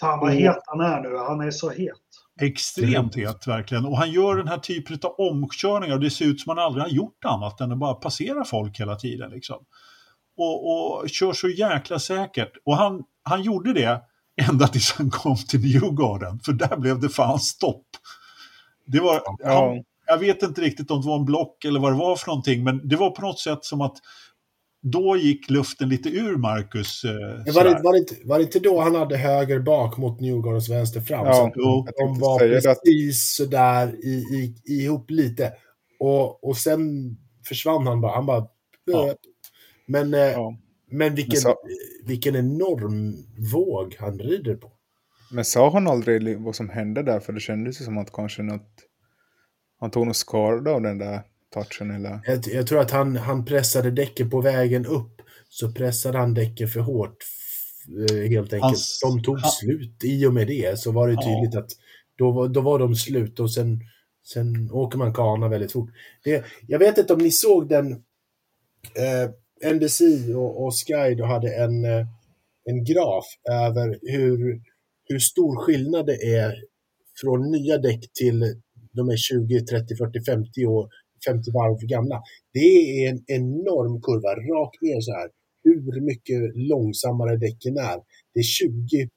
Fan 0.00 0.20
vad 0.20 0.32
het 0.32 0.62
han 0.66 0.80
är 0.80 1.00
nu. 1.00 1.16
Han 1.16 1.40
är 1.40 1.50
så 1.50 1.70
het. 1.70 2.09
Extremt 2.40 3.14
het 3.14 3.46
verkligen. 3.46 3.86
Och 3.86 3.98
han 3.98 4.10
gör 4.10 4.36
den 4.36 4.48
här 4.48 4.58
typen 4.58 4.98
av 5.02 5.14
omkörningar 5.18 5.94
och 5.94 6.00
det 6.00 6.10
ser 6.10 6.24
ut 6.24 6.40
som 6.40 6.50
han 6.50 6.58
aldrig 6.58 6.84
har 6.84 6.90
gjort 6.90 7.24
annat 7.24 7.60
än 7.60 7.72
att 7.72 7.78
bara 7.78 7.94
passera 7.94 8.44
folk 8.44 8.80
hela 8.80 8.96
tiden. 8.96 9.30
Liksom. 9.30 9.56
Och, 10.36 10.70
och 10.70 11.10
kör 11.10 11.32
så 11.32 11.48
jäkla 11.48 11.98
säkert. 11.98 12.52
Och 12.64 12.76
han, 12.76 13.02
han 13.22 13.42
gjorde 13.42 13.72
det 13.72 14.00
ända 14.48 14.68
tills 14.68 14.92
han 14.92 15.10
kom 15.10 15.36
till 15.36 15.60
Newgarden, 15.60 16.40
för 16.40 16.52
där 16.52 16.76
blev 16.76 17.00
det 17.00 17.08
fan 17.08 17.38
stopp. 17.38 17.86
Det 18.86 19.00
var, 19.00 19.22
han, 19.26 19.36
Ja, 19.38 19.76
jag 20.06 20.18
vet 20.18 20.42
inte 20.42 20.60
riktigt 20.60 20.90
om 20.90 21.00
det 21.00 21.08
var 21.08 21.16
en 21.18 21.24
block 21.24 21.64
eller 21.64 21.80
vad 21.80 21.92
det 21.92 21.98
var 21.98 22.16
för 22.16 22.26
någonting, 22.26 22.64
men 22.64 22.88
det 22.88 22.96
var 22.96 23.10
på 23.10 23.22
något 23.22 23.38
sätt 23.38 23.64
som 23.64 23.80
att 23.80 23.96
då 24.82 25.16
gick 25.16 25.50
luften 25.50 25.88
lite 25.88 26.08
ur 26.08 26.36
Marcus. 26.36 27.04
Eh, 27.04 27.54
Var 27.54 27.64
det, 27.64 27.80
var, 27.82 27.92
det 27.92 27.98
inte, 27.98 28.14
var 28.24 28.38
det 28.38 28.44
inte 28.44 28.58
då 28.58 28.80
han 28.80 28.94
hade 28.94 29.16
höger 29.16 29.58
bak 29.60 29.96
mot 29.96 30.20
Newgardens 30.20 30.68
vänster 30.68 31.00
fram? 31.00 31.26
Ja, 31.26 31.34
så 31.34 31.52
jo, 31.56 31.86
de 31.98 32.18
var 32.20 32.38
säga 32.38 32.60
det. 32.60 32.70
att- 32.70 32.78
precis 32.84 33.34
sådär 33.36 33.94
i, 34.04 34.10
i, 34.66 34.72
ihop 34.82 35.10
lite. 35.10 35.52
Och, 35.98 36.44
och 36.44 36.56
sen 36.56 36.80
försvann 37.48 37.86
han 37.86 38.00
bara. 38.00 38.12
Han 38.14 38.26
bara... 38.26 38.46
Ja. 38.84 39.14
Men, 39.86 40.14
eh, 40.14 40.20
Ja. 40.20 40.56
men 40.90 41.14
vilken, 41.14 41.32
Men 41.32 41.40
så- 41.40 41.58
vilken 42.06 42.36
enorm 42.36 43.14
våg 43.52 43.96
han 43.98 44.18
rider 44.18 44.56
på. 44.56 44.72
Men 45.32 45.44
sa 45.44 45.70
han 45.70 45.88
aldrig 45.88 46.40
vad 46.40 46.56
som 46.56 46.68
hände 46.68 47.02
där? 47.02 47.20
För 47.20 47.32
det 47.32 47.40
kändes 47.40 47.80
ju 47.80 47.84
som 47.84 47.98
att 47.98 48.12
kanske 48.12 48.42
något... 48.42 48.68
Han 49.80 49.90
tog 49.90 50.04
någon 50.06 50.14
skada 50.14 50.70
av 50.70 50.82
den 50.82 50.98
där 50.98 51.20
touchen 51.50 51.90
eller... 51.90 52.20
Jag, 52.26 52.46
jag 52.52 52.66
tror 52.66 52.80
att 52.80 52.90
han, 52.90 53.16
han 53.16 53.44
pressade 53.44 53.90
däcken 53.90 54.30
på 54.30 54.40
vägen 54.40 54.86
upp. 54.86 55.22
Så 55.48 55.72
pressade 55.72 56.18
han 56.18 56.34
däcken 56.34 56.68
för 56.68 56.80
hårt. 56.80 57.16
eh, 58.10 58.16
Helt 58.30 58.52
enkelt. 58.52 58.62
Hans- 58.62 59.00
de 59.02 59.22
tog 59.22 59.38
han- 59.38 59.50
slut 59.50 60.04
i 60.04 60.26
och 60.26 60.34
med 60.34 60.46
det. 60.46 60.78
Så 60.80 60.92
var 60.92 61.08
det 61.08 61.14
Ja. 61.14 61.22
tydligt 61.22 61.54
att 61.64 61.70
då, 62.18 62.30
var- 62.32 62.48
då 62.48 62.60
var 62.60 62.78
de 62.78 62.94
slut 62.94 63.40
och 63.40 63.52
sen, 63.52 63.80
sen 64.32 64.70
åker 64.72 64.98
man 64.98 65.14
kana 65.14 65.48
väldigt 65.48 65.72
fort. 65.72 65.90
Det, 66.24 66.44
jag 66.66 66.78
vet 66.78 66.98
inte 66.98 67.12
om 67.14 67.18
ni 67.20 67.30
såg 67.30 67.68
den 67.68 67.92
eh, 68.94 69.30
NBC 69.74 70.00
och, 70.34 70.64
och 70.64 70.72
Sky 70.74 71.14
då 71.14 71.24
hade 71.24 71.54
en, 71.56 71.84
eh, 71.84 72.06
en 72.64 72.84
graf 72.84 73.24
över 73.50 73.98
hur, 74.02 74.62
hur 75.08 75.18
stor 75.18 75.56
skillnad 75.56 76.06
det 76.06 76.34
är 76.36 76.54
från 77.20 77.50
nya 77.50 77.78
däck 77.78 78.00
till 78.14 78.40
de 78.92 79.08
är 79.08 79.16
20, 79.16 79.60
30, 79.66 79.96
40, 79.96 80.24
50 80.24 80.66
år, 80.66 80.88
50 81.26 81.50
varv 81.50 81.78
för 81.78 81.86
gamla. 81.86 82.22
Det 82.52 82.68
är 83.04 83.10
en 83.10 83.22
enorm 83.26 84.02
kurva, 84.02 84.30
rakt 84.52 84.82
ner 84.82 85.00
så 85.00 85.12
här. 85.12 85.28
Hur 85.64 86.00
mycket 86.00 86.40
långsammare 86.54 87.36
däcken 87.36 87.76
är. 87.76 87.98
Det 88.32 88.40
är 88.40 88.42
20, 88.42 89.08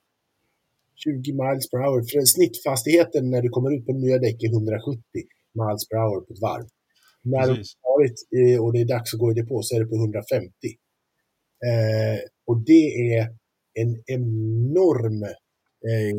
20 0.96 1.34
miles 1.34 1.70
per 1.70 1.78
hour. 1.78 2.02
För 2.12 2.22
snittfastigheten 2.26 3.30
när 3.30 3.42
du 3.42 3.50
kommer 3.50 3.76
ut 3.76 3.86
på 3.86 3.94
nya 3.94 4.18
däck 4.18 4.44
är 4.44 4.50
170 4.50 5.02
miles 5.62 5.88
per 5.90 5.98
hour 5.98 6.22
på 6.26 6.34
ett 6.34 6.42
varv. 6.42 6.68
När 7.22 7.48
har 7.48 7.98
varit 7.98 8.18
och 8.62 8.74
det 8.74 8.82
är 8.82 8.86
dags 8.86 9.14
att 9.14 9.20
gå 9.20 9.32
i 9.32 9.34
depå 9.34 9.62
så 9.62 9.76
är 9.76 9.80
det 9.80 9.86
på 9.86 9.96
150. 9.96 10.50
Eh, 11.70 12.20
och 12.46 12.58
det 12.58 13.14
är 13.16 13.28
en 13.74 14.04
enorm 14.06 15.24
eh, 15.24 16.16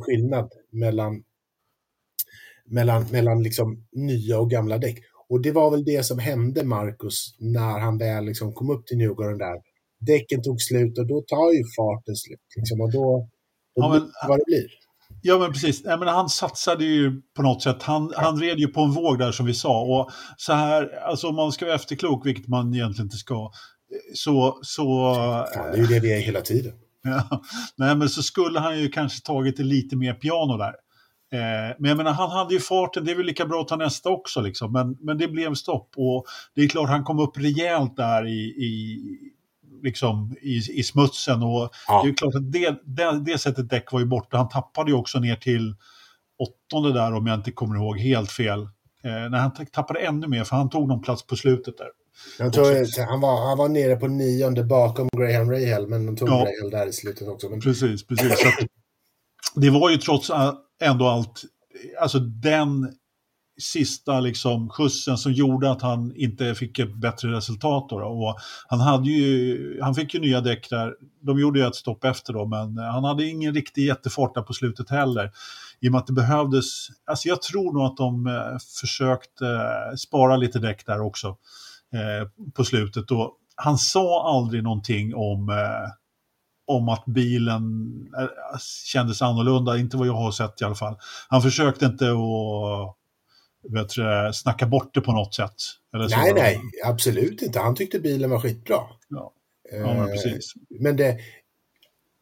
skillnad 0.00 0.52
mellan, 0.70 1.24
mellan, 2.70 3.06
mellan 3.10 3.42
liksom 3.42 3.86
nya 3.92 4.38
och 4.38 4.50
gamla 4.50 4.78
däck. 4.78 4.98
Och 5.28 5.42
det 5.42 5.52
var 5.52 5.70
väl 5.70 5.84
det 5.84 6.06
som 6.06 6.18
hände 6.18 6.64
Marcus 6.64 7.36
när 7.38 7.78
han 7.80 7.98
väl 7.98 8.24
liksom 8.24 8.52
kom 8.52 8.70
upp 8.70 8.86
till 8.86 8.96
Newgarden 8.96 9.38
där. 9.38 9.56
Däcken 10.00 10.42
tog 10.42 10.60
slut 10.60 10.98
och 10.98 11.06
då 11.06 11.20
tar 11.20 11.52
ju 11.52 11.62
farten 11.76 12.16
slut. 12.16 12.40
Liksom, 12.56 12.80
och 12.80 12.92
då, 12.92 13.28
då 13.76 13.82
Ja, 13.82 13.88
men- 13.88 14.00
det 14.00 14.28
vad 14.28 14.38
det 14.38 14.44
blir. 14.46 14.66
Ja, 15.22 15.38
men 15.38 15.52
precis. 15.52 15.84
Nej, 15.84 15.98
men 15.98 16.08
han 16.08 16.28
satsade 16.28 16.84
ju 16.84 17.22
på 17.36 17.42
något 17.42 17.62
sätt. 17.62 17.82
Han, 17.82 18.12
han 18.16 18.40
red 18.40 18.58
ju 18.58 18.66
på 18.68 18.80
en 18.80 18.90
våg 18.90 19.18
där 19.18 19.32
som 19.32 19.46
vi 19.46 19.54
sa. 19.54 19.82
Och 19.82 20.10
så 20.36 20.52
här, 20.52 20.98
alltså 21.04 21.28
om 21.28 21.34
man 21.34 21.52
ska 21.52 21.64
vara 21.64 21.74
efterklok, 21.74 22.26
vilket 22.26 22.48
man 22.48 22.74
egentligen 22.74 23.06
inte 23.06 23.16
ska, 23.16 23.50
så... 24.14 24.58
så 24.62 24.84
Fan, 25.54 25.72
det 25.72 25.76
är 25.78 25.80
ju 25.80 25.86
det 25.86 26.00
vi 26.00 26.12
är 26.12 26.20
hela 26.20 26.40
tiden. 26.40 26.72
Ja, 27.04 27.42
nej, 27.76 27.96
men 27.96 28.08
så 28.08 28.22
skulle 28.22 28.60
han 28.60 28.80
ju 28.80 28.88
kanske 28.88 29.22
tagit 29.26 29.56
det 29.56 29.62
lite 29.62 29.96
mer 29.96 30.14
piano 30.14 30.56
där. 30.56 30.72
Eh, 31.32 31.76
men 31.78 31.88
jag 31.88 31.96
menar, 31.96 32.12
han 32.12 32.30
hade 32.30 32.54
ju 32.54 32.60
farten, 32.60 33.04
det 33.04 33.10
är 33.10 33.16
väl 33.16 33.26
lika 33.26 33.46
bra 33.46 33.60
att 33.60 33.68
ta 33.68 33.76
nästa 33.76 34.10
också, 34.10 34.40
liksom. 34.40 34.72
men, 34.72 34.96
men 35.00 35.18
det 35.18 35.28
blev 35.28 35.54
stopp. 35.54 35.90
Och 35.96 36.24
det 36.54 36.62
är 36.62 36.68
klart, 36.68 36.88
han 36.88 37.04
kom 37.04 37.18
upp 37.18 37.38
rejält 37.38 37.96
där 37.96 38.26
i, 38.26 38.40
i, 38.42 38.98
liksom, 39.82 40.36
i, 40.42 40.56
i 40.56 40.82
smutsen. 40.82 41.42
Och 41.42 41.70
Ja. 41.88 42.02
det 42.04 42.10
är 42.10 42.14
klart 42.14 42.34
att 42.34 42.52
det, 42.52 42.80
det, 42.84 43.24
det 43.24 43.38
sättet 43.38 43.70
däck 43.70 43.92
var 43.92 44.00
ju 44.00 44.06
borta. 44.06 44.36
Han 44.36 44.48
tappade 44.48 44.90
ju 44.90 44.96
också 44.96 45.18
ner 45.18 45.36
till 45.36 45.74
åttonde 46.38 46.92
där, 46.92 47.14
om 47.14 47.26
jag 47.26 47.38
inte 47.38 47.52
kommer 47.52 47.76
ihåg 47.76 47.98
helt 47.98 48.30
fel. 48.32 48.60
Eh, 49.04 49.30
när 49.30 49.38
han 49.38 49.66
tappade 49.72 50.00
ännu 50.00 50.28
mer, 50.28 50.44
för 50.44 50.56
han 50.56 50.70
tog 50.70 50.88
någon 50.88 51.02
plats 51.02 51.26
på 51.26 51.36
slutet 51.36 51.78
där. 51.78 51.88
Jag 52.38 52.52
tror 52.52 52.82
att 52.82 53.08
han 53.08 53.20
var, 53.20 53.48
han 53.48 53.58
var 53.58 53.68
nere 53.68 53.96
på 53.96 54.06
nionde 54.08 54.64
bakom 54.64 55.08
Graham 55.16 55.50
Rahal, 55.50 55.88
men 55.88 56.06
de 56.06 56.16
tog 56.16 56.28
Ja. 56.28 56.32
Rahal 56.34 56.70
där 56.70 56.86
i 56.86 56.92
slutet 56.92 57.28
också. 57.28 57.48
Men, 57.48 57.60
Precis, 57.60 58.06
precis. 58.06 58.40
Så 58.40 58.48
att, 58.48 58.54
det 59.54 59.70
var 59.70 59.90
ju 59.90 59.96
trots 59.96 60.30
ändå 60.82 61.08
allt, 61.08 61.44
alltså 62.00 62.18
den 62.18 62.92
sista 63.60 64.20
liksom 64.20 64.68
skjutsen 64.68 65.18
som 65.18 65.32
gjorde 65.32 65.70
att 65.70 65.82
han 65.82 66.12
inte 66.16 66.54
fick 66.54 66.78
ett 66.78 66.94
bättre 66.94 67.32
resultat. 67.32 67.88
Då, 67.88 67.98
då. 67.98 68.06
Och 68.06 68.36
han, 68.68 68.80
hade 68.80 69.10
ju, 69.10 69.78
han 69.82 69.94
fick 69.94 70.14
ju 70.14 70.20
nya 70.20 70.40
däck 70.40 70.70
där, 70.70 70.94
de 71.20 71.40
gjorde 71.40 71.58
ju 71.58 71.66
ett 71.66 71.74
stopp 71.74 72.04
efter 72.04 72.32
då, 72.32 72.46
men 72.46 72.78
han 72.78 73.04
hade 73.04 73.26
ingen 73.26 73.54
riktig 73.54 73.86
jättefart 73.86 74.34
där 74.34 74.42
på 74.42 74.52
slutet 74.52 74.90
heller. 74.90 75.30
I 75.80 75.88
och 75.88 75.92
med 75.92 75.98
att 75.98 76.06
det 76.06 76.12
behövdes, 76.12 76.88
alltså 77.06 77.28
jag 77.28 77.42
tror 77.42 77.72
nog 77.72 77.82
att 77.82 77.96
de 77.96 78.26
eh, 78.26 78.58
försökte 78.80 79.46
eh, 79.46 79.96
spara 79.96 80.36
lite 80.36 80.58
däck 80.58 80.86
där 80.86 81.00
också 81.00 81.28
eh, 81.92 82.50
på 82.54 82.64
slutet. 82.64 83.10
Och 83.10 83.36
han 83.54 83.78
sa 83.78 84.36
aldrig 84.36 84.62
någonting 84.62 85.14
om 85.14 85.48
eh, 85.48 85.90
om 86.66 86.88
att 86.88 87.04
bilen 87.06 87.62
eh, 88.18 88.58
kändes 88.84 89.22
annorlunda, 89.22 89.78
inte 89.78 89.96
vad 89.96 90.06
jag 90.06 90.14
har 90.14 90.32
sett 90.32 90.60
i 90.60 90.64
alla 90.64 90.74
fall. 90.74 90.96
Han 91.28 91.42
försökte 91.42 91.84
inte 91.84 92.04
att 92.04 92.96
vet 93.72 93.88
du, 93.88 94.30
snacka 94.32 94.66
bort 94.66 94.94
det 94.94 95.00
på 95.00 95.12
något 95.12 95.34
sätt. 95.34 95.54
Eller 95.94 96.08
så. 96.08 96.16
nej, 96.16 96.32
nej, 96.34 96.60
absolut 96.84 97.42
inte. 97.42 97.58
Han 97.58 97.74
tyckte 97.74 97.98
bilen 97.98 98.30
var 98.30 98.40
skitbra. 98.40 98.80
Ja. 99.08 99.32
Ja, 99.72 99.94
men 99.94 99.98
Eh, 99.98 100.06
precis. 100.06 100.54
Men 100.80 100.96
det, 100.96 101.18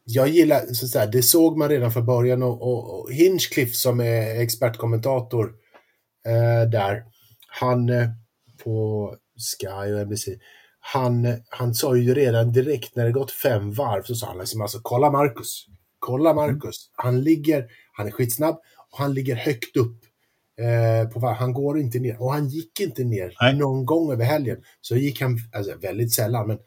jag 0.04 0.28
gillar, 0.28 0.60
så 0.66 0.84
att 0.84 0.90
säga, 0.90 1.06
det 1.06 1.22
såg 1.22 1.58
man 1.58 1.68
redan 1.68 1.92
från 1.92 2.06
början 2.06 2.42
och, 2.42 2.62
och, 2.62 3.00
och 3.00 3.12
Hinchcliffe 3.12 3.74
som 3.74 4.00
är 4.00 4.40
expertkommentator 4.40 5.54
eh, 6.26 6.70
där, 6.70 7.04
han 7.48 7.88
eh, 7.88 8.08
på 8.64 9.16
Sky 9.58 9.92
och 9.92 10.06
NBC, 10.06 10.28
han, 10.80 11.26
han 11.48 11.74
sa 11.74 11.96
ju 11.96 12.14
redan 12.14 12.52
direkt 12.52 12.96
när 12.96 13.04
det 13.04 13.12
gått 13.12 13.30
fem 13.32 13.72
varv 13.72 14.02
så 14.02 14.14
sa 14.14 14.26
han 14.26 14.38
liksom 14.38 14.60
alltså 14.60 14.78
kolla 14.82 15.10
Marcus, 15.10 15.66
kolla 15.98 16.34
Marcus, 16.34 16.90
han 16.92 17.20
ligger, 17.20 17.66
han 17.92 18.06
är 18.06 18.10
skitsnabb 18.10 18.60
och 18.90 18.98
han 18.98 19.14
ligger 19.14 19.36
högt 19.36 19.76
upp 19.76 19.96
eh, 20.60 21.08
på 21.08 21.20
varv. 21.20 21.36
Han 21.36 21.52
går 21.52 21.78
inte 21.78 21.98
ner 21.98 22.22
och 22.22 22.32
han 22.32 22.48
gick 22.48 22.80
inte 22.80 23.04
ner 23.04 23.36
Nej. 23.40 23.56
någon 23.56 23.86
gång 23.86 24.12
över 24.12 24.24
helgen. 24.24 24.56
Så 24.80 24.96
gick 24.96 25.20
han, 25.20 25.38
alltså 25.52 25.76
väldigt 25.76 26.12
sällan, 26.12 26.46
men 26.46 26.58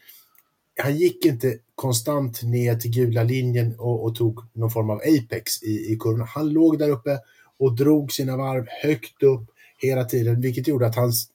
han 0.82 0.96
gick 0.98 1.26
inte 1.26 1.58
konstant 1.76 2.44
ner 2.44 2.76
till 2.76 2.92
gula 2.92 3.24
linjen 3.24 3.76
och, 3.80 4.04
och 4.04 4.16
tog 4.16 4.40
någon 4.54 4.72
form 4.72 4.90
av 4.90 4.98
apex 4.98 5.64
i, 5.64 5.94
i 5.94 5.98
kurvorna. 6.00 6.26
Han 6.26 6.50
låg 6.50 6.80
där 6.80 6.90
uppe 6.90 7.20
och 7.60 7.76
drog 7.76 8.12
sina 8.12 8.38
varv 8.38 8.66
högt 8.84 9.24
upp 9.24 9.50
hela 9.78 10.04
tiden, 10.04 10.42
vilket 10.42 10.68
gjorde 10.68 10.88
att 10.88 10.96
hans 10.96 11.30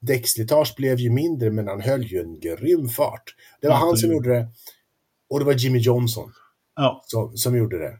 däckslitage 0.00 0.74
blev 0.76 0.98
ju 0.98 1.10
mindre, 1.10 1.50
men 1.50 1.68
han 1.68 1.80
höll 1.80 2.02
ju 2.02 2.20
en 2.20 2.40
grym 2.40 2.88
fart. 2.88 3.22
Det 3.60 3.68
var 3.68 3.74
Ja, 3.74 3.78
han 3.78 3.90
det- 3.94 3.98
som 3.98 4.10
gjorde 4.10 4.28
det 4.34 4.48
och 5.30 5.38
det 5.38 5.44
var 5.44 5.52
Jimmy 5.52 5.78
Johnson 5.78 6.32
Ja, 6.76 7.02
som, 7.06 7.32
som 7.36 7.56
gjorde 7.56 7.78
det. 7.78 7.92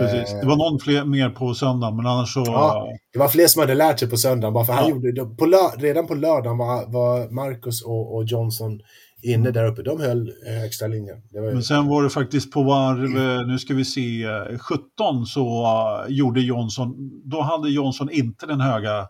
precis. 0.00 0.34
Eh, 0.34 0.40
Det 0.40 0.46
var 0.46 0.56
någon 0.56 0.80
fler, 0.80 1.04
mer 1.04 1.30
på 1.30 1.54
söndagen, 1.54 1.96
men 1.96 2.06
annars 2.06 2.34
så... 2.34 2.40
Ja. 2.46 2.88
Det 3.12 3.18
var 3.18 3.28
fler 3.28 3.46
som 3.46 3.60
hade 3.60 3.74
lärt 3.74 3.98
sig 3.98 4.10
på 4.10 4.16
söndagen, 4.16 4.54
bara 4.54 4.64
för 4.64 4.72
han 4.72 4.84
Ja. 4.84 4.90
gjorde 4.90 5.12
det. 5.12 5.24
På 5.36 5.46
lö- 5.46 5.78
redan 5.78 6.06
på 6.06 6.14
lördagen 6.14 6.58
var, 6.58 6.92
var 6.92 7.30
Marcus 7.30 7.82
och, 7.82 8.14
och 8.16 8.24
Johnson 8.24 8.80
inne 9.22 9.50
där 9.50 9.64
uppe. 9.66 9.82
De 9.82 10.00
höll 10.00 10.32
eh, 10.46 10.52
högsta 10.60 10.86
linjen. 10.86 11.22
Var 11.32 11.42
ju... 11.48 11.52
Men 11.52 11.62
sen 11.62 11.88
var 11.88 12.02
det 12.02 12.10
faktiskt 12.10 12.52
på 12.52 12.62
varv, 12.62 13.04
eh, 13.40 13.46
nu 13.46 13.58
ska 13.58 13.74
vi 13.74 13.84
se, 13.84 14.22
eh, 14.24 14.58
17 14.58 15.26
så 15.26 15.66
gjorde 16.08 16.40
Johnson, 16.40 16.94
då 17.24 17.40
hade 17.40 17.70
Johnson 17.70 18.10
inte 18.10 18.46
den 18.46 18.60
höga 18.60 19.06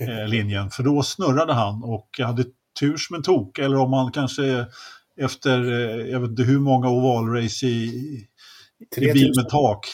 eh, 0.00 0.28
linjen, 0.28 0.70
för 0.70 0.82
då 0.82 1.02
snurrade 1.02 1.52
han 1.52 1.82
och 1.84 2.08
hade 2.18 2.44
tur 2.80 2.96
som 2.96 3.16
en 3.16 3.22
tok, 3.22 3.58
eller 3.58 3.76
om 3.76 3.92
han 3.92 4.12
kanske 4.12 4.66
efter, 5.20 5.72
eh, 5.72 6.06
jag 6.10 6.20
vet 6.20 6.30
inte 6.30 6.42
hur 6.42 6.58
många 6.58 6.88
ovalrace 6.88 7.66
i, 7.66 7.84
i 8.96 9.00
bil 9.00 9.12
3000. 9.12 9.32
med 9.36 9.48
tak, 9.48 9.86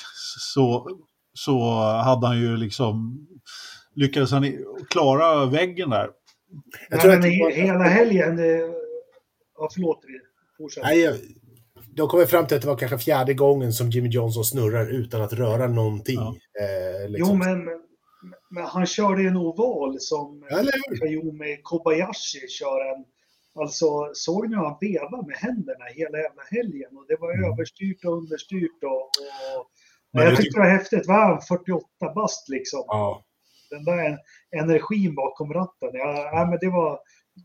så, 0.55 0.89
så 1.35 1.61
hade 2.05 2.27
han 2.27 2.39
ju 2.41 2.57
liksom, 2.57 3.27
lyckades 3.95 4.31
han 4.31 4.53
klara 4.91 5.47
väggen 5.47 5.91
där. 5.91 6.09
Jag 6.91 7.01
tror 7.01 7.13
att 7.13 7.19
var- 7.19 7.53
hela 7.53 7.85
helgen, 7.85 8.37
det... 8.37 8.59
ja 9.59 9.69
förlåt. 9.75 9.99
Nej, 10.83 11.01
jag- 11.01 11.17
de 11.97 12.09
kommer 12.09 12.27
fram 12.27 12.47
till 12.47 12.57
att 12.57 12.63
det 12.63 12.69
var 12.69 12.77
kanske 12.77 12.99
fjärde 12.99 13.35
gången 13.35 13.73
som 13.73 13.91
Jimmy 13.91 14.09
Johnson 14.09 14.45
snurrar 14.45 14.91
utan 14.91 15.23
att 15.23 15.33
röra 15.33 15.67
någonting. 15.67 16.15
Ja. 16.17 16.37
Eh, 16.61 17.03
Jo, 17.05 17.09
liksom. 17.09 17.39
men, 17.39 17.65
men 18.53 18.65
han 18.65 18.87
körde 18.87 19.23
en 19.23 19.37
oval 19.37 19.97
som? 20.01 20.45
Kayumi 21.01 21.61
Kobayashi 21.63 22.49
kör 22.49 22.95
en... 22.95 23.05
Alltså, 23.63 24.11
såg 24.15 24.51
ni 24.51 24.57
hur 24.57 24.63
han 24.65 24.77
vevade 24.81 25.27
med 25.27 25.37
händerna 25.37 25.85
hela 25.95 26.19
jävla 26.19 26.43
helgen? 26.51 26.97
Och 26.97 27.05
det 27.09 27.17
var 27.21 27.33
Mm. 27.35 27.53
överstyrt 27.53 28.05
och 28.05 28.13
understyrt 28.19 28.83
och... 28.85 29.03
och 29.59 29.67
Men 30.13 30.23
jag 30.25 30.33
det 30.33 30.37
tyckte 30.37 30.59
det 30.61 30.65
var 30.65 30.71
häftigt. 30.71 31.07
Var 31.07 31.15
han 31.29 31.41
48 31.43 31.87
bast 32.15 32.49
liksom? 32.49 32.85
Ja. 32.87 33.25
Den 33.71 33.85
där 33.85 33.99
en- 33.99 34.19
energin 34.63 35.15
bakom 35.15 35.53
ratten. 35.53 35.91
Ja, 35.93 36.31
ja, 36.33 36.47
men 36.51 36.59
det 36.61 36.69
var... 36.71 36.99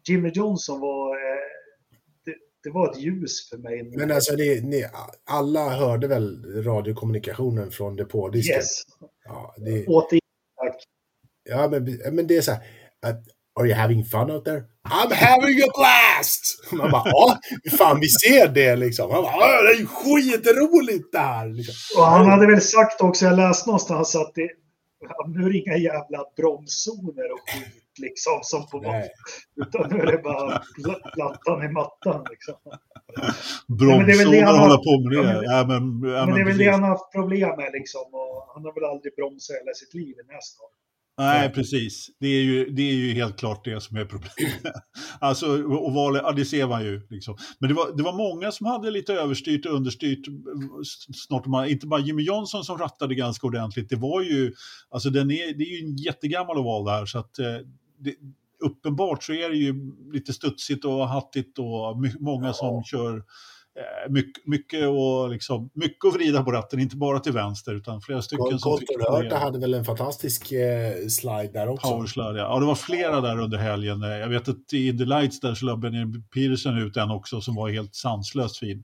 Jimmy 0.07 0.29
Johnson 0.33 0.79
var... 0.79 1.15
Eh, 1.15 1.41
det 2.63 2.69
var 2.69 2.91
ett 2.91 2.97
ljus 2.99 3.49
för 3.49 3.57
mig. 3.57 3.83
Men 3.83 4.11
alltså, 4.11 4.35
det, 4.35 4.63
ni, 4.63 4.85
alla 5.25 5.69
hörde 5.69 6.07
väl 6.07 6.45
radiokommunikationen 6.63 7.71
från 7.71 7.95
depådisken? 7.95 8.55
Yes. 8.55 8.81
Ja, 9.25 9.53
det, 9.57 9.85
Återigen. 9.87 10.21
Ja 11.49 11.67
men, 11.67 11.99
men 12.15 12.27
det 12.27 12.37
är 12.37 12.41
så 12.41 12.51
här. 12.51 12.61
Att, 13.05 13.23
Are 13.59 13.67
you 13.67 13.75
having 13.75 14.05
fun 14.05 14.31
out 14.31 14.45
there? 14.45 14.63
I'm 14.89 15.13
having 15.13 15.61
a 15.63 15.67
blast! 15.77 16.71
Man 16.71 16.91
bara, 16.91 17.03
ja, 17.05 17.37
fan 17.77 17.99
vi 17.99 18.07
ser 18.09 18.47
det 18.47 18.75
liksom. 18.75 19.11
Han 19.11 19.23
bara, 19.23 19.31
"Ja, 19.31 19.61
det 19.61 19.69
är 19.69 19.79
ju 19.79 19.85
skitroligt 19.85 21.11
det 21.11 21.19
här! 21.19 21.47
Liksom. 21.47 22.01
Och 22.01 22.07
han 22.07 22.25
hade 22.29 22.47
väl 22.47 22.61
sagt 22.61 23.01
också, 23.01 23.25
jag 23.25 23.35
läste 23.35 23.69
någonstans 23.69 24.15
att 24.15 24.31
det, 24.35 24.49
ja, 25.09 25.25
nu 25.27 25.45
är 25.45 25.49
det 25.51 25.57
inga 25.57 25.77
jävla 25.77 26.19
bromszoner 26.37 27.31
och 27.33 27.39
skit 27.49 27.83
liksom 27.99 28.39
som 28.43 28.67
på 28.69 28.81
Nej. 28.81 29.09
Utan 29.65 29.89
nu 29.91 30.01
är 30.01 30.11
det 30.11 30.17
bara 30.17 30.63
pl- 30.77 31.11
plattan 31.13 31.63
i 31.63 31.69
mattan 31.71 32.25
liksom. 32.29 32.55
Bromszoner 33.79 34.43
har- 34.43 34.57
hålla 34.59 34.77
på 34.77 34.93
med 34.99 35.13
Ja, 35.17 35.23
det. 35.23 35.33
men- 35.33 35.43
Ja, 35.43 35.65
men, 35.67 36.11
ja, 36.11 36.25
Men 36.25 36.35
det 36.35 36.41
är 36.41 36.45
väl 36.45 36.57
det 36.57 36.69
han 36.71 36.83
har 36.83 36.89
haft 36.89 37.11
problem 37.11 37.49
med 37.57 37.69
liksom. 37.73 38.05
Och 38.21 38.33
han 38.53 38.61
har 38.65 38.73
väl 38.77 38.85
aldrig 38.93 39.15
bromsat 39.15 39.55
hela 39.59 39.73
sitt 39.81 39.93
liv 39.93 40.15
i 40.21 40.23
nästan. 40.35 40.69
Nej, 41.17 41.49
precis. 41.49 42.09
Det 42.19 42.27
är, 42.27 42.43
ju, 42.43 42.69
det 42.69 42.81
är 42.81 42.93
ju 42.93 43.13
helt 43.13 43.37
klart 43.37 43.65
det 43.65 43.81
som 43.81 43.97
är 43.97 44.05
problemet. 44.05 44.73
alltså, 45.19 45.63
och 45.63 45.93
valet, 45.93 46.21
ja, 46.25 46.31
det 46.31 46.45
ser 46.45 46.67
man 46.67 46.83
ju. 46.83 47.07
Liksom. 47.09 47.37
Men 47.59 47.69
det 47.69 47.75
var, 47.75 47.97
det 47.97 48.03
var 48.03 48.13
många 48.13 48.51
som 48.51 48.65
hade 48.65 48.91
lite 48.91 49.13
överstyrt 49.13 49.65
och 49.65 49.73
understyrt. 49.73 50.27
Snart, 51.15 51.45
man, 51.45 51.69
inte 51.69 51.87
bara 51.87 51.99
Jimmy 51.99 52.23
Johnson 52.23 52.63
som 52.63 52.77
rattade 52.77 53.15
ganska 53.15 53.47
ordentligt. 53.47 53.89
Det 53.89 53.95
var 53.95 54.21
ju, 54.21 54.53
alltså 54.89 55.09
den 55.09 55.31
är, 55.31 55.57
det 55.57 55.63
är 55.63 55.81
ju 55.81 55.85
en 55.85 55.95
jättegammal 55.95 56.57
oval 56.57 56.85
där. 56.85 57.05
Så 57.05 57.19
att, 57.19 57.39
eh, 57.39 57.57
det, 57.99 58.15
uppenbart 58.59 59.23
så 59.23 59.33
är 59.33 59.49
det 59.49 59.57
ju 59.57 59.93
lite 60.13 60.33
studsigt 60.33 60.85
och 60.85 61.07
hattigt 61.07 61.59
och 61.59 61.97
många 62.19 62.53
som 62.53 62.83
kör 62.83 63.15
eh, 63.17 63.23
mycket, 64.09 64.47
mycket, 64.47 64.87
och 64.87 65.29
liksom, 65.29 65.69
mycket 65.73 66.05
att 66.05 66.13
vrida 66.13 66.43
på 66.43 66.51
ratten, 66.51 66.79
inte 66.79 66.95
bara 66.95 67.19
till 67.19 67.31
vänster 67.31 67.73
utan 67.75 68.01
flera 68.01 68.21
stycken 68.21 68.59
som 68.59 68.77
fick 68.77 68.89
Colton 68.99 69.39
hade 69.39 69.59
väl 69.59 69.73
en 69.73 69.85
fantastisk 69.85 70.51
eh, 70.51 71.07
slide 71.09 71.49
där 71.53 71.67
också. 71.69 71.87
Powerslide, 71.87 72.39
ja. 72.39 72.53
ja. 72.53 72.59
Det 72.59 72.65
var 72.65 72.75
flera 72.75 73.21
där 73.21 73.39
under 73.39 73.57
helgen. 73.57 74.03
Eh, 74.03 74.09
Jag 74.09 74.27
vet 74.29 74.47
att 74.49 74.73
i 74.73 74.97
The 74.97 75.05
Lights 75.05 75.39
där 75.39 75.53
så 75.55 75.65
la 75.65 75.77
Benjamin 75.77 76.23
Peterson 76.33 76.77
ut 76.77 76.97
en 76.97 77.11
också 77.11 77.41
som 77.41 77.55
var 77.55 77.69
helt 77.69 77.95
sanslöst 77.95 78.57
fin. 78.57 78.83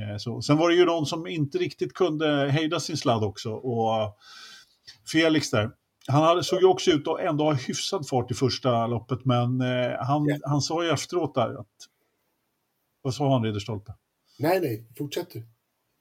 Eh, 0.00 0.16
Så. 0.18 0.42
Sen 0.42 0.56
var 0.56 0.68
det 0.68 0.74
ju 0.74 0.84
någon 0.84 1.06
som 1.06 1.26
inte 1.26 1.58
riktigt 1.58 1.94
kunde 1.94 2.50
hejda 2.50 2.80
sin 2.80 2.96
sladd 2.96 3.24
också. 3.24 3.50
Och 3.52 4.00
eh, 4.02 4.08
Felix 5.12 5.50
där, 5.50 5.70
han 6.06 6.22
hade, 6.22 6.44
såg 6.44 6.60
ju 6.60 6.66
också 6.66 6.90
ut 6.90 7.08
att 7.08 7.20
ändå 7.20 7.44
ha 7.44 7.52
hyfsad 7.52 8.08
fart 8.08 8.30
i 8.30 8.34
första 8.34 8.86
loppet, 8.86 9.24
men 9.24 9.60
eh, 9.60 9.92
han, 10.00 10.24
Ja. 10.28 10.36
han 10.42 10.60
sa 10.60 10.84
ju 10.84 10.90
efteråt 10.90 11.34
där 11.34 11.60
att... 11.60 11.66
Vad 13.02 13.14
sa 13.14 13.32
han, 13.32 13.44
Ridderstolpe? 13.44 13.94
Nej, 14.38 14.60
nej, 14.60 14.86
fortsätt 14.98 15.30
du. 15.32 15.46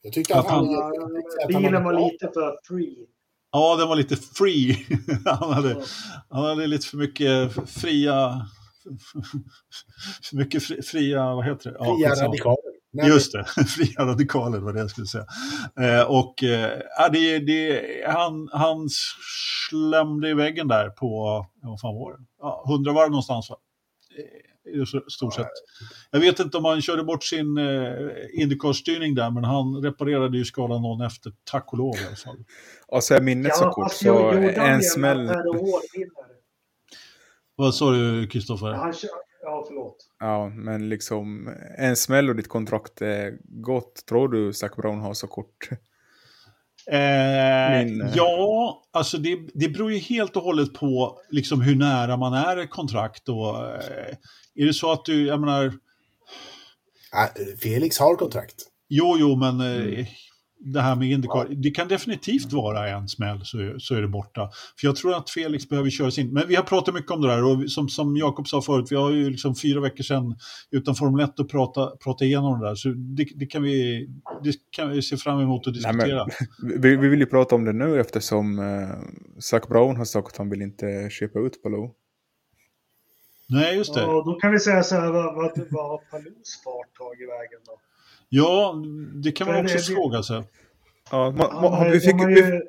Jag 0.02 0.14
tyckte 0.14 0.34
Att 0.40 0.46
att 0.46 0.52
han... 0.52 0.68
han- 0.68 1.24
Bilen 1.48 1.84
var 1.84 1.94
lite 2.12 2.30
för 2.34 2.58
free. 2.68 3.06
Ja, 3.52 3.76
den 3.76 3.88
var 3.88 3.96
lite 3.96 4.16
free. 4.16 4.88
han, 5.26 5.54
hade, 5.54 5.84
han 6.30 6.44
hade 6.46 6.68
lite 6.68 6.88
för 6.88 6.98
mycket 6.98 7.54
fria... 7.70 8.46
För 10.30 10.36
mycket 10.36 10.64
fri, 10.64 10.82
fria, 10.82 11.36
vad 11.36 11.46
heter 11.46 11.72
det? 11.72 11.78
Ja, 11.80 11.96
Fria 11.96 12.10
skitsamma. 12.10 12.28
radikaler. 12.30 12.74
Nej, 12.94 13.08
Just 13.08 13.32
det, 13.32 13.44
fria 13.68 14.06
radikaler 14.06 14.60
var 14.60 14.74
det 14.74 14.80
jag 14.80 14.90
skulle 14.90 15.08
säga. 15.08 15.26
Eh, 15.80 16.02
och 16.12 16.44
eh, 16.44 16.80
ja, 16.98 17.10
det, 17.10 17.40
det, 17.40 17.82
han, 18.08 18.50
han 18.52 18.88
slämde 19.70 20.30
i 20.30 20.34
väggen 20.34 20.68
där 20.68 20.90
på, 20.90 21.08
ja, 21.62 21.70
vad 21.70 21.80
fan 21.82 21.96
var 21.96 22.12
det? 22.18 22.24
Ja, 22.40 22.66
100 22.70 22.94
varv 22.94 23.10
någonstans 23.10 23.50
va? 23.50 23.56
I 24.66 24.86
stort 25.12 25.34
sett. 25.34 25.48
Jag 26.12 26.20
vet 26.20 26.40
inte 26.40 26.58
om 26.58 26.66
han 26.66 26.82
körde 26.82 27.04
bort 27.04 27.24
sin 27.24 27.58
eh, 27.58 27.94
Indycar-styrning 28.34 29.16
där, 29.16 29.32
men 29.32 29.44
han 29.44 29.84
reparerade 29.84 30.38
ju 30.38 30.46
skadan 30.46 30.82
någon 30.82 31.02
efter, 31.02 31.32
tack 31.44 31.74
och 31.74 31.78
lov 31.78 31.96
i 31.96 32.08
alla 32.08 32.16
fall. 32.16 32.44
Och 32.88 33.04
så 33.04 33.14
är 33.14 33.22
minnet 33.22 33.56
så 33.56 33.64
Ja, 33.64 33.72
kort 33.72 33.86
fast 33.92 34.04
så 34.04 34.30
en 34.32 34.82
smäll... 34.82 35.32
Vad 37.56 37.76
sa 37.76 37.92
du, 37.92 38.28
Kristoffer? 38.28 38.94
Ja, 39.46 39.64
förlåt. 39.68 39.98
Ja, 40.20 40.50
men 40.50 40.90
liksom 40.90 41.50
en 41.78 41.96
smäll 41.96 42.30
och 42.30 42.36
ditt 42.36 42.48
kontrakt 42.48 43.02
är 43.02 43.38
gott. 43.44 44.06
Tror 44.10 44.28
du 44.30 44.54
Zac 44.54 44.76
Brown 44.76 45.00
har 45.00 45.14
så 45.14 45.28
kort? 45.28 45.70
Eh, 46.92 47.86
Min, 47.86 48.02
eh, 48.02 48.12
Ja, 48.16 48.84
alltså 48.92 49.18
det, 49.18 49.40
det 49.54 49.70
beror 49.70 49.92
ju 49.92 49.98
helt 49.98 50.36
och 50.36 50.44
hållet 50.44 50.74
på 50.74 51.20
liksom 51.30 51.62
hur 51.62 51.76
nära 51.76 52.18
man 52.18 52.34
är 52.34 52.58
ett 52.58 52.70
kontrakt. 52.70 53.30
Och, 53.30 53.66
eh, 53.66 54.16
är 54.56 54.66
det 54.66 54.74
så 54.74 54.92
att 54.92 55.06
du, 55.06 55.26
jag 55.26 55.40
menar, 55.40 55.74
Ah, 57.16 57.28
Felix 57.62 57.98
har 58.00 58.16
kontrakt. 58.16 58.56
jo, 58.90 59.16
jo, 59.20 59.36
men 59.36 59.60
eh, 59.60 59.82
Mm. 59.94 60.06
det 60.74 60.82
här 60.82 60.96
med 60.96 61.12
Indycar, 61.12 61.48
det 61.50 61.72
kan 61.72 61.88
definitivt 61.88 62.54
vara 62.54 62.90
en 62.90 63.08
smäll 63.08 63.42
så, 63.44 63.58
är- 63.60 63.80
så 63.80 63.96
är 63.96 64.02
det 64.02 64.08
borta. 64.08 64.50
För 64.80 64.88
jag 64.88 64.96
tror 64.96 65.14
att 65.16 65.30
Felix 65.30 65.70
behöver 65.70 65.90
köra 65.90 66.12
sin, 66.12 66.34
men 66.34 66.48
vi 66.48 66.56
har 66.56 66.64
pratat 66.64 66.94
mycket 66.94 67.12
om 67.12 67.22
det 67.22 67.28
där 67.28 67.44
och 67.44 67.72
som, 67.72 67.90
som 67.90 68.18
Jakob 68.18 68.48
sa 68.48 68.62
förut, 68.62 68.88
vi 68.92 68.96
har 68.96 69.12
ju 69.12 69.30
liksom 69.30 69.56
fyra 69.56 69.80
veckor 69.82 70.04
sedan 70.04 70.36
utan 70.72 70.96
Formel 70.96 71.24
1 71.26 71.40
att 71.40 71.48
prata, 71.50 71.92
prata 72.04 72.26
igenom 72.26 72.60
det 72.60 72.68
där. 72.68 72.76
Så 72.76 72.90
det, 72.90 73.26
det, 73.36 73.46
kan 73.46 73.64
vi, 73.64 74.08
det 74.44 74.54
kan 74.72 74.90
vi 74.90 75.02
se 75.02 75.18
fram 75.18 75.40
emot 75.40 75.68
att 75.68 75.74
Nej, 75.74 75.82
men- 75.84 75.96
diskutera. 75.98 76.28
Vi, 76.82 76.96
vi 76.96 77.08
vill 77.08 77.20
ju 77.20 77.26
prata 77.26 77.56
om 77.56 77.66
det 77.66 77.74
nu 77.74 78.00
eftersom 78.00 78.60
uh, 78.60 78.90
Zac 79.40 79.68
Brown 79.68 79.96
har 79.98 80.06
sagt 80.06 80.28
att 80.28 80.38
han 80.38 80.50
vill 80.50 80.62
inte 80.62 81.08
köpa 81.12 81.40
ut 81.40 81.64
Palou. 81.64 81.92
Nej, 83.54 83.76
just 83.76 83.94
det. 83.94 84.02
Ja, 84.02 84.24
då 84.26 84.34
kan 84.40 84.52
vi 84.52 84.60
säga 84.60 84.84
så 84.84 84.96
här, 84.96 85.12
vad, 85.12 85.36
vad, 85.36 85.68
vad 85.72 85.90
har 85.90 85.98
Palous 86.12 86.62
fart 86.64 86.98
tagit 86.98 87.30
vägen 87.30 87.60
då? 87.66 87.80
Ja, 88.30 88.76
det 89.24 89.32
kan 89.32 89.48
man 89.48 89.56
För 89.56 89.64
också 89.64 89.78
det- 89.92 89.96
fråga 89.96 90.24
sig. 90.24 90.44
Ja, 91.12 91.32
ma, 91.32 91.50
Han 91.52 91.62
ma, 91.62 91.70
har- 91.78 91.90
vi, 91.90 92.00
fick, 92.00 92.14
har 92.14 92.28
vi, 92.28 92.36
ju, 92.40 92.62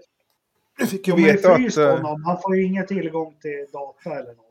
vi 0.78 0.86
fick 0.86 1.08
ju 1.08 1.16
ju 1.16 1.24
veta 1.24 1.54
att... 1.54 1.76
eh, 1.76 1.90
honom. 1.90 2.24
Han 2.24 2.38
får 2.42 2.56
ju 2.56 2.64
ingen 2.66 2.86
tillgång 2.86 3.34
till 3.42 3.66
data 3.72 4.10
eller 4.20 4.34
något. 4.34 4.44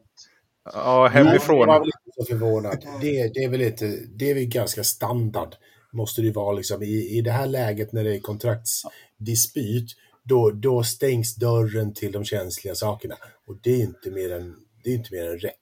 ja, 0.74 1.04
Jag 1.04 1.10
hemifrån. 1.10 1.68
var 1.68 1.80
väl 1.80 1.88
inte 1.88 2.12
så 2.18 2.26
förvånad. 2.26 2.78
Det, 3.02 3.34
det, 3.34 3.44
är 3.44 3.50
väl 3.50 3.62
inte, 3.62 3.86
det 4.16 4.30
är 4.32 4.34
väl 4.34 4.46
ganska 4.46 4.84
standard. 4.84 5.56
Måste 5.94 6.22
det 6.22 6.28
ju 6.28 6.34
vara 6.34 6.54
liksom 6.54 6.84
i, 6.84 7.18
i 7.18 7.22
det 7.22 7.32
här 7.32 7.48
läget 7.48 7.94
när 7.94 8.04
det 8.04 8.16
är 8.16 8.20
kontraktsdispyt. 8.20 9.92
Då, 10.24 10.52
då 10.52 10.84
stängs 10.84 11.36
dörren 11.36 11.94
till 11.94 12.12
de 12.12 12.24
känsliga 12.26 12.76
sakerna. 12.76 13.16
Och 13.48 13.56
det 13.64 13.70
är 13.74 13.80
inte 13.80 14.12
mer 14.12 14.34
än, 14.34 14.56
det 14.84 14.90
är 14.90 14.94
inte 14.94 15.14
mer 15.16 15.30
än 15.32 15.38
rätt. 15.40 15.54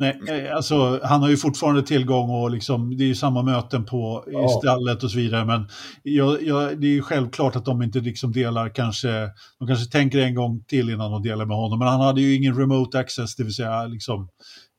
Nej, 0.00 0.20
eh, 0.28 0.56
alltså, 0.56 1.00
han 1.02 1.22
har 1.22 1.28
ju 1.28 1.36
fortfarande 1.36 1.82
tillgång 1.82 2.30
och 2.30 2.50
liksom, 2.50 2.96
det 2.96 3.04
är 3.04 3.08
ju 3.08 3.14
samma 3.14 3.42
möten 3.42 3.84
på 3.84 4.24
i 4.26 4.32
Ja. 4.32 4.48
stallet 4.48 5.02
och 5.02 5.10
så 5.10 5.16
vidare. 5.16 5.44
Men 5.44 5.68
jag, 6.02 6.42
jag, 6.42 6.80
det 6.80 6.86
är 6.86 6.90
ju 6.90 7.02
självklart 7.02 7.56
att 7.56 7.64
de 7.64 7.82
inte 7.82 8.00
liksom 8.00 8.32
delar 8.32 8.68
kanske, 8.68 9.30
de 9.58 9.68
kanske 9.68 9.92
tänker 9.92 10.18
en 10.18 10.34
gång 10.34 10.64
till 10.64 10.90
innan 10.90 11.10
de 11.10 11.22
delar 11.22 11.46
med 11.46 11.56
honom. 11.56 11.78
Men 11.78 11.88
han 11.88 12.00
hade 12.00 12.20
ju 12.20 12.34
ingen 12.34 12.58
remote 12.58 12.98
access, 12.98 13.36
det 13.36 13.44
vill 13.44 13.54
säga 13.54 13.86
liksom, 13.86 14.28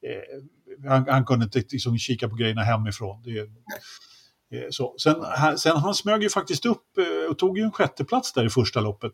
eh, 0.07 0.89
han, 0.89 1.05
han 1.09 1.25
kunde 1.25 1.45
inte 1.45 1.63
liksom 1.71 1.97
kika 1.97 2.29
på 2.29 2.35
grejerna 2.35 2.61
hemifrån. 2.61 3.23
Det, 3.23 3.39
eh, 3.39 4.67
så. 4.69 4.95
Sen, 5.03 5.15
han, 5.37 5.57
sen 5.57 5.77
han 5.77 5.93
smög 5.93 6.23
ju 6.23 6.29
faktiskt 6.29 6.65
upp 6.65 6.97
eh, 6.97 7.31
och 7.31 7.37
tog 7.37 7.57
ju 7.57 7.63
en 7.63 7.71
sjätteplats 7.71 8.33
där 8.33 8.45
i 8.45 8.49
första 8.49 8.81
loppet. 8.81 9.13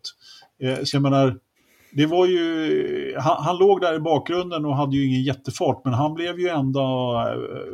Eh, 0.62 0.84
så 0.84 0.96
jag 0.96 1.02
menar, 1.02 1.36
det 1.92 2.06
var 2.06 2.26
ju, 2.26 3.14
han, 3.18 3.44
han 3.44 3.58
låg 3.58 3.80
där 3.80 3.94
i 3.96 4.00
bakgrunden 4.00 4.64
och 4.64 4.76
hade 4.76 4.96
ju 4.96 5.06
ingen 5.06 5.22
jättefart, 5.22 5.80
men 5.84 5.94
han 5.94 6.14
blev 6.14 6.40
ju 6.40 6.48
ändå 6.48 7.14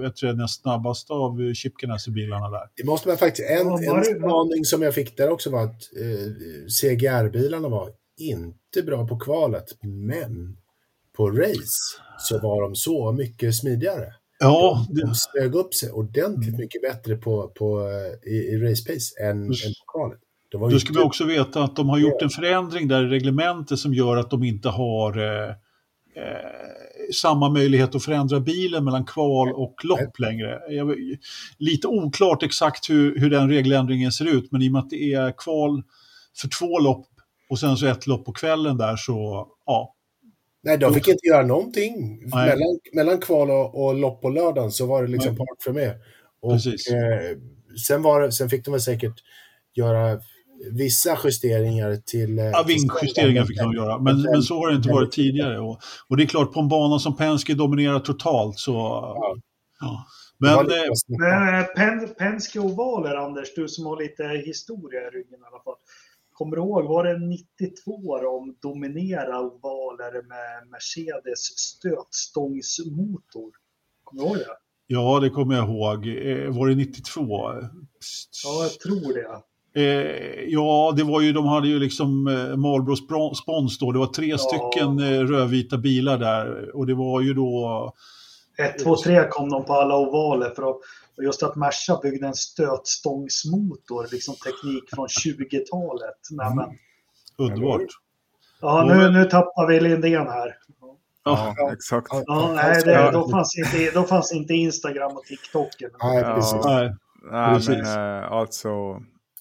vet 0.01 0.17
du, 0.17 0.33
näst 0.33 0.63
snabbast 0.63 1.11
av 1.11 1.55
Chip 1.55 1.77
Ganassi-bilarna 1.77 2.51
där. 2.51 2.63
Det 2.77 2.85
måste 2.85 3.09
man 3.09 3.17
faktiskt... 3.17 3.51
En, 3.51 3.67
Ja, 3.67 3.99
en 3.99 4.05
spaning 4.05 4.65
som 4.65 4.83
jag 4.83 4.95
fick 4.95 5.17
där 5.17 5.31
också 5.31 5.51
var 5.51 5.65
att 5.65 5.71
eh, 5.71 6.33
CGR-bilarna 6.69 7.69
var 7.69 7.91
inte 8.19 8.83
bra 8.87 9.07
på 9.07 9.19
kvalet, 9.19 9.65
men 9.83 10.57
på 11.17 11.31
race 11.31 12.01
så 12.19 12.39
var 12.39 12.63
de 12.63 12.75
så 12.75 13.13
mycket 13.13 13.55
smidigare. 13.55 14.15
Ja, 14.39 14.87
De 14.89 15.01
det, 15.01 15.15
smög 15.15 15.55
upp 15.55 15.75
sig 15.75 15.91
ordentligt 15.91 16.59
mycket 16.59 16.83
bättre 16.83 17.17
på, 17.17 17.49
på, 17.49 17.81
eh, 17.81 18.33
i, 18.33 18.37
i 18.37 18.59
race 18.59 18.93
pace 18.93 19.25
än, 19.25 19.45
än 19.45 19.75
på 19.81 19.99
kvalet. 19.99 20.21
Då 20.59 20.79
ska 20.79 20.93
vi 20.93 20.99
också 20.99 21.25
veta 21.25 21.65
att 21.65 21.77
de 21.77 21.89
har 21.89 21.99
gjort 21.99 22.23
en 22.23 22.31
förändring 22.31 22.89
där 22.89 23.05
i 23.05 23.09
reglementet 23.09 23.79
som 23.79 23.95
gör 23.95 24.17
att 24.17 24.31
de 24.31 24.45
inte 24.45 24.69
har 24.69 25.19
eh, 25.19 25.49
eh, 26.17 27.05
samma 27.15 27.49
möjlighet 27.49 27.95
att 27.95 28.05
förändra 28.05 28.41
bilen 28.41 28.85
mellan 28.85 29.05
kval 29.05 29.53
och 29.53 29.85
lopp 29.85 30.19
längre. 30.19 30.61
Jag, 30.69 30.97
lite 31.59 31.87
oklart 31.87 32.43
exakt 32.43 32.91
hur, 32.91 33.19
hur 33.19 33.31
den 33.31 33.49
regeländringen 33.49 34.13
ser 34.13 34.25
ut, 34.25 34.53
men 34.53 34.63
i 34.63 34.69
och 34.69 34.73
med 34.73 34.79
att 34.79 34.91
det 34.91 35.13
är 35.13 35.35
kval 35.39 35.83
för 36.41 36.49
två 36.59 36.79
lopp 36.79 37.07
och 37.51 37.59
sen 37.59 37.77
så 37.77 37.87
ett 37.87 38.07
lopp 38.07 38.25
på 38.25 38.33
kvällen 38.33 38.77
där 38.77 38.97
så, 38.97 39.49
ja. 39.67 39.95
Nej, 40.63 40.79
de 40.79 40.95
fick 40.95 41.09
inte 41.09 41.27
göra 41.27 41.47
någonting. 41.47 42.21
Nej. 42.27 42.49
Mellan, 42.49 42.79
mellan 42.93 43.19
kval 43.19 43.51
och, 43.51 43.85
och 43.85 43.95
lopp 43.95 44.23
på 44.23 44.29
lördagen 44.29 44.71
så 44.71 44.87
var 44.87 45.03
det 45.03 45.09
liksom 45.09 45.35
Nej. 45.35 45.39
part 45.39 45.63
för 45.65 45.73
med. 45.73 45.95
Och, 46.43 46.53
Precis. 46.53 46.89
eh, 46.89 47.39
sen, 47.87 48.03
var, 48.03 48.31
sen 48.31 48.49
fick 48.49 48.65
de 48.65 48.71
väl 48.71 48.81
säkert 48.81 49.15
göra 49.75 50.21
vissa 50.73 51.19
justeringar 51.25 51.97
till... 51.97 52.39
eh, 52.39 52.45
Ja, 52.45 52.65
vingjusteringar 52.69 53.45
fick 53.45 53.59
de 53.59 53.73
göra, 53.73 53.99
men, 53.99 54.23
men 54.23 54.43
så 54.43 54.55
har 54.59 54.69
det 54.71 54.77
inte 54.77 54.89
varit 54.89 55.13
tidigare. 55.13 55.61
Och, 55.61 55.81
och 56.09 56.17
det 56.17 56.23
är 56.23 56.27
klart, 56.27 56.53
på 56.53 56.61
en 56.61 56.69
bana 56.69 56.99
som 56.99 57.17
Penske 57.17 57.55
dominerar 57.55 58.01
totalt 58.01 58.59
så... 58.59 58.73
Ja. 59.81 60.07
Men 60.39 60.55
var 60.55 60.65
lite 60.65 60.77
eh. 60.77 60.91
Men 61.09 61.61
eh, 61.61 61.65
Pen, 61.65 62.15
Penske 62.19 62.61
ovaler, 62.61 63.15
Anders, 63.15 63.55
du 63.55 63.69
som 63.69 63.87
har 63.87 64.03
lite 64.03 64.25
historia 64.47 65.01
i 65.01 65.11
ryggen 65.11 65.41
i 65.41 65.47
alla 65.53 65.63
fall. 65.65 65.75
Kommer 66.33 66.57
du 66.57 66.63
ihåg, 66.63 66.85
var 66.85 67.05
det 67.05 67.19
92 67.19 68.19
de 68.19 68.57
dominerade 68.63 69.39
ovaler 69.39 70.13
med 70.13 70.69
Mercedes 70.71 71.59
stötstångsmotor? 71.59 73.51
Kommer 74.05 74.23
du 74.23 74.29
ihåg 74.29 74.37
det? 74.39 74.57
ja, 74.87 75.21
det 75.21 75.31
kommer 75.31 75.55
jag 75.55 75.65
ihåg. 75.69 75.99
Var 76.55 76.69
det 76.69 76.75
92? 76.75 77.53
Ja, 78.45 78.63
jag 78.63 78.73
tror 78.81 79.13
det. 79.15 79.43
Eh, 79.77 80.45
ja, 80.47 80.93
det 80.97 81.03
var 81.05 81.21
ju, 81.21 81.33
de 81.33 81.47
hade 81.47 81.69
ju 81.69 81.79
liksom 81.79 82.27
eh, 82.27 82.57
Marlboro 82.57 83.35
spons 83.35 83.79
då. 83.79 83.93
Det 83.93 83.99
var 83.99 84.07
tre 84.07 84.27
Ja. 84.27 84.39
stycken 84.39 84.99
eh, 84.99 85.21
rödvita 85.21 85.79
bilar 85.79 86.19
där 86.19 86.77
och 86.77 86.87
det 86.87 86.95
var 86.95 87.21
ju 87.21 87.35
då 87.35 87.93
1, 88.59 88.79
2, 88.85 88.97
3 88.97 89.29
kom 89.31 89.51
de 89.51 89.65
på 89.65 89.73
alla 89.73 89.97
ovaler. 89.97 90.51
För 90.51 90.63
att, 90.71 90.77
och 91.17 91.25
just 91.25 91.43
att 91.43 91.57
Merca 91.57 91.99
byggde 92.03 92.27
en 92.27 92.35
stötstångsmotor, 92.35 94.07
liksom 94.13 94.35
teknik 94.35 94.85
från 94.95 95.07
20-talet. 95.07 96.15
Nej, 96.31 96.55
men, 96.55 96.67
underbart. 97.49 97.83
ja, 98.61 98.85
nu, 98.89 99.11
nu 99.11 99.25
tappar 99.25 99.67
vi 99.67 99.81
Lindén 99.81 100.27
här. 100.27 100.57
Ja, 101.25 101.55
exakt. 101.73 102.09
Ja, 102.11 102.23
Ja, 102.27 102.35
han 102.47 102.55
nej, 102.57 102.83
det, 102.85 103.11
då, 103.13 103.29
fanns 103.29 103.59
inte, 103.59 103.91
då 103.95 104.03
fanns 104.03 104.33
inte 104.33 104.55
Instagram 104.55 105.13
och 105.17 105.25
TikTok. 105.25 105.69
Nej, 106.03 106.19
Ja. 106.23 106.35
precis. 106.35 106.65
Nej, 106.65 106.95
Nej, 107.33 107.55
Precis. 107.55 107.69
men 107.69 108.23
äh, 108.23 108.33
alltså, 108.33 108.71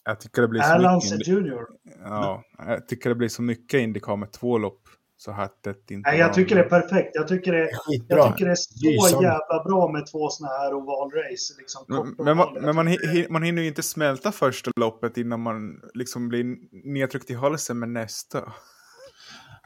jag 0.05 0.19
tycker 0.19 0.41
det 0.41 0.47
blir 0.47 0.61
så 0.61 0.67
Erlandsen 0.73 1.17
mycket, 1.17 1.33
Junior. 1.33 1.65
ja, 2.03 2.43
jag 2.57 2.87
tycker 2.87 3.09
det 3.09 3.15
blir 3.15 3.29
så 3.29 3.41
mycket 3.41 3.79
Indycar 3.79 4.15
med 4.15 4.31
två 4.31 4.57
lopp 4.57 4.81
så 5.17 5.31
här 5.31 5.47
tätt 5.63 5.91
inte. 5.91 6.09
Nej, 6.09 6.19
jag 6.19 6.33
tycker 6.33 6.55
det 6.55 6.61
är 6.61 6.69
perfekt. 6.69 7.09
Jag 7.13 7.27
tycker 7.27 7.51
det, 7.51 7.69
jag 8.07 8.31
tycker 8.31 8.45
det 8.45 8.51
är 8.51 8.55
så 8.55 8.89
Lysande. 8.89 9.27
jävla 9.27 9.63
bra 9.65 9.91
med 9.91 10.05
två 10.11 10.29
såna 10.29 10.49
här 10.49 10.73
ovalrace. 10.73 11.53
Liksom, 11.59 11.85
Men, 11.87 12.25
men, 12.25 12.37
man, 12.37 12.53
men 12.61 12.75
man, 12.75 12.87
hi- 12.87 13.07
hi- 13.13 13.27
man 13.29 13.43
hinner 13.43 13.61
ju 13.61 13.67
inte 13.67 13.83
smälta 13.83 14.31
första 14.31 14.71
loppet 14.75 15.17
innan 15.17 15.39
man 15.41 15.81
liksom 15.93 16.29
blir 16.29 16.45
nedtryckt 16.93 17.29
i 17.29 17.33
halsen 17.33 17.79
med 17.79 17.89
nästa. 17.89 18.53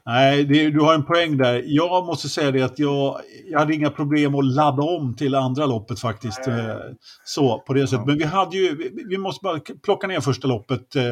Nej, 0.07 0.43
det, 0.45 0.69
du 0.69 0.79
har 0.79 0.93
en 0.93 1.03
poäng 1.05 1.37
där. 1.37 1.63
Jag 1.65 2.05
måste 2.05 2.29
säga 2.29 2.51
det 2.51 2.61
att 2.61 2.79
jag, 2.79 3.21
jag 3.51 3.59
hade 3.59 3.73
inga 3.73 3.89
problem 3.89 4.35
att 4.35 4.45
ladda 4.45 4.83
om 4.83 5.15
till 5.15 5.35
andra 5.35 5.65
loppet 5.65 5.99
faktiskt. 5.99 6.47
Eh, 6.47 6.75
Så, 7.23 7.59
på 7.67 7.73
det 7.73 7.87
sättet. 7.87 8.05
Men 8.05 8.17
vi 8.17 8.23
hade 8.23 8.57
ju, 8.57 8.91
vi, 9.09 9.17
måste 9.17 9.43
bara 9.43 9.59
plocka 9.83 10.07
ner 10.07 10.19
första 10.19 10.47
loppet. 10.47 10.95
eh, 10.95 11.03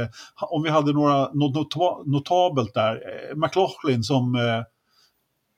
Om 0.42 0.64
vi 0.64 0.70
hade 0.70 0.94
några, 0.94 1.20
något 1.34 1.56
nota- 1.56 2.04
notabelt 2.06 2.74
där. 2.74 2.94
Eh, 2.96 3.36
McLaughlin 3.38 4.04
som, 4.04 4.38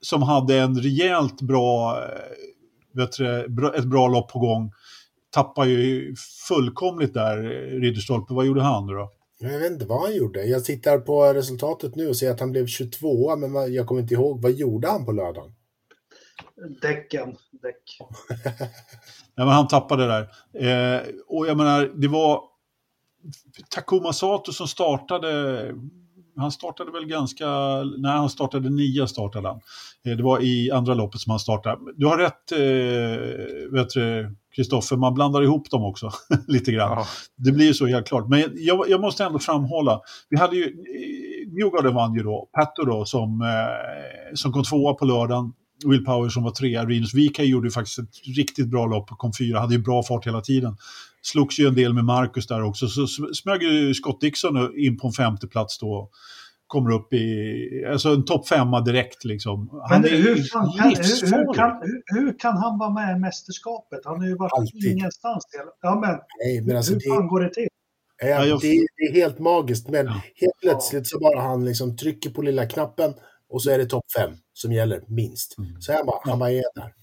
som 0.01 0.21
hade 0.23 0.59
en 0.59 0.79
rejält 0.81 1.41
bra, 1.41 1.99
vet 2.93 3.11
du, 3.17 3.39
ett 3.75 3.85
bra 3.85 4.07
lopp 4.07 4.31
på 4.31 4.39
gång. 4.39 4.71
Tappar 5.31 5.65
ju 5.65 6.15
fullkomligt 6.47 7.13
där, 7.13 7.37
Ridderstolpe. 7.81 8.33
Vad 8.33 8.45
gjorde 8.45 8.61
han 8.61 8.87
då? 8.87 9.11
Jag 9.39 9.59
vet 9.59 9.71
inte 9.71 9.85
vad 9.85 10.01
han 10.01 10.15
gjorde. 10.15 10.43
Jag 10.43 10.65
tittar 10.65 10.99
på 10.99 11.33
resultatet 11.33 11.95
nu 11.95 12.07
och 12.09 12.17
ser 12.17 12.31
att 12.31 12.39
han 12.39 12.51
blev 12.51 12.67
22 12.67 13.35
men 13.35 13.73
jag 13.73 13.87
kommer 13.87 14.01
inte 14.01 14.13
ihåg. 14.13 14.41
Vad 14.41 14.51
gjorde 14.51 14.87
han 14.87 15.05
på 15.05 15.11
lördagen? 15.11 15.53
Däcken. 16.81 17.35
Däck. 17.61 17.83
Ja, 19.39 19.45
men 19.45 19.53
han 19.53 19.67
tappade 19.67 20.07
där. 20.07 20.21
Eh, 20.53 21.01
och 21.27 21.47
jag 21.47 21.57
menar, 21.57 21.91
det 21.95 22.07
var 22.07 22.41
Takuma 23.69 24.13
Sato 24.13 24.53
som 24.53 24.67
startade. 24.67 25.75
Han 26.35 26.51
startade 26.51 26.91
väl 26.91 27.05
ganska... 27.05 27.47
Nej, 27.97 28.11
han 28.11 28.29
startade 28.29 28.69
nia 28.69 29.07
startade 29.07 29.47
han. 29.47 29.61
Eh, 30.05 30.17
det 30.17 30.23
var 30.23 30.43
i 30.43 30.71
andra 30.71 30.93
loppet 30.93 31.21
som 31.21 31.29
han 31.31 31.39
startade. 31.39 31.93
Du 31.95 32.05
har 32.05 32.17
rätt, 32.17 32.51
eh, 32.51 33.71
vet 33.71 33.89
du, 33.89 34.35
Kristoffer, 34.57 34.95
man 34.97 35.13
blandar 35.13 35.43
ihop 35.43 35.69
dem 35.69 35.83
också 35.83 36.11
lite 36.47 36.71
grann. 36.71 36.91
Ja, 36.91 37.05
Det 37.35 37.51
blir 37.51 37.65
ju 37.65 37.73
så 37.73 37.85
helt 37.87 38.07
klart. 38.07 38.27
Men 38.29 38.43
jag, 38.55 38.89
jag 38.89 39.01
måste 39.01 39.23
ändå 39.23 39.39
framhålla, 39.39 40.01
vi 40.29 40.37
hade 40.37 40.55
ju, 40.55 40.75
Newgarden 41.51 41.93
vann 41.95 42.13
ju 42.13 42.23
då, 42.23 42.49
Petto 42.59 42.85
då 42.85 43.05
som, 43.05 43.41
eh, 43.41 44.35
som 44.35 44.51
kom 44.53 44.63
tvåa 44.63 44.93
på 44.93 45.05
lördagen, 45.05 45.53
Will 45.85 46.05
Power 46.05 46.29
som 46.29 46.43
var 46.43 46.51
trea, 46.51 46.85
Rinus 46.85 47.13
Vika 47.13 47.43
gjorde 47.43 47.67
ju 47.67 47.71
faktiskt 47.71 47.99
ett 47.99 48.37
riktigt 48.37 48.67
bra 48.67 48.85
lopp, 48.85 49.09
kom 49.09 49.31
fyra, 49.39 49.59
hade 49.59 49.75
ju 49.75 49.81
bra 49.81 50.03
fart 50.03 50.27
hela 50.27 50.41
tiden. 50.41 50.77
Slogs 51.21 51.59
ju 51.59 51.67
en 51.67 51.75
del 51.75 51.93
med 51.93 52.05
Marcus 52.05 52.47
där 52.47 52.63
också, 52.63 52.87
så 52.87 53.01
sm- 53.01 53.33
smög 53.33 53.63
ju 53.63 53.93
Scott 53.93 54.21
Dixon 54.21 54.79
in 54.79 54.97
på 54.97 55.07
en 55.07 55.13
femte 55.13 55.47
plats 55.47 55.79
då. 55.79 56.09
Kommer 56.67 56.91
upp 56.91 57.13
i, 57.13 57.85
alltså 57.91 58.09
en 58.09 58.25
topp 58.25 58.47
femma 58.47 58.81
direkt 58.81 59.25
liksom. 59.25 59.69
Han 59.89 60.01
Men 60.01 60.11
är 60.11 60.15
hur, 60.17 60.35
fan 60.35 60.71
kan, 60.77 60.89
hur, 60.89 61.37
hur, 61.37 61.53
kan, 61.53 61.81
hur, 61.81 62.19
hur 62.21 62.39
kan 62.39 62.57
han 62.57 62.79
vara 62.79 62.89
med 62.89 63.17
i 63.17 63.19
mästerskapet? 63.19 63.99
Han 64.05 64.19
har 64.19 64.27
ju 64.27 64.35
varit 64.35 64.51
Alltid. 64.53 64.91
ingenstans. 64.91 65.43
Ja, 65.81 65.99
men 66.01 66.17
Nej, 66.43 66.61
men 66.61 66.77
alltså 66.77 66.93
hur 66.93 66.99
det, 66.99 67.09
fan 67.15 67.27
går 67.27 67.39
det 67.39 67.53
till? 67.53 67.67
Ja, 68.21 68.27
Ja, 68.27 68.45
jag- 68.45 68.61
det, 68.61 68.67
det 68.97 69.03
är 69.03 69.13
helt 69.13 69.39
magiskt, 69.39 69.89
men 69.89 70.07
helt 70.07 70.59
plötsligt 70.61 71.07
så 71.07 71.19
bara 71.19 71.41
han 71.41 71.65
liksom 71.65 71.97
trycker 71.97 72.29
på 72.29 72.41
lilla 72.41 72.65
knappen 72.65 73.13
och 73.49 73.63
så 73.63 73.69
är 73.71 73.77
det 73.77 73.85
topp 73.85 74.05
fem 74.17 74.31
som 74.53 74.71
gäller 74.73 75.01
minst. 75.07 75.55
Så 75.79 75.93
han 75.93 76.05
bara, 76.05 76.19
han 76.23 76.39
bara 76.39 76.51
är 76.51 76.63
där. 76.75 76.93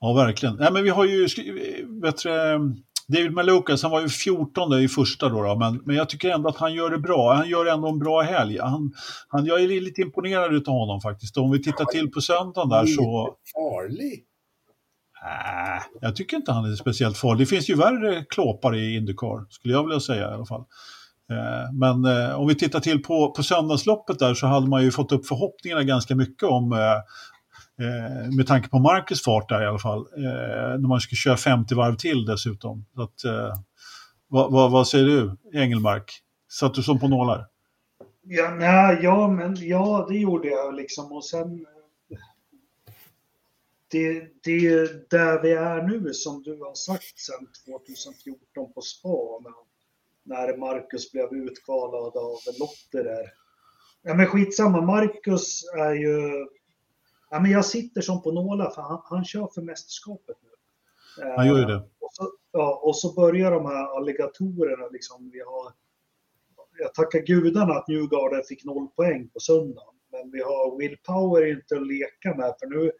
Ja, 0.00 0.12
verkligen. 0.12 0.56
Nej, 0.56 0.72
men 0.72 0.84
vi 0.84 0.90
har 0.90 1.04
ju, 1.04 1.26
du, 1.26 2.74
David 3.12 3.32
Malukas, 3.32 3.82
han 3.82 3.92
var 3.92 4.00
ju 4.00 4.08
14 4.08 4.72
i 4.72 4.88
första 4.88 5.28
då, 5.28 5.42
då 5.42 5.56
men, 5.56 5.82
men 5.84 5.96
jag 5.96 6.08
tycker 6.08 6.30
ändå 6.30 6.48
att 6.48 6.56
han 6.56 6.74
gör 6.74 6.90
det 6.90 6.98
bra. 6.98 7.34
Han 7.34 7.48
gör 7.48 7.66
ändå 7.66 7.88
en 7.88 7.98
bra 7.98 8.22
helg. 8.22 8.58
Han, 8.58 8.92
han, 9.28 9.46
jag 9.46 9.62
är 9.62 9.80
lite 9.80 10.00
imponerad 10.00 10.68
av 10.68 10.74
honom 10.74 11.00
faktiskt. 11.00 11.36
Om 11.36 11.50
vi 11.50 11.62
tittar 11.62 11.84
till 11.84 12.10
på 12.10 12.20
söndagen 12.20 12.68
där 12.68 12.86
så... 12.86 13.36
Farlig. 13.54 14.24
Äh, 15.22 15.82
jag 16.00 16.16
tycker 16.16 16.36
inte 16.36 16.52
han 16.52 16.72
är 16.72 16.76
speciellt 16.76 17.18
farlig. 17.18 17.46
Det 17.46 17.50
finns 17.50 17.70
ju 17.70 17.74
värre 17.74 18.24
klåpare 18.24 18.78
i 18.78 18.96
Indycar, 18.96 19.46
skulle 19.50 19.74
jag 19.74 19.84
vilja 19.84 20.00
säga 20.00 20.30
i 20.30 20.34
alla 20.34 20.46
fall. 20.46 20.64
Eh, 21.30 21.72
Men 21.72 22.04
eh, 22.04 22.40
om 22.40 22.48
vi 22.48 22.54
tittar 22.54 22.80
till 22.80 23.02
på, 23.02 23.30
på 23.30 23.42
söndagsloppet 23.42 24.18
där 24.18 24.34
så 24.34 24.46
hade 24.46 24.66
man 24.66 24.82
ju 24.82 24.90
fått 24.90 25.12
upp 25.12 25.26
förhoppningarna 25.26 25.82
ganska 25.82 26.14
mycket 26.14 26.48
om 26.48 26.72
eh, 26.72 26.78
eh, 27.80 28.36
med 28.36 28.46
tanke 28.46 28.68
på 28.68 28.78
Marcus 28.78 29.22
fart 29.22 29.48
där 29.48 29.62
i 29.62 29.66
alla 29.66 29.78
fall. 29.78 30.00
Eh, 30.00 30.80
när 30.80 30.88
man 30.88 31.00
ska 31.00 31.16
köra 31.16 31.36
50 31.36 31.74
varv 31.74 31.96
till 31.96 32.24
dessutom. 32.24 32.86
Så 32.94 33.02
att, 33.02 33.24
eh, 33.24 33.54
vad, 34.28 34.52
vad, 34.52 34.70
vad 34.70 34.88
säger 34.88 35.04
du, 35.04 35.36
Engelmark? 35.54 36.22
Satt 36.48 36.74
du 36.74 36.82
som 36.82 37.00
på 37.00 37.08
nålar? 37.08 37.46
Ja, 38.22 38.50
nej, 38.50 38.98
ja, 39.02 39.28
men, 39.28 39.56
ja, 39.60 40.06
det 40.08 40.18
gjorde 40.18 40.48
jag 40.48 40.74
liksom. 40.74 41.12
Och 41.12 41.24
sen... 41.24 41.66
Eh, 42.10 42.18
det, 43.90 44.28
det 44.44 44.66
är 44.66 45.04
där 45.10 45.42
vi 45.42 45.52
är 45.52 45.82
nu 45.82 46.12
som 46.12 46.42
du 46.42 46.58
har 46.58 46.74
sagt 46.74 47.18
sedan 47.18 47.48
2014 47.64 48.72
på 48.72 48.80
spa. 48.80 49.08
När, 49.44 49.52
när 50.22 50.56
Marcus 50.56 51.12
blev 51.12 51.32
utkvalad 51.32 52.16
av 52.16 52.38
Lotter 52.58 53.04
där. 53.04 53.32
Ja, 54.02 54.14
men 54.14 54.26
skitsamma, 54.26 54.80
Marcus 54.80 55.64
är 55.76 55.92
ju... 55.92 56.46
Ja, 57.32 57.40
men 57.40 57.50
jag 57.50 57.64
sitter 57.64 58.00
som 58.00 58.22
på 58.22 58.32
nålar 58.32 58.70
för 58.70 58.82
han, 58.82 59.02
han 59.04 59.24
kör 59.24 59.48
för 59.54 59.62
mästerskapet 59.62 60.36
nu. 60.42 60.50
Han 61.36 61.46
gör 61.46 61.56
ju 61.56 61.62
Eh, 61.62 61.68
det. 61.68 61.76
Och 61.76 62.10
så, 62.12 62.30
ja, 62.52 62.80
och 62.82 62.96
så 62.96 63.12
börjar 63.14 63.50
de 63.50 63.66
här 63.66 63.96
alligatorerna 63.96 64.88
liksom. 64.88 65.30
Vi 65.32 65.40
har, 65.40 65.72
jag 66.78 66.94
tackar 66.94 67.18
gudarna 67.18 67.74
att 67.74 67.88
Newgarden 67.88 68.42
fick 68.48 68.64
noll 68.64 68.88
poäng 68.96 69.28
på 69.28 69.40
söndagen. 69.40 69.94
Men 70.10 70.30
vi 70.30 70.42
har 70.42 70.78
Will 70.78 70.96
Power 71.06 71.50
inte 71.52 71.76
att 71.76 71.86
leka 71.86 72.34
med 72.36 72.54
för 72.60 72.66
nu, 72.66 72.92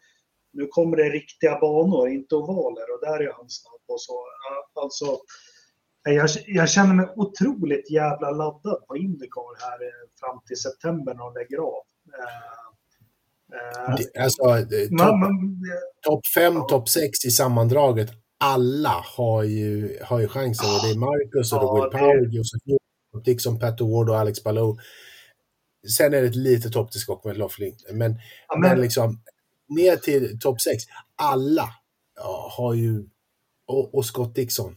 nu 0.53 0.67
kommer 0.67 0.97
det 0.97 1.09
riktiga 1.09 1.59
banor, 1.59 2.09
inte 2.09 2.35
ovaler 2.35 2.93
och 2.93 3.01
där 3.01 3.19
är 3.19 3.33
han 3.33 3.49
snabb. 3.49 3.81
Och 3.87 4.01
så, 4.01 4.25
alltså, 4.73 5.17
jag, 6.03 6.29
jag 6.47 6.69
känner 6.69 6.93
mig 6.93 7.07
otroligt 7.15 7.91
jävla 7.91 8.31
laddad 8.31 8.87
på 8.87 8.97
Indycar 8.97 9.61
här 9.65 9.85
eh, 9.85 10.09
fram 10.19 10.39
till 10.47 10.57
september 10.57 11.13
när 11.13 11.23
de 11.23 11.33
lägger 11.33 11.57
av. 11.57 11.83
Eh, 13.53 13.95
Det, 13.95 14.21
alltså, 14.21 14.43
topp 14.97 15.31
top 16.05 16.27
fem, 16.35 16.55
topp 16.69 16.89
sex 16.89 17.25
i 17.25 17.31
sammandraget. 17.31 18.09
Alla 18.39 19.03
har 19.17 19.43
ju, 19.43 19.99
har 20.03 20.19
ju 20.19 20.27
chansen. 20.27 20.69
Och 20.69 20.81
det 20.83 20.91
är 20.91 20.97
Marcus 20.99 21.53
och 21.53 21.59
det 21.59 21.65
Ja, 21.65 21.73
Will 21.73 21.91
det- 21.91 21.97
Power, 21.97 22.35
Josef 22.35 22.61
Newgarden, 22.65 23.23
Dixon, 23.25 23.59
Pat 23.59 23.81
Ward 23.81 24.09
och 24.09 24.17
Alex 24.19 24.43
Balou. 24.43 24.77
Sen 25.97 26.13
är 26.13 26.21
det 26.21 26.27
ett 26.27 26.35
litet 26.35 26.73
topptillskott 26.73 27.25
med 27.25 27.37
Loughlin. 27.37 27.75
Men, 27.91 28.19
ja, 28.47 28.57
men 28.57 28.69
men, 28.69 28.81
liksom 28.81 29.21
ner 29.69 29.95
till 29.95 30.39
topp 30.39 30.61
sex. 30.61 30.83
Alla 31.15 31.69
ja, 32.15 32.51
har 32.57 32.73
ju... 32.73 33.03
Och, 33.67 33.95
och 33.95 34.05
Scott 34.05 34.35
Dixon. 34.35 34.75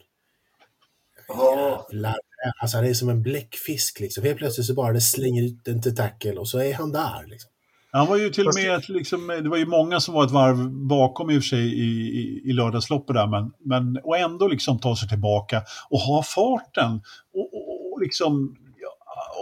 Ja. 1.28 1.86
Jävlar. 1.90 2.16
Alltså 2.62 2.77
han 2.77 2.86
är 2.86 2.94
som 2.94 3.09
en 3.09 3.23
bläckfisk 3.23 4.01
liksom. 4.01 4.24
Helt 4.24 4.39
plötsligt 4.39 4.66
så 4.66 4.74
bara 4.74 4.93
det 4.93 5.01
slänger 5.01 5.43
ut 5.43 5.65
den 5.65 5.82
till 5.82 5.97
tackle 5.97 6.32
och 6.36 6.48
så 6.48 6.59
är 6.59 6.74
han 6.74 6.93
där. 6.93 7.27
Liksom. 7.27 7.51
Han 7.97 8.06
var 8.06 8.16
ju 8.16 8.31
till 8.31 8.47
och 8.47 8.55
med, 8.55 8.89
liksom, 8.89 9.27
det 9.27 9.48
var 9.48 9.56
ju 9.56 9.66
många 9.66 10.01
som 10.01 10.14
var 10.14 10.24
ett 10.24 10.31
varv 10.31 10.70
bakom 10.70 11.31
i 11.31 11.39
och 11.39 11.43
för 11.43 11.48
sig 11.48 11.64
i, 11.64 12.18
i, 12.20 12.43
i 12.44 12.52
lördagsloppet 12.52 13.16
där, 13.16 13.27
men, 13.27 13.52
men 13.59 14.01
och 14.05 14.18
ändå 14.18 14.48
liksom 14.48 14.78
ta 14.78 14.97
sig 14.97 15.09
tillbaka 15.09 15.62
och 15.90 15.98
ha 15.98 16.23
farten 16.23 17.01
och, 17.35 17.55
och, 17.55 17.93
och 17.93 18.01
liksom 18.02 18.56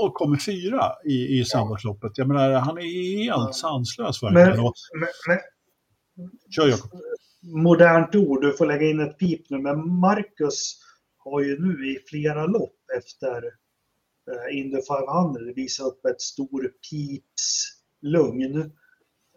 och 0.01 0.15
kommer 0.15 0.37
fyra 0.39 0.93
i, 1.05 1.39
i 1.41 1.45
söndagsloppet. 1.45 2.19
Jag 2.19 2.29
menar, 2.29 2.53
han 2.53 2.79
är 2.79 3.25
helt 3.25 3.55
sanslös 3.55 4.23
verkligen. 4.23 4.49
Men- 4.49 4.73
men, 5.01 5.09
men, 5.29 5.39
kör 6.51 6.69
Jakob. 6.69 6.91
modernt 7.43 8.15
ord, 8.15 8.43
du 8.43 8.57
får 8.57 8.67
lägga 8.67 8.91
in 8.91 9.01
ett 9.01 9.19
pip 9.19 9.51
nu, 9.51 9.59
men 9.59 9.89
Marcus 10.01 10.79
har 11.19 11.41
ju 11.41 11.61
nu 11.61 11.89
i 11.89 11.99
flera 12.11 12.47
lopp 12.47 12.77
efter 12.99 13.37
eh, 14.31 14.59
Indy 14.59 14.79
500 14.83 15.41
visat 15.57 15.87
upp 15.87 16.05
ett 16.05 16.21
stor 16.21 16.71
pips 16.91 17.74
lugn. 18.05 18.61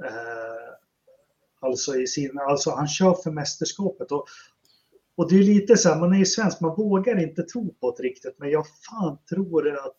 Eh, 0.04 0.70
alltså, 1.62 1.96
i 1.96 2.08
sin, 2.08 2.40
alltså 2.50 2.72
han 2.72 2.88
kör 2.88 3.14
för 3.24 3.32
mästerskapet. 3.32 4.12
Och, 4.12 4.26
och 5.18 5.30
det 5.30 5.36
är 5.36 5.44
lite 5.44 5.78
så 5.78 5.90
här, 5.90 6.00
man 6.00 6.14
är 6.14 6.18
ju 6.18 6.26
svensk, 6.26 6.62
man 6.62 6.76
vågar 6.76 7.20
inte 7.24 7.44
tro 7.44 7.74
på 7.82 7.96
det 7.98 8.04
riktigt, 8.04 8.36
men 8.40 8.50
jag 8.50 8.66
fan 8.90 9.18
tror 9.30 9.70
att 9.74 9.94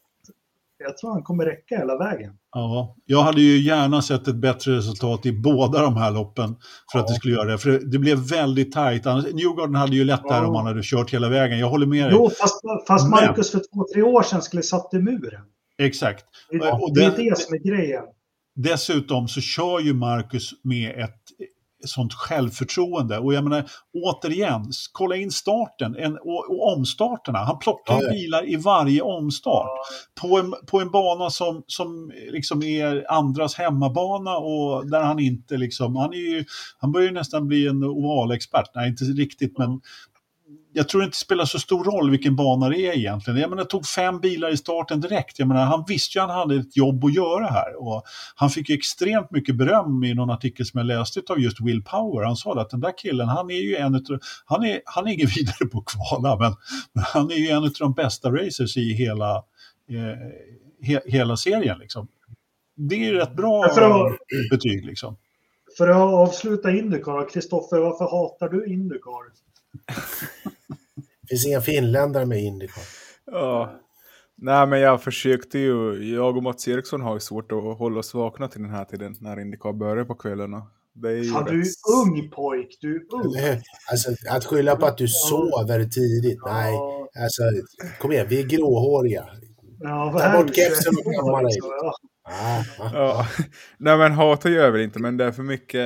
jag 0.84 0.96
tror 0.98 1.10
han 1.12 1.22
kommer 1.22 1.44
räcka 1.44 1.76
hela 1.78 1.98
vägen. 1.98 2.32
Ja, 2.52 2.96
jag 3.04 3.22
hade 3.22 3.40
ju 3.40 3.58
gärna 3.58 4.02
sett 4.02 4.28
ett 4.28 4.36
bättre 4.36 4.76
resultat 4.76 5.26
i 5.26 5.32
båda 5.32 5.82
de 5.82 5.96
här 5.96 6.10
loppen 6.10 6.56
för 6.92 6.98
Ja. 6.98 7.00
att 7.00 7.08
det 7.08 7.14
skulle 7.14 7.34
göra 7.34 7.50
det. 7.50 7.58
För 7.58 7.70
det 7.70 7.98
blev 7.98 8.18
väldigt 8.18 8.72
tajt. 8.72 9.04
Newgarden 9.04 9.74
hade 9.74 9.96
ju 9.96 10.04
lättare 10.04 10.42
Ja. 10.42 10.46
om 10.46 10.54
han 10.54 10.66
hade 10.66 10.80
kört 10.82 11.10
hela 11.14 11.28
vägen. 11.28 11.58
Jag 11.58 11.68
håller 11.68 11.86
med 11.86 12.04
dig. 12.04 12.12
Jo, 12.14 12.30
fast, 12.30 12.60
fast 12.88 13.04
Men- 13.04 13.10
Marcus 13.10 13.50
för 13.50 13.58
två, 13.58 13.86
tre 13.94 14.02
år 14.02 14.22
sedan 14.22 14.42
skulle 14.42 14.62
satt 14.62 14.94
i 14.94 14.98
muren. 14.98 15.42
Exakt. 15.78 16.24
Det, 16.50 16.70
Och 16.72 16.94
det 16.94 17.04
är 17.04 17.10
det- 17.10 17.16
det 17.30 17.38
som 17.38 17.54
är 17.54 17.58
grejen. 17.58 18.04
Dessutom 18.62 19.28
så 19.28 19.40
kör 19.40 19.80
ju 19.80 19.94
Marcus 19.94 20.50
med 20.62 20.90
ett 20.90 21.22
sånt 21.86 22.14
självförtroende. 22.14 23.18
Och 23.18 23.34
jag 23.34 23.44
menar, 23.44 23.70
återigen, 23.92 24.64
kolla 24.92 25.16
in 25.16 25.30
starten 25.30 25.96
en, 25.96 26.12
och, 26.16 26.50
och 26.50 26.76
omstarterna. 26.76 27.38
Han 27.38 27.58
plockar 27.58 27.94
Ja, 27.94 28.02
ja. 28.02 28.10
bilar 28.10 28.48
i 28.48 28.56
varje 28.56 29.02
omstart. 29.02 29.70
På 30.20 30.38
en, 30.38 30.54
på 30.66 30.80
en 30.80 30.90
bana 30.90 31.30
som, 31.30 31.62
som 31.66 32.12
liksom 32.32 32.62
är 32.62 33.12
andras 33.12 33.54
hemmabana 33.54 34.36
och 34.36 34.90
där 34.90 35.02
han 35.02 35.18
inte 35.18 35.56
liksom, 35.56 35.96
han 35.96 36.12
är 36.12 36.36
ju, 36.36 36.44
han 36.78 36.92
börjar 36.92 37.08
ju 37.08 37.14
nästan 37.14 37.46
bli 37.46 37.66
en 37.66 37.84
ovalexpert. 37.84 38.70
Nej, 38.74 38.88
inte 38.88 39.04
riktigt, 39.04 39.58
men 39.58 39.80
jag 40.72 40.88
tror 40.88 41.02
inte 41.02 41.14
det 41.14 41.18
spelar 41.18 41.44
så 41.44 41.58
stor 41.58 41.84
roll 41.84 42.10
vilken 42.10 42.36
bana 42.36 42.68
det 42.68 42.78
är 42.78 42.96
egentligen. 42.96 43.40
Jag 43.40 43.50
menar, 43.50 43.64
tog 43.64 43.86
fem 43.86 44.20
bilar 44.20 44.50
i 44.52 44.56
starten 44.56 45.00
direkt. 45.00 45.38
Jag 45.38 45.48
menar, 45.48 45.64
han 45.64 45.84
visste 45.88 46.18
ju 46.18 46.22
att 46.22 46.30
han 46.30 46.38
hade 46.38 46.54
ett 46.60 46.76
jobb 46.76 47.04
att 47.04 47.14
göra 47.14 47.46
här. 47.46 47.82
Och 47.82 48.02
han 48.34 48.50
fick 48.50 48.68
ju 48.68 48.74
extremt 48.74 49.30
mycket 49.30 49.56
beröm 49.56 50.04
i 50.04 50.14
någon 50.14 50.30
artikel 50.30 50.66
som 50.66 50.78
jag 50.78 50.86
läste 50.86 51.20
av 51.28 51.40
just 51.40 51.60
Will 51.60 51.82
Power. 51.84 52.24
Han 52.24 52.36
sa 52.36 52.60
att 52.60 52.70
den 52.70 52.80
där 52.80 52.98
killen, 52.98 53.28
han 53.28 53.50
är 53.50 53.60
ju 53.60 53.76
en 53.76 53.94
utav, 53.94 54.18
han 54.44 54.64
är, 54.64 54.80
han 54.84 55.06
är 55.08 55.12
ingen 55.12 55.28
vidare 55.36 55.66
på 55.72 55.78
att 55.78 55.84
kvala, 55.84 56.36
men, 56.36 56.54
men 56.92 57.04
han 57.04 57.30
är 57.30 57.36
ju 57.36 57.48
en 57.48 57.64
av 57.64 57.70
de 57.78 57.92
bästa 57.92 58.30
racers 58.30 58.76
i 58.76 58.92
hela, 58.92 59.36
eh, 59.90 60.86
he, 60.88 61.00
hela 61.06 61.36
serien. 61.36 61.78
Liksom. 61.78 62.08
Det 62.76 62.94
är 62.94 62.98
ju 62.98 63.14
rätt 63.14 63.36
bra 63.36 63.64
att- 63.64 64.50
betyg. 64.50 64.84
Liksom. 64.86 65.16
För 65.78 65.88
att 65.88 65.96
avsluta 66.28 66.70
Indycar, 66.70 67.28
Kristoffer, 67.30 67.78
varför 67.78 68.04
hatar 68.04 68.48
du 68.48 68.66
Indycar? 68.72 69.47
Det 71.22 71.28
finns 71.28 71.46
inga 71.46 71.60
finländare 71.60 72.26
med 72.26 72.42
Indycar. 72.42 72.82
Ja. 73.26 73.80
Nej, 74.40 74.66
men 74.66 74.80
jag 74.80 75.02
försökte 75.02 75.58
ju. 75.58 75.94
Jag 76.14 76.36
och 76.36 76.42
Mats 76.42 76.68
Eriksson 76.68 77.00
har 77.00 77.14
ju 77.14 77.20
svårt 77.20 77.52
att 77.52 77.78
hålla 77.78 77.98
oss 77.98 78.14
vakna 78.14 78.48
till 78.48 78.62
den 78.62 78.70
här 78.70 78.84
tiden 78.84 79.16
när 79.20 79.40
Indycar 79.40 79.72
börjar 79.72 80.04
på 80.04 80.14
kvällarna. 80.14 80.62
Det 80.94 81.08
är 81.08 81.12
ju 81.16 81.24
Fan, 81.30 81.44
du 81.44 81.50
är 81.60 81.64
rätt- 81.64 82.06
ung 82.06 82.30
pojk, 82.30 82.78
du 82.80 82.96
är 82.96 83.00
ung. 83.14 83.34
Alltså, 83.90 84.10
att 84.30 84.44
skylla 84.44 84.76
på 84.76 84.86
att 84.86 84.98
du 84.98 85.08
sover 85.08 85.84
tidigt, 85.84 86.38
nej. 86.46 86.72
Ja, 86.74 87.08
Alltså, 87.22 87.42
kom 87.98 88.12
igen, 88.12 88.26
vi 88.28 88.40
är 88.42 88.46
gråhåriga. 88.46 89.28
ja, 89.80 90.12
Ta 90.12 90.22
är 90.22 90.42
bort 90.42 90.56
kepsen 90.56 90.94
och 90.96 91.02
21 91.04 91.16
kamma 91.16 91.32
år, 91.38 91.42
dig. 91.42 91.58
Ja. 91.60 91.92
Ah, 92.30 92.64
ah. 92.78 92.90
Ja. 92.94 93.26
Nej, 93.78 93.98
men 93.98 94.12
hata 94.12 94.48
gör 94.50 94.70
väl 94.70 94.80
inte, 94.80 94.98
men 94.98 95.16
det 95.16 95.24
är 95.24 95.32
för 95.32 95.42
mycket. 95.42 95.80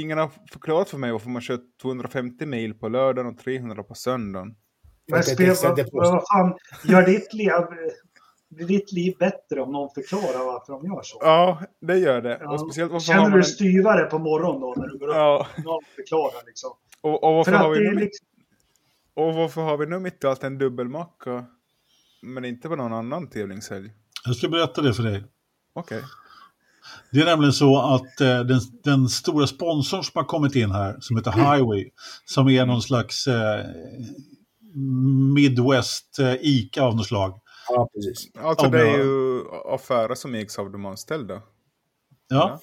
Ingen 0.00 0.18
har 0.18 0.30
förklarat 0.52 0.88
för 0.88 0.98
mig 0.98 1.12
varför 1.12 1.30
man 1.30 1.42
kör 1.42 1.60
250 1.82 2.46
mil 2.46 2.74
på 2.74 2.88
lördagen 2.88 3.32
och 3.32 3.38
300 3.38 3.82
på 3.82 3.94
söndagen. 3.94 4.56
Men 5.06 5.20
att 5.20 5.26
det 5.36 5.56
spel, 5.56 5.86
vad, 5.92 6.22
fan, 6.28 6.58
gör 6.84 7.06
ditt 7.06 7.32
liv, 7.32 7.50
blir 8.48 8.66
ditt 8.66 8.92
liv 8.92 9.16
bättre 9.18 9.60
om 9.60 9.72
någon 9.72 9.90
förklarar 9.94 10.44
varför 10.44 10.72
de 10.72 10.86
gör 10.86 11.02
så? 11.02 11.18
Ja, 11.20 11.62
det 11.80 11.98
gör 11.98 12.22
det. 12.22 12.38
Ja. 12.40 12.52
Och 12.52 12.60
speciellt 12.60 12.92
varför 12.92 13.06
Känner 13.06 13.30
du 13.30 13.38
en... 13.38 13.44
styvare 13.44 14.04
på 14.04 14.18
morgonen 14.18 14.60
då 14.60 14.74
när 14.76 14.86
du 14.86 14.98
går 14.98 15.08
upp? 15.08 15.14
Ja, 15.14 15.46
Någon 15.64 15.82
förklarar 15.96 16.46
liksom. 16.46 16.70
och, 17.00 17.24
och, 17.24 17.34
varför 17.34 17.52
För 17.52 17.58
har 17.58 17.70
vi 17.70 17.80
nu... 17.80 17.94
liksom, 17.94 18.26
och 19.14 19.34
varför 19.34 19.60
har 19.60 19.76
vi 19.76 19.86
nu 19.86 19.98
mitt 19.98 20.24
i 20.24 20.26
allt 20.26 20.44
en 20.44 20.58
dubbelmacka? 20.58 21.44
Men 22.22 22.44
inte 22.44 22.68
på 22.68 22.76
någon 22.76 22.92
annan 22.92 23.30
tävlingshelg? 23.30 23.90
Jag 24.24 24.36
ska 24.36 24.48
berätta 24.48 24.82
det 24.82 24.94
för 24.94 25.02
dig. 25.02 25.24
Okej. 25.72 26.02
Det 27.12 27.20
är 27.20 27.24
nämligen 27.24 27.52
så 27.52 27.80
att 27.80 28.20
eh, 28.20 28.40
den, 28.40 28.60
den 28.84 29.08
stora 29.08 29.46
sponsorn 29.46 30.04
som 30.04 30.12
har 30.14 30.24
kommit 30.24 30.54
in 30.54 30.70
här, 30.70 30.96
som 31.00 31.16
heter 31.16 31.30
Highway, 31.32 31.90
som 32.24 32.48
är 32.48 32.66
någon 32.66 32.82
slags 32.82 33.26
eh, 33.26 33.64
Midwest 35.34 36.18
eh, 36.18 36.34
ICA 36.40 36.82
av 36.82 36.96
något 36.96 37.06
slag. 37.06 37.40
Ja, 37.68 37.88
precis. 37.94 38.36
Alltså 38.42 38.66
Ja, 38.66 38.70
det 38.70 38.90
är 38.90 38.98
ju 38.98 39.40
affärer 39.74 40.14
som 40.14 40.34
ägs 40.34 40.58
av 40.58 40.70
de 40.72 40.86
anställda. 40.86 41.42
Ja, 42.28 42.60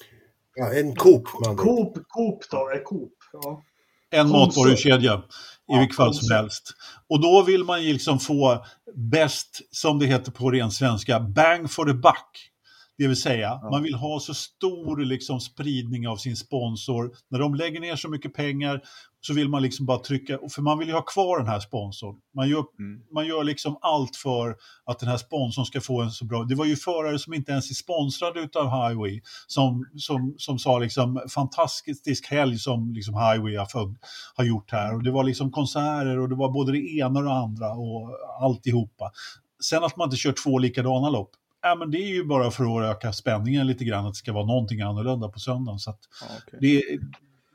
Ja, 0.56 0.74
en 0.74 0.96
Coop. 0.96 1.28
Coop, 1.58 1.98
Coop 2.08 2.44
då, 2.52 2.70
är 2.70 2.84
Coop. 2.84 3.14
Ja. 3.44 3.64
en 4.12 4.30
matvarukedja 4.30 5.14
i 5.14 5.22
Ja, 5.68 5.80
vilket 5.80 5.96
fall 5.96 6.14
som 6.14 6.36
helst. 6.36 6.74
Och 7.10 7.22
då 7.22 7.44
vill 7.44 7.64
man 7.64 7.84
ju 7.84 7.94
liksom 7.94 8.20
få 8.20 8.66
bäst, 8.96 9.62
som 9.72 10.00
det 10.00 10.06
heter 10.06 10.32
på 10.32 10.52
ren 10.52 10.72
svenska, 10.72 11.20
bang 11.20 11.72
for 11.72 11.86
the 11.86 11.94
buck. 11.94 12.52
Det 12.98 13.08
vill 13.08 13.22
säga, 13.22 13.60
man 13.72 13.84
vill 13.84 13.96
ha 13.96 14.20
så 14.20 14.34
stor 14.34 14.98
liksom, 15.06 15.40
spridning 15.40 16.08
av 16.08 16.18
sin 16.18 16.36
sponsor. 16.36 17.12
När 17.30 17.40
de 17.40 17.56
lägger 17.56 17.80
ner 17.80 17.96
så 17.96 18.10
mycket 18.10 18.34
pengar 18.34 18.82
så 19.22 19.34
vill 19.34 19.50
man 19.50 19.62
liksom 19.62 19.86
bara 19.86 20.00
trycka, 20.00 20.40
för 20.52 20.62
man 20.62 20.80
vill 20.80 20.88
ju 20.88 20.94
ha 20.94 21.02
kvar 21.02 21.38
den 21.38 21.48
här 21.48 21.60
sponsorn. 21.60 22.16
Man 22.36 22.50
gör, 22.50 22.64
Mm. 22.80 23.02
man 23.14 23.28
gör 23.28 23.44
liksom 23.44 23.78
allt 23.82 24.16
för 24.16 24.56
att 24.86 25.00
den 25.00 25.10
här 25.10 25.18
sponsorn 25.18 25.66
ska 25.66 25.82
få 25.82 26.02
en 26.02 26.12
så 26.12 26.26
bra... 26.26 26.44
Det 26.44 26.56
var 26.56 26.66
ju 26.66 26.76
förare 26.76 27.20
som 27.20 27.34
inte 27.34 27.52
ens 27.52 27.70
är 27.70 27.74
sponsrade 27.76 28.40
utav 28.40 28.66
Highway 28.66 29.22
som, 29.48 29.86
som, 29.98 30.36
som 30.38 30.60
sa 30.60 30.80
liksom 30.80 31.22
fantastisk 31.30 32.28
helg 32.32 32.58
som 32.60 32.94
liksom 32.94 33.14
Highway 33.14 33.56
har, 33.56 33.96
har 34.36 34.44
gjort 34.44 34.72
här. 34.72 34.96
Och 34.96 35.04
det 35.04 35.12
var 35.12 35.24
liksom 35.24 35.52
konserter 35.52 36.20
och 36.20 36.30
det 36.30 36.36
var 36.36 36.50
både 36.52 36.72
det 36.72 36.96
ena 36.98 37.20
och 37.20 37.26
det 37.26 37.34
andra 37.34 37.70
och 37.72 38.10
alltihopa. 38.42 39.12
Sen 39.64 39.84
att 39.84 39.98
man 39.98 40.08
inte 40.08 40.18
kör 40.18 40.32
två 40.44 40.58
likadana 40.58 41.10
lopp, 41.10 41.32
ja, 41.70 41.76
men 41.76 41.92
det 41.92 41.98
är 41.98 42.08
ju 42.08 42.24
bara 42.26 42.52
för 42.52 42.64
att 42.90 42.96
öka 42.98 43.14
spänningen 43.14 43.68
lite 43.68 43.84
grann, 43.86 44.06
att 44.06 44.14
det 44.14 44.18
ska 44.18 44.34
vara 44.34 44.46
någonting 44.46 44.82
annorlunda 44.82 45.30
på 45.30 45.40
söndagen. 45.40 45.80
Så 45.80 45.90
att 45.90 46.00
Ja, 46.22 46.28
okej. 46.48 46.60
det, 46.62 46.98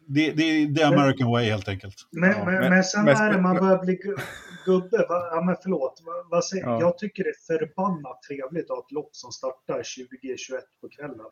det, 0.07 0.32
det 0.32 0.43
är 0.43 0.74
the 0.74 0.82
American 0.82 1.31
way 1.31 1.45
helt 1.51 1.69
enkelt. 1.69 1.95
Men, 2.11 2.31
Ja, 2.31 2.45
men, 2.45 2.55
men- 2.55 2.70
men 2.70 2.85
sen 2.85 3.05
men- 3.05 3.15
när 3.32 3.41
man 3.41 3.57
börjar 3.57 3.78
bli 3.85 3.95
gu- 3.97 4.20
gubbe, 4.65 5.07
va, 5.09 5.28
ja 5.32 5.43
men 5.47 5.57
förlåt, 5.62 6.03
va, 6.07 6.12
vad 6.31 6.45
säger, 6.45 6.65
Ja. 6.65 6.81
jag 6.81 6.99
tycker 6.99 7.24
det 7.24 7.31
är 7.31 7.59
förbannat 7.59 8.23
trevligt 8.23 8.65
att 8.70 8.77
ha 8.77 8.85
ett 8.85 8.93
lopp 8.93 9.11
som 9.16 9.32
startar 9.32 9.82
20-21 9.82 10.61
på 10.81 10.89
kvällen. 10.89 11.27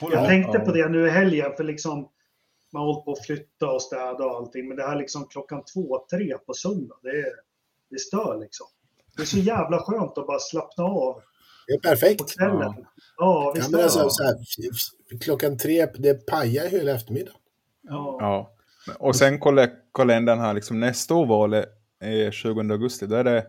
Jag 0.00 0.12
Ja, 0.12 0.26
tänkte 0.26 0.58
ja. 0.58 0.64
på 0.64 0.72
det 0.72 0.88
nu 0.88 1.06
i 1.06 1.10
helgen, 1.10 1.50
för 1.56 1.64
liksom 1.64 2.08
man 2.72 2.82
har 2.82 2.92
hållit 2.92 3.04
på 3.04 3.12
att 3.12 3.26
flytta 3.26 3.70
och 3.70 3.82
städa 3.82 4.24
och 4.24 4.36
allting, 4.36 4.68
men 4.68 4.76
det 4.76 4.82
här 4.82 4.96
liksom 4.96 5.26
klockan 5.26 5.62
två, 5.74 6.04
tre 6.10 6.34
på 6.46 6.54
söndag, 6.54 6.94
det, 7.02 7.08
är, 7.10 7.32
det 7.90 7.98
stör 7.98 8.38
liksom. 8.40 8.66
Det 9.16 9.22
är 9.22 9.26
så 9.26 9.38
jävla 9.38 9.78
skönt 9.78 10.18
att 10.18 10.26
bara 10.26 10.38
slappna 10.38 10.84
av 10.84 11.22
Det 11.66 11.72
är 11.72 11.76
på 11.76 11.88
perfekt. 11.88 12.36
kvällen. 12.38 12.58
Ja, 12.60 12.74
Ja, 13.18 13.52
visst 13.56 13.70
men 13.70 13.80
är 13.80 13.84
alltså, 13.84 14.08
så 14.10 14.22
här, 14.24 14.34
klockan 15.20 15.58
tre, 15.58 15.86
det 15.98 16.26
pajar 16.26 16.68
hela 16.68 16.90
eftermiddagen. 16.92 17.40
Ja. 17.82 18.16
Ja. 18.20 18.52
Och 18.98 19.16
sen 19.16 19.38
kolla 19.38 19.68
kalendern 19.94 20.38
här, 20.38 20.54
liksom 20.54 20.80
nästa 20.80 21.14
årvalet 21.14 21.64
är 22.00 22.30
20 22.30 22.60
augusti. 22.60 23.06
Då 23.06 23.16
är 23.16 23.24
det 23.24 23.46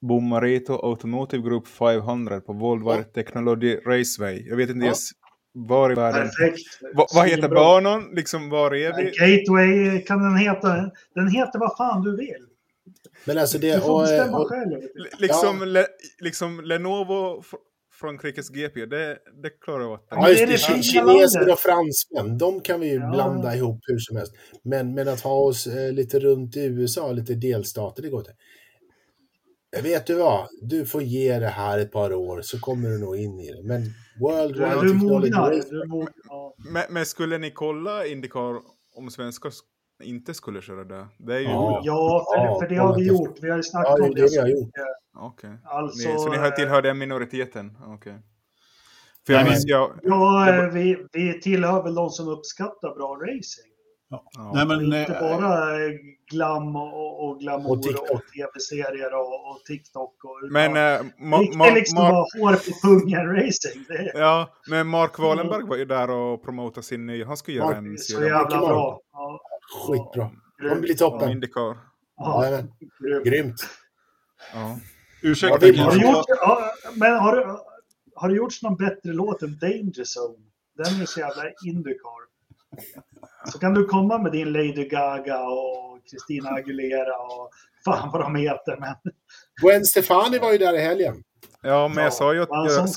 Bomarito 0.00 0.72
Automotive 0.72 1.42
Group 1.48 1.66
500 1.68 2.40
på 2.40 2.52
Volvo 2.52 3.02
Technology 3.14 3.76
Raceway. 3.86 4.48
Jag 4.48 4.56
vet 4.56 4.70
inte 4.70 4.78
Ja. 4.80 4.84
ens 4.84 5.10
var 5.52 5.92
i 5.92 5.94
världen. 5.94 6.28
Perfekt. 6.28 6.58
Va, 6.94 7.06
vad 7.14 7.28
heter 7.28 7.48
banan? 7.48 8.10
Liksom 8.12 8.50
var 8.50 8.74
är 8.74 8.96
vi? 8.96 9.04
Gateway 9.04 10.00
kan 10.04 10.22
den 10.22 10.36
heta. 10.36 10.90
Den 11.14 11.28
heter 11.28 11.58
vad 11.58 11.76
fan 11.76 12.02
du 12.02 12.16
vill. 12.16 12.46
Men 13.24 13.38
alltså 13.38 13.58
Du 13.58 13.66
det... 13.70 13.80
får 13.80 13.92
Och, 13.94 14.00
bestämma 14.00 14.38
och, 14.38 14.48
själv. 14.48 14.72
L- 14.74 14.88
Liksom, 15.18 15.68
le, 15.68 15.86
liksom 16.18 16.60
Lenovo 16.64 17.40
fr- 17.42 17.56
Frankrikes 18.00 18.48
GP, 18.50 18.86
det, 18.86 19.18
det 19.42 19.50
klarar 19.50 19.82
jag 19.82 19.92
att... 19.92 20.06
ja, 20.10 20.26
det 20.26 20.30
just 20.30 20.68
det. 20.68 20.74
det 20.76 20.82
Kineser 20.82 21.52
och 21.52 21.58
fransmän, 21.58 22.38
de 22.38 22.60
kan 22.60 22.80
vi 22.80 22.86
ju 22.88 22.94
Ja. 22.94 23.10
blanda 23.10 23.56
ihop 23.56 23.78
hur 23.86 23.98
som 23.98 24.16
helst. 24.16 24.32
Men, 24.64 24.94
men 24.94 25.08
att 25.08 25.20
ha 25.20 25.34
oss 25.40 25.66
eh, 25.66 25.92
lite 25.92 26.18
runt 26.18 26.56
i 26.56 26.64
USA, 26.64 27.12
lite 27.12 27.34
delstater, 27.34 28.02
det 28.02 28.08
går 28.08 28.20
inte. 28.20 28.34
Vet 29.82 30.06
du 30.06 30.14
vad? 30.14 30.48
Du 30.62 30.86
får 30.86 31.02
ge 31.02 31.38
det 31.38 31.46
här 31.48 31.78
ett 31.78 31.92
par 31.92 32.12
år 32.14 32.40
så 32.42 32.58
kommer 32.60 32.88
du 32.88 32.98
nog 32.98 33.16
in 33.16 33.38
i 33.40 33.52
det. 33.52 33.62
Men 33.62 33.82
World 34.20 34.54
Wide 34.56 34.92
Technology. 34.92 35.62
Ja. 36.28 36.54
Men, 36.72 36.82
men 36.90 37.06
skulle 37.06 37.38
ni 37.38 37.50
kolla 37.50 38.06
Indycar 38.06 38.60
om 38.94 39.10
svenskar 39.10 39.52
inte 40.02 40.34
skulle 40.34 40.62
köra 40.62 40.84
det? 40.84 41.06
Det 41.16 41.34
är 41.34 41.40
ju... 41.40 41.46
Ja. 41.46 41.80
Ja, 41.84 42.26
för, 42.34 42.44
Ja, 42.44 42.58
för 42.60 42.68
det 42.68 42.76
har 42.76 42.96
vi 42.96 43.06
gjort. 43.06 43.38
Vi 43.42 43.48
har 43.50 43.56
ju 43.56 43.62
Ja, 43.62 43.70
snackat 43.70 43.96
det 43.96 44.02
är 44.02 44.08
om 44.08 44.14
det 44.14 44.28
vi 44.30 44.38
har 44.38 44.48
gjort. 44.48 44.70
Okej. 45.16 45.50
Alltså, 45.64 46.08
Ni, 46.08 46.18
så 46.18 46.28
ni 46.30 46.36
hör 46.36 46.50
tillhör 46.50 46.82
den 46.82 46.98
minoriteten? 46.98 47.78
Okej. 47.86 48.14
För 49.26 49.32
jag 49.32 49.42
Nej, 49.42 49.50
minns, 49.50 49.64
jag, 49.66 49.90
Ja, 50.02 50.54
eh, 50.54 50.68
vi, 50.70 51.06
vi 51.12 51.40
tillhör 51.40 51.82
väl 51.82 51.94
de 51.94 52.10
som 52.10 52.28
uppskattar 52.28 52.94
bra 52.94 53.14
racing. 53.16 53.72
Ja. 54.10 54.24
Ja. 54.36 54.52
Nej, 54.54 54.66
men, 54.66 54.80
inte 54.84 55.14
eh, 55.14 55.20
bara 55.20 55.84
eh, 55.84 55.90
glam 56.30 56.76
och, 56.76 57.28
och 57.28 57.40
glamour 57.40 57.70
Och 57.70 58.10
och, 58.14 58.22
tv-serier 58.34 59.14
och, 59.14 59.50
och 59.50 59.64
TikTok. 59.66 60.14
Och, 60.24 60.52
men 60.52 60.74
ja, 60.74 60.94
eh, 60.94 61.02
Ma- 61.20 61.74
liksom 61.74 61.98
Ma- 61.98 62.10
bara 62.10 62.14
hår 62.50 62.52
på 62.54 62.88
pungen 62.88 63.26
racing. 63.36 63.84
Det 63.88 64.12
ja, 64.14 64.48
men 64.70 64.86
Mark 64.86 65.18
Wallenberg 65.18 65.62
var 65.64 65.76
ju 65.76 65.84
där 65.84 66.10
och 66.10 66.42
promotade 66.44 66.82
sin 66.86 67.06
nya, 67.06 67.26
han 67.26 67.36
skulle 67.36 67.56
göra 67.56 67.66
Mark, 67.66 67.76
en 67.76 67.98
så 67.98 68.12
serie 68.16 68.28
jävla 68.28 68.56
Mark. 68.60 68.68
bra. 68.68 69.00
Ja, 69.12 69.40
Skitbra. 69.72 70.30
Blir 70.58 70.90
om 70.90 70.96
toppen. 70.96 71.30
Indycar. 71.30 71.76
Ja, 72.16 72.62
grymt. 73.24 73.56
Ja. 74.54 74.78
ursäkta, 75.22 75.66
Har 75.66 75.90
få- 75.92 75.98
gjort, 76.00 76.24
ja, 76.28 76.72
men 76.94 77.14
har, 77.16 77.36
du- 77.36 77.58
har 78.14 78.28
det 78.28 78.34
gjorts 78.34 78.62
någon 78.62 78.76
bättre 78.76 79.12
låt 79.12 79.42
än 79.42 79.58
Danger 79.58 80.04
Zone? 80.18 80.44
Den 80.76 81.00
är 81.02 81.06
så 81.06 81.20
jävla 81.20 81.42
Indycar. 81.66 82.28
Så 83.52 83.58
kan 83.58 83.74
du 83.74 83.84
komma 83.86 84.18
med 84.18 84.32
din 84.32 84.52
Lady 84.52 84.88
Gaga 84.88 85.40
och 85.42 86.00
Christina 86.10 86.50
Aguilera 86.50 87.18
och 87.18 87.50
fan 87.84 88.10
vad 88.12 88.20
de 88.20 88.34
heter. 88.36 88.76
Men, 88.80 88.94
Gwen 89.62 89.84
Stefani 89.84 90.38
var 90.38 90.52
ju 90.52 90.58
där 90.58 90.74
i 90.74 90.78
helgen. 90.78 91.22
ja, 91.62 91.88
men 91.88 92.04
jag 92.04 92.12
sa 92.12 92.34
ju 92.34 92.42
att 92.42 92.48
jag, 92.50 92.88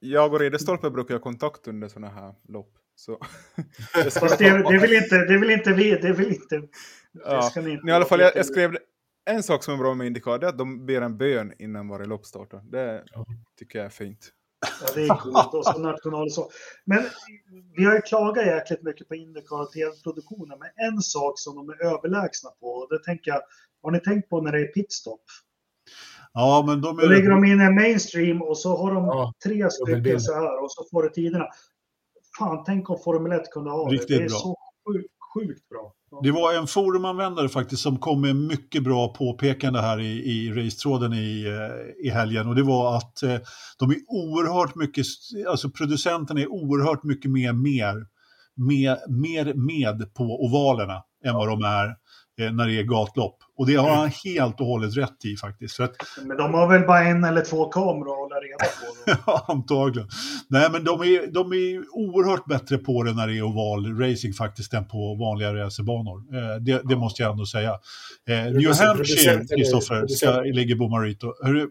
jag 0.00 0.34
och 0.34 0.40
Ridderstolpe 0.40 0.90
brukar 0.90 1.14
ha 1.14 1.20
kontakt 1.20 1.68
under 1.68 1.88
sådana 1.88 2.12
här 2.12 2.34
lopp. 2.48 2.72
Så. 2.98 3.18
Fast 4.20 4.38
det, 4.38 4.62
det, 4.70 4.78
vill 4.78 4.92
inte, 4.92 5.24
det 5.24 5.38
vill 5.38 5.50
inte 5.50 5.72
vi. 5.72 5.90
Det 5.90 6.12
vill 6.12 6.28
inte, 6.28 6.56
det 6.56 6.68
ja. 7.24 7.50
ni 7.56 7.70
inte 7.70 7.88
I 7.88 7.90
alla 7.90 8.04
fall, 8.04 8.20
jag, 8.20 8.36
jag 8.36 8.46
skrev 8.46 8.78
en 9.30 9.42
sak 9.42 9.64
som 9.64 9.74
är 9.74 9.78
bra 9.78 9.94
med 9.94 10.06
Indycar, 10.06 10.38
det 10.38 10.46
är 10.46 10.48
att 10.48 10.58
de 10.58 10.86
ber 10.86 11.00
en 11.00 11.18
bön 11.18 11.52
innan 11.58 11.88
varje 11.88 12.06
lopp 12.06 12.26
startar. 12.26 12.60
Det 12.70 13.04
tycker 13.58 13.78
jag 13.78 13.86
är 13.86 13.90
fint. 13.90 14.32
Ja, 14.80 14.86
det 14.94 15.02
är 15.02 15.08
coolt. 15.08 15.54
Och 15.54 15.64
så 15.64 15.78
national 15.78 16.22
och 16.22 16.32
så. 16.32 16.50
Men 16.84 17.04
vi 17.76 17.84
har 17.84 17.94
ju 17.94 18.00
klagat 18.00 18.46
jäkligt 18.46 18.82
mycket 18.82 19.08
på 19.08 19.14
Indycar 19.14 19.60
och 19.60 19.72
tv-produktionen. 19.72 20.58
Men 20.58 20.92
en 20.92 21.02
sak 21.02 21.32
som 21.36 21.56
de 21.56 21.68
är 21.68 21.84
överlägsna 21.84 22.50
på, 22.60 22.66
och 22.66 22.88
det 22.90 23.04
tänker 23.04 23.30
jag, 23.30 23.42
har 23.82 23.90
ni 23.90 24.00
tänkt 24.00 24.28
på 24.28 24.40
när 24.40 24.52
det 24.52 24.60
är 24.60 24.66
pitstop? 24.66 25.22
Ja, 26.32 26.64
men 26.66 26.80
de 26.80 26.96
Då 26.96 27.06
lägger 27.06 27.26
är... 27.26 27.30
de 27.30 27.44
in 27.44 27.60
en 27.60 27.74
mainstream 27.74 28.42
och 28.42 28.58
så 28.58 28.76
har 28.76 28.94
de 28.94 29.04
Ja, 29.04 29.32
tre 29.44 29.70
stycken 29.70 30.20
så 30.20 30.34
här 30.34 30.62
och 30.62 30.72
så 30.72 30.84
får 30.90 31.02
du 31.02 31.08
tiderna. 31.08 31.46
Fan, 32.38 32.64
tänk 32.66 32.90
om 32.90 32.98
Formel 33.04 33.32
1 33.32 33.50
kunde 33.50 33.70
ha 33.70 33.88
det. 33.88 33.94
Riktigt 33.94 34.08
Det 34.08 34.14
är 34.24 34.28
bra. 34.28 34.38
så 34.38 34.56
sjukt, 34.86 35.08
sjukt 35.34 35.68
bra. 35.68 35.92
Ja. 36.10 36.20
Det 36.22 36.30
var 36.30 36.54
en 36.54 36.66
forumanvändare 36.66 37.48
faktiskt 37.48 37.82
som 37.82 37.98
kom 37.98 38.20
med 38.20 38.36
mycket 38.36 38.84
bra 38.84 39.14
påpekande 39.14 39.80
här 39.80 40.00
i, 40.00 40.06
i 40.06 40.52
racetråden 40.52 41.12
i, 41.12 41.44
eh, 41.46 42.06
i 42.06 42.10
helgen 42.10 42.48
och 42.48 42.54
det 42.54 42.62
var 42.62 42.96
att 42.96 43.22
eh, 43.22 43.36
de 43.78 43.90
är 43.90 43.96
oerhört 44.06 44.74
mycket, 44.74 45.06
alltså 45.48 45.70
producenterna 45.70 46.40
är 46.40 46.52
oerhört 46.52 47.04
mycket 47.04 47.30
mer, 47.30 47.52
mer, 47.52 48.06
mer, 48.56 48.98
mer 49.08 49.54
med 49.54 50.14
på 50.14 50.24
ovalerna 50.24 51.02
än 51.24 51.34
vad 51.34 51.48
de 51.48 51.62
är 51.62 51.94
när 52.38 52.66
det 52.66 52.78
är 52.78 52.82
gatlopp. 52.82 53.36
Och 53.56 53.66
det 53.66 53.74
har 53.74 53.90
han 53.96 54.10
helt 54.24 54.60
och 54.60 54.66
hållet 54.66 54.96
rätt 54.96 55.24
i 55.24 55.36
faktiskt. 55.36 55.76
För 55.76 55.84
att 55.84 55.96
Men 56.24 56.36
de 56.36 56.54
har 56.54 56.68
väl 56.68 56.86
bara 56.86 57.04
en 57.04 57.24
eller 57.24 57.42
två 57.44 57.64
kameror 57.64 58.12
att 58.12 58.18
hålla 58.18 58.36
reda 58.36 58.56
på. 58.58 59.22
Ja, 59.26 59.44
antagligen. 59.48 60.08
Nej, 60.48 60.68
men 60.72 60.84
de 60.84 61.00
är, 61.00 61.32
de 61.32 61.52
är 61.52 61.84
oerhört 61.92 62.44
bättre 62.46 62.78
på 62.78 63.02
det 63.02 63.12
när 63.14 63.26
det 63.26 63.38
är 63.38 63.42
oval 63.42 63.98
racing 63.98 64.34
faktiskt 64.34 64.74
än 64.74 64.88
på 64.88 65.14
vanliga 65.14 65.54
racerbanor. 65.54 66.18
Eh, 66.36 66.56
det, 66.60 66.82
det 66.88 66.96
måste 66.96 67.22
jag 67.22 67.30
ändå 67.32 67.46
säga. 67.46 67.70
Eh, 68.28 68.44
New 68.44 68.72
Hampshire, 68.86 69.44
Kristoffer, 69.56 70.52
ligger 70.52 70.76
Bomarito. 70.76 71.34
Hur, 71.42 71.68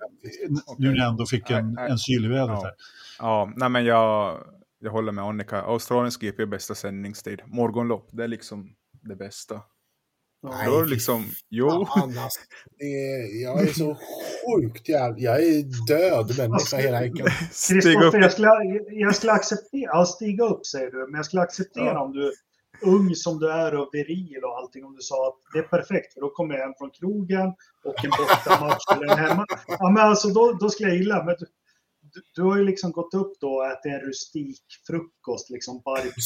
nu 0.77 0.89
när 0.89 0.97
jag 0.97 1.07
ändå 1.09 1.25
fick 1.25 1.49
en, 1.49 1.77
en 1.77 1.97
syl 1.97 2.25
i 2.25 2.27
vädret 2.27 2.49
Ja. 2.49 2.61
här. 2.63 2.73
Ja, 3.19 3.51
nej 3.55 3.69
men 3.69 3.85
jag, 3.85 4.37
jag 4.79 4.91
håller 4.91 5.11
med 5.11 5.23
Annika. 5.23 5.61
Australiens 5.61 6.17
GP 6.17 6.41
är 6.41 6.45
bästa 6.45 6.75
sändningstid. 6.75 7.41
Morgonlopp, 7.45 8.09
det 8.11 8.23
är 8.23 8.27
liksom 8.27 8.69
det 9.01 9.15
bästa. 9.15 9.61
Nej, 10.43 10.67
Då 10.67 10.81
liksom, 10.81 11.25
jo. 11.49 11.85
Fan, 11.85 12.17
alltså. 12.17 12.39
Det 12.79 12.85
är, 12.85 13.43
jag 13.43 13.61
är 13.61 13.73
så 13.73 13.95
sjukt 13.95 14.89
jävla... 14.89 15.17
Jag 15.19 15.43
är 15.43 15.87
död 15.87 16.37
människa 16.37 16.77
hela 16.77 16.99
veckan. 16.99 17.27
Stig 17.51 18.03
upp. 18.03 18.13
Jag 18.13 18.31
skulle, 18.31 18.49
jag 18.89 19.15
skulle 19.15 19.31
acceptera, 19.31 19.81
ja, 19.93 20.05
stiga 20.05 20.43
upp 20.45 20.65
säger 20.65 20.91
du, 20.91 21.07
men 21.07 21.15
jag 21.15 21.25
skulle 21.25 21.41
acceptera 21.41 21.85
Ja. 21.85 22.01
om 22.01 22.11
du 22.13 22.33
ung 22.81 23.15
som 23.15 23.39
du 23.39 23.51
är 23.51 23.75
och 23.75 23.89
viril 23.93 24.43
och 24.43 24.57
allting, 24.57 24.85
om 24.85 24.95
du 24.95 25.01
sa 25.01 25.27
att 25.27 25.35
det 25.53 25.59
är 25.59 25.63
perfekt, 25.63 26.13
för 26.13 26.21
då 26.21 26.29
kommer 26.29 26.53
jag 26.55 26.61
hem 26.61 26.73
från 26.77 26.89
krogen 26.91 27.47
och 27.85 28.05
en 28.05 28.09
bortamatch 28.09 28.83
eller 28.95 29.11
en 29.13 29.19
hemma. 29.19 29.45
Ja, 29.67 29.89
men 29.89 30.03
alltså 30.03 30.27
då, 30.27 30.57
då 30.59 30.69
skulle 30.69 30.89
jag 30.89 30.97
gilla, 30.97 31.23
men 31.23 31.35
du, 31.39 31.45
du, 32.17 32.41
du 32.41 32.41
har 32.49 32.57
ju 32.57 32.63
liksom 32.63 32.91
gått 32.91 33.13
upp 33.13 33.31
då 33.41 33.47
och 33.53 33.65
ätit 33.65 33.85
en 33.85 33.99
rustik 33.99 34.61
frukost, 34.87 35.49
liksom. 35.49 35.81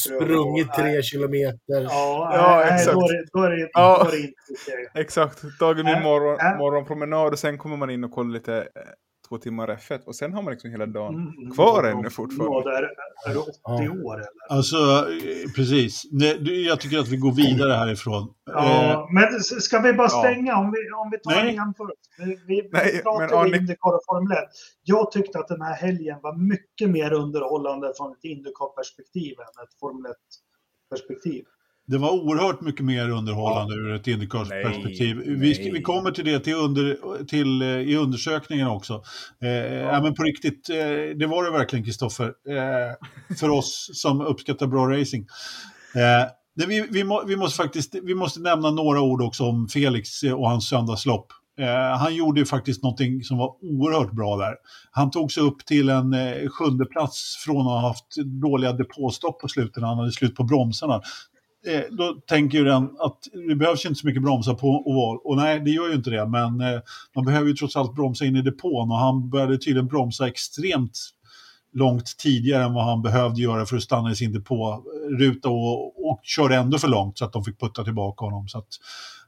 Sprungit 0.06 0.68
och- 0.70 0.76
tre 0.76 1.02
kilometer. 1.04 1.58
Ja, 1.82 2.32
Ja, 2.36 2.64
nej, 2.66 2.74
exakt. 2.76 2.94
Då 2.94 3.02
är 3.10 3.14
det, 3.14 3.26
då 3.34 3.44
är 3.44 3.50
det, 3.52 3.70
Ja. 3.74 4.02
då 4.04 4.08
är 4.08 4.12
det 4.12 4.18
inte 4.20 4.34
okej. 4.68 4.88
Exakt, 5.04 5.44
tagit 5.60 5.86
min 5.86 5.96
Äh, 5.96 6.04
morgon, 6.04 6.58
morgonpromenad 6.58 7.34
och 7.34 7.40
sen 7.40 7.58
kommer 7.58 7.78
man 7.78 7.90
in 7.90 8.04
och 8.04 8.12
kollar 8.12 8.32
lite 8.34 8.56
eh, 8.58 8.82
två 9.32 9.38
timmar 9.38 9.68
F1 9.68 10.04
och 10.06 10.16
sen 10.16 10.34
har 10.34 10.42
man 10.42 10.52
liksom 10.52 10.70
hela 10.72 10.86
dagen 10.86 11.16
Mm. 11.16 11.52
kvar 11.52 11.84
ännu 11.84 12.10
fortfarande. 12.10 12.70
Ja, 12.72 12.78
är, 12.78 12.84
är 13.30 13.34
du 13.34 13.40
80 13.40 13.52
Ja. 13.64 13.74
år 14.06 14.14
eller? 14.16 14.28
Alltså, 14.50 14.78
eh, 14.78 15.52
precis. 15.56 16.04
Jag 16.68 16.80
tycker 16.80 17.00
att 17.00 17.08
vi 17.08 17.18
går 17.18 17.32
vidare 17.32 17.74
härifrån. 17.74 18.24
Eh, 18.24 18.54
Ja, 18.56 19.10
men 19.12 19.24
s- 19.36 19.64
ska 19.64 19.80
vi 19.80 19.94
bara 19.94 20.08
ja. 20.12 20.20
stänga 20.20 20.56
om 20.56 20.72
vi, 20.72 20.78
om 21.04 21.10
vi 21.12 21.18
tar 21.20 21.32
Nej. 21.32 21.50
en 21.50 21.56
jämförelse? 21.56 21.96
Vi, 22.20 22.36
vi 22.48 22.70
Nej, 22.74 22.92
men 22.94 23.02
pratade 23.04 23.36
Arne- 23.36 23.58
Indycar 23.58 23.94
och 23.96 24.02
Formel 24.10 24.38
1. 24.38 24.44
Jag 24.84 25.12
tyckte 25.12 25.40
att 25.40 25.48
den 25.48 25.62
här 25.62 25.76
helgen 25.76 26.20
var 26.22 26.36
mycket 26.36 26.90
mer 26.90 27.14
underhållande 27.14 27.94
från 27.98 28.12
ett 28.12 28.24
Indycar-perspektiv 28.24 29.34
än 29.40 29.64
ett 29.64 29.74
Formel 29.80 30.12
1-perspektiv. 30.92 31.46
Det 31.92 31.98
var 31.98 32.12
oerhört 32.12 32.62
mycket 32.62 32.86
mer 32.86 33.10
underhållande 33.10 33.76
ur 33.76 33.96
ett 33.96 34.08
Indycars-perspektiv. 34.08 35.16
Nej, 35.16 35.36
Vi, 35.36 35.60
nej. 35.60 35.72
vi 35.72 35.82
kommer 35.82 36.12
till 36.12 36.26
det 36.26 36.40
till 36.40 36.56
under, 36.56 36.98
till, 37.26 37.62
eh, 37.62 37.68
i 37.68 37.96
undersökningen 37.96 38.68
också. 38.68 39.04
Eh, 39.42 39.50
ja. 39.50 40.02
men 40.02 40.16
på 40.16 40.24
riktigt, 40.24 40.70
eh, 40.70 40.76
det 41.16 41.28
var 41.28 41.44
det 41.44 41.52
verkligen, 41.52 41.86
Kristoffer. 41.86 42.26
Eh, 42.26 43.36
för 43.38 43.50
oss 43.50 43.90
som 43.94 44.22
uppskattar 44.22 44.68
bra 44.68 44.88
racing. 44.88 45.28
Eh, 45.96 46.30
det, 46.56 46.66
vi, 46.66 46.88
vi, 46.90 47.04
må, 47.04 47.24
vi, 47.26 47.36
måste 47.36 47.58
faktiskt, 47.64 47.96
vi 48.04 48.16
måste 48.16 48.40
nämna 48.40 48.72
några 48.72 49.02
ord 49.02 49.22
också 49.22 49.44
om 49.44 49.68
Felix 49.68 50.24
eh, 50.24 50.34
och 50.34 50.50
hans 50.50 50.70
söndagslopp. 50.70 51.28
Eh, 51.60 51.98
han 52.00 52.16
gjorde 52.16 52.40
ju 52.40 52.46
faktiskt 52.46 52.84
någonting 52.84 53.24
som 53.24 53.38
var 53.38 53.56
oerhört 53.62 54.12
bra 54.12 54.38
där. 54.38 54.56
Han 54.92 55.12
tog 55.12 55.32
sig 55.32 55.44
upp 55.44 55.66
till 55.66 55.90
en 55.90 56.14
eh, 56.14 56.50
sjunde 56.50 56.86
plats 56.86 57.36
från 57.46 57.58
att 57.58 57.82
ha 57.82 57.88
haft 57.88 58.16
dåliga 58.42 58.74
depåstopp 58.74 59.42
på 59.42 59.48
slutet 59.48 59.84
han 59.84 59.98
hade 59.98 60.12
slut 60.12 60.36
på 60.36 60.44
bromsarna 60.44 61.02
eh, 61.68 61.82
då 61.92 62.14
tänker 62.28 62.58
ju 62.58 62.64
den 62.64 62.84
att 62.84 63.18
det 63.48 63.56
behövs 63.56 63.86
ju 63.86 63.90
inte 63.90 64.02
så 64.02 64.08
mycket 64.08 64.24
bromsar 64.24 64.54
på 64.54 64.68
oval. 64.68 65.18
Och 65.24 65.38
nej, 65.38 65.60
det 65.60 65.72
gör 65.72 65.88
ju 65.88 65.96
inte 65.96 66.10
det. 66.10 66.28
Men 66.28 66.62
eh, 66.62 66.82
man 67.16 67.26
behöver 67.26 67.48
ju 67.48 67.54
trots 67.54 67.76
allt 67.76 67.96
bromsa 67.96 68.26
in 68.26 68.36
i 68.36 68.42
depån 68.42 68.92
och 68.92 68.98
han 68.98 69.30
började 69.30 69.58
tydligen 69.58 69.88
bromsa 69.88 70.28
extremt 70.28 70.98
långt 71.74 72.18
tidigare 72.18 72.64
än 72.64 72.74
vad 72.74 72.86
han 72.86 73.02
behövde 73.02 73.42
göra 73.42 73.66
för 73.66 73.76
att 73.76 73.84
stanna 73.84 74.12
i 74.12 74.16
sin 74.16 74.34
depåruta 74.34 75.50
och, 75.50 76.10
och 76.10 76.20
körde 76.24 76.56
ändå 76.56 76.78
för 76.78 76.88
långt 76.88 77.18
så 77.18 77.26
att 77.26 77.34
de 77.34 77.44
fick 77.44 77.60
putta 77.60 77.84
tillbaka 77.84 78.26
honom. 78.26 78.48
Så 78.48 78.58
att, 78.58 78.68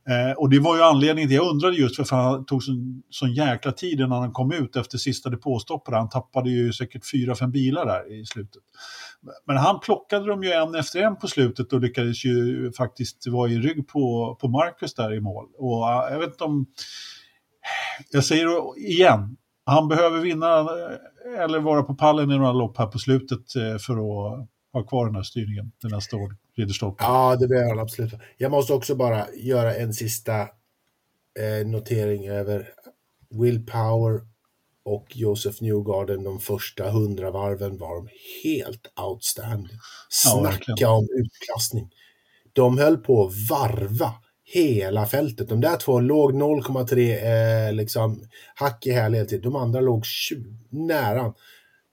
eh, 0.09 0.37
och 0.37 0.49
det 0.49 0.59
var 0.59 0.75
ju 0.75 0.83
anledningen 0.83 1.29
till, 1.29 1.35
jag 1.35 1.49
undrade 1.49 1.75
just 1.75 1.97
varför 1.97 2.15
han 2.15 2.45
tog 2.45 2.63
sån, 2.63 3.03
sån 3.09 3.33
jäkla 3.33 3.71
tid 3.71 3.99
innan 3.99 4.11
han 4.21 4.31
kom 4.31 4.51
ut 4.51 4.75
efter 4.75 4.97
sista 4.97 5.29
depåstoppet. 5.29 5.93
Han 5.93 6.09
tappade 6.09 6.49
ju 6.49 6.73
säkert 6.73 7.09
fyra, 7.11 7.35
fem 7.35 7.51
bilar 7.51 7.85
där 7.85 8.13
i 8.13 8.25
slutet. 8.25 8.61
Men 9.45 9.57
han 9.57 9.79
plockade 9.79 10.27
dem 10.27 10.43
ju 10.43 10.51
en 10.51 10.75
efter 10.75 11.01
en 11.01 11.15
på 11.15 11.27
slutet 11.27 11.73
och 11.73 11.81
lyckades 11.81 12.25
ju 12.25 12.71
faktiskt 12.71 13.27
vara 13.27 13.49
i 13.49 13.57
rygg 13.57 13.87
på, 13.87 14.37
på 14.41 14.47
Marcus 14.47 14.93
där 14.93 15.13
i 15.13 15.19
mål. 15.19 15.45
Och 15.57 15.89
äh, 15.89 16.13
jag 16.13 16.19
vet 16.19 16.29
inte 16.29 16.43
om... 16.43 16.65
Jag 18.11 18.23
säger 18.23 18.45
det 18.45 18.81
igen, 18.81 19.37
han 19.65 19.87
behöver 19.87 20.19
vinna 20.19 20.59
eh, 20.59 21.43
eller 21.43 21.59
vara 21.59 21.83
på 21.83 21.95
pallen 21.95 22.31
i 22.31 22.37
några 22.37 22.51
lopp 22.51 22.77
här 22.77 22.87
på 22.87 22.99
slutet 22.99 23.55
eh, 23.55 23.77
för 23.77 23.93
att 23.93 24.49
ha 24.73 24.83
kvar 24.83 25.05
den 25.05 25.15
här 25.15 25.23
styrningen 25.23 25.71
till 25.81 25.89
nästa 25.89 26.17
år, 26.17 26.35
Ridderstolpe. 26.57 27.03
Ja, 27.03 27.35
det 27.35 27.47
behöver 27.47 27.69
han 27.69 27.79
absolut. 27.79 28.13
Jag 28.37 28.51
måste 28.51 28.73
också 28.73 28.95
bara 28.95 29.25
göra 29.33 29.75
en 29.75 29.93
sista 29.93 30.41
eh, 30.41 31.67
notering 31.67 32.27
över 32.27 32.69
Will 33.29 33.65
Power 33.65 34.32
och 34.85 35.05
Joseph 35.15 35.63
Newgarden 35.63 36.23
de 36.23 36.39
första 36.39 36.89
hundra 36.91 37.31
varven 37.31 37.77
var 37.77 37.95
de 37.95 38.07
helt 38.43 38.93
outstanding. 39.01 39.77
Ja, 40.25 40.31
Snacka 40.31 40.49
verkligen. 40.49 40.89
om 40.89 41.07
utklassning. 41.11 41.89
De 42.53 42.77
höll 42.77 42.97
på 42.97 43.25
att 43.25 43.33
varva 43.49 44.13
hela 44.53 45.05
fältet. 45.05 45.49
De 45.49 45.61
där 45.61 45.77
två 45.77 45.99
låg 45.99 46.33
0,3 46.33 47.67
eh, 47.67 47.73
liksom 47.73 48.23
hack 48.55 48.85
i 48.87 48.91
häl 48.91 49.13
hela 49.13 49.25
tiden. 49.25 49.43
De 49.51 49.55
andra 49.55 49.81
låg 49.81 50.05
20, 50.05 50.43
nära 50.69 51.33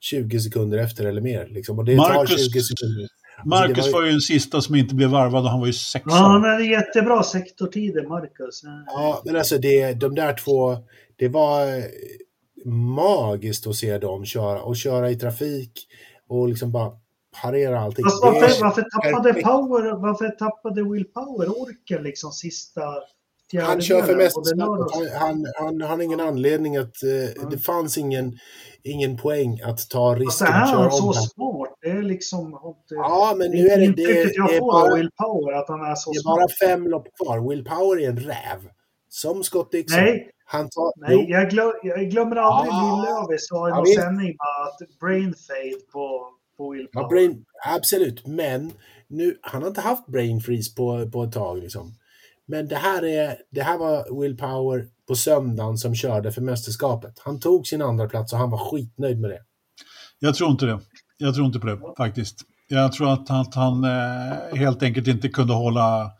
20 0.00 0.40
sekunder 0.40 0.78
efter 0.78 1.04
eller 1.04 1.20
mer. 1.20 1.46
Liksom. 1.50 1.78
Och 1.78 1.84
det 1.84 1.96
tar 1.96 2.14
Marcus- 2.14 2.52
20 2.52 2.60
sekunder. 2.60 3.08
Marcus 3.44 3.68
Alltså, 3.76 3.90
det 3.90 3.92
var 3.92 4.00
var 4.00 4.06
ju 4.06 4.12
den 4.12 4.20
sista 4.20 4.60
som 4.60 4.74
inte 4.74 4.94
blev 4.94 5.08
varvad 5.10 5.44
och 5.44 5.50
han 5.50 5.60
var 5.60 5.66
ju 5.66 5.72
sexa. 5.72 6.10
Ja, 6.10 6.14
han 6.16 6.42
hade 6.44 6.64
jättebra 6.64 7.22
sektortider, 7.22 8.06
Marcus. 8.08 8.60
Ja, 8.86 9.22
men 9.24 9.36
alltså 9.36 9.58
det, 9.58 9.92
de 9.92 10.14
där 10.14 10.32
två, 10.44 10.76
det 11.16 11.28
var 11.28 11.66
magiskt 12.64 13.66
att 13.66 13.76
se 13.76 13.98
dem 13.98 14.24
köra 14.24 14.62
och 14.62 14.76
köra 14.76 15.10
i 15.10 15.16
trafik 15.16 15.86
och 16.28 16.48
liksom 16.48 16.72
bara 16.72 16.92
parera 17.42 17.80
allting. 17.80 18.04
Det 18.04 18.28
är- 18.28 18.32
varför, 18.32 18.62
varför, 18.64 18.82
tappade 18.82 19.22
perfekt. 19.32 19.46
power, 19.48 19.92
varför 20.02 20.28
tappade 20.28 20.82
Will 20.82 21.04
Power 21.04 21.48
orken 21.62 22.02
liksom 22.02 22.32
sista 22.32 22.80
Han 23.62 23.80
kör 23.80 24.02
för 24.02 24.16
det 24.16 24.24
lördags- 24.54 25.14
han, 25.18 25.28
han, 25.28 25.44
han, 25.58 25.80
han 25.80 25.98
har 25.98 26.04
ingen 26.04 26.20
anledning 26.20 26.76
att... 26.76 27.02
Eh, 27.02 27.48
Det 27.50 27.58
fanns 27.58 27.98
ingen, 27.98 28.38
ingen 28.82 29.16
poäng 29.18 29.60
att 29.60 29.88
ta 29.90 30.14
risken 30.14 30.46
är 30.46 30.62
att 30.62 30.70
köra 30.70 30.90
så 30.90 30.96
om 30.96 31.02
honom. 31.02 31.14
smart? 31.14 31.68
Det 31.82 31.90
är 31.90 32.02
liksom... 32.02 32.52
har 32.52 32.68
inte- 32.68 32.94
Ja, 32.94 33.34
men 33.36 33.50
det 33.50 33.56
nu 33.58 33.66
är 33.68 33.78
det, 33.78 33.86
det, 33.92 34.02
jag 34.34 34.48
det, 34.48 34.54
är 34.54 34.58
får 34.58 34.72
bara, 34.72 34.92
av 34.92 34.96
Will 34.98 35.10
Power, 35.16 35.52
att 35.52 35.68
han 35.68 35.80
är 35.80 35.94
så 35.94 36.10
det 36.12 36.16
är 36.16 36.20
smart. 36.20 36.36
bara 36.36 36.68
fem 36.68 36.86
lopp 36.88 37.06
kvar. 37.24 37.48
Will 37.48 37.64
Power 37.64 38.00
är 38.04 38.08
en 38.08 38.16
räv. 38.18 38.68
Som 39.12 39.44
Scott 39.44 39.72
Dixon. 39.72 40.00
Nej, 40.00 40.30
Han 40.44 40.68
tar... 40.68 41.08
nej 41.08 41.30
jag, 41.30 41.50
glöm, 41.50 41.72
jag 41.82 42.10
glömmer 42.10 42.36
aldrig 42.36 42.72
Ah, 42.72 42.80
Lill-Lövis 42.80 43.48
sa 43.48 43.68
i 43.68 43.70
någon 43.70 43.86
sändning 43.86 44.36
att 44.38 44.98
brain 45.00 45.34
fade 45.48 45.92
på, 45.92 46.28
på 46.56 46.70
Will 46.70 46.88
ja, 46.92 47.08
brain, 47.08 47.44
absolut, 47.66 48.26
men 48.26 48.72
nu, 49.08 49.38
han 49.42 49.62
har 49.62 49.68
inte 49.68 49.80
haft 49.80 50.06
brain 50.06 50.40
freeze 50.40 50.74
på, 50.76 51.10
på 51.10 51.22
ett 51.22 51.32
tag. 51.32 51.58
Liksom. 51.58 51.94
Men 52.46 52.68
det 52.68 52.76
här, 52.76 53.04
är, 53.04 53.36
det 53.50 53.62
här 53.62 53.78
var 53.78 54.20
Will 54.20 54.36
Power 54.36 54.86
på 55.08 55.14
söndagen 55.14 55.78
som 55.78 55.94
körde 55.94 56.32
för 56.32 56.42
mästerskapet. 56.42 57.14
Han 57.18 57.40
tog 57.40 57.66
sin 57.66 57.82
andra 57.82 58.08
plats 58.08 58.32
och 58.32 58.38
han 58.38 58.50
var 58.50 58.70
skitnöjd 58.70 59.20
med 59.20 59.30
det. 59.30 59.40
Jag 60.18 60.34
tror 60.34 60.50
inte 60.50 60.66
det. 60.66 60.80
Jag 61.18 61.34
tror 61.34 61.46
inte 61.46 61.58
på 61.58 61.66
det 61.66 61.78
faktiskt. 61.96 62.40
Jag 62.68 62.92
tror 62.92 63.12
att, 63.12 63.30
att 63.30 63.54
han 63.54 63.84
eh, 63.84 64.56
helt 64.56 64.82
enkelt 64.82 65.06
inte 65.08 65.28
kunde 65.28 65.54
hålla 65.54 66.10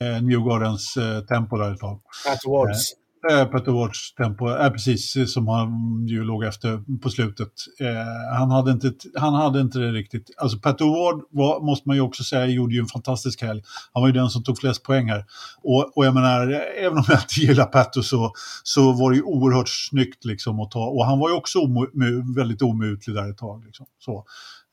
eh, 0.00 0.22
Newgardens 0.22 0.96
eh, 0.96 1.20
tempo 1.20 1.56
där 1.58 1.72
ett 1.72 1.78
tag. 1.80 2.00
Pat 2.28 2.40
Wards. 2.46 2.92
Eh, 3.30 3.44
Peter 3.44 3.72
Wards 3.72 4.14
tempo, 4.14 4.48
eh, 4.48 4.70
precis 4.70 5.32
som 5.32 5.48
han 5.48 5.70
ju 6.06 6.24
låg 6.24 6.44
efter 6.44 6.98
på 7.02 7.10
slutet. 7.10 7.52
Eh, 7.80 8.36
han, 8.38 8.50
hade 8.50 8.70
inte, 8.70 8.92
han 9.14 9.34
hade 9.34 9.60
inte 9.60 9.78
det 9.78 9.92
riktigt. 9.92 10.30
Alltså 10.36 10.58
Peter 10.58 10.84
Ward 10.84 11.24
var, 11.30 11.60
måste 11.60 11.88
man 11.88 11.96
ju 11.96 12.02
också 12.02 12.24
säga 12.24 12.46
gjorde 12.46 12.74
ju 12.74 12.80
en 12.80 12.86
fantastisk 12.86 13.42
helg. 13.42 13.62
Han 13.92 14.00
var 14.02 14.08
ju 14.08 14.12
den 14.12 14.28
som 14.28 14.42
tog 14.42 14.58
flest 14.58 14.82
poäng 14.82 15.08
här. 15.08 15.24
Och, 15.62 15.96
och 15.96 16.06
jag 16.06 16.14
menar, 16.14 16.52
eh, 16.52 16.84
även 16.84 16.98
om 16.98 17.04
jag 17.08 17.18
inte 17.18 17.40
gillar 17.40 17.66
Petter 17.66 18.02
så, 18.02 18.32
så 18.62 18.92
var 18.92 19.10
det 19.10 19.16
ju 19.16 19.22
oerhört 19.22 19.68
snyggt 19.68 20.24
liksom 20.24 20.60
att 20.60 20.70
ta. 20.70 20.86
Och 20.86 21.06
han 21.06 21.18
var 21.18 21.28
ju 21.28 21.34
också 21.34 21.58
omu, 21.58 21.86
mu- 21.94 22.34
väldigt 22.36 22.62
omutlig 22.62 23.16
där 23.16 23.30
ett 23.30 23.38
tag. 23.38 23.64
Liksom. 23.64 23.86
Så. 23.98 24.24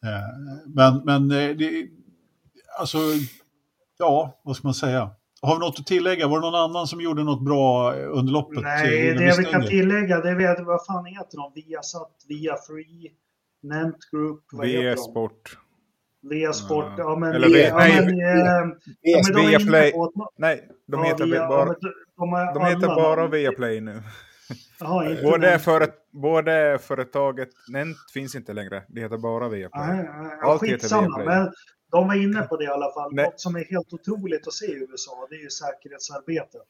Eh, 0.06 0.64
men 0.68 1.02
men 1.06 1.32
eh, 1.32 1.56
det, 1.58 1.88
alltså, 2.80 2.98
ja, 4.00 4.42
vad 4.44 4.56
ska 4.56 4.68
man 4.68 4.74
säga? 4.74 5.10
Har 5.42 5.56
vi 5.56 5.60
något 5.60 5.80
att 5.80 5.86
tillägga? 5.88 6.28
Var 6.28 6.40
det 6.40 6.46
någon 6.52 6.56
annan 6.70 6.88
som 6.88 7.02
gjorde 7.02 7.24
något 7.24 7.42
bra 7.46 7.94
under 7.94 8.34
loppet? 8.34 8.58
eh, 8.58 8.64
Nej, 8.64 9.14
det 9.14 9.36
vi 9.40 9.46
kan 9.46 9.66
tillägga, 9.68 10.20
det 10.22 10.36
vet 10.36 10.60
vad 10.66 10.86
fan 10.86 11.06
heter 11.06 11.38
de? 11.38 11.52
Viasat, 11.56 12.12
Via 12.28 12.56
Free, 12.68 13.12
Nent 13.64 13.98
Group, 14.12 14.44
vad 14.52 14.68
heter 14.68 14.84
de? 14.84 14.90
V-sport. 14.90 15.58
Via 16.30 16.54
Sport, 16.54 16.86
Ja. 16.98 17.04
ja 17.04 17.16
men... 17.16 17.34
Eller 17.36 17.48
vi- 17.48 17.54
V- 17.54 17.60
ja, 17.68 17.76
nej, 17.78 18.06
men, 18.06 18.16
V- 18.16 18.22
eh, 18.24 18.38
ja, 19.02 19.22
men 19.24 19.34
de 19.36 19.42
är 19.42 19.48
Via 19.48 19.60
inne 19.60 19.70
Play. 19.70 19.92
på 19.92 20.04
att- 20.04 20.12
Nej, 20.38 20.70
de 20.88 21.02
ja, 21.04 21.08
heter 21.10 21.26
via- 21.26 21.48
bara, 21.48 21.66
de, 21.66 21.76
de, 22.18 22.34
är 22.34 22.54
de 22.54 22.66
heter 22.66 22.88
bara. 22.88 23.28
Viaplay 23.28 23.82
nu. 23.82 24.02
Inte 25.10 25.24
Både, 25.24 25.50
Nent. 25.50 25.62
för, 25.62 25.88
både 26.12 26.80
företaget, 26.82 27.50
Nent 27.70 27.98
finns 28.14 28.36
inte 28.36 28.54
längre, 28.54 28.84
det 28.88 29.02
heter 29.02 29.18
bara 29.18 29.50
Viaplay. 29.50 29.88
Nej, 29.88 30.10
nej, 30.18 30.32
Allt 30.42 30.64
heter 30.64 31.02
Viaplay. 31.02 31.26
men 31.26 31.52
de 31.94 32.08
var 32.08 32.16
inne 32.26 32.42
på 32.42 32.58
det 32.58 32.64
i 32.64 32.68
alla 32.78 32.92
fall. 32.94 33.12
Nej. 33.14 33.26
Något 33.26 33.40
som 33.40 33.56
är 33.56 33.66
helt 33.74 33.94
otroligt 33.94 34.48
att 34.48 34.54
se 34.54 34.66
i 34.66 34.88
USA, 34.90 35.28
det 35.30 35.36
är 35.36 35.44
ju 35.48 35.50
säkerhetsarbetet. 35.50 36.68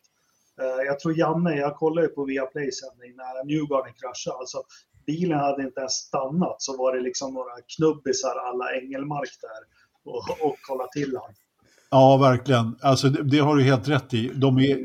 Eh, 0.62 0.82
Jag 0.90 1.00
tror 1.00 1.18
Janne, 1.20 1.56
jag 1.58 1.76
kollade 1.76 2.08
ju 2.08 2.14
på 2.14 2.26
Viaplay 2.26 2.72
sändning 2.72 3.16
när 3.16 3.44
Newgarden 3.46 3.94
kraschade. 3.94 4.38
Alltså, 4.38 4.64
bilen 5.06 5.40
hade 5.40 5.64
inte 5.64 5.80
ens 5.80 5.94
stannat 5.94 6.62
så 6.62 6.78
var 6.78 6.96
det 6.96 7.02
liksom 7.02 7.34
några 7.34 7.56
knubbisar 7.78 8.36
alla 8.48 8.66
Engelmark 8.76 9.30
där 9.42 9.62
och, 10.12 10.46
och 10.48 10.58
kolla 10.68 10.88
till 10.88 11.18
han. 11.22 11.34
Ja, 11.94 12.18
verkligen. 12.18 12.76
Alltså, 12.82 13.10
det, 13.10 13.24
det 13.24 13.40
har 13.40 13.56
du 13.56 13.64
helt 13.64 13.88
rätt 13.88 14.14
i. 14.14 14.32
De 14.36 14.58
är 14.58 14.78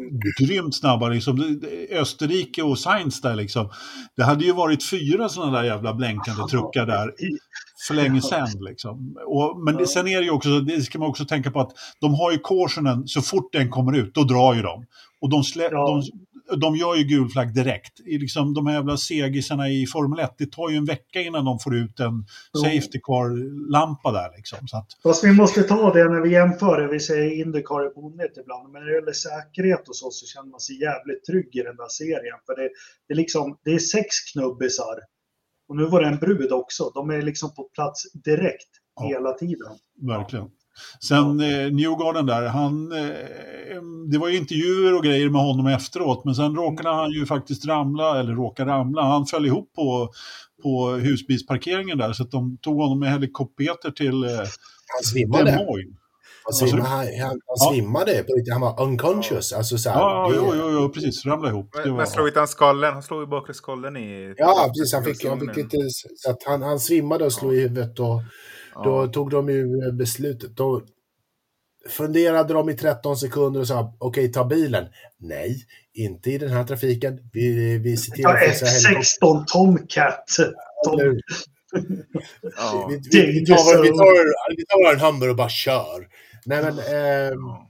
grymt 0.44 0.74
snabba. 0.74 1.08
Liksom. 1.08 1.60
Österrike 1.92 2.62
och 2.62 2.78
Sainz 2.78 3.20
där 3.20 3.34
liksom. 3.34 3.70
Det 4.16 4.24
hade 4.24 4.44
ju 4.44 4.52
varit 4.52 4.90
fyra 4.90 5.28
sådana 5.28 5.58
där 5.58 5.64
jävla 5.64 5.94
blänkande 5.94 6.42
truckar 6.50 6.86
där 6.86 7.12
för 7.88 7.94
länge 7.94 8.22
sedan. 8.22 8.48
Liksom. 8.60 9.16
Och, 9.26 9.60
men 9.64 9.76
det, 9.76 9.86
sen 9.86 10.08
är 10.08 10.18
det 10.18 10.24
ju 10.24 10.30
också, 10.30 10.60
det 10.60 10.82
ska 10.82 10.98
man 10.98 11.08
också 11.08 11.24
tänka 11.24 11.50
på 11.50 11.60
att 11.60 11.70
de 12.00 12.14
har 12.14 12.32
ju 12.32 12.38
cautionen, 12.38 13.08
så 13.08 13.22
fort 13.22 13.52
den 13.52 13.70
kommer 13.70 13.96
ut, 13.96 14.14
då 14.14 14.24
drar 14.24 14.54
ju 14.54 14.62
de. 14.62 14.84
Och 15.20 15.30
de, 15.30 15.44
slä, 15.44 15.68
Ja. 15.72 15.86
de, 15.86 16.02
de 16.56 16.76
gör 16.76 16.94
ju 16.96 17.04
gul 17.04 17.28
flagg 17.28 17.54
direkt. 17.54 18.00
Liksom, 18.04 18.54
de 18.54 18.66
här 18.66 18.74
jävla 18.74 18.96
segisarna 18.96 19.68
i 19.68 19.86
Formel 19.86 20.18
1, 20.18 20.34
det 20.38 20.52
tar 20.52 20.70
ju 20.70 20.76
en 20.76 20.84
vecka 20.84 21.20
innan 21.20 21.44
de 21.44 21.58
får 21.58 21.76
ut 21.76 22.00
en. 22.00 22.26
Safety 22.62 23.00
Car-lampa 23.02 24.12
där. 24.12 24.36
Liksom. 24.36 24.68
Så 24.68 24.76
att, 24.76 24.86
Fast 25.02 25.24
vi 25.24 25.32
måste 25.32 25.62
ta 25.62 25.92
det 25.92 26.04
när 26.04 26.20
vi 26.20 26.32
jämför 26.32 26.80
det. 26.80 26.88
Vi 26.88 27.00
säger 27.00 27.40
Indycar 27.40 27.80
är 27.80 27.94
bonnet 27.94 28.36
ibland. 28.42 28.72
Men 28.72 28.82
när 28.82 28.88
det 28.90 28.94
gäller 28.94 29.12
säkerhet 29.12 29.88
och 29.88 29.96
så, 29.96 30.10
så 30.10 30.26
känner 30.26 30.50
man 30.50 30.60
sig 30.60 30.80
jävligt 30.80 31.24
trygg 31.24 31.56
i 31.56 31.62
den 31.62 31.76
där 31.76 31.88
serien. 31.88 32.38
För 32.46 32.56
det, 32.56 32.68
det, 33.08 33.14
är, 33.14 33.16
liksom, 33.16 33.58
det 33.64 33.70
är 33.70 33.78
sex 33.78 34.08
knubbisar. 34.32 34.98
Och 35.68 35.76
nu 35.76 35.84
var 35.84 36.00
det 36.02 36.08
en 36.08 36.18
brud 36.18 36.52
också. 36.52 36.90
De 36.94 37.10
är 37.10 37.22
liksom 37.22 37.54
på 37.54 37.62
plats 37.74 38.12
direkt 38.12 38.68
Ja. 39.00 39.06
hela 39.08 39.32
tiden. 39.32 39.72
Verkligen. 40.00 40.50
Sen 41.00 41.40
eh, 41.40 41.72
Newgarden 41.72 42.26
där, 42.26 42.46
han, 42.46 42.92
eh, 42.92 43.82
det 44.10 44.18
var 44.18 44.28
ju 44.28 44.36
intervjuer 44.36 44.94
och 44.96 45.04
grejer 45.04 45.28
med 45.30 45.40
honom 45.40 45.66
efteråt, 45.66 46.24
men 46.24 46.34
sen 46.34 46.56
råkade 46.56 46.88
han 46.94 47.10
ju 47.10 47.26
faktiskt 47.26 47.66
ramla, 47.66 48.20
eller 48.20 48.32
råka 48.32 48.66
ramla, 48.66 49.02
han 49.02 49.26
föll 49.26 49.46
ihop 49.46 49.72
på, 49.74 50.10
på 50.62 50.88
husbilsparkeringen 50.90 51.98
där, 51.98 52.12
så 52.12 52.22
att 52.22 52.30
de 52.30 52.58
tog 52.62 52.76
honom 52.76 53.00
med 53.00 53.12
helikopter 53.12 53.90
till 53.90 54.24
eh, 54.24 54.30
Han 54.30 55.02
svimmade. 55.04 55.44
Des 55.44 55.54
Moines. 55.60 55.94
Han 56.44 56.54
svimmade, 56.54 56.86
han, 56.88 57.06
han, 57.20 57.40
han 57.46 57.74
svimmade 57.74 58.12
på 58.12 58.32
riktigt. 58.34 58.52
Han 58.52 58.60
var 58.60 58.82
unconscious. 58.82 59.52
Alltså 59.52 59.78
så 59.78 59.90
här, 59.90 59.98
Ja, 60.00 60.28
det- 60.30 60.36
jo, 60.36 60.52
jo, 60.56 60.70
jo, 60.72 60.88
precis, 60.88 61.26
ramla 61.26 61.48
ihop. 61.48 61.70
Det 61.72 61.78
Men, 61.80 61.90
var, 61.90 61.96
men 61.96 62.06
slog 62.06 62.28
inte 62.28 62.38
han 62.38 62.48
skallen? 62.48 62.92
Han 62.92 63.02
slog 63.02 63.20
ju 63.20 63.26
bakre 63.26 63.54
skallen 63.54 63.96
i... 63.96 64.34
Ja, 64.36 64.70
precis. 64.76 64.94
Han 64.94 65.04
fick, 65.04 65.24
han 65.24 65.40
fick 65.40 65.56
lite... 65.56 65.76
Så 66.16 66.30
att 66.30 66.42
han, 66.46 66.62
han 66.62 66.80
svimmade 66.80 67.24
och 67.24 67.32
slog 67.32 67.54
i 67.54 67.60
huvudet 67.60 67.98
och 67.98 68.22
då 68.84 69.06
tog 69.06 69.30
de 69.30 69.48
ju 69.48 69.92
beslutet. 69.92 70.56
Då 70.56 70.82
funderade 71.88 72.54
de 72.54 72.70
i 72.70 72.74
13 72.74 73.16
sekunder 73.16 73.60
och 73.60 73.66
sa 73.68 73.96
okej, 73.98 74.32
ta 74.32 74.44
bilen. 74.44 74.86
Nej, 75.18 75.56
inte 75.94 76.30
i 76.30 76.38
den 76.38 76.50
här 76.50 76.64
trafiken. 76.64 77.18
Vi, 77.32 77.78
vi 77.78 77.96
ser 77.96 78.12
till 78.12 78.26
att 78.26 78.40
fixa 78.40 78.66
helikopter. 78.66 79.26
F16 79.26 79.44
Tomcat. 79.46 80.24
Tom, 80.84 81.20
Ja. 82.56 82.88
Vi, 82.90 82.96
vi, 82.96 83.40
vi, 83.40 83.46
tar, 83.46 83.82
vi, 83.82 83.88
tar, 83.88 84.56
vi 84.56 84.64
tar 84.66 84.92
en 84.94 85.00
hammer 85.00 85.28
och 85.28 85.36
bara 85.36 85.48
kör. 85.48 86.08
Nej, 86.46 86.62
men... 86.62 86.78
ehm, 86.78 87.67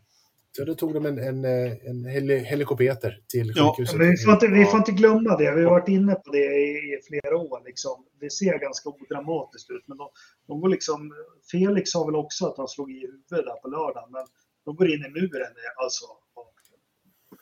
så 0.59 0.65
då 0.65 0.75
tog 0.75 0.95
de 0.95 1.07
en, 1.07 1.19
en, 1.19 1.45
eh, 1.45 1.73
en 1.91 2.05
heli, 2.05 2.39
helikopter 2.39 3.21
till 3.29 3.53
Ja, 3.57 3.75
sjukhuset. 3.77 3.99
men 3.99 4.11
vi, 4.11 4.17
får 4.17 4.33
inte, 4.33 4.47
vi 4.47 4.65
får 4.65 4.79
inte 4.79 4.93
glömma 4.93 5.37
det. 5.37 5.55
Vi 5.55 5.65
har 5.65 5.71
varit 5.71 5.89
inne 5.89 6.15
på 6.15 6.31
det 6.33 6.39
i, 6.39 6.71
i 6.71 6.99
flera 7.09 7.37
år. 7.37 7.63
Liksom. 7.65 8.05
Det 8.21 8.31
ser 8.31 8.59
ganska 8.59 8.89
odramatiskt 8.89 9.71
ut. 9.71 9.85
Men 9.87 9.97
de, 9.99 10.09
de 10.49 10.61
går 10.61 10.69
liksom, 10.69 11.13
Felix 11.51 11.91
sa 11.91 12.05
väl 12.07 12.17
också 12.17 12.47
att 12.47 12.59
han 12.59 12.69
slog 12.69 12.91
i 12.91 13.01
huvudet 13.01 13.47
där 13.47 13.61
på 13.63 13.69
lördagen. 13.69 14.09
Men 14.13 14.27
de 14.65 14.77
går 14.77 14.89
in 14.89 15.05
i 15.05 15.09
muren. 15.09 15.53
Alltså, 15.83 16.05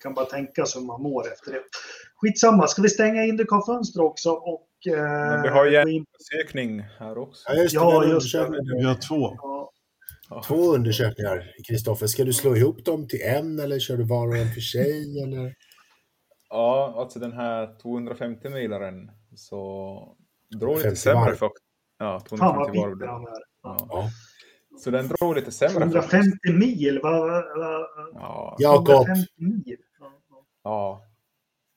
kan 0.02 0.14
bara 0.14 0.26
tänka 0.26 0.66
sig 0.66 0.80
hur 0.80 0.86
man 0.86 1.02
mår 1.02 1.32
efter 1.32 1.52
det. 1.52 1.62
Skitsamma, 2.16 2.66
ska 2.66 2.82
vi 2.82 2.88
stänga 2.88 3.24
Indycar-fönster 3.24 4.00
också? 4.00 4.30
Och, 4.30 4.68
eh, 4.86 5.30
Men 5.30 5.42
vi 5.42 5.48
har 5.48 5.66
ju 5.66 5.76
en 5.76 6.06
sökning 6.32 6.80
här 6.98 7.18
också. 7.18 7.42
Ja, 7.48 7.54
just 7.54 7.74
det. 7.74 7.80
Ja, 7.80 8.04
just 8.04 8.32
det. 8.32 8.48
vi 8.78 8.84
har 8.84 8.94
två. 9.08 9.36
ja, 9.42 9.72
Två 10.46 10.74
undersökningar, 10.74 11.52
Kristoffer. 11.68 12.06
Ska 12.06 12.24
du 12.24 12.32
slå 12.32 12.56
ihop 12.56 12.84
dem 12.84 13.08
till 13.08 13.20
en 13.22 13.58
eller 13.60 13.78
kör 13.78 13.96
du 13.96 14.04
var 14.04 14.28
och 14.28 14.36
en 14.36 14.48
för 14.52 14.60
sig? 14.60 15.22
Eller? 15.22 15.54
Ja, 16.48 16.94
alltså 16.96 17.18
den 17.18 17.32
här 17.32 17.66
250-milaren 17.82 19.10
så 19.34 20.16
drog 20.60 20.70
lite 20.76 20.82
50 20.88 21.00
sämre 21.00 21.36
faktiskt. 21.36 21.64
Ja, 21.98 22.20
fan 22.30 22.38
vad 22.38 22.72
250 22.72 22.80
varv. 22.80 22.94
bitter 22.98 23.06
han 23.06 23.22
är. 23.26 23.42
Ja. 23.62 23.86
Ja. 23.90 24.10
Så 24.78 24.90
den 24.90 25.08
drog 25.08 25.34
lite 25.36 25.52
sämre 25.52 25.82
150 25.84 26.10
faktiskt. 26.30 26.54
mil? 26.54 27.00
Vad, 27.02 27.44
Ja, 28.14 28.56
Jakob. 28.58 28.88
150 28.90 29.32
mil? 29.36 29.76
Ja, 30.00 30.12
ja. 30.30 30.44
ja. 30.62 31.02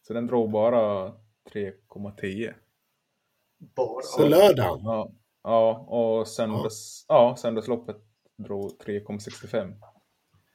Så 0.07 0.13
den 0.13 0.27
drog 0.27 0.51
bara 0.51 1.07
3,10. 1.53 2.53
Bara. 3.75 4.01
På 4.17 4.25
lördagen? 4.25 4.79
Ja, 4.83 5.11
ja 5.43 5.77
och 5.77 6.27
söndags, 6.27 7.05
ja. 7.07 7.35
söndagsloppet 7.37 8.08
drog 8.47 8.71
3,65. 8.85 9.73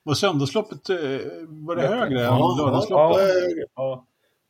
Var 0.03 0.15
söndagsloppet, 0.15 0.91
eh, 0.91 0.97
var 1.49 1.77
det 1.77 1.83
Bättre. 1.83 1.97
högre 1.97 2.19
än 2.19 2.25
Ja, 2.25 2.57
lördagsloppet? 2.59 3.21
ja. 3.21 3.67
Ja, 3.75 4.05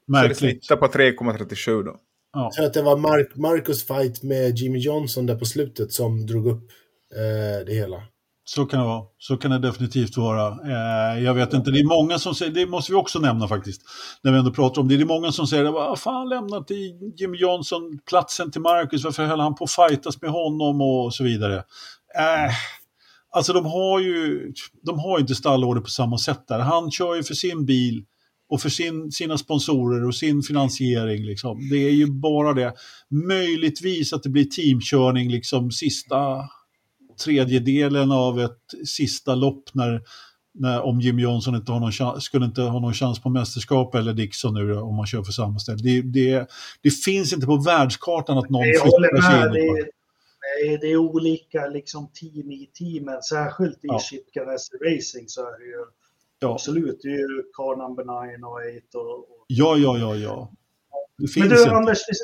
så 0.07 0.13
det 0.13 0.13
Märkligt. 0.13 0.39
snittar 0.39 0.77
på 0.77 0.87
3,37 0.89 1.83
då. 1.83 1.97
Ja. 2.33 2.51
Så 2.53 2.65
att 2.65 2.75
det 2.75 2.83
var 2.83 2.97
Mark, 2.97 3.37
Marcus 3.37 3.87
fight 3.87 4.23
med 4.23 4.59
Jimmy 4.59 4.79
Johnson 4.79 5.27
där 5.27 5.37
på 5.37 5.45
slutet 5.45 5.93
som 5.93 6.27
drog 6.27 6.47
upp 6.47 6.71
eh, 7.15 7.67
det 7.67 7.75
hela. 7.75 8.03
Så 8.47 8.67
kan 8.67 8.81
det 8.81 8.87
vara. 8.87 9.03
Så 9.19 9.37
kan 9.37 9.51
det 9.51 9.59
definitivt 9.59 10.17
vara. 10.17 10.49
Eh, 10.49 11.23
jag 11.25 11.35
vet 11.35 11.53
inte, 11.55 11.71
det 11.71 11.81
är 11.81 11.85
många 11.85 12.19
som 12.19 12.35
säger, 12.35 12.53
det 12.53 12.67
måste 12.67 12.93
vi 12.93 12.97
också 12.99 13.19
nämna 13.19 13.49
faktiskt, 13.49 13.83
när 14.23 14.33
vi 14.33 14.39
ändå 14.39 14.51
pratar 14.51 14.81
om 14.83 14.89
det. 14.89 14.97
Det 14.97 15.03
är 15.03 15.07
många 15.07 15.33
som 15.33 15.47
säger, 15.47 15.65
vad 15.73 15.99
fan 15.99 16.29
lämnat 16.29 16.67
till 16.67 17.13
Jimmy 17.17 17.39
Johnson 17.39 17.99
platsen 18.09 18.51
till 18.51 18.61
Marcus, 18.61 19.05
varför 19.05 19.25
höll 19.25 19.41
han 19.41 19.55
på 19.55 19.65
att 19.65 19.71
fightas 19.71 20.23
med 20.23 20.31
honom 20.31 20.81
och 20.81 21.15
så 21.15 21.25
vidare. 21.25 21.57
Eh, 22.19 22.51
alltså 23.35 23.53
de 23.53 23.67
har 23.67 24.01
ju, 24.01 24.53
de 24.83 24.99
har 24.99 25.21
inte 25.21 25.35
stallorder 25.35 25.81
på 25.81 25.91
samma 25.91 26.19
sätt 26.19 26.49
där. 26.49 26.59
Han 26.59 26.91
kör 26.91 27.15
ju 27.15 27.23
för 27.23 27.35
sin 27.35 27.67
bil 27.67 28.05
och 28.49 28.61
för 28.61 28.69
sin, 28.69 29.13
sina 29.13 29.39
sponsorer 29.39 30.07
och 30.07 30.15
sin 30.15 30.43
finansiering. 30.43 31.25
Liksom. 31.25 31.69
Det 31.71 31.77
är 31.77 31.91
ju 31.91 32.07
bara 32.07 32.53
det. 32.53 32.75
Möjligtvis 33.11 34.13
att 34.13 34.23
det 34.23 34.29
blir 34.29 34.45
teamkörning 34.45 35.31
liksom 35.31 35.71
sista 35.71 36.49
tredjedelen 37.25 38.13
av 38.13 38.41
ett 38.41 38.89
sista 38.89 39.35
lopp 39.35 39.65
när, 39.73 40.01
när 40.55 40.81
om 40.81 41.01
Jim 41.01 41.19
Johnson 41.19 41.55
inte 41.55 41.73
har 41.73 41.81
någon 41.81 41.93
chans, 41.93 42.25
skulle 42.25 42.47
inte 42.47 42.63
ha 42.63 42.81
någon 42.81 42.95
chans 42.95 43.23
på 43.23 43.29
mästerskap 43.29 43.95
eller 43.95 44.13
Dixon 44.13 44.55
nu 44.55 44.77
om 44.77 44.97
man 44.97 45.07
kör 45.07 45.23
för 45.23 45.33
samma 45.33 45.59
ställe. 45.59 45.79
Det, 45.83 46.03
det, 46.03 46.49
det 46.83 46.91
finns 46.91 47.33
inte 47.33 47.47
på 47.47 47.57
världskartan 47.57 48.39
att 48.39 48.51
någon 48.51 48.63
flyttar 48.63 49.51
sig 49.51 49.69
in. 49.69 49.87
Det, 50.63 50.77
det 50.77 50.87
är 50.87 50.97
olika 50.97 51.67
liksom, 51.67 52.09
team 52.09 52.51
i 52.51 52.71
teamen, 52.79 53.23
särskilt 53.23 53.85
i 53.85 53.89
ja. 53.89 53.99
Chip 53.99 54.33
Ganassi 54.33 54.77
Racing 54.77 55.29
så 55.29 55.41
är 55.41 55.59
det 55.59 55.65
ju 55.65 55.85
ja. 56.39 56.55
absolut, 56.55 57.01
det 57.03 57.09
är 57.09 57.19
ju 57.19 57.43
car 57.53 57.77
number 57.77 58.05
9 58.05 58.47
och 58.47 58.61
8 58.89 58.99
och, 58.99 59.19
och... 59.19 59.45
Ja, 59.47 59.77
ja, 59.77 59.99
ja, 59.99 60.17
ja. 60.17 60.53
Men 61.37 61.49
du, 61.49 61.59
inte. 61.59 61.71
Anders, 61.71 61.99
vi, 62.09 62.15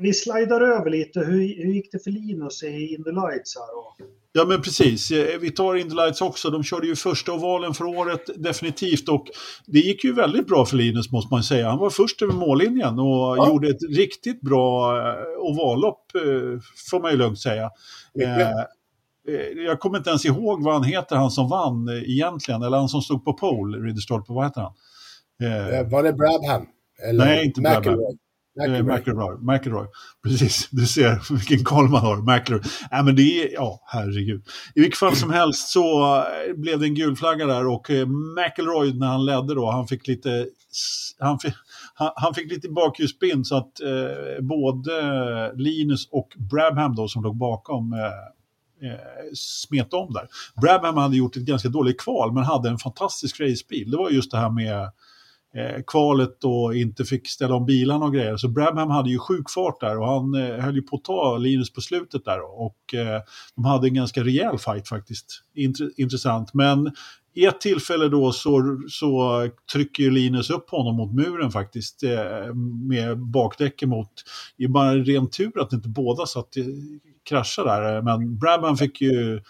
vi 0.00 0.12
slidar 0.12 0.60
över 0.60 0.90
lite. 0.90 1.20
Hur, 1.20 1.64
hur 1.64 1.72
gick 1.72 1.92
det 1.92 2.04
för 2.04 2.10
Linus 2.10 2.62
i 2.62 2.94
In 2.94 3.04
the 3.04 3.10
Lights 3.10 3.56
här? 3.56 3.66
Då? 3.74 4.06
Ja 4.32 4.44
men 4.44 4.62
precis, 4.62 5.10
eh, 5.10 5.38
vi 5.40 5.50
tar 5.50 5.74
In 5.74 5.88
the 5.88 5.94
Lights 5.94 6.20
också. 6.20 6.50
De 6.50 6.64
körde 6.64 6.86
ju 6.86 6.96
första 6.96 7.32
ovalen 7.32 7.74
för 7.74 7.84
året 7.84 8.20
definitivt 8.36 9.08
och 9.08 9.26
det 9.66 9.78
gick 9.78 10.04
ju 10.04 10.12
väldigt 10.12 10.46
bra 10.46 10.66
för 10.66 10.76
Linus 10.76 11.12
måste 11.12 11.34
man 11.34 11.42
säga. 11.42 11.68
Han 11.68 11.78
var 11.78 11.90
först 11.90 12.22
över 12.22 12.32
mållinjen 12.32 12.98
och 12.98 13.36
ja. 13.36 13.48
gjorde 13.48 13.68
ett 13.68 13.82
riktigt 13.96 14.40
bra 14.40 14.98
eh, 14.98 15.14
ovallopp 15.38 16.14
eh, 16.14 16.60
får 16.90 17.00
man 17.00 17.10
ju 17.10 17.16
lugnt 17.16 17.40
säga. 17.40 17.70
Jag 19.66 19.80
kommer 19.80 19.98
inte 19.98 20.10
ens 20.10 20.24
ihåg 20.24 20.62
vad 20.62 20.74
han 20.74 20.84
heter, 20.84 21.16
han 21.16 21.30
som 21.30 21.48
vann 21.48 21.88
egentligen, 21.88 22.62
eller 22.62 22.76
han 22.76 22.88
som 22.88 23.02
stod 23.02 23.24
på 23.24 23.32
pole, 23.32 23.78
Ridderstolpe, 23.78 24.32
vad 24.32 24.44
heter 24.44 24.60
han? 24.60 24.72
Var 25.90 26.02
det 26.02 26.12
Brabham? 26.12 26.66
Eller 27.08 27.24
Nej, 27.24 27.44
inte 27.44 27.60
Brabham. 27.60 27.98
McElroy. 28.56 28.82
McElroy. 28.82 29.38
McElroy. 29.40 29.86
Precis, 30.24 30.68
du 30.70 30.86
ser 30.86 31.32
vilken 31.34 31.64
koll 31.64 31.88
man 31.88 32.00
har. 32.00 32.16
McElroy. 32.16 32.60
Äh, 32.92 33.04
men 33.04 33.16
det 33.16 33.22
är, 33.22 33.52
ja, 33.52 33.80
herregud. 33.86 34.42
I 34.74 34.80
vilket 34.80 34.98
fall 34.98 35.16
som 35.16 35.30
helst 35.30 35.68
så 35.68 36.16
eh, 36.16 36.54
blev 36.56 36.80
det 36.80 36.86
en 36.86 36.94
gul 36.94 37.16
flagga 37.16 37.46
där 37.46 37.66
och 37.66 37.90
eh, 37.90 38.06
McElroy 38.06 38.94
när 38.94 39.06
han 39.06 39.24
ledde 39.24 39.54
då, 39.54 39.70
han 39.70 39.86
fick 39.86 40.06
lite, 40.06 40.46
han 41.18 41.38
fick, 41.38 41.54
han, 41.94 42.10
han 42.16 42.34
fick 42.34 42.52
lite 42.52 42.68
bakhjulsspinn 42.68 43.44
så 43.44 43.56
att 43.56 43.80
eh, 43.80 44.44
både 44.44 44.92
Linus 45.54 46.08
och 46.10 46.28
Brabham 46.36 46.94
då 46.94 47.08
som 47.08 47.22
låg 47.22 47.36
bakom 47.36 47.92
eh, 47.92 48.90
eh, 48.90 48.98
smet 49.34 49.92
om 49.92 50.12
där. 50.12 50.28
Brabham 50.60 50.96
hade 50.96 51.16
gjort 51.16 51.36
ett 51.36 51.42
ganska 51.42 51.68
dåligt 51.68 52.00
kval 52.00 52.32
men 52.32 52.44
hade 52.44 52.68
en 52.68 52.78
fantastisk 52.78 53.40
racebil. 53.40 53.90
Det 53.90 53.96
var 53.96 54.10
just 54.10 54.30
det 54.30 54.38
här 54.38 54.50
med 54.50 54.90
eh, 55.56 55.82
kvalet 55.86 56.44
och 56.44 56.76
inte 56.76 57.04
fick 57.04 57.28
ställa 57.28 57.54
om 57.54 57.66
bilarna 57.66 58.04
och 58.04 58.14
grejer. 58.14 58.36
Så 58.36 58.48
Brabham 58.48 58.90
hade 58.90 59.10
ju 59.10 59.18
sjuk 59.18 59.50
fart 59.50 59.80
där 59.80 59.98
och 59.98 60.08
han 60.08 60.34
eh, 60.34 60.64
höll 60.64 60.74
ju 60.74 60.82
på 60.82 60.96
att 60.96 61.04
ta 61.04 61.36
Linus 61.36 61.72
på 61.72 61.80
slutet 61.80 62.24
där. 62.24 62.60
Och 62.60 62.94
eh, 62.94 63.22
de 63.54 63.64
hade 63.64 63.86
en 63.86 63.94
ganska 63.94 64.24
rejäl 64.24 64.58
fight 64.58 64.88
faktiskt. 64.88 65.42
Intre 65.54 65.88
intressant. 65.96 66.54
Men 66.54 66.92
i 67.34 67.44
ett 67.44 67.60
tillfälle 67.60 68.08
då 68.08 68.32
så, 68.32 68.80
så 68.88 69.48
trycker 69.72 70.02
ju 70.02 70.10
Linus 70.10 70.50
upp 70.50 70.70
honom 70.70 70.96
mot 70.96 71.14
muren 71.14 71.50
faktiskt 71.50 72.02
eh, 72.02 72.54
med 72.88 73.18
bakdäcken 73.18 73.88
mot. 73.88 74.10
Det 74.56 74.64
är 74.64 74.68
bara 74.68 74.94
ren 74.94 75.30
tur 75.30 75.60
att 75.60 75.72
inte 75.72 75.88
båda 75.88 76.26
satt 76.26 76.48
krascha 77.28 77.64
där. 77.64 78.02
Men 78.02 78.38
Brabham 78.38 78.76
fick 78.76 79.00
ju 79.00 79.40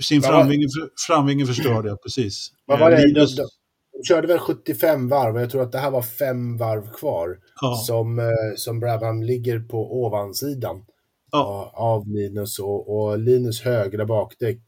sin 0.00 0.22
framvinge, 0.22 0.66
framvinge 1.06 1.46
förstörd, 1.46 2.02
precis. 2.02 2.52
Vad 2.66 2.80
var 2.80 2.90
det? 2.90 3.06
Linus, 3.06 3.36
de 3.96 4.04
körde 4.04 4.26
väl 4.26 4.38
75 4.38 5.08
varv 5.08 5.34
och 5.34 5.42
jag 5.42 5.50
tror 5.50 5.62
att 5.62 5.72
det 5.72 5.78
här 5.78 5.90
var 5.90 6.02
fem 6.02 6.56
varv 6.56 6.92
kvar. 6.92 7.38
Ja. 7.60 7.82
Som, 7.86 8.18
eh, 8.18 8.54
som 8.56 8.80
Brabham 8.80 9.22
ligger 9.22 9.60
på 9.60 10.04
ovansidan 10.04 10.84
ja. 11.32 11.72
av 11.74 12.08
Linus 12.08 12.58
och, 12.58 12.96
och, 12.96 13.18
Linus 13.18 13.62
högra 13.62 14.06
bakdäck 14.06 14.60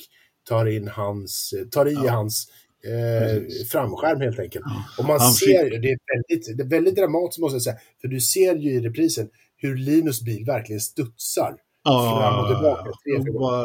tar 0.49 0.67
in 0.67 0.89
hans, 0.89 1.55
tar 1.71 1.89
i 1.89 1.93
ja. 1.93 2.11
hans 2.11 2.47
eh, 2.85 3.43
framskärm 3.73 4.21
helt 4.21 4.39
enkelt. 4.39 4.65
Och 4.99 5.05
man 5.05 5.21
Han 5.21 5.33
ser, 5.33 5.71
det 5.71 5.91
är, 5.91 5.99
väldigt, 6.15 6.57
det 6.57 6.63
är 6.63 6.69
väldigt 6.69 6.97
dramatiskt 6.97 7.41
måste 7.41 7.55
jag 7.55 7.63
säga, 7.63 7.77
för 8.01 8.09
du 8.09 8.21
ser 8.21 8.57
ju 8.57 8.71
i 8.71 8.81
reprisen 8.81 9.29
hur 9.57 9.77
Linus 9.77 10.23
bil 10.23 10.45
verkligen 10.45 10.81
studsar 10.81 11.57
fram 11.85 12.41
och 12.41 12.47
tillbaka. 12.47 12.91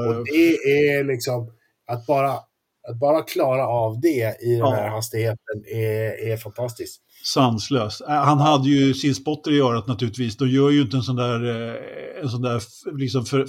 Och 0.10 0.26
det 0.26 0.54
är 0.90 1.04
liksom 1.04 1.52
att 1.88 2.06
bara 2.06 2.40
att 2.90 3.00
bara 3.00 3.22
klara 3.24 3.68
av 3.68 4.00
det 4.02 4.44
i 4.44 4.56
den 4.56 4.74
här 4.74 4.90
hastigheten 4.90 5.66
är, 5.74 6.32
är 6.32 6.38
fantastiskt. 6.38 7.02
Sanslöst. 7.24 8.02
Äh, 8.02 8.08
han 8.08 8.40
hade 8.40 8.70
ju 8.70 8.94
sin 8.94 9.16
spotter 9.16 9.52
i 9.52 9.60
örat 9.60 9.88
naturligtvis. 9.88 10.38
De 10.38 10.50
gör 10.50 10.70
ju 10.70 10.82
inte 10.82 10.98
en 10.98 11.04
sån 11.04 11.16
där, 11.16 11.50
eh, 11.50 12.24
en 12.24 12.30
sån 12.30 12.42
där 12.42 12.62
liksom 13.00 13.26
för, 13.26 13.46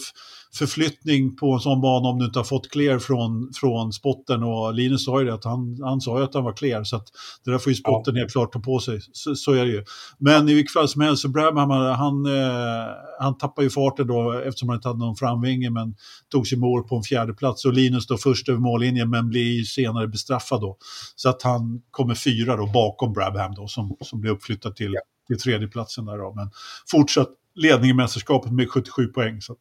förflyttning 0.55 1.37
på 1.37 1.53
en 1.53 1.61
sån 1.61 1.81
bana 1.81 2.09
om 2.09 2.19
du 2.19 2.25
inte 2.25 2.39
har 2.39 2.45
fått 2.45 2.71
clear 2.71 2.99
från, 2.99 3.53
från 3.55 3.93
spotten. 3.93 4.43
Och 4.43 4.75
Linus 4.75 5.05
sa 5.05 5.21
ju 5.21 5.27
det, 5.27 5.35
att 5.35 5.45
han, 5.45 5.79
han 5.83 6.01
sa 6.01 6.19
ju 6.19 6.25
att 6.25 6.35
han 6.35 6.45
var 6.45 6.53
clear. 6.53 6.85
Så 6.85 6.97
att 6.97 7.07
det 7.45 7.51
där 7.51 7.59
får 7.59 7.73
ju 7.73 7.77
spotten 7.77 8.15
ja. 8.15 8.21
helt 8.21 8.33
klart 8.33 8.53
ta 8.53 8.61
på 8.61 8.79
sig. 8.79 9.01
Så, 9.13 9.35
så, 9.35 9.53
är 9.53 9.65
det 9.65 9.71
ju. 9.71 9.85
Men 10.19 10.49
i 10.49 10.55
vilket 10.55 10.73
fall 10.73 10.89
som 10.89 11.03
helst 11.03 11.23
så 11.23 11.29
Brabham, 11.29 11.71
han, 11.71 12.27
eh, 12.27 12.87
han 13.21 13.39
tappar 13.39 13.63
ju 13.63 13.71
farten 13.71 14.07
då 14.07 14.33
eftersom 14.33 14.69
han 14.69 14.77
inte 14.77 14.89
hade 14.89 14.99
någon 14.99 15.17
framvinge 15.17 15.71
men 15.71 15.95
tog 16.33 16.47
sig 16.47 16.59
mål 16.59 16.83
på 16.83 16.97
en 16.97 17.03
fjärde 17.03 17.35
plats 17.35 17.65
Och 17.65 17.73
Linus 17.73 18.07
då 18.07 18.17
först 18.17 18.49
över 18.49 18.61
mållinjen 18.61 19.11
men 19.11 19.29
blir 19.29 19.63
senare 19.63 20.09
bestraffad 20.09 20.61
då. 20.61 20.77
Så 21.17 21.29
att 21.29 21.43
han 21.43 21.83
kommer 21.91 22.15
fyra 22.15 22.57
då 22.57 22.67
bakom 22.67 23.13
Brabham 23.13 23.55
då 23.55 23.69
som, 23.69 23.97
som 24.01 24.21
blir 24.21 24.31
uppflyttad 24.31 24.77
till, 24.77 24.93
ja. 24.93 25.01
till 25.29 25.39
tredjeplatsen 25.39 26.05
där 26.05 26.19
då. 26.19 26.35
Men 26.35 26.51
fortsatt 26.91 27.29
ledning 27.55 27.91
i 27.91 27.95
mästerskapet 27.95 28.53
med 28.53 28.71
77 28.71 29.07
poäng. 29.07 29.41
Så 29.41 29.53
att, 29.53 29.59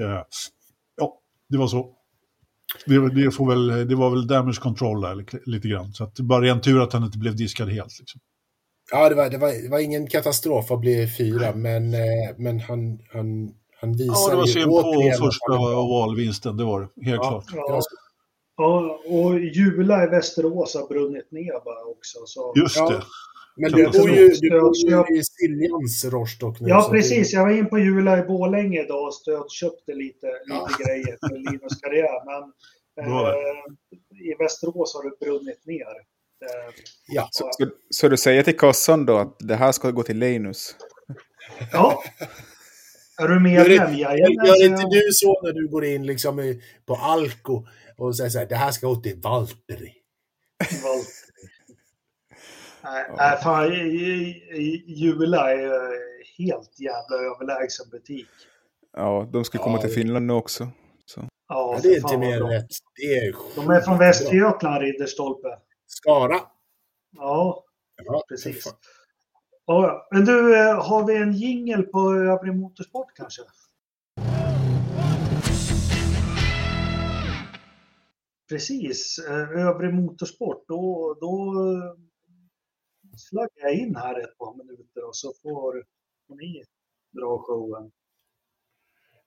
eh, 0.00 0.22
ja, 0.96 1.20
det 1.48 1.58
var 1.58 1.66
så. 1.66 1.90
Det, 2.86 3.14
det, 3.14 3.30
får 3.30 3.48
väl, 3.48 3.88
det 3.88 3.94
var 3.94 4.10
väl 4.10 4.26
damage 4.26 4.60
control 4.60 5.00
där 5.00 5.24
lite 5.46 5.68
grann. 5.68 5.92
Så 5.92 6.04
att 6.04 6.20
bara 6.20 6.50
en 6.50 6.60
tur 6.60 6.82
att 6.82 6.92
han 6.92 7.04
inte 7.04 7.18
blev 7.18 7.36
diskad 7.36 7.68
helt. 7.68 7.98
Liksom. 7.98 8.20
Ja, 8.90 9.08
det 9.08 9.14
var, 9.14 9.30
det, 9.30 9.38
var, 9.38 9.62
det 9.62 9.68
var 9.68 9.78
ingen 9.78 10.06
katastrof 10.06 10.70
att 10.70 10.80
bli 10.80 11.08
fyra, 11.18 11.54
men, 11.54 11.94
eh, 11.94 12.00
men 12.36 12.60
han, 12.60 12.98
han, 13.12 13.54
han 13.80 13.92
visar 13.92 14.14
Ja, 14.14 14.30
det 14.30 14.36
var 14.36 14.46
synd 14.46 14.70
på 14.70 15.26
första 15.26 15.78
ovalvinsten, 15.78 16.56
det 16.56 16.64
var 16.64 16.80
det. 16.80 17.04
Helt 17.04 17.20
ja, 17.22 17.30
klart. 17.30 17.44
Ja. 17.68 17.80
ja, 18.56 19.00
och 19.08 19.38
Jula 19.40 20.04
i 20.04 20.06
Västerås 20.06 20.74
har 20.74 20.88
brunnit 20.88 21.30
ner 21.30 21.64
bara 21.64 21.84
också. 21.84 22.18
Så. 22.26 22.52
Just 22.56 22.76
det. 22.76 23.02
Men 23.56 23.72
du 23.72 23.90
bor 23.90 24.10
ju, 24.10 24.28
du 24.28 24.50
bor 24.50 25.10
ju 25.10 25.18
i 25.18 25.22
Siljans 25.24 26.04
Rostock 26.04 26.60
nu. 26.60 26.68
Ja, 26.68 26.88
precis. 26.92 27.32
Jag 27.32 27.44
var 27.44 27.52
in 27.52 27.68
på 27.68 27.78
Jula 27.78 28.18
i 28.18 28.22
Borlänge 28.22 28.82
idag 28.82 29.06
och 29.06 29.14
stödköpte 29.14 29.92
lite, 29.94 30.26
ja. 30.46 30.68
lite 30.68 30.82
grejer 30.84 31.16
för 31.20 31.52
Linus 31.52 31.80
karriär. 31.80 32.24
Men 32.26 32.42
eh, 33.06 34.26
i 34.30 34.34
Västerås 34.38 34.94
har 34.94 35.10
det 35.10 35.26
brunnit 35.26 35.66
ner. 35.66 35.94
Eh, 36.44 36.74
ja. 37.08 37.28
Så, 37.30 37.50
så, 37.52 37.70
så, 37.90 38.08
du 38.08 38.16
säger 38.16 38.42
till 38.42 38.58
kassan 38.58 39.06
då 39.06 39.16
att 39.16 39.36
det 39.38 39.56
här 39.56 39.72
ska 39.72 39.90
gå 39.90 40.02
till 40.02 40.18
Linus? 40.18 40.76
Ja. 41.72 42.02
Är 43.22 43.28
du 43.28 43.40
medlem? 43.40 43.94
Gör, 43.94 44.16
gör 44.18 44.64
inte 44.64 44.82
du 44.82 45.02
så 45.12 45.42
när 45.42 45.52
du 45.52 45.68
går 45.68 45.84
in 45.84 46.06
liksom 46.06 46.60
på 46.86 46.94
Alko 46.94 47.66
och 47.96 48.16
säger 48.16 48.30
så 48.30 48.38
här, 48.38 48.46
det 48.46 48.56
här 48.56 48.70
ska 48.70 48.86
gå 48.86 48.96
till 48.96 49.20
Valtteri? 49.20 49.92
Valtteri. 50.82 51.23
Nej, 52.84 53.04
ja. 53.08 53.38
fan, 53.42 53.72
Jula 54.86 55.52
är 55.52 56.04
helt 56.38 56.80
jävla 56.80 57.16
överlägsen 57.16 57.90
butik. 57.90 58.28
Ja, 58.92 59.28
de 59.32 59.44
ska 59.44 59.58
komma 59.58 59.76
ja. 59.76 59.82
till 59.82 59.90
Finland 59.90 60.26
nu 60.26 60.32
också. 60.32 60.68
Så. 61.04 61.28
Ja, 61.48 61.78
det 61.82 61.88
är 61.88 61.96
inte 61.96 62.18
mer 62.18 62.40
de, 62.40 62.50
rätt. 62.50 62.66
Det 62.96 63.18
är 63.18 63.34
de 63.56 63.70
är 63.70 63.80
från 63.80 63.98
Västergötland, 63.98 64.82
Ridderstolpe. 64.82 65.48
Skara. 65.86 66.40
Ja, 67.16 67.64
ja 68.04 68.22
precis. 68.28 68.74
Ja, 69.66 70.08
men 70.10 70.24
du, 70.24 70.60
eh, 70.60 70.88
har 70.88 71.06
vi 71.06 71.16
en 71.16 71.32
jingel 71.32 71.82
på 71.82 71.98
övrig 72.14 72.54
motorsport 72.54 73.12
kanske? 73.16 73.42
Precis, 78.48 79.18
eh, 79.28 79.66
övrig 79.66 79.94
motorsport. 79.94 80.64
Då, 80.68 81.16
då 81.20 81.54
flaggar 83.30 83.62
jag 83.62 83.74
in 83.74 83.96
här 83.96 84.20
ett 84.24 84.38
par 84.38 84.56
minuter 84.56 85.08
och 85.08 85.16
så 85.16 85.32
får, 85.42 85.82
får 86.28 86.36
ni 86.36 86.62
dra 87.20 87.38
showen. 87.46 87.90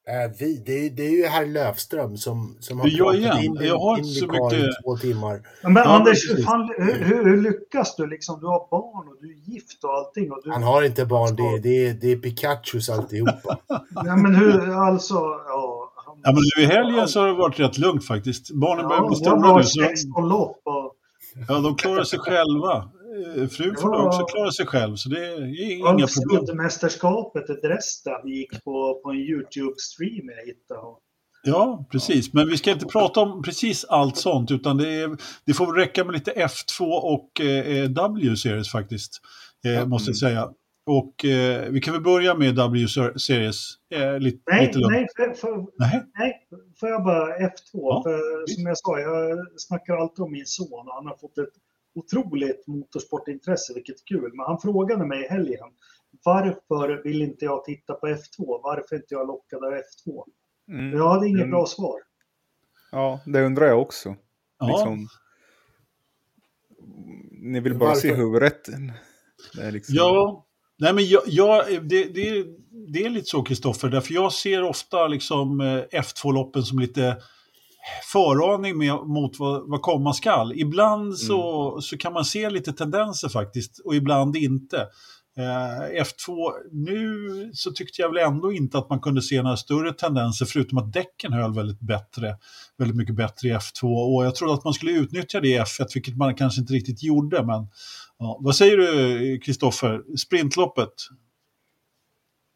Äh, 0.08 0.32
vi, 0.40 0.64
det, 0.66 0.86
är, 0.86 0.90
det 0.90 1.04
är 1.06 1.10
ju 1.12 1.26
herr 1.26 1.46
Löfström 1.46 2.18
som, 2.18 2.58
som 2.60 2.80
har 2.80 2.88
jag 2.88 2.98
pratat 2.98 3.16
igen. 3.22 3.38
in 3.44 3.58
Jag 3.68 3.80
har 3.80 3.98
inte 3.98 4.10
så 4.10 4.26
Indycar 4.26 4.54
i 4.56 4.58
mycket- 4.62 4.76
två 4.84 4.98
timmar. 4.98 5.42
Men 5.64 5.74
Ja, 5.76 5.84
Anders, 5.86 6.30
hur, 6.32 6.44
fan, 6.44 6.74
hur, 6.78 7.24
hur, 7.26 7.42
lyckas 7.42 7.96
du? 7.96 8.08
Liksom, 8.08 8.40
du 8.40 8.46
har 8.46 8.68
barn 8.72 9.08
och 9.08 9.16
du 9.22 9.30
är 9.32 9.36
gift 9.36 9.84
och 9.84 9.94
allting. 9.94 10.32
Och 10.32 10.42
du, 10.44 10.52
Han 10.52 10.64
har 10.64 10.82
inte 10.84 11.06
barn, 11.06 11.36
det, 11.36 11.44
är- 11.44 11.60
det, 11.60 11.88
är- 11.88 11.94
det 11.94 12.12
är 12.12 12.16
Pikachus 12.18 12.90
alltihopa. 12.90 13.58
ja, 14.06 14.16
men 14.16 14.36
hur, 14.36 14.70
alltså, 14.70 15.14
ja. 15.48 15.94
Han, 16.06 16.20
Ja, 16.24 16.32
men 16.32 16.42
nu 16.58 16.64
i 16.64 16.66
helgen 16.66 17.08
så 17.08 17.20
har 17.20 17.28
det 17.28 17.34
varit 17.34 17.60
rätt 17.60 17.78
lugnt 17.78 18.06
faktiskt. 18.08 18.52
Barnen 18.52 18.88
börjar 18.88 19.02
ja, 19.02 19.08
bli 19.08 19.18
jag 19.22 19.40
stora 19.42 19.58
nu. 19.58 19.64
Så 19.64 19.80
16 19.82 20.30
lopp 20.30 20.62
och 20.64 20.96
ja, 21.48 21.60
de 21.60 21.76
klarar 21.76 22.04
sig 22.04 22.20
själva. 22.20 22.90
Eh, 23.42 23.48
Frun 23.48 23.76
får 23.82 23.96
Ja. 23.96 24.08
också 24.08 24.26
klara 24.26 24.52
sig 24.52 24.66
själv, 24.66 24.96
så 24.96 25.10
det 25.10 25.26
är 25.26 25.72
inga 25.72 26.08
problem. 26.08 26.40
Önskemästerskapet 26.40 27.50
i 27.50 27.54
Dresden 27.54 28.28
gick 28.28 28.64
på, 28.64 29.00
på 29.04 29.10
en 29.10 29.18
YouTube-stream 29.18 30.32
jag 30.38 30.46
hittade. 30.46 30.82
Ja, 31.44 31.86
precis. 31.92 32.34
Men 32.34 32.48
vi 32.50 32.58
ska 32.58 32.72
inte 32.72 32.86
prata 32.86 33.20
om 33.20 33.42
precis 33.44 33.86
allt 33.86 34.18
sånt, 34.18 34.52
utan 34.52 34.78
det, 34.78 34.90
är, 34.94 35.18
det 35.46 35.54
får 35.54 35.74
räcka 35.74 36.04
med 36.04 36.14
lite 36.14 36.32
F2 36.32 36.82
och 36.92 37.42
eh, 37.42 37.90
W-series 37.90 38.72
faktiskt, 38.72 39.22
eh, 39.66 39.86
måste 39.88 40.10
jag 40.10 40.18
säga. 40.18 40.50
Och 40.90 41.26
eh, 41.26 41.70
vi 41.70 41.82
kan 41.82 41.94
väl 41.94 42.04
börja 42.04 42.36
med 42.36 42.56
W-series. 42.56 43.58
Eh, 43.96 44.20
lite, 44.20 44.40
Nej, 44.52 44.66
lite 44.68 44.80
nej, 44.80 45.08
för, 45.18 45.34
för, 45.34 45.66
Nej. 45.80 46.04
nej, 46.20 46.34
får 46.80 46.90
jag 46.90 47.04
bara 47.04 47.38
F2? 47.38 47.72
Ja, 47.74 48.02
för 48.04 48.48
som 48.54 48.64
jag 48.66 48.78
sa, 48.78 49.00
jag 49.00 49.38
snackar 49.58 49.94
alltid 49.98 50.20
om 50.26 50.32
min 50.32 50.46
son 50.46 50.88
och 50.88 50.94
han 50.96 51.06
har 51.08 51.18
fått 51.18 51.38
ett 51.38 51.54
otroligt 51.98 52.68
motorsportintresse, 52.68 53.74
vilket 53.74 53.96
är 53.96 54.06
kul. 54.06 54.32
Men 54.34 54.46
han 54.46 54.60
frågade 54.60 55.06
mig 55.06 55.26
i 55.26 55.28
helgen, 55.28 55.68
varför 56.24 57.04
vill 57.04 57.22
inte 57.22 57.46
jag 57.46 57.64
titta 57.64 57.94
på 57.94 58.08
F2? 58.08 58.60
Varför 58.64 58.96
inte 58.96 59.08
jag 59.10 59.28
lockad 59.28 59.64
av 59.64 59.72
F2? 59.74 60.24
Mm. 60.72 60.98
Jag 60.98 61.10
hade 61.10 61.28
inget 61.28 61.40
Mm. 61.40 61.52
bra 61.52 61.66
svar. 61.66 62.00
Ja, 62.92 63.20
det 63.26 63.42
undrar 63.46 63.66
jag 63.66 63.82
också. 63.82 64.16
Ja, 64.60 64.68
Liksom, 64.68 65.08
ni 67.32 67.60
vill 67.60 67.76
bara 67.76 67.96
se 67.96 68.10
Varför? 68.10 68.24
huvudrätten. 68.24 68.92
Det 69.56 69.62
är 69.62 69.72
liksom, 69.72 69.96
Ja, 69.96 70.46
nej 70.80 70.94
men 70.94 71.06
jag, 71.08 71.22
jag, 71.26 71.66
det, 71.90 72.04
det, 72.04 72.46
det 72.94 73.06
är 73.06 73.10
lite 73.10 73.26
så 73.26 73.44
Kristoffer, 73.44 73.90
därför 73.90 74.14
jag 74.14 74.34
ser 74.34 74.64
ofta 74.64 75.08
liksom 75.08 75.62
eh, 75.62 75.84
F2-loppen 76.02 76.64
som 76.64 76.80
lite 76.80 77.18
föraning 78.12 78.78
med, 78.78 78.94
mot 78.94 79.40
vad, 79.40 79.70
vad 79.70 79.82
komma 79.82 80.14
skall. 80.14 80.54
Ibland 80.56 81.18
så, 81.18 81.82
så 81.82 81.98
kan 81.98 82.14
man 82.14 82.26
se 82.26 82.50
lite 82.50 82.74
tendenser 82.74 83.30
faktiskt 83.30 83.80
och 83.80 83.96
ibland 83.96 84.36
inte. 84.36 84.88
Eh, 85.38 86.04
F2, 86.04 86.52
nu 86.72 87.30
så 87.54 87.72
tyckte 87.72 88.02
jag 88.02 88.14
väl 88.14 88.24
ändå 88.34 88.54
inte 88.54 88.78
att 88.78 88.90
man 88.90 89.00
kunde 89.00 89.22
se 89.22 89.42
några 89.42 89.58
större 89.58 89.94
tendenser 89.94 90.46
förutom 90.46 90.78
att 90.78 90.94
däcken 90.94 91.34
höll 91.34 91.54
väldigt, 91.54 91.80
bättre, 91.80 92.38
väldigt 92.78 92.98
mycket 92.98 93.16
bättre 93.16 93.48
i 93.48 93.54
F2 93.54 94.16
och 94.16 94.26
jag 94.26 94.36
trodde 94.36 94.54
att 94.54 94.64
man 94.64 94.74
skulle 94.74 94.92
utnyttja 94.92 95.40
det 95.40 95.48
i 95.48 95.60
F1 95.60 95.88
vilket 95.94 96.18
man 96.18 96.36
kanske 96.36 96.62
inte 96.62 96.74
riktigt 96.74 97.04
gjorde 97.04 97.46
men 97.46 97.68
Ja, 98.20 98.38
vad 98.42 98.56
säger 98.56 98.78
du, 98.78 99.40
Kristoffer? 99.40 100.18
Sprintloppet? 100.18 100.94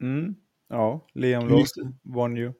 Mm. 0.01 0.35
Ja, 0.69 1.05
Liam 1.13 1.47
Lawson 1.47 1.99
vann 2.03 2.35
ju. 2.35 2.53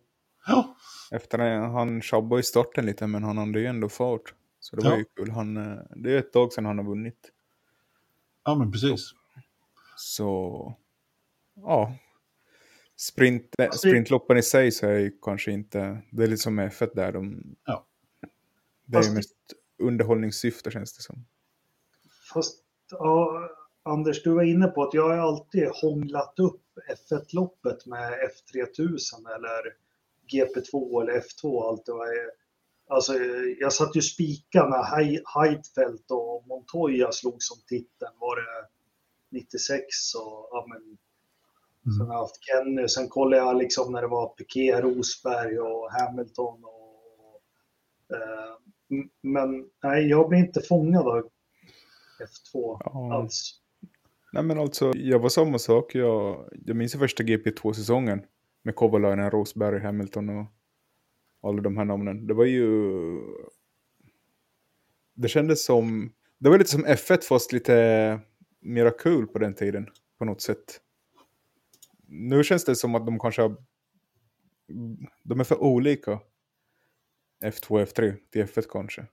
Ja, 0.48 0.76
Efter 1.12 1.40
att 1.40 1.72
han 1.72 2.02
tjabbade 2.02 2.40
i 2.40 2.44
starten 2.44 2.86
lite, 2.86 3.08
men 3.08 3.24
han 3.24 3.38
hade 3.38 3.60
ju 3.60 3.66
ändå 3.66 3.90
fart. 3.90 4.34
Så 4.60 4.76
det 4.76 4.84
var 4.84 4.92
Ja. 4.92 4.98
ju 4.98 5.06
kul. 5.16 5.30
Han, 5.32 5.58
eh, 5.58 5.78
det 5.96 6.14
är 6.14 6.18
ett 6.18 6.34
tag 6.34 6.54
sedan 6.54 6.66
han 6.66 6.78
har 6.78 6.86
vunnit. 6.86 7.32
ja 8.44 8.56
men 8.56 8.72
precis. 8.72 9.12
Så, 9.98 10.76
ja. 11.56 11.96
Sprint, 12.96 13.56
eh, 13.60 13.70
sprintloppen 13.72 14.38
i 14.38 14.44
sig 14.44 14.72
så 14.72 14.86
är 14.88 15.00
ju 15.00 15.12
kanske 15.22 15.52
inte, 15.52 16.02
det 16.12 16.24
är 16.24 16.28
lite 16.28 16.42
som 16.42 16.60
F1 16.60 16.90
där. 16.96 17.12
De, 17.12 17.44
Ja. 17.66 17.86
Det 18.86 18.98
är 18.98 19.04
ju 19.04 19.12
mest 19.14 19.36
underhållningssyfte 19.78 20.72
känns 20.72 20.94
det 20.98 21.04
som. 21.04 21.26
Fast 22.34 22.64
ja, 22.92 23.50
Anders, 23.84 24.24
du 24.24 24.34
var 24.34 24.44
inne 24.44 24.68
på 24.68 24.84
att 24.84 24.94
jag 24.94 25.10
har 25.10 25.18
alltid 25.18 25.68
hånglat 25.82 26.40
upp 26.40 26.62
F1-loppet 27.10 27.86
med 27.86 28.14
F3000 28.14 29.36
eller 29.36 29.62
GP2 30.32 31.02
eller 31.02 31.20
F2. 31.22 31.64
Allt 31.70 31.86
det 31.86 31.92
var. 31.92 32.08
Alltså, 32.90 33.14
jag 33.60 33.74
satt 33.74 33.96
ju 33.96 34.02
spika 34.02 34.66
när 34.68 34.84
Hei- 34.84 35.22
Heidfeld 35.36 36.04
och 36.10 36.48
Montoya 36.48 37.12
slog 37.12 37.44
som 37.44 37.58
titeln. 37.68 38.12
Var 38.20 38.36
det 38.36 38.68
96 39.32 39.86
och 40.16 40.48
ja, 40.52 40.66
men, 40.70 40.98
Mm. 41.86 41.98
sen 41.98 42.08
har 42.08 42.14
jag 42.14 42.22
haft 42.22 42.44
Kenny. 42.44 42.88
Sen 42.88 43.10
kollade 43.10 43.44
jag 43.44 43.58
liksom 43.58 43.92
när 43.92 44.02
det 44.02 44.08
var 44.08 44.28
Piquet, 44.28 44.80
Rosberg 44.84 45.60
och 45.60 45.92
Hamilton. 45.92 46.64
Och, 46.64 47.42
eh, 48.16 48.56
men 49.22 49.66
nej, 49.84 50.08
jag 50.10 50.30
blir 50.30 50.40
inte 50.40 50.62
fångad 50.62 51.08
av 51.08 51.30
F2 52.20 52.78
Ja. 52.86 53.14
alls. 53.16 53.58
Nej 54.34 54.44
men 54.44 54.60
alltså, 54.60 54.92
jag 54.96 55.20
var 55.20 55.30
samma 55.30 55.60
sak. 55.60 55.96
Jag, 55.96 56.50
jag 56.66 56.76
minns 56.76 56.94
första 56.94 57.24
GP2-säsongen 57.24 58.22
med 58.62 58.76
Kovalainen, 58.76 59.32
Rosberg, 59.32 59.80
Hamilton 59.80 60.30
och 60.30 60.46
alla 61.42 61.62
de 61.62 61.78
här 61.78 61.86
namnen. 61.86 62.28
Det 62.28 62.34
var 62.34 62.46
ju... 62.46 62.72
Det 65.14 65.28
kändes 65.28 65.66
som... 65.66 66.14
Det 66.38 66.50
var 66.50 66.58
lite 66.58 66.72
som 66.72 66.86
F1 66.86 67.22
fast 67.22 67.52
lite 67.52 68.20
mera 68.60 68.92
kul 68.92 69.28
på 69.28 69.40
den 69.40 69.54
tiden 69.54 69.88
på 70.18 70.26
något 70.26 70.42
sätt. 70.42 70.82
Nu 72.08 72.44
känns 72.44 72.66
det 72.66 72.76
som 72.76 72.96
att 72.96 73.06
de 73.06 73.20
kanske 73.20 73.42
har... 73.42 73.56
De 75.24 75.40
är 75.40 75.44
för 75.44 75.64
olika. 75.64 76.20
F2 77.44 77.72
och 77.72 77.80
F3 77.80 78.16
till 78.30 78.44
F1 78.46 78.66
kanske. 78.70 79.06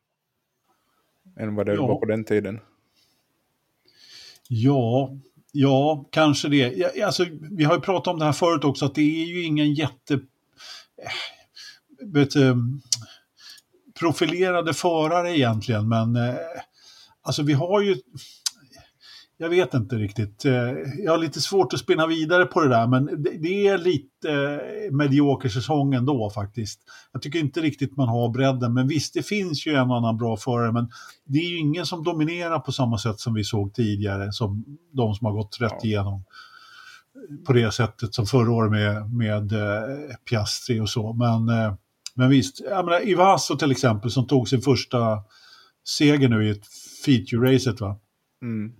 Än 1.36 1.54
vad 1.54 1.66
det 1.66 1.74
Ja. 1.74 1.86
var 1.86 2.00
på 2.00 2.06
den 2.06 2.24
tiden. 2.24 2.60
Ja, 4.48 5.16
ja, 5.52 6.08
kanske 6.10 6.48
det. 6.48 7.02
Alltså, 7.04 7.26
vi 7.50 7.64
har 7.64 7.74
ju 7.74 7.80
pratat 7.80 8.12
om 8.12 8.18
det 8.18 8.24
här 8.24 8.32
förut 8.32 8.64
också, 8.64 8.84
att 8.84 8.94
det 8.94 9.22
är 9.22 9.26
ju 9.26 9.42
ingen 9.42 9.74
jätte... 9.74 10.14
Eh, 10.14 12.08
vet, 12.12 12.36
eh, 12.36 12.56
profilerade 13.98 14.74
förare 14.74 15.38
egentligen, 15.38 15.88
men 15.88 16.16
eh, 16.16 16.34
alltså 17.22 17.42
vi 17.42 17.52
har 17.52 17.80
ju... 17.80 17.96
Jag 19.40 19.48
vet 19.48 19.74
inte 19.74 19.96
riktigt. 19.96 20.44
Eh, 20.44 20.52
Jag 20.98 21.10
har 21.12 21.18
lite 21.18 21.40
svårt 21.40 21.72
att 21.72 21.80
spinna 21.80 22.06
vidare 22.06 22.44
på 22.46 22.60
det 22.60 22.68
där, 22.68 22.86
men 22.86 23.22
det, 23.22 23.66
är 23.66 23.78
lite 23.78 24.32
eh, 24.32 24.92
medioker 24.92 25.48
säsong 25.48 25.94
ändå 25.94 26.30
faktiskt. 26.30 26.80
Jag 27.12 27.22
tycker 27.22 27.38
inte 27.38 27.60
riktigt 27.60 27.96
man 27.96 28.08
har 28.08 28.28
bredden, 28.28 28.74
men 28.74 28.88
visst, 28.88 29.14
det 29.14 29.22
finns 29.22 29.66
ju 29.66 29.74
en 29.74 29.90
och 29.90 29.96
annan 29.96 30.16
bra 30.16 30.36
förare, 30.36 30.72
men 30.72 30.90
det 31.24 31.38
är 31.38 31.50
ju 31.50 31.58
ingen 31.58 31.86
som 31.86 32.04
dominerar 32.04 32.58
på 32.58 32.72
samma 32.72 32.98
sätt 32.98 33.20
som 33.20 33.34
vi 33.34 33.44
såg 33.44 33.74
tidigare, 33.74 34.32
som 34.32 34.64
de 34.92 35.14
som 35.14 35.24
har 35.26 35.32
gått 35.32 35.56
rätt 35.60 35.84
igenom 35.84 36.24
på 37.46 37.52
det 37.52 37.72
sättet 37.72 38.14
som 38.14 38.26
förra 38.26 38.52
året 38.52 38.70
med, 38.70 39.14
med 39.14 39.52
eh, 39.52 40.14
Piastri 40.30 40.80
och 40.80 40.90
så. 40.90 41.12
Men, 41.12 41.44
men 42.14 42.30
visst, 42.30 42.60
jag 42.60 42.84
menar, 42.84 43.08
Ivaso 43.08 43.56
till 43.56 43.70
exempel 43.70 44.10
som 44.10 44.26
tog 44.26 44.48
sin 44.48 44.60
första 44.60 45.18
seger 45.88 46.28
nu 46.28 46.46
i 46.46 46.50
ett 46.50 46.64
feature-racet 47.06 47.80
va. 47.80 47.98
Mm. 48.42 48.72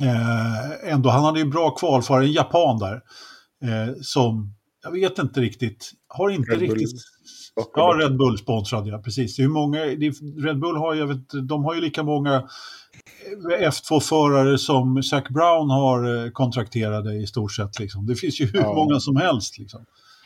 Eh, 0.00 0.92
ändå, 0.92 1.10
han 1.10 1.24
hade 1.24 1.38
ju 1.38 1.44
bra 1.44 1.70
kvalförare, 1.70 2.24
en 2.24 2.32
japan 2.32 2.78
där, 2.78 2.94
eh, 3.64 3.94
som, 4.02 4.54
jag 4.82 4.90
vet 4.92 5.18
inte 5.18 5.40
riktigt, 5.40 5.90
har 6.08 6.30
inte 6.30 6.50
Red 6.52 6.58
Bull 6.58 6.78
riktigt... 6.78 7.00
backar 7.56 7.80
Ja. 7.82 7.96
Red 7.98 8.16
Bull 8.16 8.38
sponsrad, 8.38 8.88
ja 8.88 8.98
precis. 8.98 9.36
Det 9.36 9.42
är 9.42 9.48
många, 9.48 9.78
det 9.78 10.06
är, 10.06 10.42
Red 10.46 10.58
Bull 10.60 10.76
har 10.76 10.94
ju, 10.94 11.00
jag 11.00 11.06
vet, 11.06 11.48
de 11.48 11.64
har 11.64 11.74
ju 11.74 11.80
lika 11.80 12.02
många 12.02 12.48
F2-förare 13.60 14.58
som 14.58 15.02
Zac 15.02 15.24
Brown 15.28 15.70
har 15.70 16.24
eh, 16.24 16.30
kontrakterade 16.30 17.14
i 17.16 17.26
stort 17.26 17.52
sett. 17.52 17.78
Liksom. 17.78 18.06
Det 18.06 18.14
finns 18.14 18.40
ju 18.40 18.46
hur 18.46 18.60
Ja. 18.60 18.74
många 18.74 19.00
som 19.00 19.16
helst. 19.16 19.58
Liksom. 19.58 19.84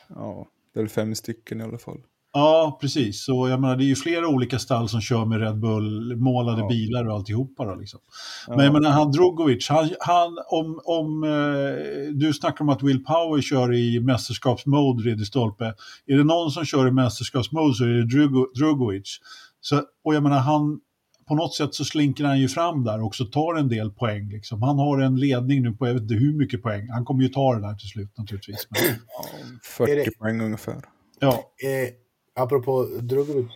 Ja, 0.09 0.46
det 0.74 0.80
är 0.80 0.82
väl 0.82 0.90
fem 0.90 1.14
stycken 1.14 1.60
i 1.60 1.64
alla 1.64 1.78
fall. 1.78 1.98
Ja, 2.36 2.78
precis. 2.81 3.24
Så 3.24 3.48
jag 3.48 3.61
menar, 3.61 3.77
det 3.77 3.85
är 3.85 3.86
ju 3.86 3.97
flera 3.97 4.28
olika 4.28 4.59
stall 4.59 4.89
som 4.89 5.01
kör 5.01 5.24
med 5.24 5.40
Red 5.40 5.59
Bull, 5.59 6.16
målade 6.16 6.61
Ja. 6.61 6.69
bilar 6.69 7.09
och 7.09 7.15
alltihopa. 7.15 7.65
Då, 7.65 7.74
liksom. 7.74 8.01
Ja. 8.47 8.56
Men 8.56 8.65
jag 8.65 8.73
menar, 8.73 8.90
han 8.90 9.12
Drogovic, 9.12 9.69
han, 9.69 9.90
han, 10.01 10.39
om, 10.51 10.81
om 10.85 11.24
eh, 11.24 12.12
du 12.15 12.32
snackar 12.32 12.62
om 12.65 12.69
att 12.69 12.82
Will 12.82 13.05
Power 13.05 13.43
kör 13.43 13.73
i 13.74 14.01
mästerskapsmode, 14.01 15.02
Ridder 15.02 15.24
Stolpe. 15.24 15.74
Är 16.06 16.16
det 16.16 16.24
någon 16.24 16.51
som 16.51 16.65
kör 16.65 16.89
i 16.89 16.90
mästerskapsmode 16.90 17.74
så 17.74 17.85
är 17.85 17.89
det 17.89 18.06
Drogo, 18.06 18.47
Drogovic. 18.59 19.19
Så, 19.61 19.82
och 20.05 20.15
jag 20.15 20.23
menar, 20.23 20.39
han, 20.39 20.81
på 21.28 21.35
något 21.35 21.55
sätt 21.55 21.74
så 21.74 21.85
slinker 21.85 22.24
han 22.24 22.40
ju 22.40 22.48
fram 22.48 22.85
där 22.85 23.01
och 23.01 23.06
också 23.06 23.24
tar 23.24 23.55
en 23.59 23.69
del 23.69 23.90
poäng. 23.90 24.28
Liksom. 24.31 24.62
Han 24.62 24.78
har 24.78 24.98
en 25.01 25.16
ledning 25.16 25.62
nu 25.62 25.73
på 25.73 25.86
jag 25.86 25.94
vet 25.94 26.02
inte 26.02 26.15
hur 26.15 26.32
mycket 26.39 26.62
poäng. 26.62 26.89
Han 26.90 27.05
kommer 27.05 27.23
ju 27.23 27.28
ta 27.28 27.55
det 27.55 27.61
där 27.61 27.74
till 27.74 27.89
slut 27.89 28.19
naturligtvis. 28.19 28.66
Men, 28.70 28.81
Ja, 29.09 29.24
40 29.62 29.93
Är 29.93 29.97
det- 29.97 30.19
poäng 30.19 30.40
ungefär. 30.40 30.77
ja, 31.20 31.32
Eh, 31.32 32.03
apropå 32.35 32.85
Drugovic 33.01 33.52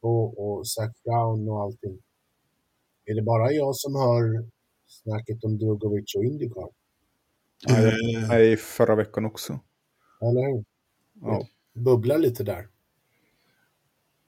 och, 0.00 0.38
och 0.58 0.68
Zac 0.68 0.90
Brown 1.04 1.48
och 1.48 1.60
allting. 1.62 1.98
Är 3.04 3.14
det 3.14 3.22
bara 3.22 3.52
jag 3.52 3.76
som 3.76 3.94
hör 3.94 4.48
snacket 4.86 5.44
om 5.44 5.58
Drugovic 5.58 6.14
och 6.14 6.24
Indycar? 6.24 6.68
Ja, 7.68 7.78
Eh, 7.78 8.28
Nej, 8.28 8.56
förra 8.56 8.94
veckan 8.94 9.24
också. 9.24 9.60
Eller 10.20 10.46
hur? 10.54 10.64
Ja. 11.20 11.46
bubblar 11.74 12.18
lite 12.18 12.44
där. 12.44 12.68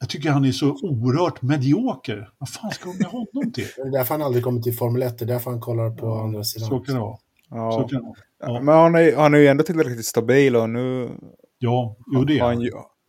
Jag 0.00 0.08
tycker 0.08 0.30
han 0.30 0.44
är 0.44 0.52
så 0.52 0.70
oerhört 0.82 1.42
medioker. 1.42 2.30
Vad 2.38 2.48
fan 2.48 2.70
ska 2.70 2.90
de 2.90 2.96
med 2.98 3.06
honom 3.06 3.52
till? 3.52 3.66
Det 3.76 3.82
är 3.82 3.90
därför 3.90 4.14
han 4.14 4.22
aldrig 4.22 4.44
kommer 4.44 4.60
till 4.62 4.76
Formel 4.76 5.02
1, 5.02 5.18
det 5.18 5.24
är 5.24 5.26
därför 5.26 5.50
han 5.50 5.60
kollar 5.60 5.90
på 5.90 6.14
andra 6.14 6.44
sidan. 6.44 6.68
Så 6.68 6.78
kan 6.80 6.94
det 6.94 7.00
vara. 7.00 7.16
Så 7.16 7.20
Ja. 7.50 7.88
kan 7.90 8.00
det 8.00 8.06
vara. 8.06 8.16
Ja, 8.38 8.60
Men 8.60 8.74
han 8.74 8.94
är, 8.94 9.16
han 9.16 9.34
är 9.34 9.38
ju 9.38 9.46
ändå 9.46 9.64
tillräckligt 9.64 10.06
stabil 10.06 10.56
och 10.56 10.70
nu 10.70 11.10
ja 11.58 11.96
jo 12.14 12.24
det 12.24 12.38
är 12.38 12.42
han 12.42 12.60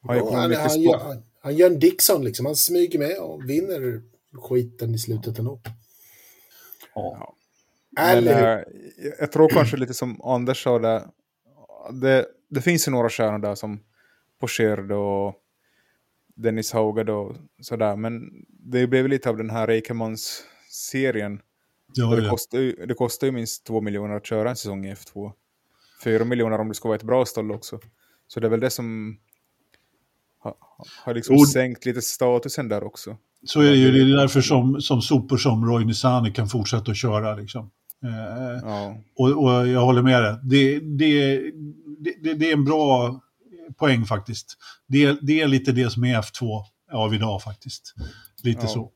han. 0.07 0.18
Ja, 0.18 0.36
han, 0.36 0.53
han, 0.53 0.82
gör, 0.82 0.98
han, 0.98 1.23
han 1.40 1.56
gör 1.56 1.69
en 1.69 1.80
Dixon 1.80 2.23
liksom, 2.23 2.45
han 2.45 2.56
smyger 2.56 2.99
med 2.99 3.18
och 3.18 3.49
vinner 3.49 4.02
skiten 4.34 4.95
i 4.95 4.99
slutet 4.99 5.40
ändå. 5.40 5.60
Ja. 6.95 7.36
Men, 7.91 8.27
eh, 8.27 8.60
jag 9.19 9.32
tror 9.32 9.49
kanske 9.49 9.77
lite 9.77 9.94
som 9.94 10.22
Anders 10.22 10.64
sa 10.64 10.80
där. 10.80 11.03
Det, 12.02 12.26
det 12.49 12.61
finns 12.61 12.88
ju 12.88 12.91
några 12.91 13.10
stjärnor 13.10 13.40
där 13.40 13.56
som 13.56 13.80
Pocher 14.40 14.91
och 14.91 15.36
Dennis 16.36 16.72
Haugard 16.72 17.10
och 17.10 17.36
sådär. 17.61 17.95
Men 17.95 18.45
det 18.48 18.88
blev 18.88 19.07
lite 19.07 19.30
av 19.30 19.38
den 19.38 19.49
här 19.49 19.68
Reikemans-serien. 19.68 21.41
Ja, 21.94 22.10
Och 22.10 22.15
det, 22.15 22.22
det. 22.22 22.30
kostar 22.30 22.60
ju, 22.60 22.86
det 22.86 22.94
kostar 22.94 23.27
ju 23.27 23.34
minst 23.34 23.65
två 23.65 23.82
miljoner 23.82 24.15
att 24.15 24.26
köra 24.26 24.49
en 24.49 24.56
säsong 24.56 24.86
i 24.86 24.94
F2. 24.94 25.32
Fyra 26.03 26.26
miljoner 26.26 26.60
om 26.60 26.68
det 26.68 26.73
ska 26.73 26.88
vara 26.88 26.95
ett 26.95 27.03
bra 27.03 27.26
stall 27.26 27.52
också. 27.52 27.80
Så 28.27 28.40
det 28.40 28.48
är 28.48 28.52
väl 28.52 28.60
det 28.60 28.69
som 28.69 29.18
har, 30.50 30.56
har 31.04 31.14
liksom 31.14 31.36
Och- 31.36 31.48
sänkt 31.50 31.86
lite 31.86 32.02
statusen 32.02 32.70
där 32.70 32.84
också. 32.84 33.18
Så 33.46 33.62
är 33.62 33.70
det 33.70 33.76
ju. 33.78 33.92
Det 33.92 34.14
är 34.14 34.18
därför 34.18 34.42
som, 34.42 34.82
som 34.82 35.02
sopor 35.02 35.38
som 35.38 35.66
Roy 35.66 35.86
Nissani 35.86 36.32
kan 36.32 36.48
fortsätta 36.50 36.92
att 36.92 36.98
köra. 36.98 37.36
Liksom. 37.36 37.72
Eh, 38.04 38.60
Ja, 38.64 38.98
och, 39.16 39.44
och 39.44 39.68
jag 39.68 39.82
håller 39.86 40.02
med 40.02 40.24
dig. 40.24 40.38
Det, 40.44 40.80
det, 40.80 41.38
det, 42.22 42.34
det 42.34 42.50
är 42.50 42.54
en 42.54 42.66
bra 42.66 43.22
poäng 43.78 44.06
faktiskt. 44.06 44.58
Det, 44.88 45.18
det 45.22 45.42
är 45.42 45.48
lite 45.48 45.72
det 45.72 45.90
som 45.90 46.04
är 46.04 46.22
F2 46.22 46.64
av 46.92 47.14
idag 47.14 47.42
faktiskt. 47.44 47.94
Lite 48.44 48.62
Ja. 48.62 48.68
så. 48.68 48.92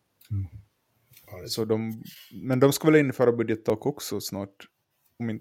så 1.48 1.66
de, 1.66 2.04
men 2.44 2.60
de 2.60 2.72
ska 2.74 2.92
väl 2.92 3.00
införa 3.00 3.32
budgettak 3.32 3.86
också 3.86 4.22
snart. 4.22 4.56
Om 5.20 5.30
in, 5.30 5.40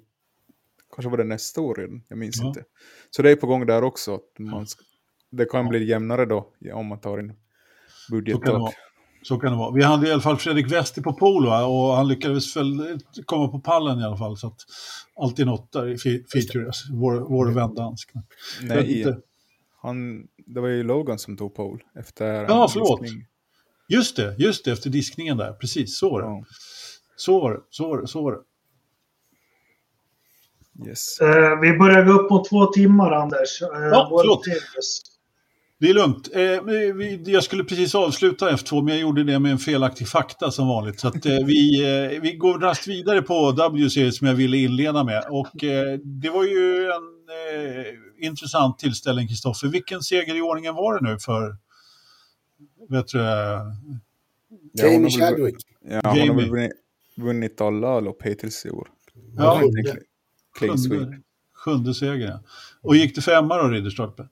kanske 0.94 1.10
var 1.10 1.16
det 1.18 1.24
nästa 1.24 1.60
år 1.60 1.74
redan, 1.74 2.02
jag 2.08 2.18
minns 2.18 2.36
Ja. 2.40 2.48
inte. 2.48 2.64
Så 3.10 3.22
det 3.22 3.30
är 3.30 3.36
på 3.36 3.46
gång 3.46 3.66
där 3.66 3.82
också. 3.82 4.14
Att 4.14 4.38
man 4.38 4.66
ska, 4.66 4.84
det 5.30 5.44
kan 5.44 5.68
bli 5.68 5.84
jämnare 5.84 6.24
då 6.26 6.48
om 6.74 6.86
man 6.86 7.00
tar 7.00 7.18
in 7.20 7.28
Så 7.28 8.12
vara. 8.14 8.20
budgettak. 8.20 8.74
så 9.22 9.38
kan 9.38 9.52
det 9.52 9.58
vara. 9.58 9.74
Vi 9.74 9.82
hade 9.82 10.08
i 10.08 10.12
alla 10.12 10.20
fall 10.22 10.36
Fredrik 10.36 10.72
Wester 10.72 11.02
på 11.02 11.12
pol 11.12 11.46
va? 11.46 11.64
och 11.66 11.96
han 11.96 12.08
lyckades 12.08 12.56
väl 12.56 12.98
komma 13.24 13.48
på 13.48 13.60
pallen 13.60 13.98
i 14.00 14.04
alla 14.04 14.16
fall. 14.16 14.36
Så 14.36 14.46
att 14.46 14.56
alltid 15.20 15.46
något 15.46 15.72
där 15.72 15.96
features. 16.32 16.90
Vår, 16.90 17.14
vår 17.20 17.50
vän 17.50 17.74
dansk. 17.74 18.10
Nej, 18.62 19.06
han, 19.82 20.26
det 20.46 20.60
var 20.60 20.68
ju 20.68 20.82
Logan 20.82 21.18
som 21.18 21.36
tog 21.36 21.54
pole 21.54 21.80
efter 21.98 22.26
Ja, 22.44 22.68
förlåt. 22.72 23.00
diskning. 23.02 23.24
Just 23.88 24.16
det, 24.16 24.34
just 24.38 24.64
det, 24.64 24.72
efter 24.72 24.90
diskningen 24.90 25.36
där. 25.36 25.52
Precis, 25.52 25.98
så 25.98 26.10
var 26.10 26.20
det. 26.22 26.26
Ja, 26.28 26.44
Så 27.16 27.40
var 27.40 27.52
det, 27.52 27.60
så 27.70 27.88
var 27.88 28.00
det, 28.00 28.06
så 28.08 28.22
var 28.22 28.32
det. 28.32 28.38
yes. 30.88 31.20
Eh, 31.20 31.60
vi 31.60 31.78
börjar 31.78 32.04
gå 32.04 32.12
upp 32.12 32.30
mot 32.30 32.48
två 32.48 32.66
timmar, 32.66 33.12
Anders. 33.12 33.62
Eh, 33.62 33.68
Ja, 33.68 34.06
förlåt. 34.20 34.44
Series. 34.44 35.00
Det 35.80 35.90
är 35.90 35.94
lugnt. 35.94 36.28
Eh, 36.34 37.32
jag 37.32 37.44
skulle 37.44 37.64
precis 37.64 37.94
avsluta 37.94 38.50
F2, 38.50 38.82
men 38.82 38.94
jag 38.94 39.00
gjorde 39.00 39.24
det 39.24 39.38
med 39.38 39.52
en 39.52 39.58
felaktig 39.58 40.08
fakta 40.08 40.50
som 40.50 40.68
vanligt. 40.68 41.00
Så 41.00 41.08
att, 41.08 41.26
eh, 41.26 41.36
vi, 41.46 41.84
eh, 42.14 42.20
vi 42.20 42.32
går 42.36 42.58
raskt 42.58 42.86
vidare 42.86 43.22
på 43.22 43.52
W-series 43.52 44.18
som 44.18 44.26
jag 44.26 44.34
ville 44.34 44.56
inleda 44.56 45.04
med. 45.04 45.24
Och 45.28 45.64
eh, 45.64 45.98
det 45.98 46.30
var 46.30 46.44
ju 46.44 46.84
en 46.84 47.28
eh, 47.54 48.26
intressant 48.26 48.78
tillställning, 48.78 49.28
Kristoffer. 49.28 49.68
Vilken 49.68 50.02
seger 50.02 50.36
i 50.36 50.40
ordningen 50.40 50.74
var 50.74 51.00
det 51.00 51.10
nu 51.12 51.18
för... 51.18 51.56
Vet 52.88 53.08
du, 53.08 53.20
eh, 53.20 53.60
Jamie 54.72 55.10
Chadwick. 55.10 55.56
Ja, 55.88 56.00
hon 56.04 56.10
har 56.10 56.16
Jamie. 56.16 56.34
väl 56.36 56.50
vunnit, 56.50 56.72
vunnit 57.16 57.60
alla 57.60 58.00
lopp 58.00 58.22
hittills 58.22 58.66
i 58.66 58.70
år. 58.70 58.88
Ja, 59.36 59.60
sjunde. 59.60 59.96
Sjunde, 60.58 61.18
sjunde 61.64 61.94
seger. 61.94 62.38
Och 62.82 62.96
gick 62.96 63.14
det 63.14 63.20
femma 63.22 63.56
då, 63.62 63.68
Ridderstolpe? 63.68 64.28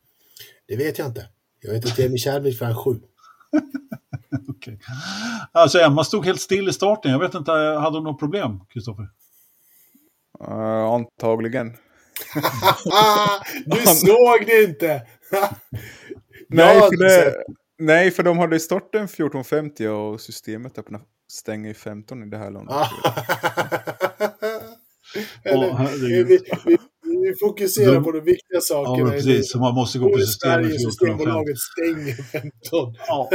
Det 0.68 0.77
vet 0.77 0.98
jag 0.98 1.09
inte. 1.09 1.27
Jag 1.66 1.72
vet 1.72 1.86
att 1.86 1.98
Jamie 1.98 2.18
Chadwick 2.18 2.60
vann 2.60 2.74
sju. 2.76 2.90
Okej. 4.48 4.78
Alltså 5.52 5.78
Emma 5.78 6.05
stod 6.05 6.24
helt 6.24 6.40
still 6.40 6.68
i 6.68 6.72
starten. 6.72 7.10
Jag 7.10 7.18
vet 7.18 7.34
inte, 7.34 7.52
hade 7.52 7.97
hon 7.97 8.05
något 8.05 8.18
problem, 8.18 8.60
Kristoffer? 8.68 9.09
Uh, 10.48 10.84
antagligen. 10.84 11.66
du 13.66 13.76
såg 13.76 14.47
det 14.47 14.62
inte! 14.62 15.06
Nej, 16.48 16.80
för 16.80 16.97
det, 16.97 17.34
nej, 17.78 18.10
för 18.10 18.22
de 18.22 18.38
hade 18.38 18.60
starten 18.60 19.06
14.50 19.06 19.86
och 19.86 20.20
systemet 20.20 20.78
öppnar, 20.78 21.01
stänger 21.32 21.70
i 21.70 21.74
15 21.74 22.22
i 22.22 22.26
det 22.26 22.38
här 22.38 22.51
landet. 22.51 22.76
Herregud. 25.44 26.28
vi, 26.28 26.38
vi, 26.64 26.78
vi 27.22 27.34
fokuserar 27.40 27.94
De- 27.94 28.05
på 28.05 28.12
de 28.12 28.20
viktiga 28.20 28.40
Ja, 28.55 28.60
sakerna. 28.60 29.05
men 29.05 29.12
precis. 29.12 29.52
Så 29.52 29.59
man 29.59 29.74
måste 29.74 29.98
gå 29.98 30.09
på 30.12 30.18
systemet 30.18 30.55
Sverige 30.55 30.68
14 30.78 30.90
Systembolaget 30.93 31.56
stänger 31.59 32.14
15. 32.40 32.94
Ja. 33.09 33.30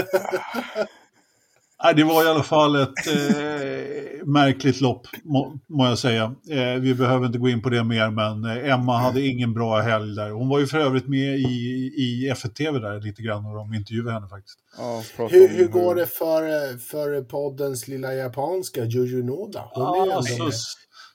Det 1.95 2.03
var 2.03 2.25
i 2.25 2.27
alla 2.27 2.43
fall 2.43 2.75
ett 2.75 3.07
eh, 3.07 4.25
märkligt 4.25 4.81
lopp, 4.81 5.07
må, 5.23 5.59
må 5.69 5.85
jag 5.85 5.97
säga. 5.99 6.35
Eh, 6.51 6.81
vi 6.81 6.93
behöver 6.95 7.25
inte 7.25 7.37
gå 7.37 7.49
in 7.49 7.61
på 7.61 7.69
det 7.69 7.83
mer, 7.83 8.09
men 8.11 8.57
eh, 8.57 8.73
Emma 8.73 8.97
hade 8.97 9.21
ingen 9.21 9.53
bra 9.53 9.79
helg 9.81 10.15
där. 10.15 10.29
Hon 10.29 10.49
var 10.49 10.59
ju 10.59 10.67
för 10.67 10.77
övrigt 10.79 11.07
med 11.07 11.35
i, 11.39 11.91
i 11.97 12.31
F1-TV 12.35 12.79
där 12.79 13.01
lite 13.01 13.21
grann 13.21 13.45
och 13.45 13.55
de 13.55 13.73
intervjuade 13.73 14.11
henne 14.11 14.27
faktiskt. 14.29 14.57
Ja, 14.77 15.03
Hur, 15.29 15.49
om 15.49 15.55
hur 15.55 15.67
går 15.67 15.95
det 15.95 16.05
för, 16.07 16.77
för 16.77 17.21
poddens 17.21 17.87
lilla 17.87 18.13
japanska 18.13 18.85
Juju 18.85 19.23
Noda? 19.23 19.63
Hon 19.73 19.87
är 19.87 19.95
ju 19.95 20.01
ändå 20.11 20.15
Alltså, 20.15 20.49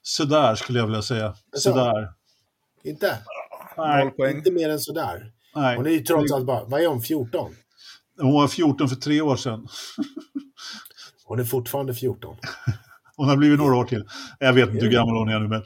sådär 0.02 0.55
skulle 0.55 0.78
jag 0.78 0.86
vilja 0.86 1.02
säga. 1.02 1.26
Alltså, 1.26 1.70
Sådär. 1.70 2.09
Inte? 2.86 3.18
Noll 3.76 3.86
Nej, 3.88 4.10
poäng. 4.10 4.36
Inte 4.36 4.52
mer 4.52 4.70
än 4.70 4.78
sådär. 4.80 5.32
nej. 5.56 5.76
Hon 5.76 5.86
är 5.86 5.90
ju 5.90 6.00
trots 6.00 6.32
allt 6.32 6.46
bara, 6.46 6.64
vad 6.64 6.80
är 6.80 6.86
hon, 6.86 7.02
14? 7.02 7.52
Hon 8.20 8.32
var 8.34 8.48
14 8.48 8.88
för 8.88 8.96
tre 8.96 9.20
år 9.20 9.36
sedan. 9.36 9.66
Hon 11.24 11.38
är 11.40 11.44
fortfarande 11.44 11.94
14. 11.94 12.36
Hon 13.16 13.28
har 13.28 13.36
blivit 13.36 13.58
några 13.58 13.76
år 13.76 13.84
till. 13.84 14.04
Jag 14.38 14.52
vet 14.52 14.68
inte 14.70 14.84
hur 14.84 14.92
gammal 14.92 15.16
hon 15.16 15.28
är 15.28 15.38
nu, 15.40 15.48
men 15.48 15.62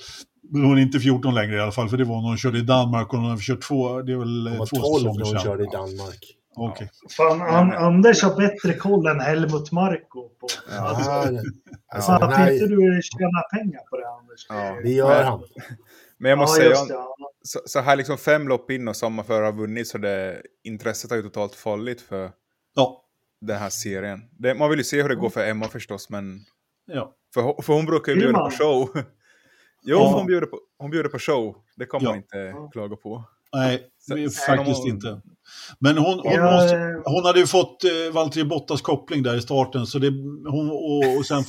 hon 0.65 0.79
är 0.79 0.83
inte 0.83 1.01
14 1.01 1.35
längre 1.35 1.57
i 1.57 1.61
alla 1.61 1.73
fall, 1.73 1.89
för 1.89 1.97
det 1.97 2.05
var 2.05 2.17
när 2.21 2.29
hon 2.29 2.37
körde 2.39 2.59
i 2.59 2.63
Danmark 2.63 3.13
och 3.13 3.19
hon 3.19 3.31
har 3.31 3.39
kört 3.39 3.63
två, 3.63 4.03
det 4.03 4.13
är 4.13 4.17
väl 4.17 4.47
eh, 4.47 4.51
Hon 4.51 4.59
var 4.59 4.67
två 4.67 4.77
12 4.77 4.85
säsonger 4.99 5.19
när 5.19 5.25
hon 5.25 5.27
sedan. 5.27 5.41
körde 5.41 5.63
i 5.63 5.67
Danmark. 5.73 6.37
Okej. 6.57 6.91
Fan, 7.17 7.43
An 7.43 7.73
Anders 7.73 8.23
har 8.23 8.37
bättre 8.37 8.75
koll 8.75 9.07
än 9.07 9.21
Helmut 9.21 9.73
Marko. 9.73 10.29
På. 10.29 10.47
Alltså, 10.79 11.11
Ja, 11.11 11.41
alltså, 11.95 12.13
att 12.13 12.21
den 12.21 12.33
här, 12.33 12.53
inte 12.53 12.67
du 12.67 13.01
tjänar 13.03 13.59
pengar 13.59 13.81
på 13.91 13.97
det, 13.97 14.09
Anders. 14.09 14.47
Ja. 14.49 14.81
det 14.83 14.91
gör 14.91 15.25
han. 15.25 15.41
Men 16.21 16.31
jag 16.31 16.39
måste 16.39 16.63
ja, 16.63 16.69
säga, 16.69 16.79
just 16.79 16.89
det. 16.89 16.95
Ja. 16.95 17.17
så, 17.43 17.61
så 17.67 17.81
här 17.81 17.97
liksom 17.97 18.19
fem 18.19 18.49
lopp 18.49 18.71
in 18.71 18.89
och 18.89 18.97
samma 18.97 19.25
förare 19.25 19.45
har 19.45 19.53
vunnit 19.53 19.89
så 19.89 19.99
det 19.99 20.43
intresset 20.65 21.11
har 21.11 21.17
ju 21.17 21.23
totalt 21.23 21.55
fallit 21.55 22.01
för 22.01 22.31
Ja. 22.77 23.05
den 23.41 23.59
här 23.59 23.71
serien. 23.71 24.21
Det, 24.39 24.55
man 24.55 24.71
vill 24.71 24.79
ju 24.79 24.85
se 24.85 25.03
hur 25.03 25.09
det 25.09 25.15
går 25.17 25.31
för 25.31 25.47
Emma 25.47 25.69
förstås, 25.69 26.11
men 26.11 26.41
ja. 26.87 27.13
för, 27.35 27.63
för 27.63 27.73
hon 27.73 27.87
brukar 27.87 28.13
ju 28.13 28.19
bjuda 28.19 28.39
på 28.39 28.51
show. 28.51 28.91
Jo, 29.83 29.97
Ja. 29.99 30.13
hon, 30.17 30.27
bjuder 30.27 30.47
på, 30.47 30.59
hon 30.79 30.91
bjuder 30.91 31.09
på 31.11 31.19
show. 31.19 31.57
Det 31.77 31.87
kan 31.87 32.05
man 32.05 32.13
Ja. 32.13 32.17
inte 32.17 32.55
klaga 32.73 32.97
på. 32.97 33.25
Nej, 33.53 33.87
det 34.09 34.23
är 34.23 34.29
Så- 34.29 34.47
faktiskt 34.47 34.79
hon- 34.79 34.89
inte. 34.89 35.21
Men 35.79 35.99
hon, 35.99 36.19
hon, 36.19 36.33
Ja, 36.33 36.53
måste, 36.63 36.77
eh, 36.77 37.01
hon 37.05 37.25
hade 37.25 37.41
ju 37.41 37.47
fått 37.47 37.85
eh, 37.85 38.13
Valtteri 38.13 38.45
Bottas 38.45 38.83
koppling 38.83 39.23
där 39.23 39.37
i 39.37 39.41
starten, 39.43 39.87
så 39.87 39.99
det, 39.99 40.11
hon, 40.51 40.71
och, 40.71 41.17
och 41.19 41.27
sen 41.27 41.43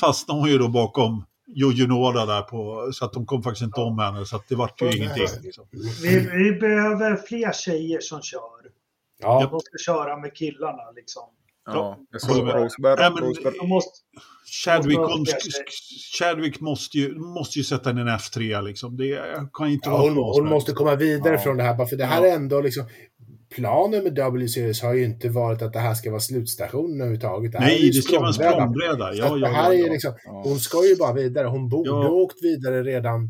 fastnade 0.00 0.40
hon 0.40 0.50
ju 0.50 0.58
då 0.58 0.68
bakom 0.68 1.24
Jojo 1.46 1.86
Noda 1.86 2.26
där 2.26 2.42
på, 2.42 2.90
så 2.92 3.04
att 3.04 3.12
de 3.12 3.26
kom 3.26 3.42
faktiskt 3.42 3.62
inte 3.64 3.80
om 3.80 3.98
henne, 3.98 4.26
så 4.26 4.36
att 4.36 4.48
det 4.48 4.54
vart 4.54 4.82
ju 4.82 4.86
Nej. 4.86 4.96
ingenting. 4.96 5.26
Liksom. 5.42 5.64
vi, 6.02 6.18
vi 6.18 6.52
behöver 6.52 7.16
fler 7.16 7.52
tjejer 7.52 8.00
som 8.00 8.22
kör. 8.22 8.40
Ja, 9.22 9.48
De 9.50 9.60
ska 9.60 9.92
köra 9.92 10.16
med 10.16 10.34
killarna 10.36 10.90
liksom. 10.96 11.22
Ja, 11.66 11.98
jag 12.10 12.20
såg 12.20 12.44
med. 12.44 12.54
Roseberg. 12.54 12.96
Ja, 12.98 13.10
men- 13.10 13.68
måste, 13.68 14.00
Chadwick, 14.64 14.98
Måste 14.98 15.36
Chadwick 16.18 16.60
måste, 16.60 16.98
ju, 16.98 17.14
måste 17.18 17.58
ju 17.58 17.64
sätta 17.64 17.90
in 17.90 17.98
en 17.98 18.08
F3 18.08 18.62
liksom. 18.62 18.96
Det 18.96 19.20
kan 19.52 19.68
inte 19.68 19.88
ja 19.88 19.96
vara 19.96 20.02
hon, 20.10 20.16
hon 20.16 20.46
måste 20.48 20.72
komma 20.72 20.94
vidare 20.94 21.34
Ja. 21.34 21.40
från 21.40 21.56
det 21.56 21.62
här. 21.62 21.74
Bara 21.74 21.86
för 21.86 21.96
det 21.96 22.04
här 22.04 22.22
Ja. 22.24 22.30
är 22.30 22.34
ändå 22.36 22.60
liksom... 22.60 22.84
Planen 23.54 24.04
med 24.04 24.14
W-series 24.14 24.82
har 24.82 24.94
ju 24.94 25.04
inte 25.04 25.28
varit 25.28 25.62
att 25.62 25.72
det 25.72 25.78
här 25.78 25.94
ska 25.94 26.10
vara 26.10 26.20
slutstationen 26.20 26.94
överhuvudtaget. 27.00 27.52
Det 27.52 27.58
Nej, 27.60 27.90
det 27.94 28.02
ska 28.02 28.18
vara 28.18 28.28
en 28.28 28.34
språngbräda. 28.34 29.14
Ja, 29.14 29.26
ja, 29.28 29.36
det 29.36 29.54
här 29.54 29.72
ja, 29.72 29.86
är 29.86 29.90
liksom, 29.90 30.12
Ja. 30.24 30.42
hon 30.44 30.58
ska 30.58 30.84
ju 30.88 30.96
bara 30.96 31.12
vidare. 31.12 31.46
Hon 31.46 31.68
borde 31.68 31.90
Ja. 31.90 32.08
åkt 32.08 32.42
vidare 32.42 32.82
redan, 32.82 33.24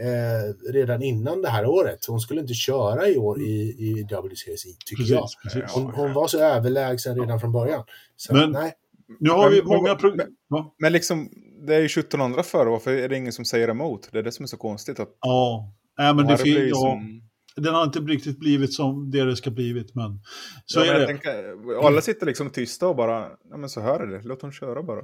eh, 0.00 0.72
redan 0.72 1.02
innan 1.02 1.42
det 1.42 1.48
här 1.48 1.66
året. 1.66 1.98
Hon 2.08 2.20
skulle 2.20 2.40
inte 2.40 2.54
köra 2.54 3.08
i 3.08 3.16
år 3.16 3.40
i, 3.40 3.52
i 3.78 4.06
W-series, 4.10 4.62
tycker 4.86 5.12
jag. 5.14 5.22
Precis, 5.22 5.36
precis. 5.62 5.74
Hon, 5.76 5.86
hon 5.94 6.12
var 6.12 6.28
så 6.28 6.38
överlägsen 6.38 7.20
redan 7.20 7.40
från 7.40 7.52
början. 7.52 7.84
Så 8.16 8.34
Men- 8.34 8.50
nej, 8.50 8.72
Nu 9.20 9.30
har 9.30 9.42
Men- 9.44 9.52
vi 9.52 9.58
men- 9.62 9.68
många... 9.76 9.94
Pro- 9.94 10.14
men-? 10.16 10.64
Men 10.78 10.92
liksom, 10.92 11.28
det 11.66 11.74
är 11.74 11.80
ju 11.80 11.88
17 11.88 12.20
andra 12.20 12.42
förare, 12.42 12.70
varför 12.70 12.90
är 12.90 13.08
det 13.08 13.16
ingen 13.16 13.32
som 13.32 13.44
säger 13.44 13.68
emot? 13.68 14.08
Det 14.12 14.18
är 14.18 14.22
det 14.22 14.32
som 14.32 14.42
är 14.42 14.46
så 14.46 14.56
konstigt. 14.56 15.00
Att 15.00 15.08
Ja, 15.20 15.72
Nej, 15.98 16.14
men 16.14 16.26
det, 16.26 16.30
här 16.36 16.42
blir 16.42 16.54
fin- 16.54 16.62
ju 16.62 16.68
ja, 16.68 16.74
som- 16.76 17.22
den 17.62 17.74
har 17.74 17.84
inte 17.84 17.98
riktigt 17.98 18.38
blivit 18.38 18.74
som 18.74 19.10
det 19.10 19.24
det 19.24 19.36
ska 19.36 19.50
blivit, 19.50 19.94
men 19.94 20.20
så 20.64 20.80
ja, 20.80 20.84
är 20.84 20.92
men 20.92 21.00
det. 21.00 21.06
tänker, 21.06 21.86
alla 21.86 22.00
sitter 22.00 22.26
liksom 22.26 22.50
tysta 22.50 22.88
och 22.88 22.96
bara, 22.96 23.26
ja 23.50 23.56
men 23.56 23.68
så 23.68 23.80
här 23.80 24.00
är 24.00 24.06
det, 24.06 24.28
låt 24.28 24.40
dem 24.40 24.52
köra 24.52 24.82
bara. 24.82 25.00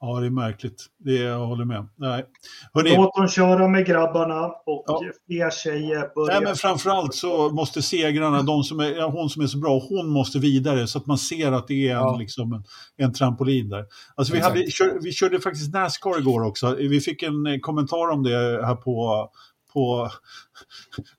Ja, 0.00 0.20
det 0.20 0.26
är 0.26 0.30
märkligt. 0.30 0.86
Det 0.98 1.18
är, 1.18 1.24
jag 1.24 1.46
håller 1.46 1.64
med. 1.64 1.88
Nej. 1.96 2.24
Hörrni, 2.74 2.96
Låt 2.96 3.16
dem 3.16 3.28
köra 3.28 3.68
med 3.68 3.86
grabbarna 3.86 4.46
och 4.46 4.84
Ja. 4.86 5.00
fler 5.26 5.50
tjejer 5.50 6.14
börjar. 6.14 6.34
Nej, 6.34 6.44
men 6.44 6.54
framförallt 6.56 7.14
så 7.14 7.50
måste 7.50 7.82
segrarna, 7.82 8.42
de 8.42 8.62
som 8.64 8.80
är, 8.80 9.02
hon 9.02 9.28
som 9.30 9.42
är 9.42 9.46
så 9.46 9.58
bra, 9.58 9.82
hon 9.88 10.08
måste 10.08 10.38
vidare 10.38 10.86
så 10.86 10.98
att 10.98 11.06
man 11.06 11.18
ser 11.18 11.52
att 11.52 11.68
det 11.68 11.88
är 11.88 11.94
en, 11.96 12.02
Ja. 12.02 12.16
liksom 12.18 12.52
en, 12.52 12.64
en 12.96 13.12
trampolin 13.12 13.68
där. 13.68 13.84
Alltså 14.14 14.34
vi, 14.34 14.40
hade, 14.40 14.70
kör, 14.70 14.98
vi 15.02 15.12
körde 15.12 15.40
faktiskt 15.40 15.72
Nascar 15.72 16.18
igår 16.18 16.44
också. 16.44 16.74
Vi 16.78 17.00
fick 17.00 17.22
en 17.22 17.46
eh, 17.46 17.58
kommentar 17.60 18.10
om 18.10 18.22
det 18.22 18.66
här 18.66 18.74
på, 18.74 19.28
på 19.76 20.10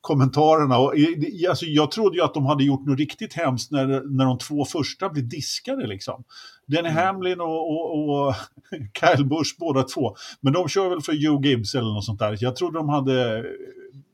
kommentarerna. 0.01 0.77
Och, 0.79 0.95
i- 0.97 1.47
alltså, 1.49 1.65
jag 1.65 1.91
trodde 1.91 2.17
ju 2.17 2.23
att 2.23 2.33
de 2.33 2.45
hade 2.45 2.63
gjort 2.63 2.85
något 2.85 2.99
riktigt 2.99 3.33
hemskt 3.33 3.71
när, 3.71 3.87
när 4.17 4.25
de 4.25 4.37
två 4.37 4.65
första 4.65 5.09
blev 5.09 5.29
diskade. 5.29 5.87
Liksom. 5.87 6.23
Denny 6.65 6.89
Hamlin 6.89 7.41
och, 7.41 7.71
och, 7.71 8.09
och 8.27 8.35
Kyle 8.99 9.25
Busch 9.25 9.55
båda 9.59 9.83
två. 9.83 10.15
Men 10.41 10.53
de 10.53 10.67
kör 10.67 10.89
väl 10.89 11.01
för 11.01 11.13
Joe 11.13 11.41
Gibbs 11.43 11.75
eller 11.75 11.93
något 11.93 12.05
sånt 12.05 12.19
där. 12.19 12.37
Jag 12.39 12.55
trodde 12.55 12.79
de 12.79 12.89
hade 12.89 13.45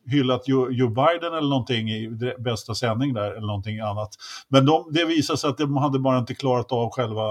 hyllat 0.07 0.47
Joe, 0.47 0.87
Biden 0.89 1.33
eller 1.33 1.49
någonting 1.49 1.89
i 1.89 2.09
bästa 2.39 2.75
sändning 2.75 3.13
där 3.13 3.31
eller 3.31 3.47
någonting 3.47 3.79
annat. 3.79 4.09
Men 4.47 4.65
de, 4.65 4.85
det 4.91 5.05
visade 5.05 5.37
sig 5.39 5.49
att 5.49 5.57
de 5.57 5.77
hade 5.77 5.99
bara 5.99 6.17
inte 6.19 6.35
klarat 6.35 6.71
av 6.71 6.89
själva 6.89 7.23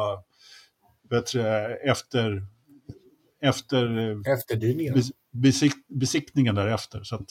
bättre, 1.11 1.67
efter, 1.75 2.43
efter 3.43 3.99
eh, 4.27 4.33
Efterdyningar. 4.33 4.95
bes, 4.95 5.11
besikt, 5.33 5.89
besiktningen 6.01 6.55
därefter. 6.55 7.01
Så, 7.03 7.15
att, 7.15 7.27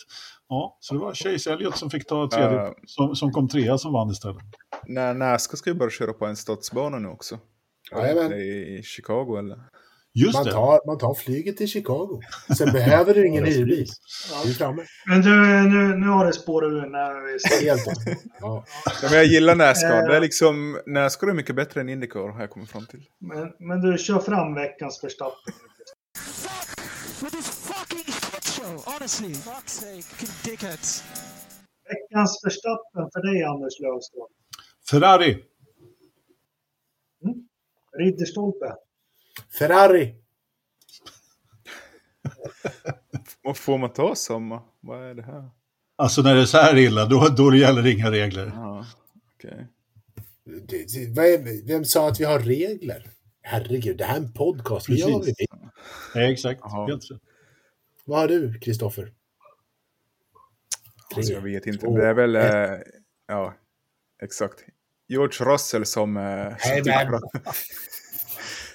ja, 0.49 0.78
så 0.80 0.94
det 0.94 0.99
var 0.99 1.14
Chase 1.14 1.53
Elliott 1.53 1.78
som 1.78 1.90
fick 1.90 2.07
ta 2.07 2.30
tredje, 2.30 2.57
Ja. 2.57 2.76
som, 2.86 3.15
som 3.15 3.32
kom 3.32 3.48
trea 3.48 3.78
som 3.78 3.94
vann 3.94 4.10
istället. 4.10 4.44
När 4.88 5.14
Nascar 5.14 5.57
ska 5.57 5.69
ju 5.69 5.73
börja 5.76 5.90
köra 5.91 6.14
på 6.14 6.26
en 6.26 6.36
stadsbana 6.36 6.99
nu 6.99 7.07
också. 7.07 7.40
Jajamän. 7.91 8.34
I 8.34 8.82
Chicago 8.84 9.38
eller? 9.40 9.60
Just 10.14 10.34
Man 10.34 10.45
det. 10.45 10.52
tar, 10.52 10.88
man 10.88 10.98
tar 10.98 11.14
flyget 11.14 11.57
till 11.57 11.68
Chicago. 11.68 12.22
Sen 12.57 12.72
behöver 12.73 13.14
du 13.14 13.28
ingen 13.28 13.45
hyrbil. 13.45 13.88
Du 14.44 14.49
är 14.49 14.53
framme. 14.53 14.84
Men 15.07 15.22
du, 15.22 15.30
nu, 15.69 15.95
nu 15.98 16.07
har 16.07 16.26
det 16.26 16.34
spårat 16.34 16.68
ur 16.72 16.86
när 16.90 17.14
vi. 17.60 17.65
Helt 17.68 17.82
ja. 18.40 18.65
Ja, 18.86 19.07
men 19.10 19.14
jag 19.14 19.26
gillar 19.26 19.56
Nascar. 19.56 20.02
Eh. 20.02 20.07
Det 20.07 20.15
är 20.15 20.22
liksom, 20.22 20.82
Nascar 20.86 21.28
är 21.28 21.34
mycket 21.34 21.56
bättre 21.56 21.82
än 21.82 21.90
Indycar 21.90 22.30
har 22.30 22.41
jag 22.41 22.49
kommit 22.49 22.69
fram 22.69 22.86
till. 22.86 23.03
Men, 23.19 23.52
men 23.60 23.82
du, 23.82 23.98
kör 23.98 24.19
fram 24.19 24.56
veckans 24.56 25.03
Verstappen. 25.03 25.53
Honestly, 28.85 29.34
fuck's 29.34 29.68
sake, 29.69 30.31
dickheads. 30.49 31.03
Veckans 31.89 32.41
Verstappen 32.45 33.10
för 33.14 33.22
dig, 33.34 33.43
Anders 33.43 33.80
Löfström. 33.80 34.27
Ferrari. 34.89 35.43
Ridderstolpe. 37.99 38.76
Ferrari. 39.60 40.15
Och 43.43 43.57
får 43.57 43.77
man 43.77 43.93
ta 43.93 44.15
samma? 44.15 44.61
Vad 44.80 45.03
är 45.03 45.14
det 45.15 45.22
här? 45.23 45.49
Alltså 45.95 46.22
när 46.22 46.35
det 46.35 46.41
är 46.41 46.45
så 46.45 46.57
här 46.57 46.77
illa, 46.77 47.06
då, 47.06 47.27
då 47.38 47.56
gäller 47.56 47.81
det 47.81 47.91
inga 47.91 48.11
regler. 48.11 48.52
Ja. 48.56 48.85
Det- 50.45 50.93
det- 50.93 51.15
vad 51.15 51.26
är- 51.26 51.68
Vem 51.68 51.85
sa 51.85 52.07
att 52.10 52.19
vi 52.19 52.23
har 52.23 52.39
regler? 52.39 53.07
Herregud, 53.41 53.98
det 53.98 54.03
här 54.06 54.15
är 54.15 54.19
en 54.19 54.34
podcast. 54.34 54.89
Vi 54.89 54.95
gör 54.99 55.11
vad 55.11 55.26
vi 55.26 55.31
Precis. 55.34 55.48
vill. 55.52 55.69
Nej, 56.15 56.34
exakt. 56.34 56.60
Jaha. 56.64 56.88
Helt 56.88 57.11
rätt. 57.11 57.22
Vad 58.06 58.19
har 58.19 58.28
du, 58.28 58.60
Kristoffer? 58.60 59.14
Alltså, 61.15 61.34
jag 61.34 61.41
vet 61.41 61.65
inte. 61.65 61.80
två, 61.86 61.98
Det 61.98 62.07
är 62.07 62.14
väl... 62.14 62.36
Eh, 62.36 62.80
ja, 63.28 63.53
exakt. 64.23 64.64
George 65.07 65.45
Russell 65.53 65.86
som... 65.86 66.18
Eh, 66.18 66.23
Nej, 66.23 66.82
men- 67.10 67.22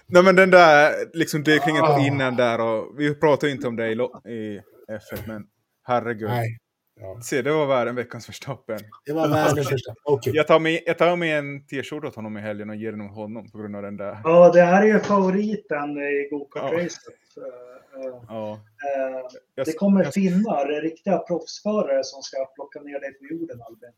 Nej 0.06 0.22
men 0.22 0.36
den 0.36 0.50
där 0.50 0.94
liksom 1.12 1.42
dykningen 1.42 1.80
på 1.82 1.86
Ah. 1.92 2.06
innan 2.06 2.36
där 2.36 2.60
och 2.60 3.00
vi 3.00 3.14
pratar 3.14 3.46
ju 3.46 3.52
inte 3.54 3.68
om 3.68 3.76
det 3.76 3.88
i, 3.88 3.92
i 4.32 4.60
F1 4.90 5.22
men 5.26 5.46
herregud. 5.82 6.28
Nej. 6.28 6.58
Ja. 7.00 7.20
Se 7.22 7.42
det 7.42 7.52
var 7.52 7.66
värre 7.66 7.88
än 7.88 7.94
veckans 7.94 8.28
Verstappen. 8.28 8.78
Det 9.06 9.12
var 9.12 9.28
världens 9.28 9.68
första. 9.70 9.94
Okej. 10.04 10.32
Jag 10.36 10.46
tar 10.46 10.60
med, 10.60 10.80
jag 10.86 10.98
tar 10.98 11.16
med 11.16 11.38
en 11.38 11.66
t-shirt 11.66 12.04
åt 12.04 12.14
honom 12.14 12.36
i 12.36 12.40
helgen 12.40 12.70
och 12.70 12.76
ger 12.76 12.92
den 12.92 13.00
åt 13.00 13.14
honom 13.14 13.50
på 13.50 13.58
grund 13.58 13.76
av 13.76 13.82
den 13.82 13.96
där. 13.96 14.20
Ja, 14.24 14.50
det 14.52 14.62
här 14.62 14.82
är 14.82 14.86
ju 14.86 15.00
favoriten 15.00 15.98
i 15.98 16.28
gokartracet. 16.30 17.02
Eh, 17.36 18.06
eh, 18.06 18.22
Ja. 18.28 18.52
eh, 18.52 19.20
Jag, 19.54 19.66
Det 19.66 19.72
kommer 19.72 20.04
finnar, 20.04 20.82
riktiga 20.82 21.18
proffsförare 21.18 22.04
som 22.04 22.22
ska 22.22 22.44
plocka 22.54 22.80
ner 22.80 23.00
dig 23.00 23.12
på 23.18 23.24
jorden, 23.34 23.60
Albin. 23.62 23.90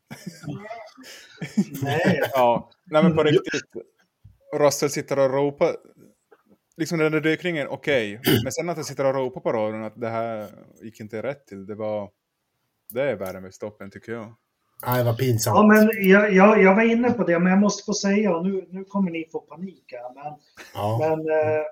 Nej, 1.83 2.21
Ja, 2.33 2.71
nej 2.91 3.03
men 3.03 3.17
på 3.17 3.23
riktigt. 3.23 3.63
Russell 4.57 4.91
sitter 4.91 5.19
och 5.19 5.31
ropar. 5.31 5.77
Liksom 6.77 6.99
den 6.99 7.13
där 7.13 7.21
dykningen, 7.21 7.69
okej. 7.69 8.21
Men 8.43 8.53
sen 8.53 8.69
att 8.69 8.77
han 8.77 8.85
sitter 8.85 9.05
och 9.07 9.15
ropar 9.15 9.41
på 9.41 9.53
radion 9.53 9.85
att 9.85 10.01
det 10.01 10.09
här 10.09 10.47
gick 10.83 11.01
inte 11.01 11.23
rätt 11.23 11.47
till. 11.47 11.67
Det 11.67 11.75
var... 11.75 12.11
Det 12.91 13.03
är 13.03 13.17
värre 13.17 13.41
med 13.41 13.55
stoppen 13.55 13.91
tycker 13.91 14.13
jag. 14.13 14.35
Nej, 14.87 15.05
vad 15.05 15.19
pinsamt. 15.19 15.57
ja, 15.57 15.67
men 15.67 16.09
jag, 16.09 16.33
jag, 16.33 16.63
jag 16.63 16.75
var 16.75 16.83
inne 16.83 17.11
på 17.13 17.25
det, 17.25 17.39
men 17.39 17.51
jag 17.53 17.59
måste 17.61 17.85
få 17.85 17.95
säga, 17.95 18.37
och 18.37 18.47
nu, 18.47 18.67
nu 18.71 18.85
kommer 18.85 19.11
ni 19.11 19.29
få 19.33 19.41
panik 19.41 19.85
här, 19.93 20.15
men, 20.15 20.35
Ja. 20.75 20.99
men, 21.01 21.21
eh, 21.29 21.65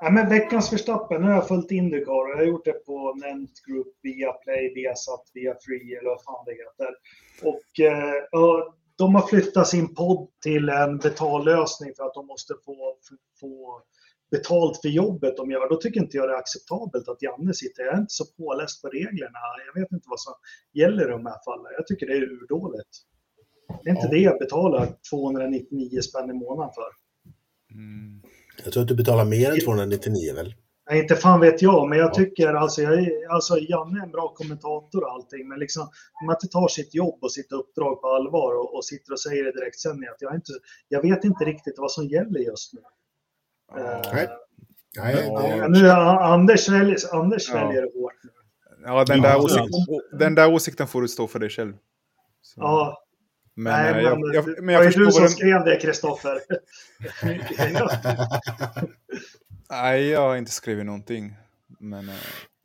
ja, 0.00 0.10
men 0.10 0.28
veckans 0.28 0.72
Verstappen, 0.72 1.20
nu 1.20 1.26
har 1.26 1.34
jag 1.34 1.48
följt 1.48 1.70
Indycar 1.70 2.12
och 2.24 2.30
jag 2.30 2.36
har 2.36 2.44
gjort 2.44 2.64
det 2.64 2.84
på 2.86 3.14
Nent 3.14 3.64
Group, 3.66 3.86
via 4.02 4.32
Play, 4.32 4.74
via 4.74 4.94
Sat, 4.94 5.30
via 5.34 5.54
Free 5.66 5.96
eller 5.96 6.08
vad 6.10 6.22
fan 6.22 6.44
det 6.46 6.52
heter. 6.52 6.94
Och, 7.42 7.80
eh, 7.80 8.40
och 8.40 8.74
de 8.98 9.14
har 9.14 9.26
flyttat 9.26 9.68
sin 9.68 9.94
podd 9.94 10.28
till 10.42 10.68
en 10.68 10.98
betallösning 10.98 11.92
för 11.96 12.04
att 12.04 12.14
de 12.14 12.26
måste 12.26 12.54
få, 12.64 12.96
få 13.40 13.82
betalt 14.30 14.80
för 14.80 14.88
jobbet 14.88 15.36
de 15.36 15.50
gör. 15.50 15.68
Då 15.68 15.76
tycker 15.76 16.00
inte 16.00 16.16
jag 16.16 16.28
det 16.28 16.32
är 16.34 16.38
acceptabelt 16.38 17.08
att 17.08 17.22
Janne 17.22 17.54
sitter. 17.54 17.82
Jag 17.84 17.94
är 17.94 17.98
inte 18.00 18.12
så 18.14 18.24
påläst 18.38 18.82
på 18.82 18.88
reglerna. 18.88 19.38
Jag 19.74 19.80
vet 19.80 19.92
inte 19.92 20.06
vad 20.08 20.20
som 20.20 20.32
gäller 20.72 21.08
i 21.08 21.10
de 21.10 21.26
här 21.26 21.38
fallen. 21.44 21.72
Jag 21.78 21.86
tycker 21.86 22.06
det 22.06 22.12
är 22.12 22.22
urdåligt. 22.22 22.88
Det 23.82 23.90
är 23.90 23.94
inte 23.94 24.06
Ja. 24.06 24.10
det 24.10 24.18
jag 24.18 24.38
betalar 24.38 24.88
299 25.10 26.00
spänn 26.00 26.30
i 26.30 26.32
månaden 26.32 26.72
för. 26.74 26.90
Mm. 27.74 28.22
Jag 28.64 28.72
tror 28.72 28.82
att 28.82 28.88
du 28.88 28.94
betalar 28.94 29.24
mer 29.24 29.50
än 29.52 29.60
299 29.60 30.34
väl? 30.34 30.54
Nej, 30.90 31.02
inte 31.02 31.14
fan 31.16 31.40
vet 31.40 31.62
jag, 31.62 31.88
men 31.88 31.98
jag 31.98 32.08
Ja. 32.10 32.14
tycker 32.14 32.54
alltså, 32.54 32.82
jag, 32.82 32.92
är- 32.94 33.28
alltså 33.34 33.58
Janne 33.58 33.98
är 34.00 34.02
en 34.04 34.10
bra 34.10 34.34
kommentator 34.34 35.04
och 35.04 35.10
allting, 35.12 35.48
men 35.48 35.58
liksom 35.58 35.82
om 36.20 36.26
man 36.26 36.34
inte 36.36 36.46
tar 36.52 36.68
sitt 36.68 36.94
jobb 36.94 37.18
och 37.22 37.32
sitt 37.32 37.52
uppdrag 37.52 38.00
på 38.00 38.08
allvar 38.08 38.54
och, 38.60 38.74
och 38.76 38.84
sitter 38.84 39.12
och 39.12 39.20
säger 39.20 39.48
i 39.48 39.52
direktsändning 39.52 40.08
att 40.08 40.22
jag, 40.22 40.34
inte, 40.34 40.52
jag 40.88 41.02
vet 41.02 41.24
inte 41.24 41.44
riktigt 41.44 41.74
vad 41.78 41.90
som 41.92 42.06
gäller 42.06 42.40
just 42.40 42.72
nu. 42.74 42.80
Eh, 43.78 44.00
Nej. 44.14 44.28
Nej, 44.98 45.14
det, 45.14 45.68
nu, 45.68 45.90
Anders 45.90 46.68
väljer, 46.68 47.14
Anders 47.14 47.48
Ja. 47.48 47.66
väljer 47.66 47.82
hårt. 47.82 48.12
Ja, 48.84 49.04
den, 49.04 49.20
där 49.22 49.28
det 49.28 49.34
är 49.34 49.38
åsikten, 49.44 49.68
den 50.18 50.34
där 50.34 50.52
åsikten 50.52 50.86
får 50.86 51.02
du 51.02 51.08
stå 51.08 51.26
för 51.26 51.38
dig 51.38 51.50
själv. 51.50 51.72
Så. 52.42 52.60
Ja, 52.60 53.02
Men, 53.54 53.72
nej, 53.72 53.88
eh, 53.90 53.94
men, 53.94 54.04
jag, 54.04 54.34
jag, 54.34 54.46
det 54.46 54.62
men 54.62 54.72
jag 54.74 54.80
var 54.80 54.84
ju 54.84 54.88
förstår 54.90 55.04
du 55.04 55.12
som 55.12 55.22
den... 55.22 55.30
skrev 55.30 55.64
det, 55.64 55.76
Kristoffer. 55.76 56.38
Nej, 59.70 60.08
jag 60.08 60.20
har 60.20 60.36
inte 60.36 60.50
skrivit 60.50 60.86
någonting. 60.86 61.36
Men 61.80 62.08
eh, 62.08 62.14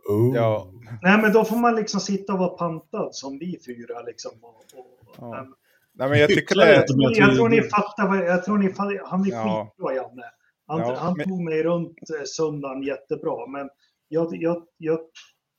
oh. 0.09 0.35
ja, 0.35 0.71
Nej, 1.01 1.21
men 1.21 1.33
då 1.33 1.45
får 1.45 1.57
man 1.57 1.75
liksom 1.75 1.99
sitta 1.99 2.33
och 2.33 2.39
vara 2.39 2.49
pantad 2.57 3.15
som 3.15 3.39
vi 3.39 3.59
fyra. 3.65 4.01
Liksom, 4.01 4.31
och, 4.41 4.55
och, 4.79 4.87
Ja. 5.17 5.29
men, 5.29 5.53
nej, 5.93 6.09
men 6.09 6.19
jag 6.19 6.29
tycker 6.29 6.55
det... 6.55 6.71
jag 6.73 6.83
jag, 6.87 7.15
tror- 7.15 7.35
tror 7.35 7.49
ni 7.49 7.61
fattar. 7.61 8.07
Vad, 8.07 8.17
jag 8.17 8.45
tror 8.45 8.57
ni 8.57 8.69
fattar. 8.73 9.01
Han 9.09 9.25
är 9.25 9.29
Ja. 9.31 9.73
skitbra, 9.77 9.95
Janne. 9.95 10.23
Han, 10.71 10.79
Ja, 10.79 10.95
han 10.95 11.13
men- 11.17 11.29
tog 11.29 11.41
mig 11.43 11.63
runt 11.63 11.97
eh, 12.19 12.23
söndagen 12.25 12.83
jättebra. 12.83 13.47
Men 13.47 13.69
jag, 14.07 14.35
jag, 14.35 14.65
jag 14.77 14.99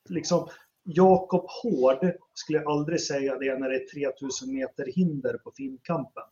liksom, 0.09 0.48
Jakob 0.84 1.44
Hård 1.62 2.12
skulle 2.34 2.64
aldrig 2.64 3.01
säga 3.01 3.39
det 3.39 3.59
när 3.59 3.68
det 3.68 3.76
är 3.76 3.86
3000 4.10 4.55
meter 4.55 4.86
hinder 4.94 5.39
på 5.39 5.52
Finnkampen. 5.56 6.22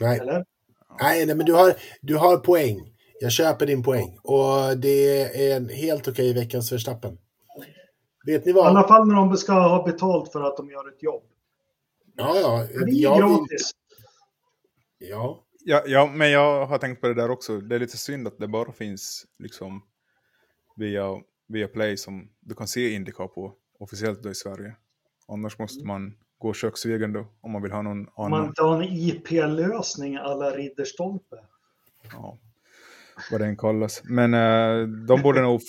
Nej. 0.00 0.18
Eller? 0.18 0.44
Nej, 1.00 1.26
nej, 1.26 1.36
men 1.36 1.46
du 1.46 1.52
har, 1.52 1.74
du 2.00 2.16
har 2.16 2.36
poäng. 2.36 2.94
Jag 3.20 3.32
köper 3.32 3.66
din 3.66 3.82
poäng. 3.82 4.18
Och 4.22 4.78
det 4.78 5.22
är 5.50 5.56
en 5.56 5.68
helt 5.68 6.08
okej 6.08 6.34
veckans 6.34 6.72
Verstappen. 6.72 7.18
Vet 8.26 8.44
ni 8.44 8.52
I 8.52 8.54
alla 8.54 8.72
vad? 8.72 8.88
fall 8.88 9.08
när 9.08 9.14
de 9.14 9.36
ska 9.36 9.52
ha 9.52 9.82
betalt 9.86 10.32
för 10.32 10.40
att 10.40 10.56
de 10.56 10.70
gör 10.70 10.88
ett 10.88 11.02
jobb. 11.02 11.22
Ja, 12.16 12.36
ja. 12.40 12.58
Det 12.58 12.74
är 12.74 13.02
Jag 13.02 13.14
vill, 13.28 13.36
gratis. 13.38 13.70
ja. 14.98 15.44
Ja, 15.70 15.82
ja, 15.86 16.10
men 16.14 16.30
jag 16.30 16.66
har 16.66 16.78
tänkt 16.78 17.00
på 17.00 17.08
det 17.08 17.14
där 17.14 17.30
också. 17.30 17.60
Det 17.60 17.74
är 17.74 17.78
lite 17.78 17.96
synd 17.96 18.26
att 18.26 18.38
det 18.38 18.48
bara 18.48 18.72
finns 18.72 19.26
liksom 19.38 19.82
via, 20.76 21.04
via 21.48 21.68
Play 21.68 21.96
som 21.96 22.30
du 22.40 22.54
kan 22.54 22.66
se 22.68 22.92
Indycar 22.92 23.26
på 23.26 23.54
officiellt 23.78 24.22
då 24.22 24.30
i 24.30 24.34
Sverige. 24.34 24.76
Annars 25.28 25.58
måste 25.58 25.86
man 25.86 26.14
gå 26.38 26.52
köksvägen 26.52 27.12
då 27.12 27.26
om 27.40 27.50
man 27.52 27.62
vill 27.62 27.72
ha 27.72 27.82
någon 27.82 28.02
man 28.02 28.32
annan. 28.32 28.46
inte 28.46 28.62
har 28.62 28.82
en 28.82 28.88
IP-lösning 28.92 30.16
alla 30.16 30.50
Ridderstolpe. 30.50 31.36
Ja, 32.12 32.38
vad 33.30 33.40
den 33.40 33.56
kallas. 33.56 34.02
Men 34.04 34.34
eh, 34.34 34.88
de 34.88 35.22
borde 35.22 35.42
nog 35.42 35.60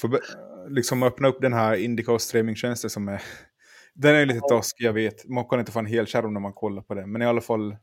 liksom 0.69 1.03
öppna 1.03 1.27
upp 1.27 1.41
den 1.41 1.53
här 1.53 1.75
Indycar 1.75 2.17
streamingtjänsten 2.17 2.89
som 2.89 3.07
är 3.07 3.21
Den 3.93 4.15
är 4.15 4.25
lite 4.25 4.47
taskig, 4.49 4.85
jag 4.85 4.93
vet. 4.93 5.27
Man 5.27 5.45
kan 5.45 5.59
inte 5.59 5.71
få 5.71 5.79
en 5.79 5.85
hel 5.85 6.05
skärm 6.05 6.33
när 6.33 6.41
man 6.41 6.53
kollar 6.53 6.81
på 6.81 6.93
det. 6.93 7.05
Men 7.05 7.21
i 7.21 7.25
alla 7.25 7.41
fall, 7.41 7.75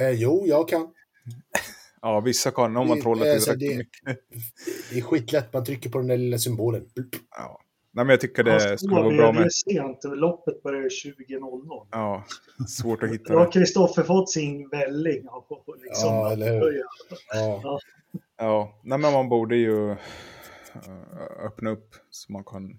Eh, 0.00 0.10
jo, 0.10 0.42
jag 0.46 0.68
kan. 0.68 0.92
Ja 2.02 2.20
vissa 2.20 2.50
kan 2.50 2.76
om 2.76 2.88
man 2.88 2.96
Det- 2.96 3.02
trollar 3.02 3.26
alltså, 3.26 3.52
tillräckligt 3.52 3.90
det- 4.04 4.10
mycket. 4.12 4.24
Det 4.92 4.98
är 4.98 5.02
skitlätt, 5.02 5.52
man 5.52 5.64
trycker 5.64 5.90
på 5.90 5.98
den 5.98 6.06
där 6.06 6.16
lilla 6.16 6.38
symbolen. 6.38 6.88
Ja. 7.30 7.60
Nej, 7.92 8.04
men 8.04 8.10
jag 8.12 8.20
tycker 8.20 8.42
det 8.44 8.54
Alltså, 8.54 8.76
skulle 8.78 8.94
vara 9.00 9.16
bra 9.16 9.32
Det 9.32 9.38
är 9.38 9.42
med... 9.42 9.52
sent, 9.52 9.98
loppet 10.04 10.62
börjar 10.62 10.88
20.00. 10.88 11.86
Ja, 11.90 12.24
svårt 12.68 13.02
att 13.02 13.10
hitta 13.10 13.32
Då 13.32 13.38
har 13.38 13.46
det. 13.46 13.52
Kristoffer 13.52 14.02
fått 14.02 14.30
sin 14.30 14.68
välling. 14.68 15.26
Liksom, 15.82 16.08
Ja, 16.08 16.32
eller 16.32 16.52
hur? 16.60 16.82
Ja. 17.34 17.60
Ja. 17.62 17.78
Ja, 18.38 18.80
nej, 18.84 18.98
men 18.98 19.12
man 19.12 19.28
borde 19.28 19.56
ju 19.56 19.90
eh, 19.90 19.96
öppna 21.46 21.70
upp 21.70 21.94
så 22.10 22.32
man 22.32 22.44
kan... 22.44 22.78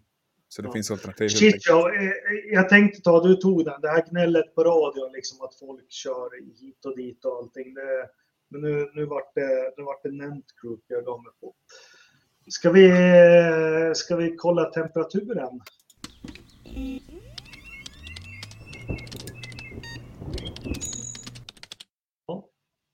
Så 0.50 0.62
det 0.62 0.68
Ja. 0.68 0.74
finns 0.74 0.92
alternativ. 0.92 1.28
Shit, 1.30 1.44
enkelt. 1.46 1.66
ja, 1.68 1.94
eh, 1.96 2.12
jag 2.54 2.70
tänkte 2.70 3.02
ta, 3.02 3.24
du 3.28 3.36
tog 3.36 3.66
den, 3.66 3.82
det 3.82 3.90
här 3.90 4.04
gnället 4.12 4.56
på 4.56 4.64
radion, 4.64 5.12
liksom 5.14 5.42
att 5.46 5.56
folk 5.60 5.92
kör 5.92 6.60
hit 6.62 6.86
och 6.86 6.98
dit 6.98 7.26
och 7.26 7.38
allting. 7.38 7.74
Det, 7.74 8.10
men 8.50 8.62
nu, 8.62 8.92
nu 8.94 9.06
vart 9.06 9.36
det, 9.36 9.74
nu 9.78 9.84
vart 9.84 10.04
det 10.04 10.12
Nent 10.12 10.46
Group 10.62 10.84
jag 10.88 11.06
gav 11.06 11.24
mig 11.24 11.32
på. 11.42 11.54
Ska 12.50 12.72
vi, 12.72 12.92
ska 13.96 14.16
vi 14.16 14.36
kolla 14.36 14.66
temperaturen? 14.66 15.62
Ja. 22.28 22.50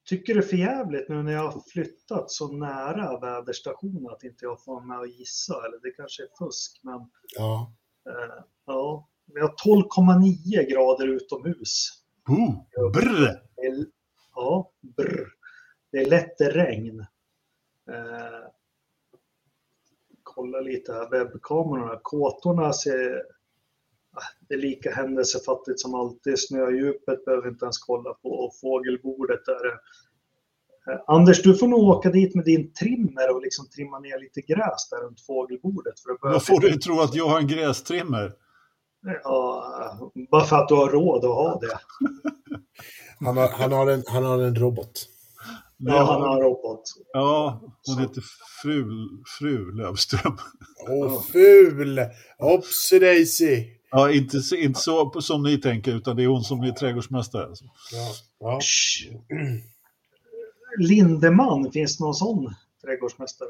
Tycker 0.09 0.33
det 0.33 0.39
är 0.39 0.47
för 0.47 0.57
jävligt 0.57 1.09
nu 1.09 1.23
när 1.23 1.33
jag 1.33 1.51
har 1.51 1.63
flyttat 1.73 2.31
så 2.31 2.47
nära 2.47 3.19
väderstationen 3.19 4.07
att 4.07 4.23
inte 4.23 4.45
jag 4.45 4.63
får 4.63 4.81
med 4.81 4.99
att 4.99 5.19
gissa. 5.19 5.53
Eller 5.65 5.79
det 5.81 5.91
kanske 5.91 6.23
är 6.23 6.45
fusk, 6.45 6.79
men 6.83 6.99
ja. 7.35 7.73
Eh, 8.09 8.43
Ja, 8.65 9.09
vi 9.33 9.41
har 9.41 9.47
12,9 9.47 10.69
grader 10.71 11.07
utomhus. 11.07 11.89
Oh, 12.29 12.91
brr. 12.91 13.41
Ja, 14.35 14.71
brr. 14.97 15.27
Det 15.93 15.99
är 15.99 16.05
lätt 16.09 16.41
regn. 16.41 16.99
Eh, 17.91 18.47
kolla 20.23 20.59
lite 20.59 20.93
här, 20.93 21.09
webbkamerorna. 21.09 21.99
Kåtorna 22.03 22.73
ser... 22.73 23.23
ah, 24.13 24.21
Det 24.47 24.53
är 24.53 24.57
lika 24.59 24.91
händelsefattigt 24.91 25.79
som 25.79 25.95
alltid. 25.95 26.39
Snödjupet 26.39 27.25
behöver 27.25 27.43
vi 27.43 27.49
inte 27.49 27.65
ens 27.65 27.77
kolla 27.77 28.13
på. 28.13 28.29
Och 28.29 28.55
fågelbordet 28.61 29.47
är. 29.47 29.65
Eh, 30.91 30.99
Anders, 31.07 31.43
du 31.43 31.57
får 31.57 31.67
nog 31.67 31.83
åka 31.83 32.09
dit 32.09 32.35
med 32.35 32.45
din 32.45 32.73
trimmer 32.73 33.35
och 33.35 33.41
liksom 33.41 33.69
trimma 33.69 33.99
ner 33.99 34.19
lite 34.19 34.41
gräs 34.41 34.89
där 34.91 35.05
runt 35.05 35.21
fågelbordet. 35.21 35.99
För 35.99 36.11
att 36.11 36.19
börja 36.21 36.33
Vad 36.33 36.45
får 36.45 36.59
du 36.59 36.77
tro 36.77 36.99
att 36.99 37.15
jag 37.15 37.27
har 37.27 37.39
en 37.39 37.47
grästrimmer? 37.47 38.33
Ja, 39.23 40.11
bara 40.31 40.43
för 40.43 40.55
att 40.55 40.67
du 40.67 40.75
har 40.75 40.89
råd 40.89 41.25
att 41.25 41.35
ha 41.35 41.59
det. 41.59 41.79
Han, 43.25 43.37
har, 43.37 43.47
han, 43.47 43.71
har 43.71 43.91
en, 43.91 44.03
han 44.07 44.23
har 44.25 44.39
en 44.39 44.55
robot. 44.55 45.12
Ja, 45.85 46.03
han 46.03 46.21
har 46.21 46.41
robot. 46.41 46.81
Ja, 47.13 47.61
hon 47.87 47.97
heter 47.99 48.23
fru, 48.61 48.85
fru 49.39 49.71
Lövström. 49.75 50.37
Åh, 50.89 51.21
ful! 51.31 51.99
Opsi 52.39 52.99
Daisy! 52.99 53.65
Ja, 53.91 54.11
inte, 54.11 54.39
så- 54.41 54.55
inte 54.55 54.79
så 54.79 55.21
som 55.21 55.43
ni 55.43 55.57
tänker, 55.61 55.95
utan 55.95 56.15
det 56.15 56.23
är 56.23 56.27
hon 56.27 56.43
som 56.43 56.61
är 56.61 56.71
trädgårdsmästare. 56.71 57.45
Alltså. 57.45 57.65
Ja, 57.91 58.13
ja. 58.39 58.59
Lindeman, 60.79 61.71
finns 61.71 61.97
det 61.97 62.03
någon 62.03 62.13
sån 62.13 62.53
trädgårdsmästare? 62.85 63.49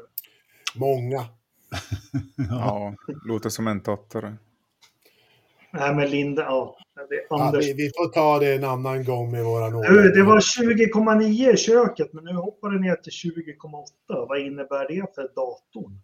Många. 0.74 1.24
Ja, 2.50 2.94
låter 3.24 3.48
som 3.50 3.66
en 3.66 3.80
tattare. 3.80 4.36
Nej, 5.72 5.94
men 5.94 6.10
Linde, 6.10 6.42
ja. 6.42 6.76
Det, 6.94 7.26
Ja, 7.30 7.54
vi, 7.60 7.72
vi 7.72 7.90
får 7.96 8.08
ta 8.08 8.38
det 8.38 8.54
en 8.54 8.64
annan 8.64 9.04
gång 9.04 9.30
med 9.30 9.44
våran 9.44 9.72
Du, 9.82 10.10
det 10.10 10.22
var 10.22 10.40
20,9 10.40 11.54
i 11.54 11.56
köket, 11.56 12.12
men 12.12 12.24
nu 12.24 12.32
hoppar 12.32 12.70
det 12.70 12.80
ner 12.80 12.96
till 12.96 13.12
20,8. 13.12 14.26
Vad 14.28 14.38
innebär 14.38 14.88
det 14.88 15.14
för 15.14 15.22
datorn? 15.22 16.00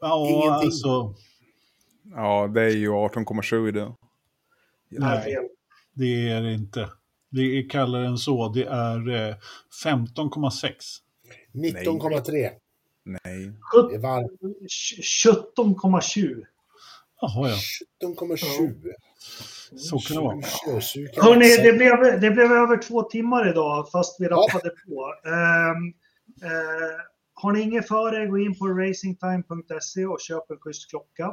Ja, 0.00 0.28
Ingenting. 0.28 0.50
alltså, 0.50 1.14
Ja, 2.14 2.50
det 2.54 2.62
är 2.62 2.68
ju 2.68 2.88
18,7 2.88 3.68
idag. 3.68 3.94
Nej. 4.88 5.22
Fel. 5.22 5.48
det 5.92 6.28
är 6.30 6.42
det 6.42 6.54
inte. 6.54 6.90
Det 7.30 7.40
är 7.40 7.68
kallare 7.68 8.06
än 8.06 8.18
så. 8.18 8.48
Det 8.48 8.64
är 8.64 9.28
eh, 9.28 9.36
15,6. 9.84 10.70
19,3. 11.52 12.50
Nej. 13.04 13.52
Det 13.90 13.98
varmt. 13.98 14.40
17,7. 15.66 16.44
Jaha, 17.24 17.48
ja. 17.50 17.56
17,7. 18.08 18.74
Så 19.76 19.98
kan 19.98 20.16
det 20.16 20.22
vara. 20.22 20.36
Hörni, 21.22 21.56
det 21.62 21.72
blev, 21.72 22.20
det 22.20 22.30
blev 22.30 22.52
över 22.52 22.76
två 22.82 23.02
timmar 23.02 23.50
idag, 23.50 23.90
fast 23.92 24.20
vi 24.20 24.26
rappade 24.28 24.70
på. 24.70 25.14
Ehm, 25.28 25.86
eh, 26.50 27.00
har 27.34 27.52
ni 27.52 27.60
inget 27.60 27.88
för 27.88 28.14
er, 28.22 28.26
gå 28.26 28.38
in 28.38 28.58
på 28.58 28.66
racingtime.se 28.68 30.06
och 30.06 30.20
köp 30.20 30.50
en 30.50 30.56
schysst 30.58 30.90
klocka. 30.90 31.24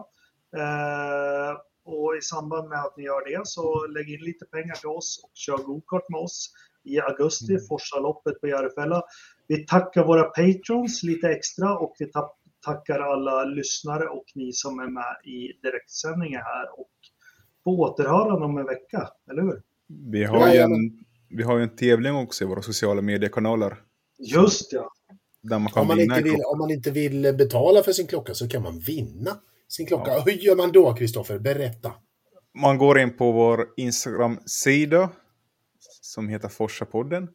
Eh, 0.57 1.53
och 1.85 2.15
i 2.18 2.22
samband 2.22 2.69
med 2.69 2.80
att 2.80 2.97
ni 2.97 3.03
gör 3.03 3.30
det 3.30 3.47
så 3.47 3.88
lägg 3.88 4.09
in 4.13 4.19
lite 4.26 4.45
pengar 4.45 4.76
till 4.76 4.89
oss 4.89 5.22
och 5.23 5.31
kör 5.34 5.57
gokart 5.57 6.09
med 6.09 6.19
oss 6.19 6.49
i 6.84 6.99
augusti, 6.99 7.53
Mm. 7.53 7.63
Forsaloppet 7.69 8.41
på 8.41 8.47
Järfälla. 8.47 9.01
Vi 9.47 9.65
tackar 9.65 10.03
våra 10.05 10.23
patrons 10.23 11.03
lite 11.03 11.27
extra 11.30 11.77
och 11.77 11.95
vi 11.99 12.11
ta- 12.11 12.35
tackar 12.62 13.00
alla 13.00 13.44
lyssnare 13.44 14.08
och 14.08 14.26
ni 14.36 14.54
som 14.54 14.80
är 14.80 14.88
med 14.88 15.34
i 15.34 15.60
direktsändningen 15.62 16.42
här. 16.44 16.80
Och 16.80 16.92
på 17.64 17.72
återhörande 17.72 18.46
om 18.46 18.58
en 18.58 18.66
vecka, 18.66 19.10
eller 19.32 19.42
hur? 19.42 19.62
Vi 20.12 20.24
har, 20.24 20.54
ju 20.54 20.60
en, 20.60 21.06
vi 21.30 21.44
har 21.44 21.58
ju 21.58 21.64
en 21.64 21.76
tävling 21.76 22.16
också 22.16 22.44
i 22.44 22.48
våra 22.48 22.62
sociala 22.62 23.02
mediekanaler. 23.02 23.78
Just 24.18 24.74
ja. 24.74 24.92
Där 25.42 25.60
man 25.60 25.72
kan 25.72 25.82
Om 25.82 25.88
man, 25.88 25.98
vinna 25.98 26.18
inte 26.18 26.30
vill, 26.30 26.42
om 26.46 26.58
man 26.58 26.72
inte 26.72 26.92
vill 26.92 27.36
betala 27.38 27.84
för 27.84 27.92
sin 27.92 28.08
klocka 28.08 28.34
så 28.34 28.48
kan 28.48 28.64
man 28.64 28.80
vinna 28.80 29.32
sin 29.68 29.88
klocka. 29.88 30.20
Hur 30.20 30.32
gör 30.32 30.56
man 30.56 30.72
då, 30.72 30.94
Kristoffer? 30.94 31.40
Berätta. 31.40 31.94
Man 32.54 32.78
går 32.78 33.00
in 33.00 33.18
på 33.18 33.32
vår 33.32 33.68
Instagram-sida 33.78 35.10
som 36.02 36.30
heter 36.30 36.50
Forsapodden. 36.50 37.30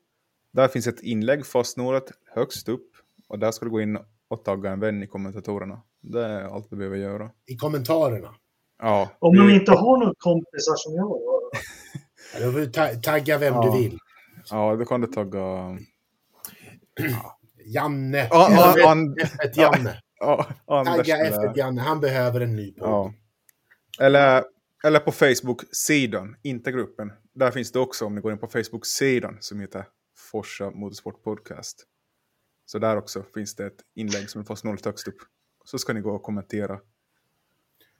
Där 0.53 0.69
finns 0.69 0.86
ett 0.86 1.03
inlägg 1.03 1.47
fastnårat 1.47 2.12
högst 2.35 2.69
upp. 2.69 2.90
Och 3.28 3.39
där 3.39 3.53
ska 3.53 3.65
du 3.65 3.70
gå 3.70 3.81
in 3.81 3.98
och 4.28 4.44
tagga 4.44 4.70
en 4.70 4.81
vän 4.81 5.03
i 5.03 5.07
kommentatorerna. 5.07 5.82
Det 6.03 6.24
är 6.24 6.43
allt 6.44 6.70
du 6.70 6.77
behöver 6.77 6.97
göra. 6.97 7.31
I 7.47 7.57
kommentarerna. 7.57 8.35
Ja, 8.78 9.11
Om 9.19 9.36
man 9.36 9.47
vi- 9.47 9.55
inte 9.55 9.73
har 9.73 9.98
några 9.98 10.15
kompisar 10.19 10.74
som 10.77 10.94
jag 10.94 11.09
då? 11.09 11.51
Då 12.40 12.53
får 12.53 12.59
du 12.59 12.66
ta- 12.66 12.94
tagga 13.03 13.39
vem 13.39 13.55
Ja. 13.55 13.62
du 13.73 13.78
vill. 13.82 13.98
Ja, 14.51 14.77
då 14.77 14.85
kan 14.85 15.01
du 15.01 15.07
tagga... 15.07 15.78
Janne. 17.65 18.28
Ja, 18.31 18.48
ja, 18.51 18.74
F1 18.77 18.86
an- 18.86 19.15
F1 19.19 19.61
Janne. 19.61 20.01
Ja, 20.20 20.47
Anders. 20.66 20.97
Tagga 20.97 21.16
F1 21.31 21.57
Janne. 21.59 21.81
Han 21.81 22.01
behöver 22.01 22.40
en 22.40 22.57
ny 22.57 22.73
podd. 22.73 22.89
Ja. 22.89 23.12
Eller, 24.01 24.44
eller 24.85 24.98
på 25.01 25.12
Facebook-sidan, 25.12 26.36
inte 26.43 26.73
gruppen. 26.73 27.12
Där 27.35 27.51
finns 27.51 27.73
det 27.73 27.78
också 27.78 28.05
om 28.07 28.15
ni 28.15 28.20
går 28.20 28.32
in 28.32 28.39
på 28.39 28.47
Facebook-sidan 28.47 29.36
som 29.40 29.61
heter 29.61 29.85
Forsa 30.32 30.70
Motorsport 30.70 31.23
Podcast. 31.23 31.85
Så 32.66 32.78
där 32.78 32.97
också 32.97 33.22
finns 33.34 33.55
det 33.55 33.66
ett 33.66 33.80
inlägg 33.94 34.30
som 34.30 34.40
är 34.40 34.44
fast 34.44 34.64
noll 34.64 34.78
högst 34.84 35.09
upp. 35.09 35.18
Så 35.64 35.78
ska 35.78 35.93
ni 35.93 36.01
gå 36.01 36.10
och 36.10 36.22
kommentera. 36.22 36.78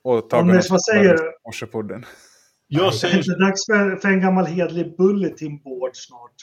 Och 0.02 0.30
tagga 0.30 0.43
Anders, 0.43 0.70
vad 0.70 0.84
säger 0.84 1.16
du? 1.16 1.32
Forsa-podden. 1.44 2.05
Jag 2.68 2.93
Det 2.93 2.97
säger, 2.97 3.18
är 3.18 3.47
dags 3.47 3.66
för, 3.66 3.97
för 3.97 4.09
en 4.09 4.20
gammal 4.20 4.47
hedlig 4.47 4.97
bulletin 4.97 5.62
board 5.62 5.90
snart. 5.94 6.34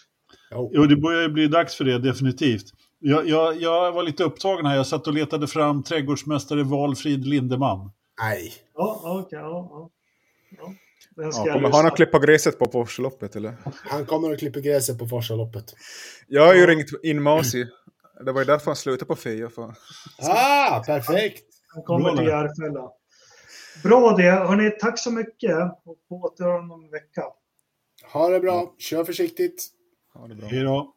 Jo. 0.52 0.72
jo, 0.74 0.86
det 0.86 0.96
börjar 0.96 1.22
ju 1.22 1.30
bli 1.30 1.48
dags 1.48 1.76
för 1.76 1.84
det, 1.84 2.00
definitivt. 2.00 2.66
Jag, 3.00 3.28
jag, 3.30 3.62
jag 3.62 3.92
var 3.92 4.04
lite 4.04 4.24
upptagen 4.24 4.66
här. 4.66 4.76
Jag 4.76 4.88
satt 4.88 5.08
och 5.08 5.14
letade 5.14 5.48
fram 5.48 5.84
trädgårdsmästare 5.84 6.64
Valfrid 6.64 7.28
Lindeman. 7.28 7.92
Nej. 8.22 8.54
Ja, 8.76 9.02
okej. 9.04 9.40
ja, 9.40 9.68
ja. 9.72 9.92
ja. 10.58 10.74
Kommer 11.16 11.62
lyssna 11.62 11.78
han 11.78 11.86
att 11.86 11.96
klippa 11.96 12.20
gräset 12.20 12.60
på 12.60 12.66
Porsche-loppet 12.66 13.36
eller? 13.36 13.54
Han 13.74 14.06
kommer 14.06 14.34
att 14.34 14.40
klippa 14.40 14.60
gräset 14.60 15.00
på 15.00 15.08
Forsaloppet. 15.08 15.74
Jag 16.28 16.48
har 16.48 16.54
ju 16.54 16.68
ringt 16.68 16.90
in 17.04 17.22
Masi. 17.22 17.66
Det 18.20 18.32
var 18.32 18.42
ju 18.42 18.46
därför 18.46 18.66
han 18.66 18.76
slutade 18.76 19.06
på 19.06 19.16
Fia. 19.16 19.50
För... 19.50 19.76
Ah, 20.22 20.84
perfekt! 20.86 21.46
Han 21.74 21.84
kommer 21.84 22.04
Bra 22.04 22.18
till. 22.18 22.28
Järfälla. 22.28 22.92
Bra 23.84 24.16
det. 24.18 24.32
Hörni, 24.32 24.72
tack 24.72 25.00
så 25.00 25.12
mycket. 25.12 25.58
Och 25.86 25.98
på 26.10 26.16
återhörande 26.16 26.74
om 26.74 26.84
en 26.84 26.92
vecka. 26.92 27.24
Ha 28.14 28.30
det 28.30 28.40
bra. 28.40 28.76
Kör 28.78 29.04
försiktigt. 29.04 29.68
Ja, 30.14 30.28
det 30.28 30.36
bra. 30.36 30.48
Hej 30.48 30.64
då. 30.64 30.96